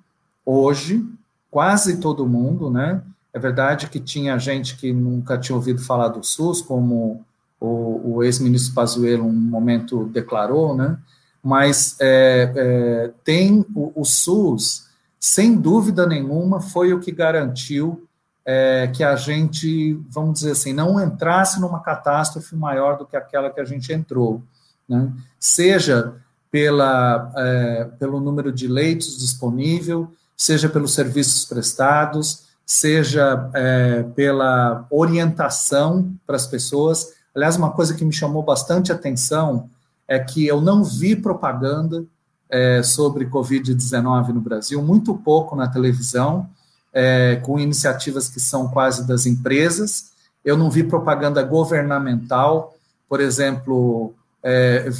hoje, 0.44 1.04
quase 1.50 1.98
todo 1.98 2.28
mundo, 2.28 2.70
né? 2.70 3.02
É 3.32 3.38
verdade 3.38 3.88
que 3.88 4.00
tinha 4.00 4.38
gente 4.38 4.76
que 4.76 4.92
nunca 4.92 5.38
tinha 5.38 5.54
ouvido 5.54 5.80
falar 5.80 6.08
do 6.08 6.24
SUS, 6.24 6.62
como 6.62 7.24
o, 7.60 8.14
o 8.16 8.22
ex-ministro 8.24 8.74
Pazuello 8.74 9.24
um 9.26 9.32
momento 9.32 10.06
declarou, 10.06 10.74
né? 10.74 10.98
Mas 11.42 11.96
é, 12.00 12.52
é, 12.54 13.12
tem 13.22 13.64
o, 13.74 13.92
o, 13.94 14.04
SUS, 14.04 14.86
sem 15.18 15.56
dúvida 15.56 16.06
nenhuma, 16.06 16.60
foi 16.60 16.92
o 16.92 17.00
que 17.00 17.12
garantiu 17.12 18.06
é, 18.44 18.90
que 18.94 19.04
a 19.04 19.16
gente, 19.16 19.94
vamos 20.08 20.40
dizer 20.40 20.52
assim, 20.52 20.72
não 20.72 21.00
entrasse 21.00 21.60
numa 21.60 21.80
catástrofe 21.80 22.56
maior 22.56 22.98
do 22.98 23.06
que 23.06 23.16
aquela 23.16 23.50
que 23.50 23.60
a 23.60 23.64
gente 23.64 23.92
entrou, 23.92 24.42
né? 24.88 25.12
Seja 25.38 26.14
pela, 26.50 27.32
é, 27.36 27.84
pelo 27.98 28.20
número 28.20 28.50
de 28.50 28.66
leitos 28.66 29.18
disponível, 29.18 30.12
seja 30.36 30.68
pelos 30.68 30.94
serviços 30.94 31.44
prestados, 31.44 32.50
seja 32.66 33.50
é, 33.54 34.02
pela 34.14 34.86
orientação 34.90 36.14
para 36.26 36.36
as 36.36 36.46
pessoas. 36.46 37.14
Aliás, 37.34 37.56
uma 37.56 37.70
coisa 37.70 37.94
que 37.94 38.04
me 38.04 38.12
chamou 38.12 38.42
bastante 38.42 38.92
atenção 38.92 39.68
é 40.06 40.18
que 40.18 40.46
eu 40.46 40.60
não 40.60 40.82
vi 40.82 41.14
propaganda 41.14 42.04
é, 42.48 42.82
sobre 42.82 43.26
Covid-19 43.26 44.28
no 44.28 44.40
Brasil, 44.40 44.82
muito 44.82 45.14
pouco 45.14 45.54
na 45.54 45.68
televisão, 45.68 46.48
é, 46.92 47.36
com 47.36 47.58
iniciativas 47.58 48.28
que 48.28 48.40
são 48.40 48.68
quase 48.68 49.06
das 49.06 49.24
empresas. 49.24 50.10
Eu 50.44 50.56
não 50.56 50.70
vi 50.70 50.82
propaganda 50.82 51.42
governamental, 51.42 52.74
por 53.08 53.20
exemplo, 53.20 54.12
é, 54.42 54.90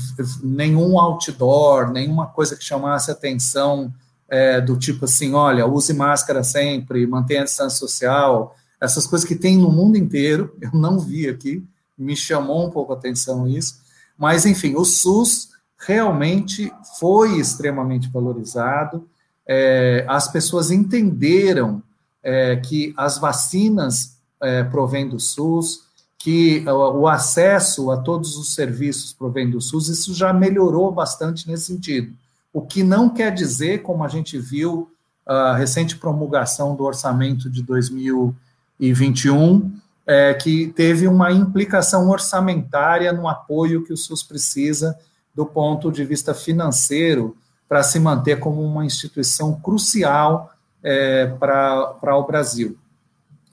nenhum 0.43 0.99
outdoor, 0.99 1.91
nenhuma 1.91 2.27
coisa 2.27 2.55
que 2.55 2.63
chamasse 2.63 3.11
atenção 3.11 3.93
é, 4.29 4.61
do 4.61 4.77
tipo 4.77 5.07
assim, 5.07 5.35
olha, 5.35 5.67
use 5.67 5.93
máscara 5.93 6.45
sempre, 6.45 7.07
mantenha 7.07 7.41
a 7.41 7.45
distância 7.45 7.79
social, 7.79 8.55
essas 8.81 9.07
coisas 9.07 9.27
que 9.27 9.35
tem 9.35 9.59
no 9.59 9.73
mundo 9.73 9.99
inteiro, 9.99 10.55
eu 10.61 10.71
não 10.73 11.01
vi 11.01 11.29
aqui, 11.29 11.65
me 12.01 12.17
chamou 12.17 12.67
um 12.67 12.71
pouco 12.71 12.93
a 12.93 12.97
atenção 12.97 13.47
isso, 13.47 13.81
mas 14.17 14.47
enfim, 14.47 14.75
o 14.75 14.85
SUS 14.85 15.51
realmente 15.79 16.73
foi 16.99 17.39
extremamente 17.39 18.09
valorizado, 18.09 19.07
é, 19.47 20.05
as 20.09 20.29
pessoas 20.29 20.71
entenderam 20.71 21.83
é, 22.23 22.57
que 22.57 22.95
as 22.97 23.19
vacinas 23.19 24.17
é, 24.41 24.65
provém 24.65 25.09
do 25.09 25.19
SUS, 25.19 25.89
que 26.19 26.63
o 26.69 27.09
acesso 27.09 27.91
a 27.91 27.97
todos 27.97 28.37
os 28.37 28.55
serviços 28.55 29.13
provém 29.13 29.49
do 29.49 29.61
SUS, 29.61 29.89
isso 29.89 30.13
já 30.13 30.35
melhorou 30.35 30.93
bastante 30.93 31.49
nesse 31.49 31.65
sentido. 31.65 32.13
O 32.53 32.61
que 32.61 32.83
não 32.83 33.09
quer 33.09 33.33
dizer, 33.33 33.83
como 33.83 34.05
a 34.05 34.09
gente 34.09 34.39
viu, 34.39 34.91
a 35.27 35.57
recente 35.57 35.97
promulgação 35.97 36.77
do 36.77 36.85
orçamento 36.85 37.49
de 37.49 37.63
2021, 37.63 39.73
é, 40.07 40.35
que 40.35 40.69
teve 40.69 41.07
uma 41.07 41.31
implicação 41.33 42.09
orçamentária 42.09 43.13
no 43.13 43.29
apoio 43.29 43.85
que 43.85 43.93
o 43.93 43.97
SUS 43.97 44.23
precisa 44.23 44.99
do 45.35 45.47
ponto 45.47 45.91
de 45.93 46.05
vista 46.05 46.35
financeiro 46.35 47.37
para 47.69 47.83
se 47.83 48.01
manter 48.01 48.39
como 48.41 48.63
uma 48.63 48.85
instituição 48.85 49.55
crucial 49.61 50.53
é, 50.83 51.27
para 51.27 52.17
o 52.17 52.27
Brasil. 52.27 52.77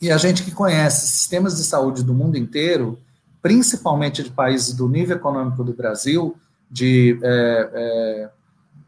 E 0.02 0.11
a 0.11 0.18
gente 0.18 0.44
que 0.44 0.52
conhece 0.52 1.07
sistemas 1.07 1.57
de 1.57 1.64
saúde 1.64 2.03
do 2.03 2.14
mundo 2.14 2.38
inteiro, 2.38 2.99
principalmente 3.41 4.24
de 4.24 4.32
países 4.32 4.74
do 4.74 4.88
nível 4.88 5.18
econômico 5.18 5.64
do 5.64 5.74
Brasil, 5.74 6.36
de 6.69 7.19
é, 7.24 7.69
é, 7.74 8.30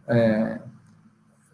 é, 0.08 0.60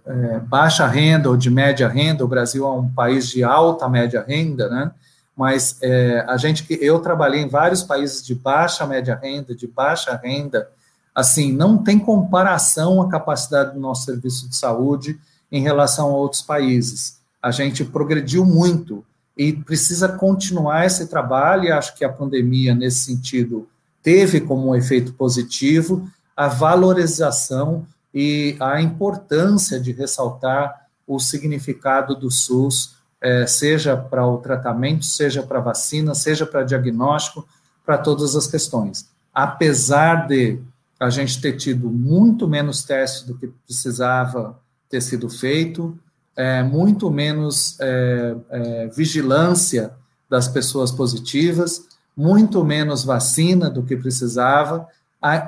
é 0.05 0.39
baixa 0.39 0.87
renda 0.87 1.29
ou 1.29 1.37
de 1.37 1.49
média 1.49 1.87
renda, 1.87 2.25
o 2.25 2.27
Brasil 2.27 2.65
é 2.65 2.71
um 2.71 2.89
país 2.89 3.27
de 3.27 3.43
alta 3.43 3.87
média 3.87 4.23
renda, 4.25 4.69
né? 4.69 4.91
Mas 5.35 5.77
é, 5.81 6.25
a 6.27 6.37
gente 6.37 6.65
eu 6.81 6.99
trabalhei 6.99 7.41
em 7.41 7.49
vários 7.49 7.83
países 7.83 8.25
de 8.25 8.33
baixa 8.33 8.85
média 8.85 9.19
renda, 9.21 9.53
de 9.53 9.67
baixa 9.67 10.15
renda, 10.15 10.69
assim, 11.13 11.51
não 11.51 11.77
tem 11.77 11.99
comparação 11.99 13.01
a 13.01 13.09
capacidade 13.09 13.73
do 13.73 13.79
nosso 13.79 14.05
serviço 14.05 14.49
de 14.49 14.55
saúde 14.55 15.19
em 15.51 15.61
relação 15.61 16.09
a 16.09 16.17
outros 16.17 16.41
países. 16.41 17.19
A 17.41 17.51
gente 17.51 17.83
progrediu 17.85 18.45
muito 18.45 19.03
e 19.37 19.53
precisa 19.53 20.09
continuar 20.09 20.85
esse 20.85 21.07
trabalho, 21.07 21.65
e 21.65 21.71
acho 21.71 21.95
que 21.95 22.05
a 22.05 22.11
pandemia, 22.11 22.73
nesse 22.73 22.99
sentido, 22.99 23.67
teve 24.01 24.39
como 24.39 24.69
um 24.69 24.75
efeito 24.75 25.13
positivo 25.13 26.09
a 26.35 26.47
valorização 26.47 27.85
e 28.13 28.55
a 28.59 28.81
importância 28.81 29.79
de 29.79 29.91
ressaltar 29.91 30.87
o 31.07 31.19
significado 31.19 32.15
do 32.15 32.31
SUS, 32.31 32.94
é, 33.25 33.47
seja 33.47 33.97
para 33.97 34.23
o 34.27 34.37
tratamento, 34.37 35.03
seja 35.03 35.41
para 35.41 35.59
vacina, 35.59 36.13
seja 36.13 36.45
para 36.45 36.61
diagnóstico, 36.61 37.43
para 37.83 37.97
todas 37.97 38.35
as 38.35 38.45
questões. 38.45 39.09
Apesar 39.33 40.27
de 40.27 40.59
a 40.99 41.09
gente 41.09 41.41
ter 41.41 41.53
tido 41.53 41.89
muito 41.89 42.47
menos 42.47 42.83
testes 42.83 43.23
do 43.23 43.35
que 43.35 43.47
precisava 43.47 44.59
ter 44.87 45.01
sido 45.01 45.27
feito, 45.27 45.97
é, 46.35 46.61
muito 46.61 47.09
menos 47.09 47.79
é, 47.79 48.35
é, 48.51 48.87
vigilância 48.95 49.91
das 50.29 50.47
pessoas 50.47 50.91
positivas, 50.91 51.83
muito 52.15 52.63
menos 52.63 53.03
vacina 53.03 53.71
do 53.71 53.81
que 53.81 53.97
precisava. 53.97 54.87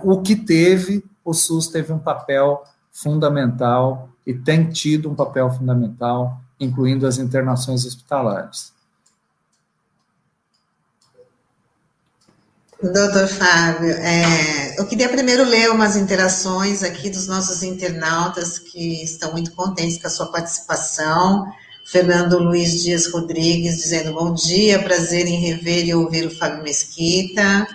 O 0.02 0.24
que 0.24 0.36
teve, 0.36 1.06
o 1.24 1.32
SUS 1.32 1.68
teve 1.68 1.94
um 1.94 2.00
papel 2.00 2.64
fundamental 2.92 4.10
e 4.26 4.34
tem 4.34 4.68
tido 4.68 5.12
um 5.12 5.16
papel 5.16 5.52
fundamental, 5.52 6.42
incluindo 6.60 7.06
as 7.08 7.18
internações 7.18 7.86
hospitalares. 7.86 8.74
Doutor 12.82 13.28
Fábio, 13.28 13.90
é, 13.90 14.80
eu 14.80 14.86
queria 14.86 15.10
primeiro 15.10 15.44
ler 15.44 15.72
umas 15.72 15.96
interações 15.96 16.84
aqui 16.84 17.10
dos 17.10 17.28
nossos 17.28 17.64
internautas 17.64 18.60
que 18.60 19.04
estão 19.04 19.32
muito 19.32 19.52
contentes 19.54 19.98
com 20.00 20.06
a 20.06 20.12
sua 20.12 20.28
participação. 20.28 21.52
Fernando 21.88 22.38
Luiz 22.38 22.84
Dias 22.84 23.12
Rodrigues 23.12 23.78
dizendo 23.78 24.14
bom 24.14 24.32
dia, 24.32 24.84
prazer 24.84 25.26
em 25.26 25.40
rever 25.40 25.88
e 25.88 25.96
ouvir 25.96 26.28
o 26.28 26.38
Fábio 26.38 26.62
Mesquita. 26.62 27.68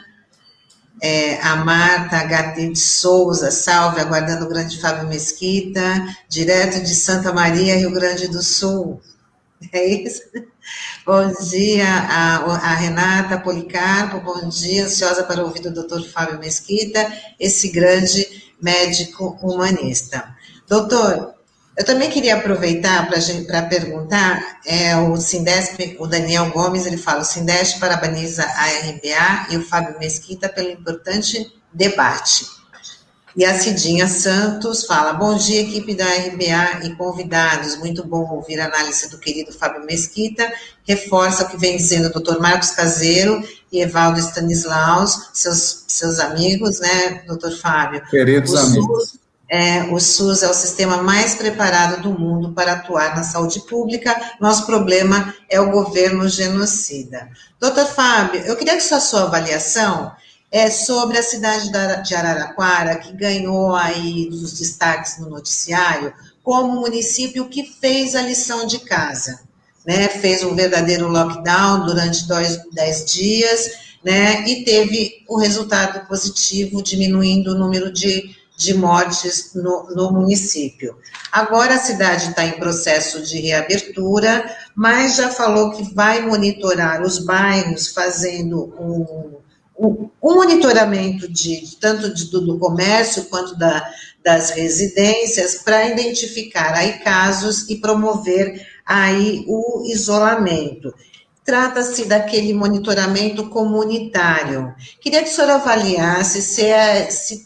É, 1.04 1.40
a 1.42 1.56
Marta 1.56 2.16
HT 2.18 2.70
de 2.70 2.78
Souza, 2.78 3.50
salve, 3.50 4.00
aguardando 4.00 4.44
o 4.44 4.48
grande 4.48 4.80
Fábio 4.80 5.08
Mesquita, 5.08 5.82
direto 6.28 6.80
de 6.80 6.94
Santa 6.94 7.32
Maria, 7.32 7.76
Rio 7.76 7.90
Grande 7.90 8.28
do 8.28 8.42
Sul. 8.42 9.02
É 9.72 9.84
isso? 9.84 10.22
Bom 11.04 11.32
dia, 11.50 11.86
a, 11.86 12.36
a, 12.36 12.74
Renata 12.74 13.38
Policarpo, 13.38 14.20
bom 14.20 14.48
dia, 14.48 14.84
ansiosa 14.84 15.24
para 15.24 15.42
ouvir 15.44 15.60
do 15.60 15.72
doutor 15.72 16.02
Fábio 16.04 16.38
Mesquita, 16.38 17.12
esse 17.38 17.68
grande 17.68 18.54
médico 18.60 19.36
humanista. 19.42 20.36
Doutor, 20.68 21.34
eu 21.76 21.84
também 21.84 22.10
queria 22.10 22.36
aproveitar 22.36 23.08
para 23.08 23.62
perguntar, 23.62 24.60
é, 24.66 24.96
o 24.96 25.16
Sindesp, 25.16 25.96
o 25.98 26.06
Daniel 26.06 26.50
Gomes, 26.50 26.84
ele 26.84 26.98
fala, 26.98 27.20
o 27.20 27.24
Sindesp 27.24 27.80
parabeniza 27.80 28.44
a 28.44 28.66
RBA 28.66 29.46
e 29.50 29.56
o 29.56 29.64
Fábio 29.64 29.98
Mesquita 29.98 30.48
pelo 30.48 30.70
importante 30.70 31.50
debate. 31.72 32.44
E 33.34 33.46
a 33.46 33.58
Cidinha 33.58 34.06
Santos 34.06 34.84
fala: 34.84 35.14
Bom 35.14 35.34
dia, 35.34 35.62
equipe 35.62 35.94
da 35.94 36.04
RBA 36.04 36.84
e 36.84 36.94
convidados. 36.96 37.78
Muito 37.78 38.04
bom 38.04 38.28
ouvir 38.30 38.60
a 38.60 38.66
análise 38.66 39.08
do 39.08 39.16
querido 39.18 39.50
Fábio 39.52 39.86
Mesquita. 39.86 40.52
Reforça 40.84 41.44
o 41.44 41.48
que 41.48 41.56
vem 41.56 41.78
dizendo 41.78 42.08
o 42.08 42.12
doutor 42.12 42.38
Marcos 42.40 42.72
Caseiro 42.72 43.42
e 43.72 43.80
Evaldo 43.80 44.18
Stanislaus, 44.18 45.30
seus, 45.32 45.84
seus 45.88 46.18
amigos, 46.18 46.80
né, 46.80 47.22
doutor 47.26 47.52
Fábio? 47.52 48.02
Queridos 48.10 48.54
amigos. 48.54 49.21
É, 49.54 49.82
o 49.92 50.00
SUS 50.00 50.42
é 50.42 50.48
o 50.48 50.54
sistema 50.54 51.02
mais 51.02 51.34
preparado 51.34 52.00
do 52.00 52.18
mundo 52.18 52.54
para 52.54 52.72
atuar 52.72 53.14
na 53.14 53.22
saúde 53.22 53.60
pública. 53.66 54.18
Nosso 54.40 54.64
problema 54.64 55.34
é 55.46 55.60
o 55.60 55.70
governo 55.70 56.26
genocida. 56.26 57.28
Doutor 57.60 57.84
Fábio, 57.84 58.40
eu 58.46 58.56
queria 58.56 58.76
que 58.76 58.82
sua, 58.82 58.98
sua 58.98 59.24
avaliação 59.24 60.10
é 60.50 60.70
sobre 60.70 61.18
a 61.18 61.22
cidade 61.22 61.70
de 61.70 62.14
Araraquara, 62.14 62.96
que 62.96 63.12
ganhou 63.12 63.74
aí 63.74 64.26
os 64.32 64.54
destaques 64.54 65.18
no 65.18 65.28
noticiário, 65.28 66.14
como 66.42 66.80
município 66.80 67.46
que 67.50 67.62
fez 67.78 68.14
a 68.14 68.22
lição 68.22 68.66
de 68.66 68.78
casa, 68.78 69.40
né? 69.86 70.08
Fez 70.08 70.42
um 70.42 70.54
verdadeiro 70.54 71.08
lockdown 71.08 71.84
durante 71.84 72.26
dois, 72.26 72.58
dez 72.72 73.04
dias, 73.04 73.70
né? 74.02 74.48
E 74.48 74.64
teve 74.64 75.26
o 75.28 75.38
resultado 75.38 76.08
positivo, 76.08 76.82
diminuindo 76.82 77.52
o 77.52 77.58
número 77.58 77.92
de, 77.92 78.34
de 78.56 78.74
mortes 78.74 79.52
no, 79.54 79.88
no 79.94 80.12
município. 80.12 80.96
Agora 81.30 81.74
a 81.74 81.80
cidade 81.80 82.30
está 82.30 82.44
em 82.44 82.58
processo 82.58 83.22
de 83.22 83.40
reabertura, 83.40 84.44
mas 84.74 85.16
já 85.16 85.30
falou 85.30 85.72
que 85.72 85.94
vai 85.94 86.20
monitorar 86.20 87.02
os 87.02 87.18
bairros, 87.18 87.88
fazendo 87.88 88.74
um 88.78 89.42
o, 89.74 90.10
monitoramento 90.22 91.28
de 91.28 91.76
tanto 91.80 92.12
de, 92.14 92.30
do, 92.30 92.40
do, 92.40 92.58
comércio 92.58 93.24
quanto 93.24 93.56
da, 93.56 93.90
das 94.22 94.50
residências 94.50 95.56
para 95.56 95.88
identificar 95.88 96.74
aí 96.74 96.98
casos 97.00 97.68
e 97.68 97.76
promover 97.76 98.64
aí 98.86 99.44
o 99.48 99.82
isolamento. 99.86 100.94
Trata-se 101.44 102.04
daquele 102.04 102.54
monitoramento 102.54 103.48
comunitário. 103.48 104.72
Queria 105.00 105.24
que 105.24 105.30
o 105.30 105.32
senhor 105.32 105.50
avaliasse 105.50 106.40
se 106.40 106.64
é, 106.64 107.10
se 107.10 107.44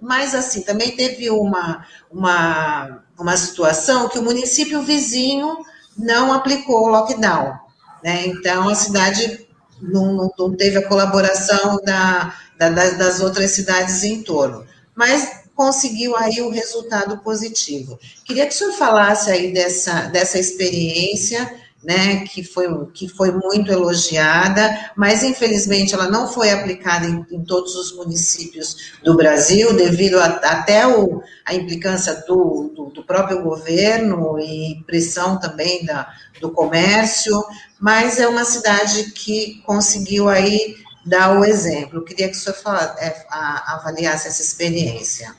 mais 0.00 0.34
assim, 0.34 0.62
também 0.62 0.94
teve 0.94 1.30
uma, 1.30 1.86
uma, 2.10 3.02
uma 3.18 3.36
situação 3.36 4.08
que 4.08 4.18
o 4.18 4.22
município 4.22 4.82
vizinho 4.82 5.58
não 5.96 6.32
aplicou 6.32 6.84
o 6.84 6.88
lockdown. 6.88 7.58
Né? 8.02 8.26
Então, 8.26 8.68
a 8.68 8.74
cidade 8.74 9.46
não, 9.80 10.30
não 10.38 10.54
teve 10.54 10.78
a 10.78 10.88
colaboração 10.88 11.80
da, 11.84 12.34
da, 12.58 12.68
das 12.70 13.20
outras 13.20 13.50
cidades 13.52 14.04
em 14.04 14.22
torno, 14.22 14.66
mas 14.94 15.44
conseguiu 15.54 16.14
aí 16.16 16.42
o 16.42 16.50
resultado 16.50 17.18
positivo. 17.18 17.98
Queria 18.24 18.46
que 18.46 18.54
o 18.54 18.56
senhor 18.56 18.72
falasse 18.74 19.30
aí 19.30 19.52
dessa, 19.52 20.02
dessa 20.02 20.38
experiência, 20.38 21.65
né, 21.86 22.24
que 22.24 22.42
foi, 22.42 22.66
que 22.92 23.08
foi 23.08 23.30
muito 23.30 23.70
elogiada, 23.70 24.90
mas 24.96 25.22
infelizmente 25.22 25.94
ela 25.94 26.10
não 26.10 26.26
foi 26.26 26.50
aplicada 26.50 27.06
em, 27.06 27.24
em 27.30 27.44
todos 27.44 27.76
os 27.76 27.94
municípios 27.94 28.98
do 29.04 29.16
Brasil, 29.16 29.72
devido 29.76 30.18
a, 30.18 30.24
até 30.24 30.84
o, 30.84 31.22
a 31.46 31.54
implicância 31.54 32.24
do, 32.26 32.72
do, 32.74 32.86
do 32.86 33.04
próprio 33.04 33.40
governo 33.40 34.36
e 34.40 34.82
pressão 34.84 35.38
também 35.38 35.84
da, 35.84 36.12
do 36.40 36.50
comércio, 36.50 37.40
mas 37.78 38.18
é 38.18 38.26
uma 38.26 38.44
cidade 38.44 39.12
que 39.12 39.62
conseguiu 39.64 40.28
aí 40.28 40.74
dar 41.04 41.38
o 41.38 41.44
exemplo. 41.44 42.00
Eu 42.00 42.04
queria 42.04 42.28
que 42.28 42.36
o 42.36 42.40
senhor 42.40 42.56
é, 42.98 43.26
avaliasse 43.30 44.26
essa 44.26 44.42
experiência. 44.42 45.32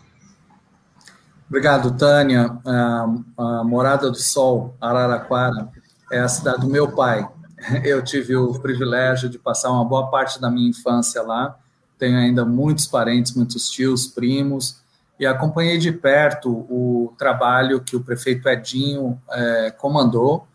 Obrigado, 1.50 1.92
Tânia. 1.98 2.58
A, 2.66 3.64
Morada 3.66 4.10
do 4.10 4.18
Sol, 4.18 4.76
Araraquara, 4.80 5.70
é 6.12 6.20
a 6.20 6.28
cidade 6.28 6.62
do 6.62 6.68
meu 6.68 6.92
pai. 6.92 7.28
Eu 7.84 8.04
tive 8.04 8.36
o 8.36 8.54
privilégio 8.60 9.30
de 9.30 9.38
passar 9.38 9.72
uma 9.72 9.86
boa 9.86 10.10
parte 10.10 10.40
da 10.40 10.50
minha 10.50 10.70
infância 10.70 11.22
lá. 11.22 11.58
Tenho 11.98 12.18
ainda 12.18 12.46
muitos 12.46 12.86
parentes, 12.86 13.34
muitos 13.34 13.70
tios, 13.70 14.08
primos, 14.08 14.78
e 15.20 15.26
acompanhei 15.26 15.78
de 15.78 15.92
perto 15.92 16.50
o 16.52 17.14
trabalho 17.18 17.82
que 17.82 17.96
o 17.96 18.04
prefeito 18.04 18.48
Edinho 18.48 19.20
é, 19.32 19.72
comandou 19.72 20.48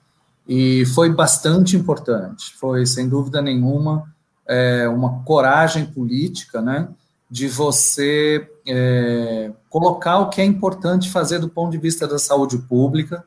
e 0.46 0.84
foi 0.86 1.10
bastante 1.10 1.76
importante. 1.76 2.54
Foi, 2.58 2.86
sem 2.86 3.08
dúvida 3.08 3.42
nenhuma, 3.42 4.12
é, 4.46 4.88
uma 4.88 5.22
coragem 5.24 5.86
política, 5.86 6.60
né, 6.60 6.88
de 7.30 7.48
você 7.48 8.48
é, 8.68 9.50
colocar 9.68 10.18
o 10.18 10.28
que 10.28 10.40
é 10.40 10.44
importante 10.44 11.10
fazer 11.10 11.38
do 11.38 11.48
ponto 11.48 11.72
de 11.72 11.78
vista 11.78 12.06
da 12.06 12.18
saúde 12.18 12.58
pública, 12.58 13.24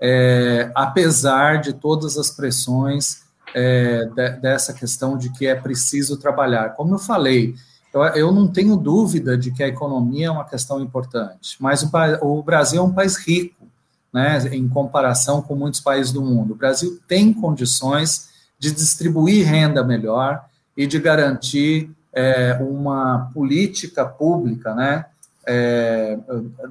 é, 0.00 0.70
apesar 0.74 1.60
de 1.60 1.72
todas 1.72 2.16
as 2.16 2.30
pressões 2.30 3.22
é, 3.54 4.04
de, 4.04 4.30
dessa 4.40 4.72
questão 4.72 5.16
de 5.16 5.30
que 5.30 5.46
é 5.46 5.54
preciso 5.54 6.16
trabalhar. 6.16 6.70
Como 6.70 6.94
eu 6.94 6.98
falei, 6.98 7.54
eu, 7.92 8.02
eu, 8.02 8.32
não 8.32 8.46
tenho 8.46 8.76
dúvida 8.76 9.36
de 9.36 9.50
que 9.50 9.62
a 9.62 9.68
economia 9.68 10.26
é 10.26 10.30
uma 10.30 10.44
questão 10.44 10.80
importante, 10.80 11.56
mas 11.58 11.82
o, 11.82 11.90
o 12.22 12.42
Brasil 12.42 12.80
é 12.80 12.84
um 12.84 12.92
país 12.92 13.16
rico, 13.16 13.66
né, 14.12 14.38
em 14.52 14.68
comparação 14.68 15.42
com 15.42 15.54
muitos 15.54 15.80
países 15.80 16.12
do 16.12 16.22
mundo. 16.22 16.52
O 16.52 16.56
Brasil 16.56 16.98
tem 17.06 17.32
condições 17.32 18.28
de 18.58 18.70
distribuir 18.72 19.46
renda 19.46 19.84
melhor 19.84 20.44
e 20.76 20.86
de 20.86 20.98
garantir 20.98 21.90
é, 22.12 22.58
uma 22.60 23.30
política 23.34 24.04
pública, 24.04 24.74
né, 24.74 25.06
é, 25.50 26.18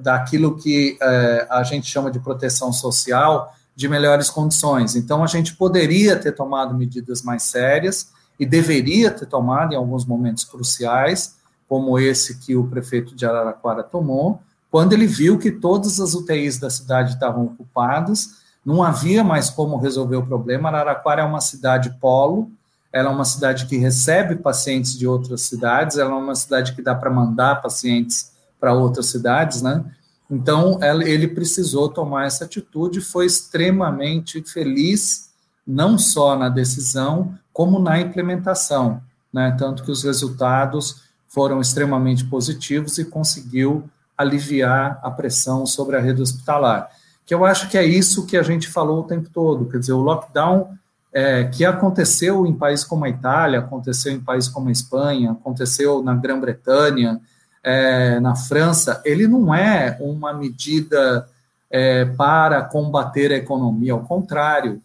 daquilo 0.00 0.56
que 0.56 0.96
é, 1.02 1.46
a 1.50 1.64
gente 1.64 1.90
chama 1.90 2.12
de 2.12 2.20
proteção 2.20 2.72
social, 2.72 3.52
de 3.74 3.88
melhores 3.88 4.30
condições. 4.30 4.94
Então, 4.94 5.24
a 5.24 5.26
gente 5.26 5.56
poderia 5.56 6.16
ter 6.16 6.32
tomado 6.32 6.74
medidas 6.74 7.22
mais 7.22 7.42
sérias 7.42 8.10
e 8.38 8.46
deveria 8.46 9.10
ter 9.10 9.26
tomado 9.26 9.72
em 9.72 9.76
alguns 9.76 10.06
momentos 10.06 10.44
cruciais, 10.44 11.34
como 11.68 11.98
esse 11.98 12.38
que 12.38 12.54
o 12.54 12.68
prefeito 12.68 13.16
de 13.16 13.26
Araraquara 13.26 13.82
tomou, 13.82 14.40
quando 14.70 14.92
ele 14.92 15.06
viu 15.06 15.38
que 15.38 15.50
todas 15.50 15.98
as 15.98 16.14
UTIs 16.14 16.58
da 16.58 16.70
cidade 16.70 17.14
estavam 17.14 17.46
ocupadas, 17.46 18.28
não 18.64 18.82
havia 18.82 19.24
mais 19.24 19.50
como 19.50 19.76
resolver 19.76 20.16
o 20.16 20.26
problema. 20.26 20.68
Araraquara 20.68 21.22
é 21.22 21.24
uma 21.24 21.40
cidade 21.40 21.90
polo, 22.00 22.50
ela 22.92 23.10
é 23.10 23.12
uma 23.12 23.24
cidade 23.24 23.66
que 23.66 23.76
recebe 23.76 24.36
pacientes 24.36 24.96
de 24.96 25.06
outras 25.06 25.42
cidades, 25.42 25.98
ela 25.98 26.12
é 26.12 26.14
uma 26.14 26.34
cidade 26.34 26.74
que 26.74 26.82
dá 26.82 26.94
para 26.94 27.10
mandar 27.10 27.60
pacientes 27.60 28.37
para 28.60 28.72
outras 28.72 29.06
cidades, 29.06 29.62
né? 29.62 29.84
Então, 30.30 30.78
ele 30.82 31.26
precisou 31.26 31.88
tomar 31.88 32.26
essa 32.26 32.44
atitude, 32.44 33.00
foi 33.00 33.24
extremamente 33.24 34.42
feliz, 34.42 35.30
não 35.66 35.96
só 35.96 36.36
na 36.36 36.48
decisão, 36.48 37.34
como 37.52 37.78
na 37.78 37.98
implementação, 38.00 39.00
né? 39.32 39.54
Tanto 39.58 39.82
que 39.82 39.90
os 39.90 40.02
resultados 40.02 41.02
foram 41.28 41.60
extremamente 41.60 42.24
positivos 42.24 42.98
e 42.98 43.04
conseguiu 43.04 43.88
aliviar 44.16 44.98
a 45.02 45.10
pressão 45.10 45.64
sobre 45.64 45.96
a 45.96 46.00
rede 46.00 46.20
hospitalar. 46.20 46.88
Que 47.24 47.34
eu 47.34 47.44
acho 47.44 47.68
que 47.68 47.78
é 47.78 47.84
isso 47.84 48.26
que 48.26 48.36
a 48.36 48.42
gente 48.42 48.68
falou 48.68 49.00
o 49.00 49.06
tempo 49.06 49.30
todo, 49.30 49.66
quer 49.66 49.78
dizer, 49.78 49.92
o 49.92 50.00
lockdown 50.00 50.76
é, 51.12 51.44
que 51.44 51.64
aconteceu 51.64 52.46
em 52.46 52.52
países 52.52 52.84
como 52.84 53.04
a 53.04 53.08
Itália, 53.08 53.60
aconteceu 53.60 54.12
em 54.12 54.20
países 54.20 54.50
como 54.50 54.68
a 54.68 54.72
Espanha, 54.72 55.32
aconteceu 55.32 56.02
na 56.02 56.14
Grã-Bretanha, 56.14 57.20
é, 57.62 58.20
na 58.20 58.34
França, 58.34 59.02
ele 59.04 59.26
não 59.26 59.54
é 59.54 59.96
uma 60.00 60.32
medida 60.32 61.28
é, 61.70 62.04
para 62.04 62.62
combater 62.62 63.32
a 63.32 63.36
economia, 63.36 63.92
ao 63.92 64.04
contrário, 64.04 64.80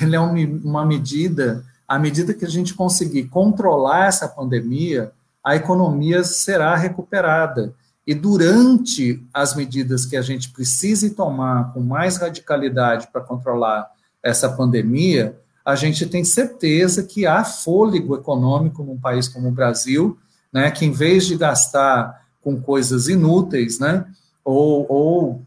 ele 0.00 0.16
é 0.16 0.20
uma, 0.20 0.38
uma 0.64 0.86
medida, 0.86 1.64
à 1.86 1.98
medida 1.98 2.34
que 2.34 2.44
a 2.44 2.48
gente 2.48 2.74
conseguir 2.74 3.24
controlar 3.24 4.06
essa 4.06 4.28
pandemia, 4.28 5.12
a 5.42 5.54
economia 5.54 6.24
será 6.24 6.74
recuperada. 6.74 7.72
E 8.06 8.14
durante 8.14 9.24
as 9.32 9.54
medidas 9.54 10.04
que 10.04 10.16
a 10.16 10.22
gente 10.22 10.50
precise 10.50 11.10
tomar 11.10 11.72
com 11.72 11.80
mais 11.80 12.16
radicalidade 12.16 13.08
para 13.12 13.20
controlar 13.20 13.88
essa 14.22 14.48
pandemia, 14.48 15.36
a 15.64 15.74
gente 15.74 16.06
tem 16.06 16.24
certeza 16.24 17.02
que 17.02 17.26
há 17.26 17.42
fôlego 17.44 18.14
econômico 18.14 18.84
num 18.84 18.98
país 18.98 19.28
como 19.28 19.48
o 19.48 19.52
Brasil 19.52 20.16
né, 20.52 20.70
que 20.70 20.84
em 20.84 20.92
vez 20.92 21.26
de 21.26 21.36
gastar 21.36 22.26
com 22.42 22.60
coisas 22.60 23.08
inúteis, 23.08 23.78
né, 23.78 24.06
ou, 24.44 24.86
ou 24.88 25.42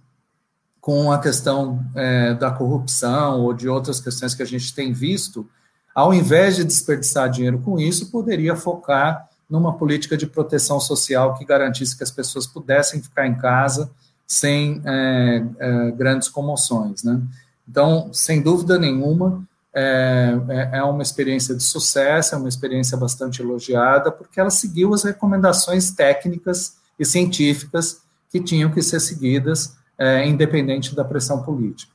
com 0.82 1.12
a 1.12 1.20
questão 1.20 1.84
é, 1.96 2.34
da 2.34 2.52
corrupção 2.52 3.42
ou 3.42 3.54
de 3.54 3.70
outras 3.70 4.00
questões 4.00 4.34
que 4.34 4.44
a 4.44 4.46
gente 4.46 4.74
tem 4.74 4.92
visto, 4.92 5.48
ao 5.94 6.14
invés 6.14 6.56
de 6.56 6.64
desperdiçar 6.64 7.30
dinheiro 7.30 7.60
com 7.60 7.80
isso, 7.80 8.12
poderia 8.12 8.56
focar 8.56 9.28
numa 9.50 9.74
política 9.74 10.16
de 10.16 10.28
proteção 10.28 10.80
social 10.80 11.36
que 11.36 11.44
garantisse 11.44 11.98
que 11.98 12.04
as 12.04 12.12
pessoas 12.12 12.46
pudessem 12.46 13.02
ficar 13.02 13.26
em 13.26 13.36
casa 13.36 13.90
sem 14.28 14.82
é, 14.86 15.44
é, 15.58 15.92
grandes 15.92 16.30
comoções, 16.30 17.04
né? 17.04 17.20
Então, 17.68 18.10
sem 18.14 18.42
dúvida 18.42 18.78
nenhuma, 18.78 19.44
é, 19.74 20.34
é, 20.50 20.78
é 20.80 20.84
uma 20.84 21.04
experiência 21.04 21.56
de 21.56 21.64
sucesso, 21.64 22.36
é 22.36 22.38
uma 22.38 22.50
experiência 22.50 22.98
bastante 22.98 23.42
elogiada, 23.42 24.12
porque 24.12 24.40
ela 24.40 24.50
seguiu 24.50 24.94
as 24.94 25.04
recomendações 25.04 25.92
técnicas 25.92 26.78
e 26.98 27.06
científicas 27.06 28.02
que 28.32 28.40
tinham 28.40 28.72
que 28.72 28.82
ser 28.82 29.00
seguidas, 29.00 29.76
é, 29.98 30.28
independente 30.28 30.96
da 30.96 31.04
pressão 31.04 31.44
política. 31.44 31.92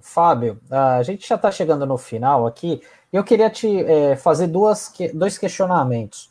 Fábio, 0.00 0.58
a 0.70 1.02
gente 1.02 1.28
já 1.28 1.36
está 1.36 1.52
chegando 1.52 1.86
no 1.86 1.96
final 1.96 2.46
aqui, 2.46 2.82
e 3.12 3.16
eu 3.16 3.22
queria 3.22 3.50
te 3.50 3.84
é, 3.84 4.16
fazer 4.16 4.48
duas, 4.48 4.92
dois 5.14 5.38
questionamentos. 5.38 6.30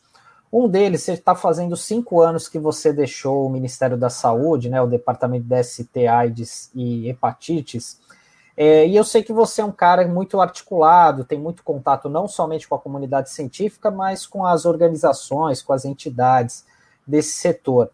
Um 0.51 0.67
deles, 0.67 1.03
você 1.03 1.13
está 1.13 1.35
fazendo 1.35 1.77
cinco 1.77 2.21
anos 2.21 2.49
que 2.49 2.57
você 2.57 2.91
deixou 2.91 3.45
o 3.45 3.49
Ministério 3.49 3.95
da 3.95 4.09
Saúde, 4.09 4.67
né, 4.67 4.81
o 4.81 4.87
Departamento 4.87 5.45
de 5.45 5.63
ST, 5.63 6.07
AIDS 6.07 6.71
e 6.73 7.07
Hepatites, 7.07 7.99
é, 8.61 8.85
e 8.85 8.93
eu 8.93 9.05
sei 9.05 9.23
que 9.23 9.31
você 9.31 9.61
é 9.61 9.65
um 9.65 9.71
cara 9.71 10.05
muito 10.05 10.41
articulado, 10.41 11.23
tem 11.23 11.39
muito 11.39 11.63
contato 11.63 12.09
não 12.09 12.27
somente 12.27 12.67
com 12.67 12.75
a 12.75 12.79
comunidade 12.79 13.29
científica, 13.29 13.89
mas 13.89 14.27
com 14.27 14.45
as 14.45 14.65
organizações, 14.65 15.61
com 15.61 15.71
as 15.71 15.85
entidades 15.85 16.65
desse 17.07 17.37
setor. 17.37 17.89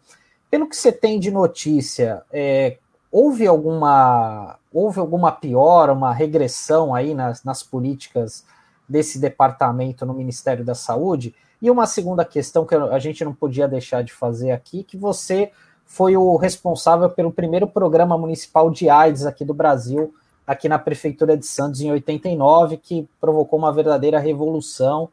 Pelo 0.50 0.68
que 0.68 0.74
você 0.74 0.90
tem 0.90 1.20
de 1.20 1.30
notícia, 1.30 2.24
é, 2.32 2.78
houve 3.12 3.46
alguma 3.46 4.58
houve 4.72 4.98
alguma 4.98 5.30
piora, 5.30 5.92
uma 5.92 6.12
regressão 6.12 6.92
aí 6.92 7.14
nas, 7.14 7.44
nas 7.44 7.62
políticas 7.62 8.44
desse 8.88 9.20
departamento 9.20 10.04
no 10.04 10.14
Ministério 10.14 10.64
da 10.64 10.74
Saúde? 10.74 11.32
E 11.62 11.70
uma 11.70 11.86
segunda 11.86 12.24
questão 12.24 12.66
que 12.66 12.74
a 12.74 12.98
gente 12.98 13.24
não 13.24 13.32
podia 13.32 13.68
deixar 13.68 14.02
de 14.02 14.12
fazer 14.12 14.50
aqui, 14.50 14.82
que 14.82 14.96
você 14.96 15.52
foi 15.84 16.16
o 16.16 16.34
responsável 16.34 17.08
pelo 17.08 17.30
primeiro 17.30 17.68
programa 17.68 18.18
municipal 18.18 18.68
de 18.68 18.90
AIDS 18.90 19.26
aqui 19.26 19.44
do 19.44 19.54
Brasil, 19.54 20.12
aqui 20.46 20.68
na 20.68 20.78
Prefeitura 20.78 21.36
de 21.36 21.44
Santos 21.46 21.80
em 21.80 21.90
89, 21.90 22.76
que 22.76 23.08
provocou 23.20 23.58
uma 23.58 23.72
verdadeira 23.72 24.18
revolução, 24.18 25.08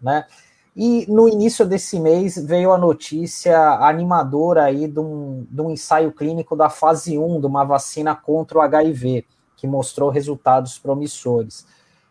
né? 0.00 0.26
E 0.76 1.06
no 1.10 1.26
início 1.26 1.64
desse 1.64 1.98
mês 1.98 2.36
veio 2.36 2.70
a 2.70 2.76
notícia 2.76 3.58
animadora 3.80 4.64
aí 4.64 4.86
de 4.86 5.00
um, 5.00 5.46
de 5.50 5.60
um 5.62 5.70
ensaio 5.70 6.12
clínico 6.12 6.54
da 6.54 6.68
fase 6.68 7.16
1 7.16 7.40
de 7.40 7.46
uma 7.46 7.64
vacina 7.64 8.14
contra 8.14 8.58
o 8.58 8.60
HIV, 8.60 9.24
que 9.56 9.66
mostrou 9.66 10.10
resultados 10.10 10.78
promissores. 10.78 11.66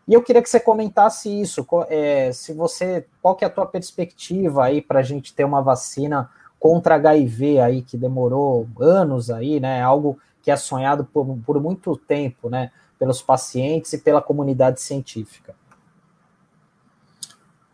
E 0.07 0.13
eu 0.15 0.21
queria 0.23 0.41
que 0.41 0.49
você 0.49 0.59
comentasse 0.59 1.29
isso, 1.29 1.65
é, 1.89 2.31
se 2.31 2.53
você, 2.53 3.05
qual 3.21 3.35
que 3.35 3.43
é 3.43 3.47
a 3.47 3.51
tua 3.51 3.67
perspectiva 3.67 4.65
aí 4.65 4.81
para 4.81 4.99
a 4.99 5.03
gente 5.03 5.33
ter 5.33 5.43
uma 5.43 5.61
vacina 5.61 6.29
contra 6.59 6.95
HIV 6.95 7.59
aí 7.59 7.81
que 7.83 7.95
demorou 7.95 8.67
anos 8.79 9.29
aí, 9.29 9.59
né? 9.59 9.83
Algo 9.83 10.17
que 10.45 10.51
é 10.51 10.55
sonhado 10.55 11.03
por, 11.03 11.25
por 11.43 11.59
muito 11.59 11.97
tempo, 11.97 12.51
né, 12.51 12.69
pelos 12.99 13.19
pacientes 13.19 13.91
e 13.93 13.97
pela 13.97 14.21
comunidade 14.21 14.79
científica. 14.79 15.55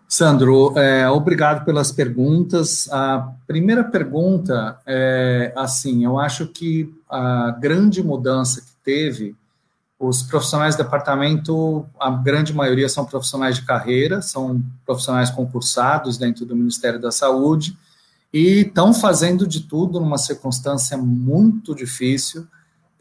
Sandro, 0.07 0.77
é, 0.77 1.09
obrigado 1.09 1.65
pelas 1.65 1.91
perguntas. 1.91 2.89
A 2.91 3.33
primeira 3.45 3.83
pergunta 3.83 4.79
é 4.85 5.53
assim: 5.55 6.05
eu 6.05 6.17
acho 6.17 6.47
que 6.47 6.93
a 7.09 7.51
grande 7.51 8.01
mudança 8.01 8.61
que 8.61 8.71
teve, 8.83 9.35
os 9.99 10.23
profissionais 10.23 10.75
do 10.75 10.83
departamento, 10.83 11.85
a 11.99 12.09
grande 12.09 12.53
maioria 12.53 12.87
são 12.87 13.05
profissionais 13.05 13.55
de 13.55 13.65
carreira, 13.65 14.21
são 14.21 14.61
profissionais 14.85 15.29
concursados 15.29 16.17
dentro 16.17 16.45
do 16.45 16.55
Ministério 16.55 16.99
da 16.99 17.11
Saúde 17.11 17.77
e 18.33 18.61
estão 18.61 18.93
fazendo 18.93 19.45
de 19.45 19.61
tudo 19.61 19.99
numa 19.99 20.17
circunstância 20.17 20.97
muito 20.97 21.75
difícil 21.75 22.47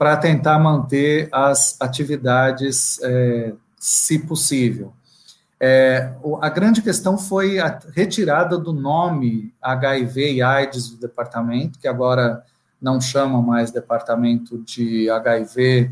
para 0.00 0.16
tentar 0.16 0.58
manter 0.58 1.28
as 1.30 1.76
atividades, 1.78 2.98
é, 3.02 3.52
se 3.78 4.18
possível. 4.18 4.94
É, 5.60 6.14
a 6.40 6.48
grande 6.48 6.80
questão 6.80 7.18
foi 7.18 7.58
a 7.58 7.78
retirada 7.94 8.56
do 8.56 8.72
nome 8.72 9.52
HIV 9.60 10.36
e 10.36 10.42
AIDS 10.42 10.88
do 10.88 10.96
departamento, 10.96 11.78
que 11.78 11.86
agora 11.86 12.42
não 12.80 12.98
chama 12.98 13.42
mais 13.42 13.70
departamento 13.70 14.56
de 14.62 15.10
HIV, 15.10 15.90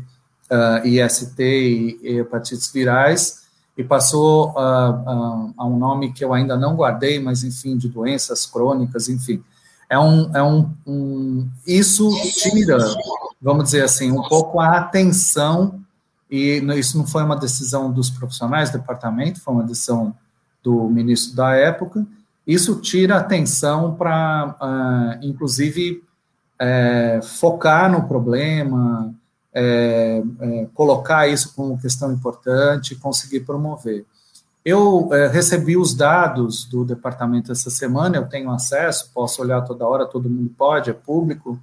uh, 0.49 0.87
IST 0.87 1.39
e, 1.39 1.99
e 2.01 2.17
hepatites 2.17 2.73
virais, 2.73 3.47
e 3.77 3.83
passou 3.83 4.49
uh, 4.53 4.53
uh, 4.55 5.53
a 5.55 5.67
um 5.67 5.77
nome 5.77 6.13
que 6.13 6.25
eu 6.25 6.33
ainda 6.33 6.57
não 6.57 6.75
guardei, 6.75 7.19
mas 7.19 7.43
enfim, 7.43 7.77
de 7.77 7.87
doenças 7.87 8.47
crônicas, 8.47 9.07
enfim. 9.07 9.43
É 9.89 9.97
um, 9.97 10.35
é 10.35 10.43
um, 10.43 10.71
um 10.85 11.49
isso 11.65 12.09
tira 12.33 12.77
vamos 13.41 13.65
dizer 13.65 13.83
assim, 13.83 14.11
um 14.11 14.21
pouco 14.23 14.59
a 14.59 14.77
atenção, 14.77 15.79
e 16.29 16.61
isso 16.77 16.97
não 16.97 17.07
foi 17.07 17.23
uma 17.23 17.35
decisão 17.35 17.91
dos 17.91 18.09
profissionais 18.09 18.69
do 18.69 18.77
departamento, 18.77 19.41
foi 19.41 19.53
uma 19.53 19.63
decisão 19.63 20.15
do 20.61 20.89
ministro 20.89 21.35
da 21.35 21.55
época, 21.55 22.05
isso 22.45 22.81
tira 22.81 23.17
atenção 23.17 23.95
para, 23.95 24.55
uh, 24.61 25.25
inclusive, 25.25 26.03
é, 26.59 27.19
focar 27.21 27.89
no 27.89 28.07
problema, 28.07 29.13
é, 29.53 30.21
é, 30.39 30.67
colocar 30.73 31.27
isso 31.27 31.53
como 31.55 31.79
questão 31.79 32.11
importante, 32.11 32.95
conseguir 32.95 33.41
promover. 33.41 34.05
Eu 34.63 35.09
é, 35.13 35.27
recebi 35.27 35.77
os 35.77 35.93
dados 35.93 36.65
do 36.65 36.83
departamento 36.83 37.51
essa 37.51 37.69
semana, 37.69 38.17
eu 38.17 38.27
tenho 38.27 38.51
acesso, 38.51 39.11
posso 39.13 39.41
olhar 39.41 39.61
toda 39.61 39.87
hora, 39.87 40.05
todo 40.05 40.29
mundo 40.29 40.53
pode, 40.57 40.89
é 40.89 40.93
público. 40.93 41.59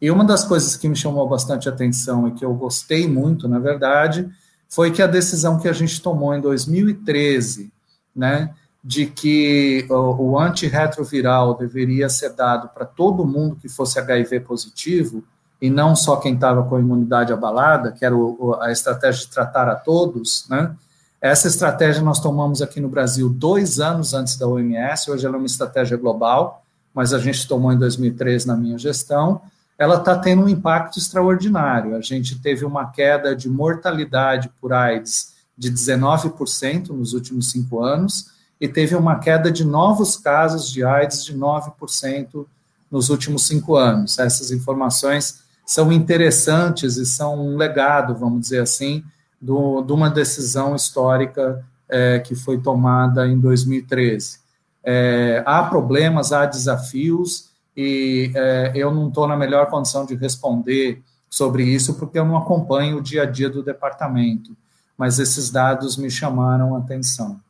E 0.00 0.10
uma 0.10 0.24
das 0.24 0.44
coisas 0.44 0.76
que 0.76 0.88
me 0.88 0.96
chamou 0.96 1.28
bastante 1.28 1.68
atenção 1.68 2.28
e 2.28 2.32
que 2.32 2.44
eu 2.44 2.54
gostei 2.54 3.08
muito, 3.08 3.48
na 3.48 3.58
verdade, 3.58 4.28
foi 4.68 4.90
que 4.90 5.02
a 5.02 5.06
decisão 5.06 5.58
que 5.58 5.68
a 5.68 5.72
gente 5.72 6.00
tomou 6.00 6.34
em 6.34 6.40
2013, 6.40 7.72
né, 8.14 8.54
de 8.82 9.06
que 9.06 9.86
o, 9.90 10.30
o 10.30 10.38
antirretroviral 10.38 11.56
deveria 11.56 12.08
ser 12.08 12.34
dado 12.34 12.68
para 12.68 12.84
todo 12.84 13.26
mundo 13.26 13.56
que 13.56 13.68
fosse 13.68 13.98
HIV 13.98 14.40
positivo, 14.40 15.24
e 15.60 15.70
não 15.70 15.96
só 15.96 16.16
quem 16.16 16.34
estava 16.34 16.62
com 16.62 16.76
a 16.76 16.80
imunidade 16.80 17.32
abalada, 17.32 17.90
que 17.90 18.04
era 18.04 18.14
o, 18.14 18.56
a 18.60 18.70
estratégia 18.70 19.22
de 19.22 19.32
tratar 19.32 19.68
a 19.68 19.74
todos, 19.74 20.46
né? 20.48 20.76
Essa 21.20 21.48
estratégia 21.48 22.02
nós 22.02 22.20
tomamos 22.20 22.60
aqui 22.60 22.80
no 22.80 22.88
Brasil 22.88 23.28
dois 23.28 23.80
anos 23.80 24.12
antes 24.12 24.36
da 24.36 24.46
OMS, 24.46 25.10
hoje 25.10 25.26
ela 25.26 25.36
é 25.36 25.38
uma 25.38 25.46
estratégia 25.46 25.96
global, 25.96 26.62
mas 26.94 27.12
a 27.12 27.18
gente 27.18 27.46
tomou 27.48 27.72
em 27.72 27.78
2013 27.78 28.46
na 28.46 28.56
minha 28.56 28.78
gestão, 28.78 29.40
ela 29.78 29.96
está 29.96 30.16
tendo 30.16 30.44
um 30.44 30.48
impacto 30.48 30.98
extraordinário. 30.98 31.94
A 31.94 32.00
gente 32.00 32.38
teve 32.38 32.64
uma 32.64 32.90
queda 32.90 33.36
de 33.36 33.48
mortalidade 33.48 34.50
por 34.60 34.72
AIDS 34.72 35.34
de 35.56 35.70
19% 35.70 36.88
nos 36.88 37.12
últimos 37.12 37.50
cinco 37.50 37.82
anos, 37.82 38.30
e 38.60 38.66
teve 38.66 38.94
uma 38.94 39.18
queda 39.18 39.50
de 39.50 39.64
novos 39.64 40.16
casos 40.16 40.70
de 40.70 40.82
AIDS 40.82 41.24
de 41.24 41.36
9% 41.36 42.46
nos 42.90 43.10
últimos 43.10 43.46
cinco 43.46 43.76
anos. 43.76 44.18
Essas 44.18 44.50
informações 44.50 45.40
são 45.64 45.92
interessantes 45.92 46.96
e 46.96 47.04
são 47.04 47.38
um 47.38 47.56
legado, 47.56 48.14
vamos 48.14 48.40
dizer 48.40 48.60
assim, 48.60 49.04
do, 49.40 49.82
de 49.82 49.92
uma 49.92 50.10
decisão 50.10 50.74
histórica 50.74 51.64
é, 51.88 52.18
que 52.18 52.34
foi 52.34 52.58
tomada 52.58 53.26
em 53.26 53.38
2013. 53.38 54.40
É, 54.82 55.42
há 55.46 55.62
problemas, 55.64 56.32
há 56.32 56.46
desafios, 56.46 57.50
e 57.76 58.30
é, 58.34 58.72
eu 58.74 58.94
não 58.94 59.08
estou 59.08 59.26
na 59.26 59.36
melhor 59.36 59.68
condição 59.68 60.06
de 60.06 60.14
responder 60.14 61.02
sobre 61.28 61.64
isso, 61.64 61.94
porque 61.94 62.18
eu 62.18 62.24
não 62.24 62.36
acompanho 62.36 62.98
o 62.98 63.02
dia 63.02 63.22
a 63.22 63.26
dia 63.26 63.50
do 63.50 63.62
departamento, 63.62 64.56
mas 64.96 65.18
esses 65.18 65.50
dados 65.50 65.96
me 65.96 66.10
chamaram 66.10 66.74
a 66.74 66.78
atenção. 66.78 67.40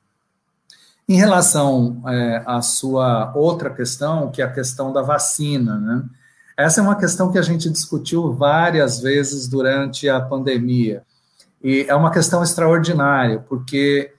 Em 1.09 1.17
relação 1.17 2.03
é, 2.09 2.43
à 2.45 2.61
sua 2.61 3.33
outra 3.37 3.71
questão, 3.71 4.31
que 4.31 4.43
é 4.43 4.45
a 4.45 4.53
questão 4.53 4.93
da 4.93 5.03
vacina, 5.03 5.79
né? 5.79 6.05
Essa 6.57 6.81
é 6.81 6.83
uma 6.83 6.97
questão 6.97 7.31
que 7.31 7.39
a 7.39 7.43
gente 7.43 7.69
discutiu 7.69 8.33
várias 8.33 8.99
vezes 8.99 9.47
durante 9.47 10.09
a 10.09 10.19
pandemia. 10.19 11.05
E 11.63 11.87
é 11.89 11.95
uma 11.95 12.11
questão 12.11 12.43
extraordinária, 12.43 13.39
porque 13.49 14.13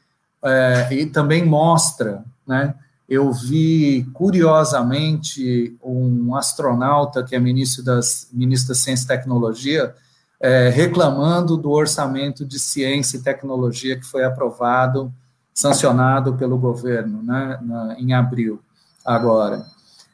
é, 0.43 0.87
e 0.91 1.05
também 1.05 1.45
mostra, 1.45 2.23
né? 2.45 2.73
Eu 3.09 3.31
vi 3.31 4.05
curiosamente 4.13 5.77
um 5.81 6.35
astronauta 6.35 7.23
que 7.23 7.35
é 7.35 7.39
ministro 7.39 7.83
das 7.83 8.27
ministro 8.33 8.69
da 8.69 8.75
Ciência 8.75 9.05
e 9.05 9.07
Tecnologia 9.07 9.95
é, 10.39 10.69
reclamando 10.69 11.57
do 11.57 11.71
orçamento 11.71 12.45
de 12.45 12.59
ciência 12.59 13.17
e 13.17 13.21
tecnologia 13.21 13.97
que 13.97 14.05
foi 14.05 14.23
aprovado 14.23 15.11
sancionado 15.53 16.35
pelo 16.35 16.57
governo 16.57 17.23
né, 17.23 17.57
na, 17.61 17.95
em 17.97 18.13
abril 18.13 18.61
agora. 19.03 19.65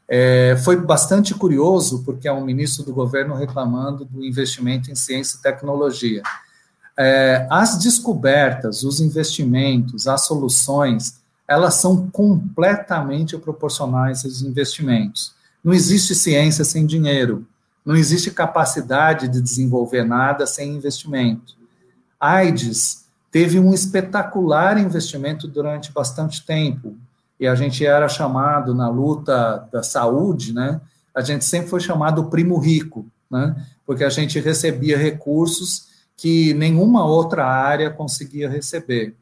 É, 0.07 0.55
foi 0.63 0.77
bastante 0.77 1.33
curioso, 1.33 2.03
porque 2.03 2.27
é 2.27 2.31
um 2.31 2.43
ministro 2.43 2.85
do 2.85 2.93
governo 2.93 3.35
reclamando 3.35 4.05
do 4.05 4.23
investimento 4.23 4.91
em 4.91 4.95
ciência 4.95 5.37
e 5.37 5.41
tecnologia. 5.41 6.21
É, 6.97 7.47
as 7.49 7.79
descobertas, 7.79 8.83
os 8.83 8.99
investimentos, 8.99 10.07
as 10.07 10.25
soluções, 10.25 11.21
elas 11.47 11.75
são 11.75 12.07
completamente 12.09 13.37
proporcionais 13.37 14.23
aos 14.23 14.41
investimentos. 14.41 15.33
Não 15.63 15.73
existe 15.73 16.13
ciência 16.13 16.63
sem 16.63 16.85
dinheiro, 16.85 17.45
não 17.85 17.95
existe 17.95 18.31
capacidade 18.31 19.27
de 19.27 19.41
desenvolver 19.41 20.03
nada 20.03 20.45
sem 20.45 20.75
investimento. 20.75 21.55
AIDS 22.19 23.05
teve 23.31 23.59
um 23.59 23.73
espetacular 23.73 24.77
investimento 24.77 25.47
durante 25.47 25.91
bastante 25.91 26.45
tempo. 26.45 26.95
E 27.39 27.47
a 27.47 27.55
gente 27.55 27.85
era 27.85 28.07
chamado 28.07 28.73
na 28.73 28.87
luta 28.87 29.67
da 29.71 29.83
saúde, 29.83 30.53
né? 30.53 30.79
A 31.13 31.21
gente 31.21 31.43
sempre 31.43 31.67
foi 31.67 31.79
chamado 31.79 32.25
primo 32.25 32.57
rico, 32.57 33.05
né? 33.29 33.55
Porque 33.85 34.03
a 34.03 34.09
gente 34.09 34.39
recebia 34.39 34.97
recursos 34.97 35.87
que 36.23 36.53
nenhuma 36.53 37.03
outra 37.03 37.45
área 37.45 37.89
conseguia 37.89 38.49
receber. 38.49 39.13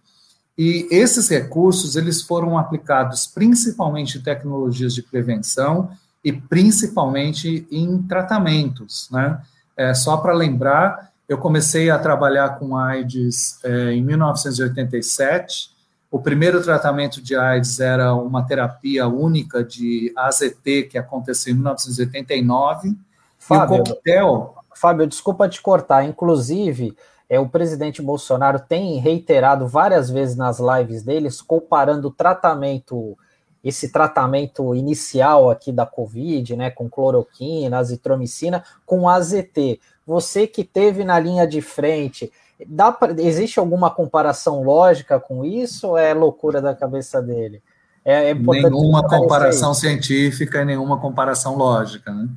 E 0.55 0.87
esses 0.91 1.27
recursos, 1.29 1.95
eles 1.95 2.21
foram 2.21 2.59
aplicados 2.59 3.25
principalmente 3.25 4.19
em 4.19 4.21
tecnologias 4.21 4.93
de 4.93 5.01
prevenção 5.01 5.89
e 6.23 6.31
principalmente 6.31 7.65
em 7.71 8.03
tratamentos, 8.03 9.09
né? 9.11 9.41
É, 9.75 9.95
só 9.95 10.17
para 10.17 10.31
lembrar, 10.31 11.11
eu 11.27 11.39
comecei 11.39 11.89
a 11.89 11.97
trabalhar 11.97 12.59
com 12.59 12.77
AIDS 12.77 13.57
é, 13.63 13.93
em 13.93 14.03
1987. 14.03 15.71
O 16.11 16.19
primeiro 16.19 16.61
tratamento 16.61 17.19
de 17.19 17.35
AIDS 17.35 17.79
era 17.79 18.13
uma 18.13 18.43
terapia 18.43 19.07
única 19.07 19.63
de 19.63 20.13
AZT 20.15 20.83
que 20.83 20.99
aconteceu 20.99 21.51
em 21.51 21.55
1989. 21.55 22.95
Fábio, 23.39 23.77
e 23.77 23.79
o 23.79 23.83
coquetel. 23.83 24.60
Fábio, 24.81 25.05
desculpa 25.05 25.47
te 25.47 25.61
cortar. 25.61 26.03
Inclusive, 26.03 26.97
é, 27.29 27.39
o 27.39 27.47
presidente 27.47 28.01
Bolsonaro 28.01 28.59
tem 28.59 28.97
reiterado 28.97 29.67
várias 29.67 30.09
vezes 30.09 30.35
nas 30.35 30.59
lives 30.59 31.03
deles, 31.03 31.41
comparando 31.41 32.07
o 32.07 32.11
tratamento, 32.11 33.17
esse 33.63 33.89
tratamento 33.89 34.75
inicial 34.75 35.51
aqui 35.51 35.71
da 35.71 35.85
Covid, 35.85 36.55
né, 36.55 36.71
com 36.71 36.89
cloroquina, 36.89 37.77
azitromicina, 37.77 38.63
com 38.85 39.07
AZT. 39.07 39.79
Você 40.05 40.47
que 40.47 40.63
teve 40.63 41.05
na 41.05 41.19
linha 41.19 41.47
de 41.47 41.61
frente, 41.61 42.31
dá 42.67 42.91
pra, 42.91 43.13
existe 43.17 43.59
alguma 43.59 43.91
comparação 43.91 44.63
lógica 44.63 45.19
com 45.19 45.45
isso 45.45 45.89
ou 45.89 45.97
é 45.97 46.13
loucura 46.13 46.59
da 46.59 46.75
cabeça 46.75 47.21
dele? 47.21 47.61
É, 48.03 48.31
é 48.31 48.33
nenhuma 48.33 49.07
comparação 49.07 49.75
científica 49.75 50.63
e 50.63 50.65
nenhuma 50.65 50.99
comparação 50.99 51.55
lógica. 51.55 52.11
Né? 52.11 52.27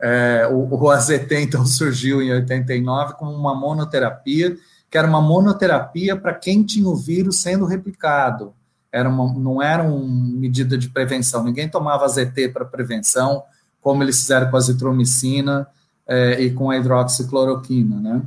É, 0.00 0.48
o, 0.50 0.68
o 0.74 0.90
AZT, 0.90 1.34
então, 1.34 1.64
surgiu 1.66 2.22
em 2.22 2.32
89 2.32 3.14
como 3.14 3.32
uma 3.32 3.54
monoterapia, 3.54 4.56
que 4.90 4.98
era 4.98 5.08
uma 5.08 5.20
monoterapia 5.20 6.16
para 6.16 6.34
quem 6.34 6.62
tinha 6.62 6.88
o 6.88 6.96
vírus 6.96 7.40
sendo 7.40 7.64
replicado. 7.64 8.54
Era 8.92 9.08
uma, 9.08 9.32
não 9.34 9.60
era 9.60 9.82
uma 9.82 10.38
medida 10.38 10.78
de 10.78 10.88
prevenção. 10.88 11.44
Ninguém 11.44 11.68
tomava 11.68 12.04
AZT 12.04 12.48
para 12.52 12.64
prevenção, 12.64 13.42
como 13.80 14.02
eles 14.02 14.20
fizeram 14.20 14.50
com 14.50 14.56
a 14.56 14.58
azitromicina 14.58 15.66
é, 16.06 16.40
e 16.40 16.50
com 16.50 16.70
a 16.70 16.76
hidroxicloroquina, 16.76 18.00
né? 18.00 18.22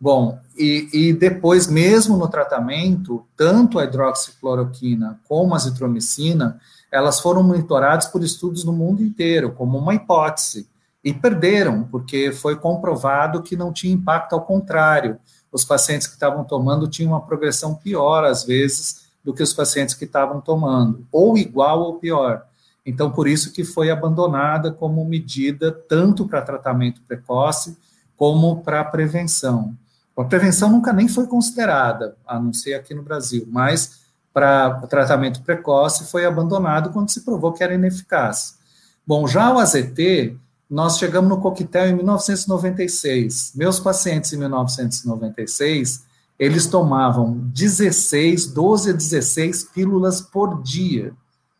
Bom, 0.00 0.38
e, 0.56 0.88
e, 0.92 1.12
depois, 1.12 1.66
mesmo 1.66 2.16
no 2.16 2.28
tratamento, 2.28 3.24
tanto 3.36 3.78
a 3.78 3.84
hidroxicloroquina 3.84 5.18
como 5.26 5.54
a 5.54 5.56
azitromicina, 5.56 6.60
elas 6.92 7.20
foram 7.20 7.42
monitoradas 7.42 8.06
por 8.06 8.22
estudos 8.22 8.64
no 8.64 8.72
mundo 8.72 9.02
inteiro, 9.02 9.52
como 9.52 9.78
uma 9.78 9.94
hipótese, 9.94 10.68
e 11.04 11.12
perderam, 11.12 11.84
porque 11.84 12.32
foi 12.32 12.56
comprovado 12.56 13.42
que 13.42 13.56
não 13.56 13.72
tinha 13.72 13.92
impacto, 13.92 14.32
ao 14.32 14.40
contrário, 14.40 15.18
os 15.52 15.64
pacientes 15.64 16.06
que 16.06 16.14
estavam 16.14 16.42
tomando 16.42 16.88
tinham 16.88 17.12
uma 17.12 17.20
progressão 17.20 17.74
pior, 17.74 18.24
às 18.24 18.42
vezes, 18.42 19.04
do 19.22 19.34
que 19.34 19.42
os 19.42 19.52
pacientes 19.52 19.94
que 19.94 20.06
estavam 20.06 20.40
tomando, 20.40 21.06
ou 21.12 21.36
igual 21.36 21.80
ou 21.82 21.98
pior. 21.98 22.46
Então, 22.86 23.10
por 23.10 23.28
isso 23.28 23.52
que 23.52 23.64
foi 23.64 23.90
abandonada 23.90 24.72
como 24.72 25.04
medida 25.04 25.70
tanto 25.70 26.26
para 26.26 26.42
tratamento 26.42 27.02
precoce 27.02 27.76
como 28.16 28.62
para 28.62 28.84
prevenção. 28.84 29.74
A 30.16 30.24
prevenção 30.24 30.70
nunca 30.70 30.92
nem 30.92 31.08
foi 31.08 31.26
considerada, 31.26 32.16
a 32.26 32.38
não 32.38 32.52
ser 32.52 32.74
aqui 32.74 32.94
no 32.94 33.02
Brasil, 33.02 33.46
mas 33.50 34.04
para 34.32 34.80
tratamento 34.88 35.42
precoce 35.42 36.10
foi 36.10 36.24
abandonado 36.24 36.90
quando 36.90 37.10
se 37.10 37.22
provou 37.22 37.52
que 37.52 37.62
era 37.62 37.74
ineficaz. 37.74 38.58
Bom, 39.06 39.26
já 39.26 39.52
o 39.52 39.58
AZT, 39.58 40.38
nós 40.68 40.98
chegamos 40.98 41.28
no 41.28 41.40
coquetel 41.40 41.88
em 41.88 41.94
1996. 41.94 43.52
Meus 43.54 43.78
pacientes 43.78 44.32
em 44.32 44.38
1996, 44.38 46.04
eles 46.38 46.66
tomavam 46.66 47.38
16, 47.52 48.48
12 48.48 48.90
a 48.90 48.92
16 48.92 49.64
pílulas 49.64 50.20
por 50.20 50.62
dia, 50.62 51.12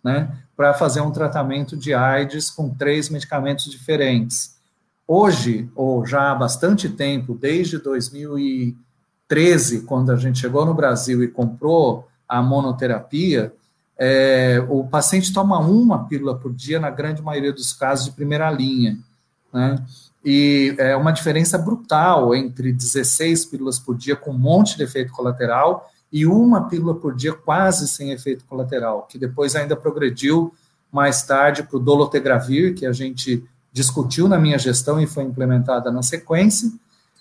né? 0.03 0.37
para 0.57 0.75
fazer 0.75 1.01
um 1.01 1.11
tratamento 1.11 1.77
de 1.77 1.93
AIDS 1.93 2.51
com 2.51 2.71
três 2.71 3.09
medicamentos 3.09 3.71
diferentes. 3.71 4.55
Hoje, 5.07 5.69
ou 5.75 6.07
já 6.07 6.31
há 6.31 6.35
bastante 6.35 6.89
tempo, 6.89 7.35
desde 7.35 7.79
2013, 7.79 9.83
quando 9.83 10.11
a 10.11 10.17
gente 10.17 10.39
chegou 10.39 10.65
no 10.65 10.73
Brasil 10.73 11.23
e 11.23 11.29
comprou 11.29 12.09
a 12.29 12.41
monoterapia, 12.41 13.53
é, 13.99 14.65
o 14.69 14.85
paciente 14.85 15.33
toma 15.33 15.59
uma 15.59 16.07
pílula 16.07 16.37
por 16.37 16.53
dia, 16.53 16.81
na 16.81 16.91
grande 16.91 17.23
maioria 17.23 17.53
dos 17.53 17.73
casos, 17.73 18.07
de 18.07 18.13
primeira 18.13 18.51
linha. 18.51 18.99
Né? 19.53 19.77
E 20.25 20.75
é 20.79 20.97
uma 20.97 21.13
diferença 21.13 21.57
brutal 21.59 22.35
entre 22.35 22.73
16 22.73 23.45
pílulas 23.47 23.79
por 23.79 23.97
dia, 23.97 24.17
com 24.17 24.33
um 24.33 24.39
monte 24.39 24.77
de 24.77 24.83
efeito 24.83 25.13
colateral, 25.13 25.91
e 26.13 26.27
uma 26.27 26.69
pílula 26.69 26.95
por 26.95 27.15
dia 27.15 27.33
quase 27.33 27.89
sem 27.89 28.11
efeito 28.11 28.45
colateral, 28.45 29.07
que 29.09 29.19
depois 29.19 29.55
ainda 29.57 29.77
progrediu 29.77 30.55
mais 30.91 31.25
tarde 31.25 31.63
para 31.63 31.77
o 31.77 31.81
dolotegravir, 31.81 32.75
que 32.75 32.87
a 32.87 32.93
gente 32.93 33.45
discutiu 33.73 34.29
na 34.29 34.39
minha 34.39 34.57
gestão 34.57 35.01
e 35.01 35.07
foi 35.07 35.25
implementada 35.25 35.91
na 35.91 36.03
sequência, 36.03 36.71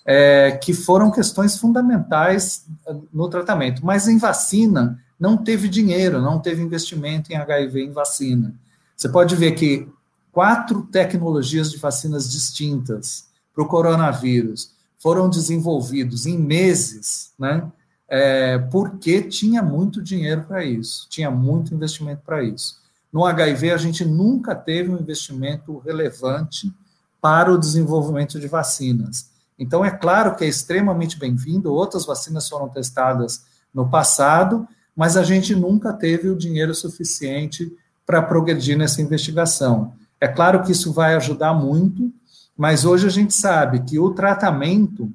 é, 0.06 0.52
que 0.52 0.72
foram 0.72 1.10
questões 1.10 1.58
fundamentais 1.58 2.64
ah, 2.86 2.94
no 3.12 3.28
tratamento. 3.28 3.84
Mas 3.84 4.06
em 4.06 4.16
vacina, 4.16 5.00
não 5.24 5.38
teve 5.38 5.70
dinheiro, 5.70 6.20
não 6.20 6.38
teve 6.38 6.62
investimento 6.62 7.32
em 7.32 7.36
HIV 7.36 7.82
em 7.82 7.92
vacina. 7.92 8.54
Você 8.94 9.08
pode 9.08 9.34
ver 9.34 9.52
que 9.52 9.88
quatro 10.30 10.82
tecnologias 10.82 11.70
de 11.70 11.78
vacinas 11.78 12.30
distintas 12.30 13.26
para 13.54 13.64
o 13.64 13.66
coronavírus 13.66 14.74
foram 14.98 15.30
desenvolvidos 15.30 16.26
em 16.26 16.36
meses, 16.36 17.32
né? 17.38 17.66
É, 18.06 18.58
porque 18.58 19.22
tinha 19.22 19.62
muito 19.62 20.02
dinheiro 20.02 20.44
para 20.44 20.62
isso, 20.62 21.06
tinha 21.08 21.30
muito 21.30 21.74
investimento 21.74 22.20
para 22.24 22.44
isso. 22.44 22.78
No 23.10 23.24
HIV, 23.24 23.70
a 23.70 23.78
gente 23.78 24.04
nunca 24.04 24.54
teve 24.54 24.90
um 24.90 24.98
investimento 24.98 25.78
relevante 25.78 26.70
para 27.18 27.50
o 27.50 27.56
desenvolvimento 27.56 28.38
de 28.38 28.46
vacinas. 28.46 29.30
Então, 29.58 29.82
é 29.82 29.90
claro 29.90 30.36
que 30.36 30.44
é 30.44 30.48
extremamente 30.48 31.18
bem-vindo, 31.18 31.72
outras 31.72 32.04
vacinas 32.04 32.46
foram 32.46 32.68
testadas 32.68 33.42
no 33.72 33.88
passado, 33.88 34.68
mas 34.94 35.16
a 35.16 35.22
gente 35.22 35.54
nunca 35.54 35.92
teve 35.92 36.28
o 36.28 36.36
dinheiro 36.36 36.74
suficiente 36.74 37.72
para 38.06 38.22
progredir 38.22 38.76
nessa 38.76 39.02
investigação. 39.02 39.92
É 40.20 40.28
claro 40.28 40.62
que 40.62 40.72
isso 40.72 40.92
vai 40.92 41.14
ajudar 41.14 41.52
muito, 41.54 42.12
mas 42.56 42.84
hoje 42.84 43.06
a 43.06 43.10
gente 43.10 43.34
sabe 43.34 43.80
que 43.80 43.98
o 43.98 44.10
tratamento 44.10 45.10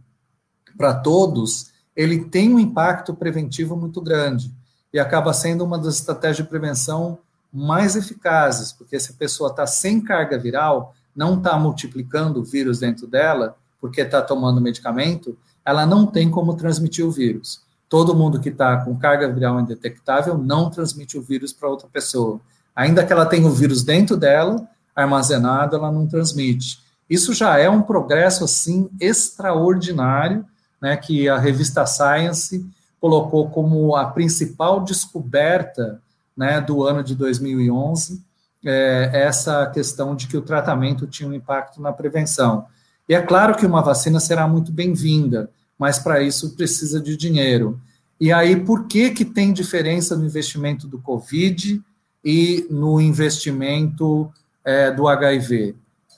para 0.78 0.94
todos, 0.94 1.72
ele 1.96 2.26
tem 2.26 2.54
um 2.54 2.60
impacto 2.60 3.14
preventivo 3.14 3.76
muito 3.76 4.02
grande 4.02 4.54
e 4.94 5.00
acaba 5.00 5.34
sendo 5.34 5.64
uma 5.64 5.78
das 5.78 5.96
estratégias 5.96 6.38
de 6.38 6.50
prevenção 6.50 7.20
mais 7.52 7.96
eficazes, 7.96 8.72
porque 8.72 9.00
se 9.00 9.12
a 9.12 9.16
pessoa 9.16 9.50
está 9.50 9.66
sem 9.66 10.00
carga 10.00 10.38
viral, 10.38 10.94
não 11.16 11.38
está 11.38 11.58
multiplicando 11.58 12.40
o 12.40 12.44
vírus 12.44 12.80
dentro 12.80 13.08
dela, 13.08 13.58
porque 13.82 14.02
está 14.02 14.22
tomando 14.22 14.62
medicamento, 14.62 15.38
ela 15.66 15.86
não 15.86 16.06
tem 16.06 16.30
como 16.30 16.56
transmitir 16.56 17.06
o 17.06 17.12
vírus. 17.12 17.62
Todo 17.90 18.16
mundo 18.16 18.40
que 18.40 18.50
está 18.50 18.78
com 18.78 18.96
carga 18.96 19.28
viral 19.28 19.60
indetectável 19.60 20.38
não 20.38 20.70
transmite 20.70 21.18
o 21.18 21.22
vírus 21.22 21.52
para 21.52 21.68
outra 21.68 21.88
pessoa. 21.92 22.40
Ainda 22.76 23.04
que 23.04 23.12
ela 23.12 23.26
tenha 23.26 23.48
o 23.48 23.52
vírus 23.52 23.84
dentro 23.84 24.16
dela, 24.16 24.70
armazenado, 24.96 25.76
ela 25.76 25.92
não 25.92 26.08
transmite. 26.08 26.80
Isso 27.10 27.34
já 27.34 27.58
é 27.58 27.68
um 27.68 27.82
progresso, 27.82 28.44
assim, 28.44 28.90
extraordinário, 29.02 30.46
né, 30.80 30.96
que 30.96 31.28
a 31.28 31.38
revista 31.38 31.86
Science 31.86 32.64
colocou 33.02 33.50
como 33.50 33.96
a 33.96 34.06
principal 34.06 34.82
descoberta 34.82 36.00
né, 36.38 36.62
do 36.62 36.84
ano 36.84 37.04
de 37.04 37.16
2011, 37.16 38.24
é, 38.64 39.10
essa 39.14 39.66
questão 39.68 40.16
de 40.16 40.28
que 40.28 40.38
o 40.38 40.42
tratamento 40.42 41.08
tinha 41.08 41.28
um 41.28 41.34
impacto 41.34 41.82
na 41.82 41.92
prevenção. 41.92 42.66
E 43.08 43.16
é 43.16 43.22
claro 43.22 43.56
que 43.56 43.66
uma 43.66 43.82
vacina 43.82 44.20
será 44.20 44.48
muito 44.48 44.72
bem-vinda, 44.72 45.50
mas 45.80 45.98
para 45.98 46.22
isso 46.22 46.58
precisa 46.58 47.00
de 47.00 47.16
dinheiro. 47.16 47.80
E 48.20 48.34
aí, 48.34 48.58
por 48.58 48.86
que, 48.86 49.12
que 49.12 49.24
tem 49.24 49.54
diferença 49.54 50.18
no 50.18 50.26
investimento 50.26 50.86
do 50.86 51.00
Covid 51.00 51.82
e 52.24 52.68
no 52.70 53.00
investimento 53.00 54.30
é, 54.66 54.92
do 54.92 55.08
HIV? 55.08 55.74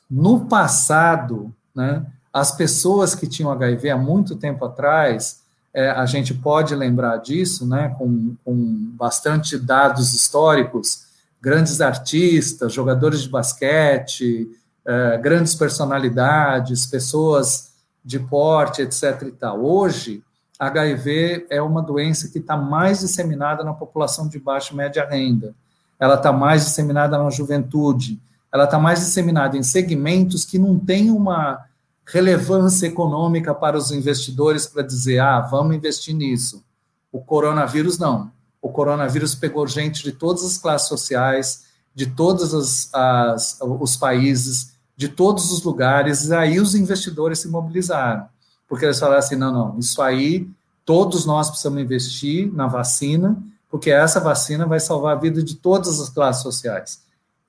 No 0.10 0.46
passado, 0.46 1.54
né, 1.76 2.04
as 2.34 2.52
pessoas 2.52 3.14
que 3.14 3.28
tinham 3.28 3.52
HIV 3.52 3.92
há 3.92 3.98
muito 3.98 4.36
tempo 4.36 4.66
atrás, 4.66 5.42
é, 5.72 5.92
a 5.92 6.08
gente 6.08 6.34
pode 6.34 6.74
lembrar 6.74 7.18
disso, 7.18 7.68
né, 7.68 7.96
com, 8.00 8.36
com 8.44 8.56
bastante 8.96 9.58
dados 9.60 10.14
históricos, 10.14 11.06
grandes 11.40 11.82
artistas, 11.82 12.74
jogadores 12.74 13.22
de 13.22 13.30
basquete, 13.30 14.50
é, 14.86 15.18
grandes 15.20 15.54
personalidades, 15.54 16.88
pessoas 16.88 17.71
de 18.04 18.20
porte, 18.20 18.82
etc. 18.82 19.24
E 19.28 19.32
tal. 19.32 19.64
Hoje, 19.64 20.24
HIV 20.60 21.48
é 21.50 21.62
uma 21.62 21.82
doença 21.82 22.30
que 22.30 22.40
está 22.40 22.56
mais 22.56 23.00
disseminada 23.00 23.64
na 23.64 23.74
população 23.74 24.28
de 24.28 24.40
baixa 24.40 24.74
e 24.74 24.78
média 24.78 25.08
renda. 25.08 25.56
Ela 26.00 26.16
está 26.16 26.32
mais 26.32 26.66
disseminada 26.66 27.18
na 27.18 27.30
juventude. 27.30 28.20
Ela 28.52 28.66
está 28.66 28.78
mais 28.78 29.00
disseminada 29.00 29.58
em 29.58 29.64
segmentos 29.64 30.44
que 30.44 30.60
não 30.60 30.78
têm 30.78 31.10
uma 31.10 31.66
relevância 32.06 32.88
econômica 32.88 33.54
para 33.56 33.78
os 33.78 33.92
investidores 33.92 34.68
para 34.68 34.84
dizer, 34.84 35.20
ah, 35.20 35.40
vamos 35.40 35.76
investir 35.76 36.14
nisso. 36.14 36.64
O 37.12 37.22
coronavírus 37.22 37.98
não. 37.98 38.32
O 38.62 38.70
coronavírus 38.70 39.34
pegou 39.34 39.66
gente 39.68 40.04
de 40.04 40.12
todas 40.12 40.44
as 40.44 40.58
classes 40.58 40.88
sociais, 40.88 41.66
de 41.94 42.06
todos 42.06 42.54
os 42.54 43.96
países, 43.96 44.74
de 44.96 45.10
todos 45.10 45.52
os 45.52 45.64
lugares, 45.64 46.32
aí 46.32 46.60
os 46.60 46.76
investidores 46.76 47.40
se 47.40 47.48
mobilizaram. 47.48 48.26
Porque 48.68 48.86
eles 48.86 49.00
falaram 49.00 49.20
assim: 49.20 49.36
não, 49.36 49.52
não, 49.52 49.80
isso 49.80 50.02
aí 50.02 50.48
todos 50.86 51.26
nós 51.26 51.50
precisamos 51.50 51.82
investir 51.82 52.52
na 52.54 52.68
vacina, 52.68 53.42
porque 53.70 53.92
essa 53.92 54.20
vacina 54.20 54.66
vai 54.66 54.80
salvar 54.80 55.16
a 55.16 55.20
vida 55.20 55.42
de 55.42 55.56
todas 55.56 56.00
as 56.00 56.10
classes 56.10 56.42
sociais. 56.42 57.02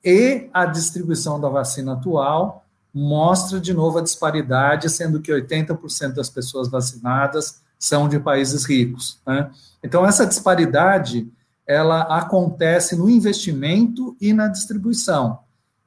E 0.04 0.48
a 0.52 0.66
distribuição 0.66 1.40
da 1.40 1.48
vacina 1.48 1.94
atual 1.94 2.64
mostra 2.92 3.58
de 3.60 3.72
novo 3.72 3.98
a 3.98 4.02
disparidade, 4.02 4.90
sendo 4.90 5.20
que 5.20 5.32
80% 5.32 6.14
das 6.14 6.28
pessoas 6.28 6.68
vacinadas 6.68 7.62
são 7.78 8.08
de 8.08 8.18
países 8.18 8.64
ricos. 8.64 9.18
Né? 9.26 9.50
Então, 9.82 10.04
essa 10.04 10.26
disparidade 10.26 11.28
ela 11.66 12.02
acontece 12.02 12.96
no 12.96 13.08
investimento 13.08 14.16
e 14.20 14.32
na 14.32 14.48
distribuição. 14.48 15.38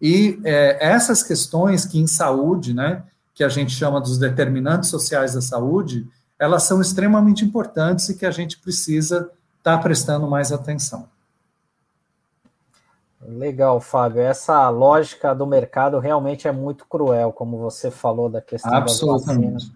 E 0.02 0.40
é, 0.44 0.78
essas 0.86 1.24
questões 1.24 1.86
que 1.86 2.00
em 2.00 2.08
saúde, 2.08 2.74
né, 2.74 3.04
que 3.34 3.44
a 3.44 3.50
gente 3.50 3.72
chama 3.72 4.00
dos 4.00 4.18
determinantes 4.18 4.90
sociais 4.90 5.34
da 5.34 5.42
saúde, 5.42 6.08
elas 6.40 6.64
são 6.64 6.82
extremamente 6.82 7.44
importantes 7.44 8.10
e 8.10 8.18
que 8.18 8.26
a 8.26 8.32
gente 8.32 8.60
precisa 8.60 9.32
estar 9.58 9.78
tá 9.78 9.78
prestando 9.78 10.28
mais 10.28 10.52
atenção. 10.52 11.08
Legal, 13.28 13.82
Fábio. 13.82 14.22
Essa 14.22 14.70
lógica 14.70 15.34
do 15.34 15.48
mercado 15.48 16.00
realmente 16.00 16.48
é 16.48 16.52
muito 16.52 16.86
cruel, 16.86 17.34
como 17.34 17.58
você 17.58 17.90
falou 17.90 18.30
da 18.30 18.42
questão 18.42 18.72
das 18.72 19.02
vacinas. 19.02 19.72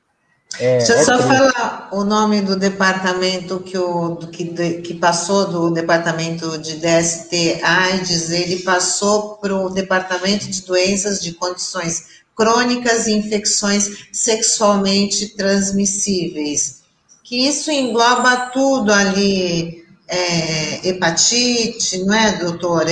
É, 0.58 0.78
Deixa 0.78 0.94
eu 0.94 0.98
é 0.98 1.04
só 1.04 1.18
triste. 1.18 1.28
falar 1.28 1.90
o 1.92 2.04
nome 2.04 2.42
do 2.42 2.56
departamento 2.56 3.60
que, 3.60 3.78
o, 3.78 4.16
que, 4.16 4.82
que 4.82 4.94
passou 4.96 5.48
do 5.48 5.72
departamento 5.72 6.58
de 6.58 6.78
DST 6.78 7.60
AIDS, 7.62 8.32
ele 8.32 8.58
passou 8.58 9.36
para 9.36 9.56
o 9.56 9.70
departamento 9.70 10.50
de 10.50 10.62
doenças 10.64 11.22
de 11.22 11.34
condições 11.34 12.20
crônicas 12.36 13.06
e 13.08 13.14
infecções 13.14 14.08
sexualmente 14.12 15.36
transmissíveis. 15.36 16.80
Que 17.24 17.48
isso 17.48 17.70
engloba 17.70 18.50
tudo 18.52 18.92
ali, 18.92 19.86
é, 20.08 20.88
hepatite, 20.88 22.00
não 22.00 22.14
é, 22.14 22.38
doutor? 22.38 22.86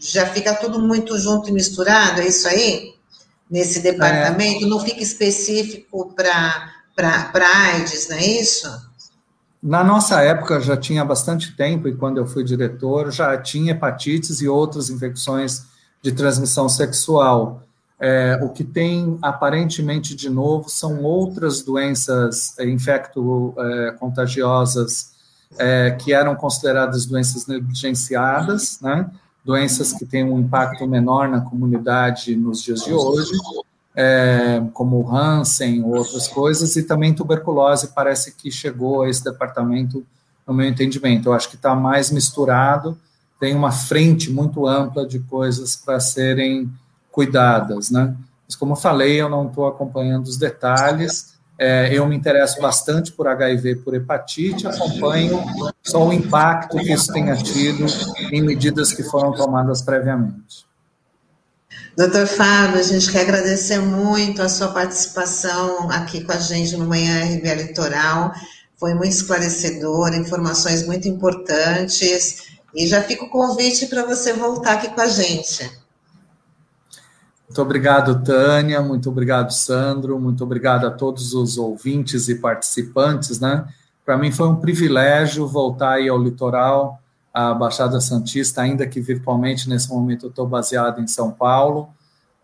já 0.00 0.26
fica 0.26 0.54
tudo 0.54 0.78
muito 0.78 1.18
junto 1.18 1.48
e 1.48 1.52
misturado, 1.52 2.20
é 2.20 2.28
isso 2.28 2.46
aí? 2.46 2.94
Nesse 3.50 3.80
departamento? 3.80 4.64
É. 4.64 4.68
Não 4.68 4.80
fica 4.80 5.02
específico 5.02 6.14
para 6.14 6.72
AIDS, 6.96 8.08
não 8.08 8.16
é 8.16 8.26
isso? 8.26 8.88
Na 9.62 9.82
nossa 9.82 10.20
época 10.22 10.60
já 10.60 10.76
tinha 10.76 11.04
bastante 11.04 11.56
tempo, 11.56 11.88
e 11.88 11.94
quando 11.94 12.18
eu 12.18 12.26
fui 12.26 12.44
diretor, 12.44 13.10
já 13.10 13.36
tinha 13.36 13.72
hepatites 13.72 14.40
e 14.40 14.48
outras 14.48 14.90
infecções 14.90 15.64
de 16.00 16.12
transmissão 16.12 16.68
sexual. 16.68 17.64
É, 18.00 18.38
o 18.42 18.50
que 18.50 18.62
tem 18.62 19.18
aparentemente 19.20 20.14
de 20.14 20.30
novo 20.30 20.68
são 20.68 21.02
outras 21.02 21.62
doenças 21.62 22.56
é, 22.56 22.64
infecto-contagiosas 22.68 25.10
é, 25.58 25.96
que 25.98 26.12
eram 26.12 26.36
consideradas 26.36 27.06
doenças 27.06 27.48
negligenciadas, 27.48 28.78
né? 28.80 29.10
Doenças 29.48 29.94
que 29.94 30.04
têm 30.04 30.22
um 30.22 30.38
impacto 30.38 30.86
menor 30.86 31.26
na 31.26 31.40
comunidade 31.40 32.36
nos 32.36 32.62
dias 32.62 32.84
de 32.84 32.92
hoje, 32.92 33.32
é, 33.96 34.62
como 34.74 35.10
Hansen 35.10 35.82
ou 35.82 35.96
outras 35.96 36.28
coisas, 36.28 36.76
e 36.76 36.82
também 36.82 37.14
tuberculose 37.14 37.94
parece 37.94 38.34
que 38.34 38.50
chegou 38.50 39.00
a 39.00 39.08
esse 39.08 39.24
departamento, 39.24 40.04
no 40.46 40.52
meu 40.52 40.68
entendimento. 40.68 41.30
Eu 41.30 41.32
acho 41.32 41.48
que 41.48 41.56
está 41.56 41.74
mais 41.74 42.10
misturado, 42.10 42.98
tem 43.40 43.54
uma 43.54 43.72
frente 43.72 44.30
muito 44.30 44.66
ampla 44.66 45.06
de 45.06 45.18
coisas 45.18 45.74
para 45.76 45.98
serem 45.98 46.70
cuidadas, 47.10 47.90
né? 47.90 48.14
Mas 48.46 48.54
como 48.54 48.72
eu 48.72 48.76
falei, 48.76 49.18
eu 49.18 49.30
não 49.30 49.46
estou 49.46 49.66
acompanhando 49.66 50.26
os 50.26 50.36
detalhes, 50.36 51.37
é, 51.58 51.92
eu 51.92 52.06
me 52.06 52.14
interesso 52.14 52.60
bastante 52.60 53.10
por 53.10 53.26
HIV, 53.26 53.76
por 53.76 53.94
hepatite, 53.94 54.66
acompanho 54.66 55.42
só 55.82 56.06
o 56.06 56.12
impacto 56.12 56.76
que 56.78 56.92
isso 56.92 57.12
tenha 57.12 57.34
tido 57.34 57.84
em 58.30 58.40
medidas 58.40 58.92
que 58.92 59.02
foram 59.02 59.32
tomadas 59.32 59.82
previamente. 59.82 60.68
Doutor 61.96 62.28
Fábio, 62.28 62.78
a 62.78 62.82
gente 62.82 63.10
quer 63.10 63.22
agradecer 63.22 63.80
muito 63.80 64.40
a 64.40 64.48
sua 64.48 64.68
participação 64.68 65.90
aqui 65.90 66.22
com 66.22 66.30
a 66.30 66.38
gente 66.38 66.76
no 66.76 66.86
Manhã 66.86 67.24
RBA 67.24 67.54
Litoral. 67.54 68.32
foi 68.76 68.94
muito 68.94 69.10
esclarecedor, 69.10 70.14
informações 70.14 70.86
muito 70.86 71.08
importantes, 71.08 72.56
e 72.72 72.86
já 72.86 73.02
fica 73.02 73.24
o 73.24 73.30
convite 73.30 73.86
para 73.86 74.04
você 74.04 74.32
voltar 74.32 74.74
aqui 74.74 74.94
com 74.94 75.00
a 75.00 75.08
gente. 75.08 75.68
Muito 77.48 77.62
obrigado, 77.62 78.22
Tânia, 78.22 78.82
muito 78.82 79.08
obrigado, 79.08 79.50
Sandro, 79.52 80.20
muito 80.20 80.44
obrigado 80.44 80.86
a 80.86 80.90
todos 80.90 81.32
os 81.32 81.56
ouvintes 81.56 82.28
e 82.28 82.34
participantes, 82.34 83.40
né? 83.40 83.66
Para 84.04 84.18
mim 84.18 84.30
foi 84.30 84.48
um 84.48 84.56
privilégio 84.56 85.46
voltar 85.46 85.92
aí 85.92 86.08
ao 86.08 86.22
litoral, 86.22 87.00
à 87.32 87.54
Baixada 87.54 88.00
Santista, 88.00 88.60
ainda 88.60 88.86
que 88.86 89.00
virtualmente, 89.00 89.68
nesse 89.68 89.88
momento 89.88 90.26
eu 90.26 90.30
estou 90.30 90.46
baseado 90.46 91.00
em 91.00 91.06
São 91.06 91.30
Paulo, 91.30 91.88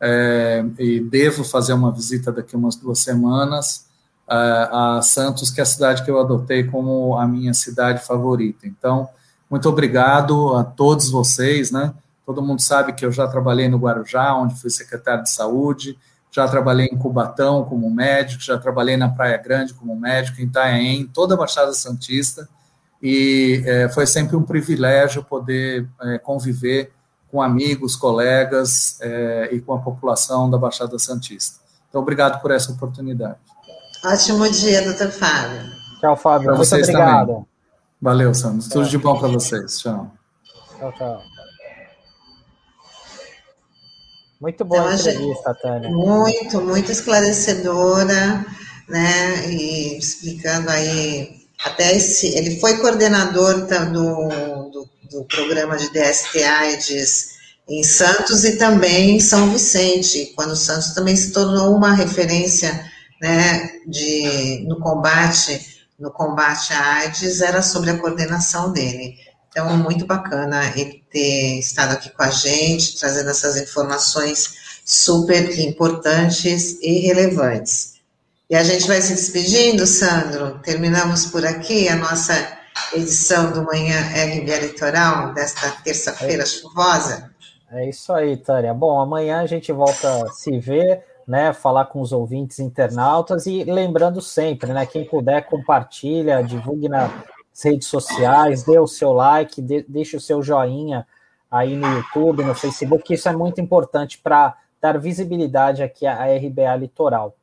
é, 0.01 0.65
e 0.79 1.01
devo 1.01 1.45
fazer 1.45 1.75
uma 1.75 1.93
visita 1.93 2.33
daqui 2.33 2.57
umas 2.57 2.77
duas 2.77 2.99
semanas 2.99 3.87
é, 4.29 4.69
a 4.71 5.01
Santos, 5.03 5.51
que 5.51 5.61
é 5.61 5.63
a 5.63 5.67
cidade 5.67 6.03
que 6.03 6.11
eu 6.11 6.19
adotei 6.19 6.65
como 6.65 7.17
a 7.19 7.27
minha 7.27 7.53
cidade 7.53 8.05
favorita. 8.05 8.67
Então, 8.67 9.07
muito 9.51 9.69
obrigado 9.69 10.55
a 10.55 10.65
todos 10.65 11.11
vocês, 11.11 11.71
né? 11.71 11.93
Todo 12.25 12.43
mundo 12.43 12.61
sabe 12.61 12.93
que 12.93 13.05
eu 13.05 13.13
já 13.13 13.27
trabalhei 13.27 13.69
no 13.69 13.79
Guarujá, 13.79 14.35
onde 14.35 14.61
fui 14.61 14.71
secretário 14.71 15.23
de 15.23 15.31
saúde, 15.31 15.99
já 16.31 16.49
trabalhei 16.49 16.87
em 16.87 16.97
Cubatão 16.97 17.65
como 17.65 17.89
médico, 17.91 18.43
já 18.43 18.59
trabalhei 18.59 18.97
na 18.97 19.09
Praia 19.09 19.37
Grande 19.37 19.75
como 19.75 19.95
médico, 19.95 20.41
em 20.41 20.45
Itanhaém, 20.45 21.07
toda 21.07 21.35
a 21.35 21.37
Baixada 21.37 21.73
Santista, 21.73 22.49
e 23.03 23.63
é, 23.67 23.89
foi 23.91 24.07
sempre 24.07 24.35
um 24.35 24.43
privilégio 24.43 25.23
poder 25.23 25.89
é, 26.01 26.19
conviver 26.19 26.93
com 27.31 27.43
amigos, 27.43 27.95
colegas 27.97 28.99
é, 29.01 29.51
e 29.53 29.61
com 29.61 29.75
a 29.75 29.79
população 29.79 30.51
da 30.51 30.57
Baixada 30.57 30.99
Santista. 30.99 31.61
Então, 31.89 32.01
obrigado 32.01 32.41
por 32.41 32.51
essa 32.51 32.73
oportunidade. 32.73 33.39
Ótimo 34.05 34.51
dia, 34.51 34.83
doutor 34.83 35.11
Fábio. 35.11 35.63
Tchau, 36.01 36.17
Fábio. 36.17 36.49
Pra 36.49 36.57
Muito 36.57 36.75
obrigado. 36.75 37.27
Também. 37.27 37.47
Valeu, 38.01 38.35
Sandro. 38.35 38.69
Tudo 38.69 38.89
de 38.89 38.99
bom 38.99 39.19
para 39.19 39.29
vocês. 39.29 39.79
Tchau. 39.79 40.13
Tchau, 40.79 40.93
tchau. 40.93 41.34
Muito 44.41 44.65
boa 44.65 44.95
então, 44.95 45.13
entrevista, 45.13 45.55
Tânia. 45.55 45.91
Muito, 45.91 46.61
muito 46.61 46.93
esclarecedora, 46.93 48.45
né? 48.89 49.49
E 49.49 49.99
explicando 49.99 50.71
aí. 50.71 51.43
Até 51.65 51.97
esse. 51.97 52.27
Ele 52.37 52.61
foi 52.61 52.77
coordenador 52.79 53.67
do, 53.67 54.71
do, 54.71 54.91
do 55.11 55.25
programa 55.25 55.77
de 55.77 55.91
DST 55.91 56.43
AIDS 56.43 57.35
em 57.67 57.83
Santos 57.83 58.45
e 58.45 58.57
também 58.57 59.17
em 59.17 59.21
São 59.21 59.51
Vicente, 59.51 60.33
quando 60.37 60.55
Santos 60.55 60.93
também 60.93 61.17
se 61.17 61.33
tornou 61.33 61.75
uma 61.75 61.95
referência 61.95 62.85
né, 63.23 63.71
de, 63.87 64.65
no 64.69 64.79
combate 64.81 65.75
no 65.99 66.11
combate 66.11 66.73
à 66.73 66.97
AIDS 66.97 67.41
era 67.41 67.63
sobre 67.63 67.91
a 67.91 67.99
coordenação 67.99 68.73
dele. 68.73 69.17
Então, 69.55 69.77
muito 69.77 70.05
bacana 70.05 70.65
ele 70.75 71.01
ter 71.13 71.61
estado 71.61 71.93
aqui 71.93 72.11
com 72.11 72.25
a 72.25 72.31
gente, 72.31 72.99
trazendo 72.99 73.31
essas 73.31 73.57
informações 73.57 74.81
super 74.85 75.57
importantes 75.61 76.77
e 76.83 77.07
relevantes. 77.07 78.01
E 78.51 78.57
a 78.57 78.65
gente 78.65 78.89
vai 78.89 79.01
se 79.01 79.15
despedindo, 79.15 79.87
Sandro. 79.87 80.59
Terminamos 80.59 81.27
por 81.27 81.47
aqui 81.47 81.89
a 81.89 81.95
nossa 81.95 82.35
edição 82.93 83.53
do 83.53 83.63
Manhã 83.63 83.97
RBA 84.01 84.59
Litoral 84.59 85.33
desta 85.33 85.71
terça-feira 85.85 86.43
é. 86.43 86.47
chuvosa. 86.47 87.31
É 87.71 87.89
isso 87.89 88.13
aí, 88.13 88.37
Tânia. 88.37 88.75
Bom, 88.75 89.01
amanhã 89.01 89.41
a 89.41 89.47
gente 89.47 89.71
volta 89.71 90.25
a 90.25 90.33
se 90.33 90.59
ver 90.59 91.05
né, 91.29 91.53
falar 91.53 91.85
com 91.87 92.01
os 92.01 92.11
ouvintes 92.13 92.59
internautas 92.59 93.47
e 93.47 93.63
lembrando 93.63 94.21
sempre, 94.21 94.73
né, 94.73 94.85
quem 94.85 95.05
puder 95.05 95.47
compartilha, 95.47 96.43
divulgue 96.43 96.89
nas 96.89 97.11
redes 97.63 97.89
sociais, 97.89 98.65
dê 98.65 98.79
o 98.79 98.87
seu 98.87 99.13
like, 99.13 99.63
deixe 99.89 100.17
o 100.17 100.21
seu 100.21 100.43
joinha 100.43 101.07
aí 101.51 101.77
no 101.77 101.87
YouTube, 101.87 102.43
no 102.43 102.55
Facebook, 102.55 103.15
isso 103.15 103.29
é 103.29 103.33
muito 103.33 103.61
importante 103.61 104.19
para 104.19 104.57
dar 104.81 104.99
visibilidade 104.99 105.83
aqui 105.83 106.07
à 106.07 106.25
RBA 106.25 106.77
Litoral. 106.77 107.37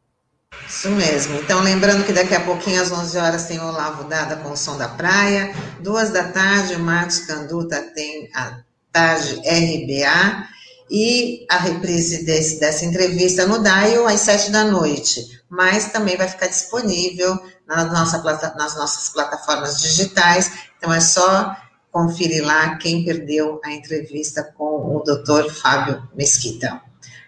Isso 0.68 0.90
mesmo. 0.90 1.40
Então, 1.40 1.62
lembrando 1.62 2.04
que 2.06 2.12
daqui 2.12 2.36
a 2.36 2.42
pouquinho, 2.42 2.82
às 2.82 2.92
11 2.92 3.18
horas, 3.18 3.46
tem 3.46 3.58
o 3.60 3.68
Olavo 3.68 4.04
Dada 4.04 4.36
com 4.38 4.52
o 4.52 4.58
Som 4.58 4.78
da 4.78 4.90
Praia. 4.90 5.54
Duas 5.80 6.10
da 6.10 6.26
tarde, 6.26 6.76
o 6.76 6.80
Marcos 6.80 7.20
Canduta 7.20 7.82
tem 7.96 8.30
a 8.36 8.60
Tarde 8.92 9.36
RBA 9.40 10.46
e 10.90 11.46
a 11.50 11.58
reprise 11.58 12.26
desse, 12.26 12.60
dessa 12.60 12.84
entrevista 12.84 13.48
no 13.48 13.64
Dial 13.64 14.06
às 14.06 14.20
sete 14.20 14.52
da 14.52 14.66
noite, 14.66 15.42
mas 15.50 15.94
também 15.94 16.18
vai 16.18 16.28
ficar 16.28 16.48
disponível 16.48 17.40
na 17.76 17.86
nossa, 17.86 18.22
nas 18.56 18.76
nossas 18.76 19.10
plataformas 19.10 19.80
digitais, 19.80 20.52
então 20.78 20.94
é 20.94 21.00
só 21.00 21.56
conferir 21.92 22.46
lá 22.46 22.76
quem 22.76 23.06
perdeu 23.06 23.60
a 23.64 23.72
entrevista 23.72 24.44
com 24.58 24.96
o 24.96 25.04
Dr. 25.04 25.50
Fábio 25.52 26.08
Mesquita. 26.14 26.82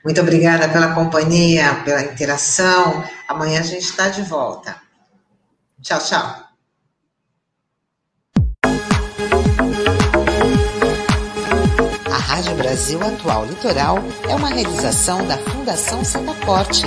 Muito 0.03 0.19
obrigada 0.19 0.67
pela 0.67 0.93
companhia, 0.93 1.81
pela 1.85 2.03
interação. 2.03 3.03
Amanhã 3.27 3.61
a 3.61 3.63
gente 3.63 3.85
está 3.85 4.09
de 4.09 4.21
volta. 4.23 4.75
Tchau, 5.81 5.99
tchau. 5.99 6.53
Rádio 12.33 12.55
Brasil 12.55 12.99
Atual 12.99 13.45
Litoral 13.45 13.99
é 14.27 14.33
uma 14.33 14.49
realização 14.49 15.23
da 15.27 15.37
Fundação 15.37 16.03
Setaporte, 16.03 16.81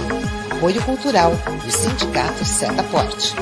apoio 0.56 0.82
cultural 0.82 1.32
do 1.62 1.70
Sindicato 1.70 2.44
Setaporte. 2.44 3.34